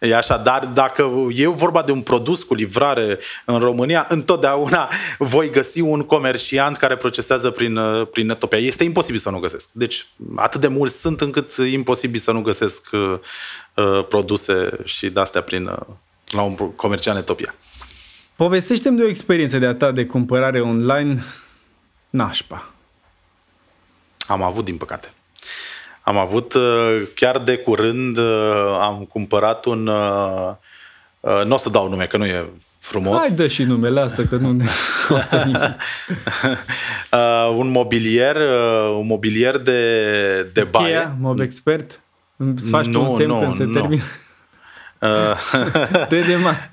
e 0.00 0.16
așa, 0.16 0.36
dar 0.36 0.66
dacă 0.66 1.10
e 1.30 1.46
vorba 1.46 1.82
de 1.82 1.92
un 1.92 2.00
produs 2.00 2.42
cu 2.42 2.54
livrare 2.54 3.18
în 3.44 3.58
România, 3.58 4.06
întotdeauna 4.08 4.90
voi 5.18 5.50
găsi 5.50 5.80
un 5.80 6.02
comerciant 6.02 6.76
care 6.76 6.96
procesează 6.96 7.50
prin, 7.50 7.78
prin 8.10 8.26
Netopia. 8.26 8.58
Este 8.58 8.84
imposibil 8.84 9.20
să 9.20 9.30
nu 9.30 9.38
găsesc. 9.38 9.70
Deci 9.72 10.06
atât 10.36 10.60
de 10.60 10.68
mulți 10.68 11.00
sunt 11.00 11.20
încât 11.20 11.54
e 11.58 11.72
imposibil 11.72 12.20
să 12.20 12.32
nu 12.32 12.42
găsesc 12.42 12.88
uh, 12.92 13.18
uh 13.74 14.06
produse 14.08 14.70
și 14.84 15.08
de-astea 15.08 15.42
prin, 15.42 15.66
uh, 15.66 15.76
la 16.30 16.42
un 16.42 16.54
comerciant 16.54 17.16
Netopia. 17.16 17.54
Povestește-mi 18.36 18.96
de 18.96 19.02
o 19.02 19.08
experiență 19.08 19.58
de 19.58 19.66
a 19.66 19.74
ta 19.74 19.92
de 19.92 20.06
cumpărare 20.06 20.60
online 20.60 21.24
nașpa. 22.10 22.74
Am 24.26 24.42
avut, 24.42 24.64
din 24.64 24.76
păcate. 24.76 25.12
Am 26.04 26.16
avut 26.16 26.54
uh, 26.54 27.02
chiar 27.14 27.38
de 27.38 27.56
curând, 27.56 28.18
uh, 28.18 28.78
am 28.80 29.06
cumpărat 29.08 29.64
un, 29.64 29.86
uh, 29.86 31.44
nu 31.44 31.54
o 31.54 31.56
să 31.56 31.68
dau 31.68 31.88
nume, 31.88 32.04
că 32.04 32.16
nu 32.16 32.24
e 32.24 32.44
frumos. 32.78 33.20
Hai 33.20 33.30
dă 33.30 33.46
și 33.46 33.62
nume, 33.62 33.88
lasă 33.88 34.24
că 34.24 34.36
nu 34.36 34.52
ne 34.52 34.64
costă 35.08 35.36
nimic. 35.46 35.76
uh, 37.12 37.54
un 37.56 37.70
mobilier, 37.70 38.36
uh, 38.36 38.96
un 38.98 39.06
mobilier 39.06 39.58
de, 39.58 40.50
de 40.52 40.62
baie. 40.62 40.86
Cheia, 40.86 41.16
mob 41.20 41.40
expert? 41.40 42.00
Îți 42.36 42.70
faci 42.70 42.86
nu, 42.86 43.02
un 43.02 43.16
semn 43.16 43.30
nu, 43.30 43.38
când 43.38 43.56
se 43.56 43.64
nu. 43.64 43.72
termină? 43.72 44.02
Uh, 45.00 46.08
de 46.08 46.20
de 46.20 46.36
mare. 46.42 46.72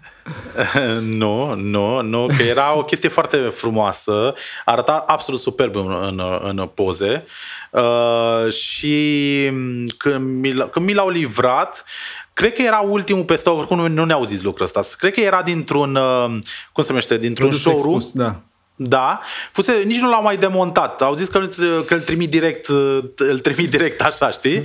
Nu, 1.01 1.55
nu, 1.55 2.01
nu, 2.01 2.25
că 2.37 2.43
era 2.43 2.77
o 2.77 2.83
chestie 2.83 3.09
foarte 3.09 3.37
frumoasă, 3.37 4.33
arăta 4.65 5.03
absolut 5.07 5.39
superb 5.39 5.75
în, 5.75 5.91
în, 6.01 6.21
în 6.43 6.69
poze 6.73 7.25
uh, 7.71 8.53
și 8.53 9.49
când 9.97 10.41
mi, 10.41 10.69
când 10.71 10.85
mi 10.85 10.93
l-au 10.93 11.09
livrat, 11.09 11.85
cred 12.33 12.53
că 12.53 12.61
era 12.61 12.79
ultimul 12.79 13.23
pe 13.23 13.35
stoc, 13.35 13.57
oricum 13.57 13.77
nu, 13.77 13.87
nu 13.87 14.05
ne-au 14.05 14.23
zis 14.23 14.41
lucrul 14.41 14.65
ăsta, 14.65 14.81
cred 14.97 15.13
că 15.13 15.19
era 15.19 15.41
dintr-un, 15.41 15.95
uh, 15.95 16.39
cum 16.71 16.83
se 16.83 16.89
numește, 16.89 17.17
dintr-un 17.17 17.49
Produs 17.49 17.63
showroom. 17.65 17.95
Expus, 17.95 18.13
da. 18.13 18.35
Da, 18.75 19.21
fuse, 19.51 19.81
nici 19.85 19.99
nu 19.99 20.09
l-au 20.09 20.21
mai 20.21 20.37
demontat. 20.37 21.01
Au 21.01 21.15
zis 21.15 21.27
că, 21.27 21.47
că 21.85 21.93
îl 21.93 21.99
trimit 21.99 22.29
direct, 22.29 22.67
uh, 22.67 22.99
îl 23.17 23.39
trimit 23.39 23.69
direct 23.69 24.01
așa, 24.01 24.29
știi? 24.29 24.63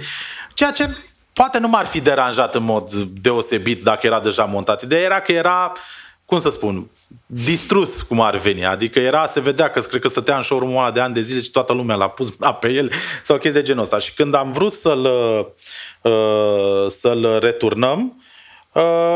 Ceea 0.55 0.71
ce 0.71 0.97
poate 1.37 1.59
nu 1.59 1.69
m-ar 1.69 1.87
fi 1.87 2.01
deranjat 2.01 2.55
în 2.55 2.63
mod 2.63 2.93
deosebit 2.93 3.83
dacă 3.83 4.07
era 4.07 4.21
deja 4.21 4.45
montat. 4.45 4.83
Ideea 4.83 5.03
era 5.03 5.21
că 5.21 5.33
era, 5.33 5.73
cum 6.25 6.39
să 6.39 6.51
spun, 6.51 6.91
distrus 7.27 8.03
cum 8.03 8.21
ar 8.21 8.37
veni. 8.37 8.67
Adică 8.67 8.99
era, 8.99 9.27
se 9.27 9.41
vedea 9.41 9.71
că 9.71 9.81
cred 9.81 10.01
că 10.01 10.09
stătea 10.09 10.37
în 10.37 10.43
showroom 10.43 10.77
ăla 10.77 10.91
de 10.91 11.01
ani 11.01 11.15
de 11.15 11.21
zile 11.21 11.41
și 11.41 11.51
toată 11.51 11.73
lumea 11.73 11.97
l-a 11.97 12.09
pus 12.09 12.37
pe 12.61 12.69
el 12.69 12.91
sau 13.23 13.39
chestii 13.39 13.61
de 13.61 13.67
genul 13.67 13.83
ăsta. 13.83 13.99
Și 13.99 14.15
când 14.15 14.35
am 14.35 14.53
vrut 14.53 14.73
să-l, 14.73 15.05
uh, 16.03 16.87
să-l 16.89 17.39
returnăm, 17.41 18.01
Uh, 18.01 18.25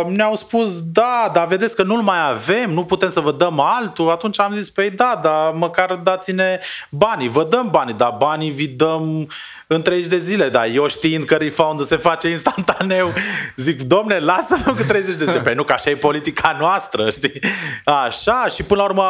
ne-au 0.08 0.34
spus, 0.34 0.82
da, 0.82 1.30
dar 1.32 1.46
vedeți 1.46 1.74
că 1.76 1.82
nu-l 1.82 2.02
mai 2.02 2.28
avem, 2.30 2.70
nu 2.70 2.84
putem 2.84 3.08
să 3.08 3.20
vă 3.20 3.32
dăm 3.32 3.60
altul. 3.60 4.10
Atunci 4.10 4.40
am 4.40 4.54
zis, 4.54 4.70
păi 4.70 4.90
da, 4.90 5.20
dar 5.22 5.52
măcar 5.52 5.94
dați-ne 5.94 6.60
banii. 6.90 7.28
Vă 7.28 7.44
dăm 7.50 7.68
banii, 7.70 7.94
dar 7.94 8.14
banii 8.18 8.50
vi 8.50 8.68
dăm 8.68 9.28
în 9.66 9.82
30 9.82 10.10
de 10.10 10.18
zile. 10.18 10.48
Dar 10.48 10.68
eu 10.72 10.88
știind 10.88 11.24
că 11.24 11.34
refund 11.34 11.80
se 11.80 11.96
face 11.96 12.28
instantaneu, 12.28 13.12
zic, 13.56 13.82
domne, 13.82 14.18
lasă-mă 14.18 14.72
cu 14.72 14.82
30 14.82 15.16
de 15.16 15.24
zile. 15.24 15.40
Păi 15.40 15.54
nu, 15.54 15.62
că 15.62 15.72
așa 15.72 15.90
e 15.90 15.96
politica 15.96 16.56
noastră, 16.58 17.10
știi? 17.10 17.40
Așa, 17.84 18.46
și 18.54 18.62
până 18.62 18.80
la 18.80 18.86
urmă, 18.86 19.04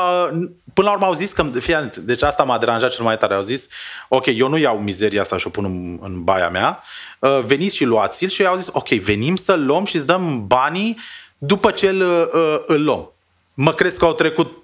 până 0.74 0.86
la 0.86 0.92
urmă 0.92 1.06
au 1.06 1.14
zis 1.14 1.32
că, 1.32 1.44
fie, 1.60 1.90
deci 2.00 2.22
asta 2.22 2.42
m-a 2.42 2.58
deranjat 2.58 2.90
cel 2.90 3.04
mai 3.04 3.16
tare, 3.16 3.34
au 3.34 3.40
zis, 3.40 3.68
ok, 4.08 4.26
eu 4.26 4.48
nu 4.48 4.56
iau 4.56 4.78
mizeria 4.78 5.20
asta 5.20 5.36
și 5.36 5.46
o 5.46 5.50
pun 5.50 5.64
în, 5.64 5.98
în 6.00 6.24
baia 6.24 6.48
mea, 6.48 6.80
uh, 7.18 7.40
veniți 7.44 7.76
și 7.76 7.84
luați-l 7.84 8.28
și 8.28 8.44
au 8.44 8.56
zis, 8.56 8.68
ok, 8.72 8.88
venim 8.88 9.36
să-l 9.36 9.64
luăm 9.64 9.84
și 9.84 9.96
îți 9.96 10.06
dăm 10.06 10.39
banii 10.46 10.98
după 11.38 11.70
ce 11.70 11.88
îl, 11.88 12.00
uh, 12.00 12.62
îl 12.66 12.84
luăm. 12.84 13.12
Mă 13.54 13.72
crezi 13.72 13.98
că 13.98 14.04
au 14.04 14.12
trecut 14.12 14.56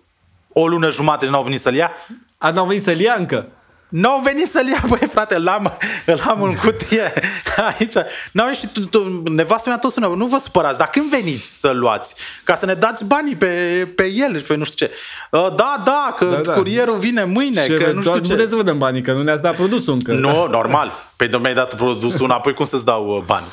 o 0.52 0.66
lună 0.66 0.90
jumate 0.90 1.24
și 1.24 1.30
n-au 1.30 1.42
venit 1.42 1.60
să-l 1.60 1.74
ia? 1.74 1.90
A, 2.38 2.50
n-au 2.50 2.66
venit 2.66 2.82
să-l 2.82 3.00
ia 3.00 3.14
încă? 3.18 3.48
N-au 3.88 4.20
venit 4.24 4.46
să-l 4.46 4.68
ia, 4.68 4.82
băi, 4.88 5.08
frate, 5.12 5.34
îl 5.34 5.48
am, 5.48 5.72
îl 6.06 6.22
am 6.26 6.42
în 6.42 6.54
cutie 6.54 7.12
aici. 7.78 7.94
N-au 8.32 8.48
ieșit, 8.48 8.72
tu, 8.72 8.80
tu, 8.80 9.22
nevastă 9.30 9.68
mea 9.68 9.78
tot 9.78 9.92
sună, 9.92 10.06
nu 10.06 10.26
vă 10.26 10.38
supărați, 10.38 10.78
dar 10.78 10.88
când 10.90 11.10
veniți 11.10 11.60
să-l 11.60 11.78
luați? 11.78 12.14
Ca 12.44 12.54
să 12.54 12.66
ne 12.66 12.74
dați 12.74 13.04
banii 13.04 13.36
pe, 13.36 13.46
pe 13.94 14.04
el 14.04 14.38
și 14.38 14.44
pe 14.44 14.56
nu 14.56 14.64
știu 14.64 14.86
ce. 14.86 14.94
Uh, 15.30 15.54
da, 15.54 15.82
da, 15.84 16.14
că 16.18 16.24
da, 16.24 16.36
da. 16.36 16.52
curierul 16.52 16.98
vine 16.98 17.24
mâine, 17.24 17.62
și 17.64 17.72
că 17.72 17.92
nu 17.92 18.00
știu 18.00 18.18
ce. 18.18 18.30
puteți 18.30 18.50
să 18.50 18.56
vă 18.56 18.62
dăm 18.62 18.78
banii, 18.78 19.02
că 19.02 19.12
nu 19.12 19.22
ne-ați 19.22 19.42
dat 19.42 19.54
produsul 19.54 19.92
încă. 19.92 20.12
Nu, 20.12 20.46
normal. 20.46 20.92
Păi 21.16 21.28
nu 21.28 21.38
mi-ai 21.38 21.54
dat 21.54 21.74
produsul 21.74 22.24
înapoi, 22.24 22.54
cum 22.54 22.64
să-ți 22.64 22.84
dau 22.84 23.16
uh, 23.16 23.22
bani? 23.26 23.46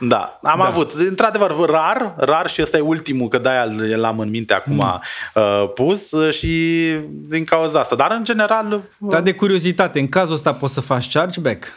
Da, 0.00 0.38
am 0.42 0.58
da. 0.58 0.66
avut. 0.66 0.92
Într-adevăr, 0.92 1.70
rar, 1.70 2.14
rar 2.16 2.50
și 2.50 2.62
ăsta 2.62 2.76
e 2.76 2.80
ultimul, 2.80 3.28
că 3.28 3.38
de-aia 3.38 3.64
l-am 3.96 4.18
în 4.18 4.30
minte 4.30 4.54
acum 4.54 4.74
mm. 4.74 5.00
uh, 5.34 5.72
pus 5.74 6.14
și 6.30 6.94
din 7.08 7.44
cauza 7.44 7.80
asta. 7.80 7.96
Dar 7.96 8.10
în 8.10 8.24
general... 8.24 8.72
Uh, 8.72 9.10
Dar 9.10 9.20
de 9.22 9.34
curiozitate, 9.34 9.98
în 9.98 10.08
cazul 10.08 10.34
ăsta 10.34 10.54
poți 10.54 10.74
să 10.74 10.80
faci 10.80 11.12
chargeback? 11.12 11.72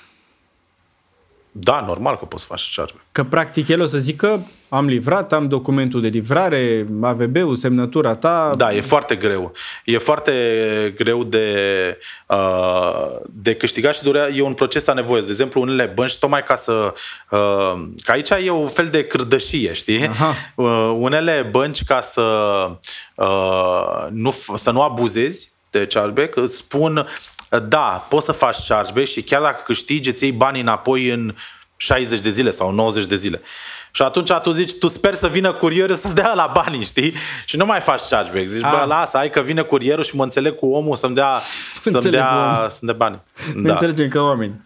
Da, 1.51 1.83
normal 1.87 2.17
că 2.17 2.25
poți 2.25 2.43
să 2.43 2.49
faci 2.49 2.73
chargeback. 2.75 3.05
Că 3.11 3.23
practic 3.23 3.67
el 3.67 3.81
o 3.81 3.85
să 3.85 3.97
zică 3.97 4.45
am 4.69 4.87
livrat, 4.87 5.33
am 5.33 5.47
documentul 5.47 6.01
de 6.01 6.07
livrare, 6.07 6.87
AVB-ul, 7.01 7.55
semnătura 7.55 8.15
ta. 8.15 8.51
Da, 8.57 8.73
e 8.73 8.81
foarte 8.81 9.15
greu. 9.15 9.51
E 9.85 9.97
foarte 9.97 10.33
greu 10.95 11.23
de, 11.23 11.57
uh, 12.27 13.05
de 13.29 13.55
câștigat 13.55 13.95
și 13.95 14.03
durea, 14.03 14.29
e 14.29 14.41
un 14.41 14.53
proces 14.53 14.87
a 14.87 14.93
nevoie. 14.93 15.21
De 15.21 15.27
exemplu, 15.29 15.61
unele 15.61 15.91
bănci, 15.95 16.17
tocmai 16.17 16.43
ca 16.43 16.55
să... 16.55 16.93
Uh, 17.29 17.83
că 18.03 18.11
aici 18.11 18.29
e 18.29 18.49
un 18.49 18.67
fel 18.67 18.87
de 18.87 19.03
cârdășie, 19.03 19.73
știi? 19.73 20.09
Uh, 20.55 20.93
unele 20.97 21.47
bănci, 21.51 21.83
ca 21.83 22.01
să, 22.01 22.21
uh, 23.15 24.07
nu, 24.09 24.31
să 24.55 24.71
nu 24.71 24.81
abuzezi 24.81 25.51
de 25.69 25.87
chargeback, 25.87 26.35
îți 26.35 26.57
spun 26.57 27.07
da, 27.59 28.05
poți 28.09 28.25
să 28.25 28.31
faci 28.31 28.67
chargeback 28.67 29.07
și 29.07 29.21
chiar 29.21 29.41
dacă 29.41 29.61
câștigi, 29.65 30.09
îți 30.09 30.23
iei 30.23 30.31
banii 30.31 30.61
înapoi 30.61 31.09
în 31.09 31.35
60 31.77 32.19
de 32.19 32.29
zile 32.29 32.51
sau 32.51 32.71
90 32.71 33.05
de 33.05 33.15
zile. 33.15 33.41
Și 33.91 34.01
atunci 34.01 34.31
tu 34.31 34.51
zici, 34.51 34.77
tu 34.79 34.87
sper 34.87 35.13
să 35.13 35.27
vină 35.27 35.53
curierul 35.53 35.95
să-ți 35.95 36.15
dea 36.15 36.33
la 36.33 36.51
banii, 36.53 36.83
știi? 36.83 37.13
Și 37.45 37.57
nu 37.57 37.65
mai 37.65 37.79
faci 37.79 38.01
chargeback. 38.09 38.45
Zici, 38.45 38.63
A. 38.63 38.69
bă, 38.69 38.75
ah. 38.75 38.87
lasă, 38.87 39.17
hai 39.17 39.29
că 39.29 39.41
vine 39.41 39.61
curierul 39.61 40.03
și 40.03 40.15
mă 40.15 40.23
înțeleg 40.23 40.55
cu 40.55 40.65
omul 40.65 40.95
să-mi 40.95 41.15
dea, 41.15 41.41
să-mi 41.81 42.11
dea, 42.11 42.65
să 42.69 42.85
dea 42.85 42.93
bani. 42.93 43.21
Ne 43.55 43.67
da. 43.67 43.71
înțelegem 43.71 44.07
ca 44.07 44.21
oameni. 44.21 44.61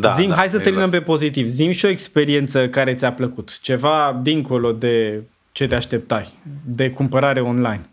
Da, 0.00 0.12
Zim, 0.12 0.28
da, 0.28 0.34
hai 0.34 0.48
să 0.48 0.56
exact. 0.56 0.62
terminăm 0.62 0.90
pe 0.90 1.00
pozitiv. 1.00 1.46
Zim 1.46 1.70
și 1.70 1.84
o 1.84 1.88
experiență 1.88 2.68
care 2.68 2.94
ți-a 2.94 3.12
plăcut. 3.12 3.58
Ceva 3.60 4.20
dincolo 4.22 4.72
de 4.72 5.22
ce 5.52 5.66
te 5.66 5.74
așteptai, 5.74 6.32
de 6.64 6.90
cumpărare 6.90 7.40
online. 7.40 7.88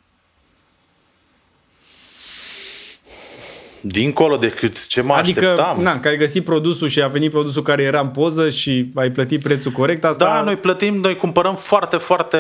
Dincolo 3.88 4.38
decât 4.38 4.88
ce 4.88 5.02
mă 5.02 5.14
adică, 5.14 5.40
așteptam. 5.40 5.82
Na, 5.82 6.00
că 6.00 6.08
ai 6.08 6.18
găsit 6.18 6.44
produsul 6.44 6.88
și 6.88 7.02
a 7.02 7.08
venit 7.08 7.32
produsul 7.32 7.62
care 7.62 7.84
era 7.84 8.00
în 8.00 8.08
poză 8.10 8.50
și 8.50 8.92
ai 8.96 9.12
plătit 9.12 9.44
prețul 9.44 9.72
corect. 9.72 10.04
Asta... 10.04 10.26
Da, 10.26 10.42
noi 10.42 10.56
plătim, 10.56 10.96
noi 10.96 11.16
cumpărăm 11.16 11.56
foarte, 11.56 11.98
foarte 11.98 12.38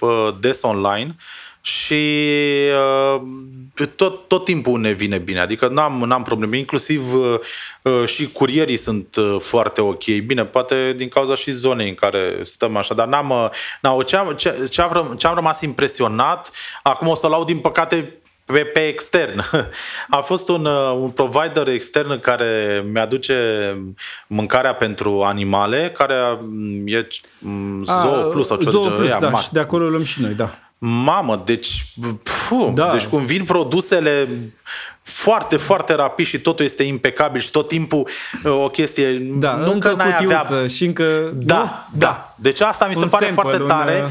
uh, 0.00 0.28
des 0.40 0.62
online 0.62 1.16
și 1.60 2.14
uh, 3.14 3.20
tot, 3.96 4.28
tot 4.28 4.44
timpul 4.44 4.80
ne 4.80 4.90
vine 4.90 5.18
bine, 5.18 5.40
adică 5.40 5.68
n-am, 5.68 6.02
n-am 6.06 6.22
probleme, 6.22 6.56
inclusiv 6.56 7.14
uh, 7.14 7.38
uh, 7.82 8.08
și 8.08 8.32
curierii 8.32 8.76
sunt 8.76 9.16
uh, 9.16 9.36
foarte 9.38 9.80
ok. 9.80 10.04
Bine, 10.04 10.44
poate 10.44 10.94
din 10.96 11.08
cauza 11.08 11.34
și 11.34 11.50
zonei 11.50 11.88
în 11.88 11.94
care 11.94 12.38
stăm 12.42 12.76
așa, 12.76 12.94
dar 12.94 13.06
n-am, 13.06 13.30
uh, 13.30 13.48
n-am 13.80 14.00
ce, 14.00 14.16
am, 14.16 14.32
ce, 14.32 14.68
ce, 14.70 14.82
am, 14.82 15.14
ce 15.18 15.26
am 15.26 15.34
rămas 15.34 15.60
impresionat, 15.60 16.50
acum 16.82 17.08
o 17.08 17.14
să 17.14 17.26
lau 17.26 17.44
din 17.44 17.58
păcate 17.58 18.19
pe, 18.52 18.58
pe 18.58 18.86
extern. 18.86 19.40
A 20.18 20.20
fost 20.20 20.48
un, 20.48 20.64
uh, 20.64 20.92
un 20.96 21.10
provider 21.10 21.68
extern 21.68 22.20
care 22.20 22.84
mi-aduce 22.92 23.34
mâncarea 24.26 24.74
pentru 24.74 25.22
animale, 25.22 25.92
care 25.96 26.14
e 26.84 27.06
mm, 27.38 27.84
Zoo 27.84 28.28
Plus 28.30 28.46
sau 28.46 28.56
ce 28.56 28.70
Zoo 28.70 28.90
Plus, 28.90 29.08
da, 29.18 29.34
și 29.36 29.52
de 29.52 29.60
acolo 29.60 29.88
luăm 29.88 30.04
și 30.04 30.20
noi, 30.20 30.32
da. 30.32 30.58
Mamă, 30.82 31.42
deci, 31.44 31.84
puh, 32.48 32.72
da. 32.74 32.90
deci 32.92 33.06
cum 33.06 33.24
vin 33.24 33.44
produsele 33.44 34.28
foarte, 35.02 35.56
foarte 35.56 35.94
rapid 35.94 36.26
și 36.26 36.38
totul 36.38 36.64
este 36.64 36.82
impecabil 36.82 37.40
și 37.40 37.50
tot 37.50 37.68
timpul 37.68 38.08
uh, 38.44 38.52
o 38.52 38.68
chestie, 38.68 39.12
da, 39.18 39.54
nu 39.54 39.72
încă 39.72 39.88
că 39.88 39.94
n-ai 39.94 40.16
avea... 40.18 40.66
și 40.66 40.84
încă... 40.84 41.32
Da, 41.34 41.56
da, 41.56 41.86
da. 41.92 42.34
Deci 42.36 42.60
asta 42.60 42.86
mi 42.86 42.96
se 42.96 43.06
pare 43.06 43.24
sample, 43.24 43.42
foarte 43.42 43.64
tare. 43.66 44.00
Un, 44.02 44.08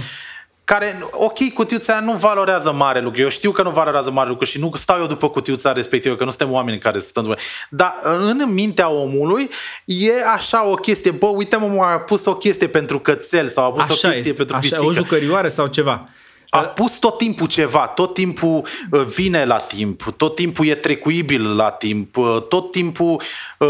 care, 0.69 0.99
ok, 1.11 1.53
cutiuța 1.53 1.99
nu 1.99 2.13
valorează 2.13 2.71
mare 2.71 3.01
lucru. 3.01 3.21
Eu 3.21 3.29
știu 3.29 3.51
că 3.51 3.61
nu 3.61 3.69
valorează 3.69 4.11
mare 4.11 4.29
lucru 4.29 4.45
și 4.45 4.59
nu 4.59 4.71
stau 4.75 4.99
eu 4.99 5.05
după 5.05 5.29
cutiuța 5.29 5.71
respectivă, 5.71 6.15
că 6.15 6.23
nu 6.23 6.29
suntem 6.29 6.51
oameni 6.51 6.79
care 6.79 6.99
stăm 6.99 7.23
după. 7.23 7.35
Dar 7.69 7.93
în 8.03 8.53
mintea 8.53 8.89
omului 8.89 9.49
e 9.85 10.11
așa 10.33 10.65
o 10.65 10.73
chestie. 10.73 11.11
Bă, 11.11 11.25
uite 11.25 11.55
mă, 11.55 11.83
a 11.83 11.99
pus 11.99 12.25
o 12.25 12.35
chestie 12.35 12.67
pentru 12.67 12.99
cățel 12.99 13.47
sau 13.47 13.65
a 13.65 13.71
pus 13.71 13.81
așa 13.81 13.91
o 13.93 13.95
chestie 13.95 14.19
este, 14.19 14.33
pentru 14.33 14.55
așa, 14.55 14.67
pisică. 14.67 14.85
o 14.85 14.93
jucărioare 14.93 15.47
sau 15.47 15.67
ceva. 15.67 16.03
A 16.51 16.59
pus 16.59 16.97
tot 16.97 17.17
timpul 17.17 17.47
ceva, 17.47 17.87
tot 17.87 18.13
timpul 18.13 18.65
uh, 18.91 19.01
vine 19.01 19.45
la 19.45 19.55
timp, 19.55 20.01
tot 20.17 20.35
timpul 20.35 20.65
e 20.67 20.75
trecuibil 20.75 21.55
la 21.55 21.69
timp, 21.69 22.17
uh, 22.17 22.41
tot 22.47 22.71
timpul 22.71 23.21
uh, 23.57 23.67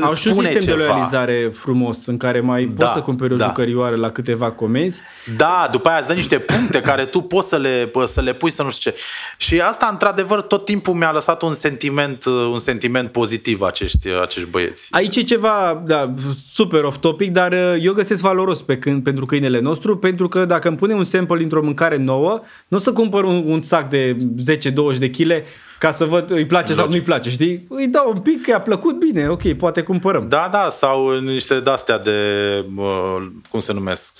Au 0.00 0.14
și 0.14 0.28
un 0.28 0.34
sistem 0.34 0.60
ceva. 0.60 0.76
de 0.76 0.82
loializare 0.82 1.50
frumos 1.54 2.06
în 2.06 2.16
care 2.16 2.40
mai 2.40 2.64
da, 2.64 2.84
poți 2.84 2.92
să 2.96 3.00
cumperi 3.00 3.32
o 3.32 3.36
da. 3.36 3.44
jucărioară 3.44 3.96
la 3.96 4.10
câteva 4.10 4.50
comenzi. 4.50 5.00
Da, 5.36 5.68
după 5.70 5.88
aia 5.88 5.98
îți 5.98 6.06
dă 6.06 6.12
niște 6.12 6.38
puncte 6.38 6.80
care 6.80 7.04
tu 7.04 7.20
poți 7.20 7.48
să 7.48 7.56
le, 7.56 7.90
să 8.04 8.20
le 8.20 8.32
pui 8.32 8.50
să 8.50 8.62
nu 8.62 8.70
știu 8.70 8.90
ce. 8.90 8.96
Și 9.36 9.60
asta, 9.60 9.88
într-adevăr, 9.90 10.42
tot 10.42 10.64
timpul 10.64 10.94
mi-a 10.94 11.12
lăsat 11.12 11.42
un 11.42 11.54
sentiment, 11.54 12.24
un 12.24 12.58
sentiment 12.58 13.12
pozitiv 13.12 13.62
acești, 13.62 14.08
acești 14.22 14.48
băieți. 14.48 14.88
Aici 14.90 15.16
e 15.16 15.22
ceva 15.22 15.82
da, 15.86 16.14
super 16.52 16.84
off-topic, 16.84 17.32
dar 17.32 17.52
eu 17.80 17.92
găsesc 17.92 18.20
valoros 18.20 18.62
pe 18.62 18.78
când, 18.78 19.02
pentru 19.02 19.26
câinele 19.26 19.60
nostru, 19.60 19.96
pentru 19.96 20.28
că 20.28 20.44
dacă 20.44 20.68
îmi 20.68 20.76
pune 20.76 20.94
un 20.94 21.04
sample 21.04 21.38
dintr-o 21.38 21.62
mâncare 21.62 22.06
nouă, 22.08 22.40
nu 22.68 22.76
o 22.76 22.80
să 22.80 22.92
cumpăr 22.92 23.24
un, 23.24 23.42
un 23.46 23.62
sac 23.62 23.88
de 23.88 24.16
10-20 24.94 24.98
de 24.98 25.10
kg 25.10 25.44
ca 25.78 25.90
să 25.90 26.04
văd 26.04 26.30
îi 26.30 26.46
place 26.46 26.66
Logic. 26.66 26.76
sau 26.76 26.88
nu-i 26.88 27.00
place, 27.00 27.30
știi? 27.30 27.66
Îi 27.68 27.86
dau 27.86 28.12
un 28.14 28.20
pic, 28.20 28.42
că 28.42 28.50
i-a 28.50 28.60
plăcut 28.60 28.98
bine, 28.98 29.28
ok, 29.28 29.52
poate 29.52 29.82
cumpărăm. 29.82 30.28
Da, 30.28 30.48
da, 30.52 30.68
sau 30.70 31.18
niște 31.18 31.60
de-astea 31.60 31.98
de, 31.98 32.20
cum 33.50 33.60
se 33.60 33.72
numesc, 33.72 34.18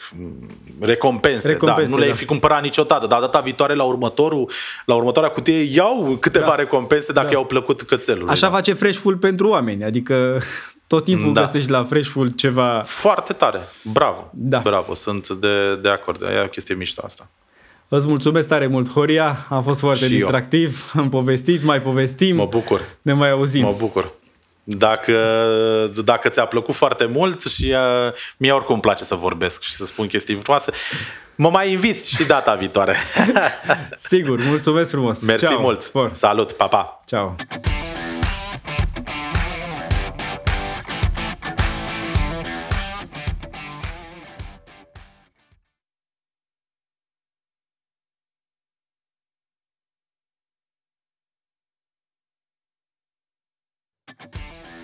recompense. 0.80 1.48
recompense 1.48 1.84
da, 1.84 1.94
nu 1.94 1.98
le-ai 1.98 2.10
da. 2.10 2.16
fi 2.16 2.24
cumpărat 2.24 2.62
niciodată, 2.62 3.06
dar 3.06 3.20
data 3.20 3.40
viitoare 3.40 3.74
la 3.74 3.82
următorul, 3.82 4.50
la 4.84 4.94
următoarea 4.94 5.30
cutie 5.30 5.62
iau 5.62 6.16
câteva 6.20 6.46
da. 6.46 6.54
recompense 6.54 7.12
dacă 7.12 7.26
da. 7.26 7.32
i-au 7.32 7.44
plăcut 7.44 7.82
cățelul. 7.82 8.28
Așa 8.28 8.46
da. 8.46 8.52
face 8.52 8.72
Freshful 8.72 9.16
pentru 9.16 9.48
oameni, 9.48 9.84
adică 9.84 10.40
tot 10.86 11.04
timpul 11.04 11.32
da. 11.32 11.40
găsești 11.40 11.70
la 11.70 11.84
Freshful 11.84 12.28
ceva... 12.28 12.82
Foarte 12.86 13.32
tare, 13.32 13.60
bravo, 13.82 14.30
da. 14.34 14.58
bravo, 14.58 14.94
sunt 14.94 15.28
de, 15.28 15.76
de 15.76 15.88
acord, 15.88 16.22
e 16.22 16.42
o 16.44 16.48
chestie 16.48 16.74
mișto 16.74 17.02
asta. 17.04 17.30
Îți 17.88 18.06
mulțumesc 18.06 18.48
tare 18.48 18.66
mult, 18.66 18.90
Horia. 18.90 19.46
A 19.48 19.60
fost 19.60 19.80
foarte 19.80 20.04
și 20.04 20.10
distractiv. 20.10 20.90
Eu. 20.94 21.00
Am 21.02 21.08
povestit, 21.08 21.62
mai 21.62 21.80
povestim. 21.80 22.36
Mă 22.36 22.46
bucur. 22.46 22.80
Ne 23.02 23.12
mai 23.12 23.30
auzim. 23.30 23.62
Mă 23.62 23.74
bucur. 23.78 24.12
Dacă, 24.64 25.14
dacă 26.04 26.28
ți-a 26.28 26.44
plăcut 26.44 26.74
foarte 26.74 27.04
mult 27.04 27.42
și 27.42 27.64
uh, 27.64 28.12
mie 28.36 28.52
oricum 28.52 28.72
îmi 28.72 28.82
place 28.82 29.04
să 29.04 29.14
vorbesc 29.14 29.62
și 29.62 29.74
să 29.74 29.84
spun 29.84 30.06
chestii 30.06 30.34
frumoase, 30.34 30.72
mă 31.34 31.50
mai 31.50 31.72
inviți 31.72 32.14
și 32.14 32.24
data 32.24 32.54
viitoare. 32.54 32.96
Sigur, 34.10 34.40
mulțumesc 34.46 34.90
frumos. 34.90 35.20
Mersi 35.20 35.44
Ciao. 35.44 35.60
mult. 35.60 35.84
For. 35.84 36.10
Salut, 36.12 36.52
pa, 36.52 36.66
pa. 36.66 37.02
Ciao. 37.06 37.36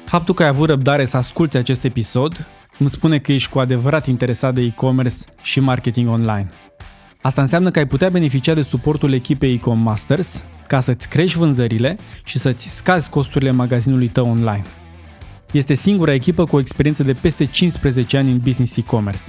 Faptul 0.05 0.35
că 0.35 0.43
ai 0.43 0.49
avut 0.49 0.69
răbdare 0.69 1.05
să 1.05 1.17
asculti 1.17 1.57
acest 1.57 1.85
episod 1.85 2.47
îmi 2.79 2.91
spune 2.91 3.19
că 3.19 3.33
ești 3.33 3.51
cu 3.51 3.59
adevărat 3.59 4.07
interesat 4.07 4.55
de 4.55 4.61
e-commerce 4.61 5.17
și 5.43 5.61
marketing 5.61 6.09
online. 6.09 6.47
Asta 7.23 7.41
înseamnă 7.41 7.71
că 7.71 7.79
ai 7.79 7.87
putea 7.87 8.09
beneficia 8.09 8.55
de 8.55 8.63
suportul 8.63 9.13
echipei 9.13 9.53
Ecom 9.53 9.79
Masters 9.79 10.45
ca 10.67 10.81
să-ți 10.81 11.09
crești 11.09 11.39
vânzările 11.39 11.97
și 12.25 12.39
să-ți 12.39 12.77
scazi 12.77 13.11
costurile 13.11 13.51
magazinului 13.51 14.09
tău 14.09 14.29
online. 14.29 14.65
Este 15.53 15.75
singura 15.75 16.13
echipă 16.13 16.45
cu 16.45 16.57
o 16.57 16.59
experiență 16.59 17.03
de 17.03 17.13
peste 17.13 17.45
15 17.45 18.17
ani 18.17 18.31
în 18.31 18.39
business 18.39 18.77
e-commerce. 18.77 19.23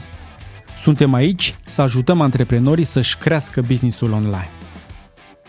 Suntem 0.81 1.13
aici 1.13 1.55
să 1.65 1.81
ajutăm 1.81 2.21
antreprenorii 2.21 2.83
să-și 2.83 3.17
crească 3.17 3.61
businessul 3.61 4.11
online. 4.11 4.49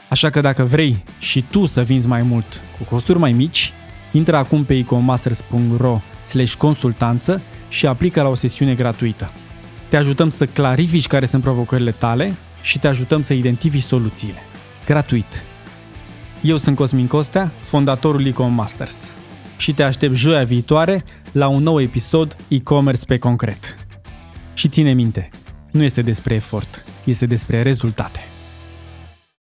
Așa 0.09 0.31
că 0.31 0.41
dacă 0.41 0.65
vrei 0.65 1.05
și 1.19 1.45
tu 1.51 1.67
să 1.67 1.83
vinzi 1.83 2.07
mai 2.07 2.23
mult 2.23 2.63
cu 2.79 2.85
costuri 2.85 3.19
mai 3.19 3.33
mici, 3.33 3.73
Intră 4.17 4.37
acum 4.37 4.65
pe 4.65 4.75
ecomasters.ro 4.75 6.01
consultanță 6.59 7.43
și 7.69 7.87
aplică 7.87 8.23
la 8.23 8.29
o 8.29 8.35
sesiune 8.35 8.75
gratuită. 8.75 9.31
Te 9.89 9.97
ajutăm 9.97 10.31
să 10.31 10.47
clarifici 10.47 11.07
care 11.07 11.27
sunt 11.27 11.43
provocările 11.43 11.91
tale 11.91 12.35
și 12.63 12.79
te 12.79 12.89
ajutăm 12.89 13.23
să 13.23 13.35
identifici 13.35 13.83
soluțiile. 13.83 14.39
Gratuit. 14.87 15.45
Eu 16.43 16.57
sunt 16.57 16.77
Cosmin 16.77 17.07
Costea, 17.07 17.53
fondatorul 17.61 18.27
Ecom 18.27 18.53
Masters 18.53 19.13
și 19.57 19.73
te 19.73 19.83
aștept 19.83 20.15
joia 20.15 20.45
viitoare 20.45 21.05
la 21.33 21.49
un 21.49 21.63
nou 21.63 21.81
episod 21.81 22.37
e-commerce 22.49 23.05
pe 23.05 23.19
concret. 23.19 23.77
Și 24.55 24.69
ține 24.69 24.93
minte, 24.93 25.31
nu 25.71 25.83
este 25.83 26.01
despre 26.01 26.35
efort, 26.35 26.85
este 27.05 27.27
despre 27.27 27.63
rezultate. 27.63 28.21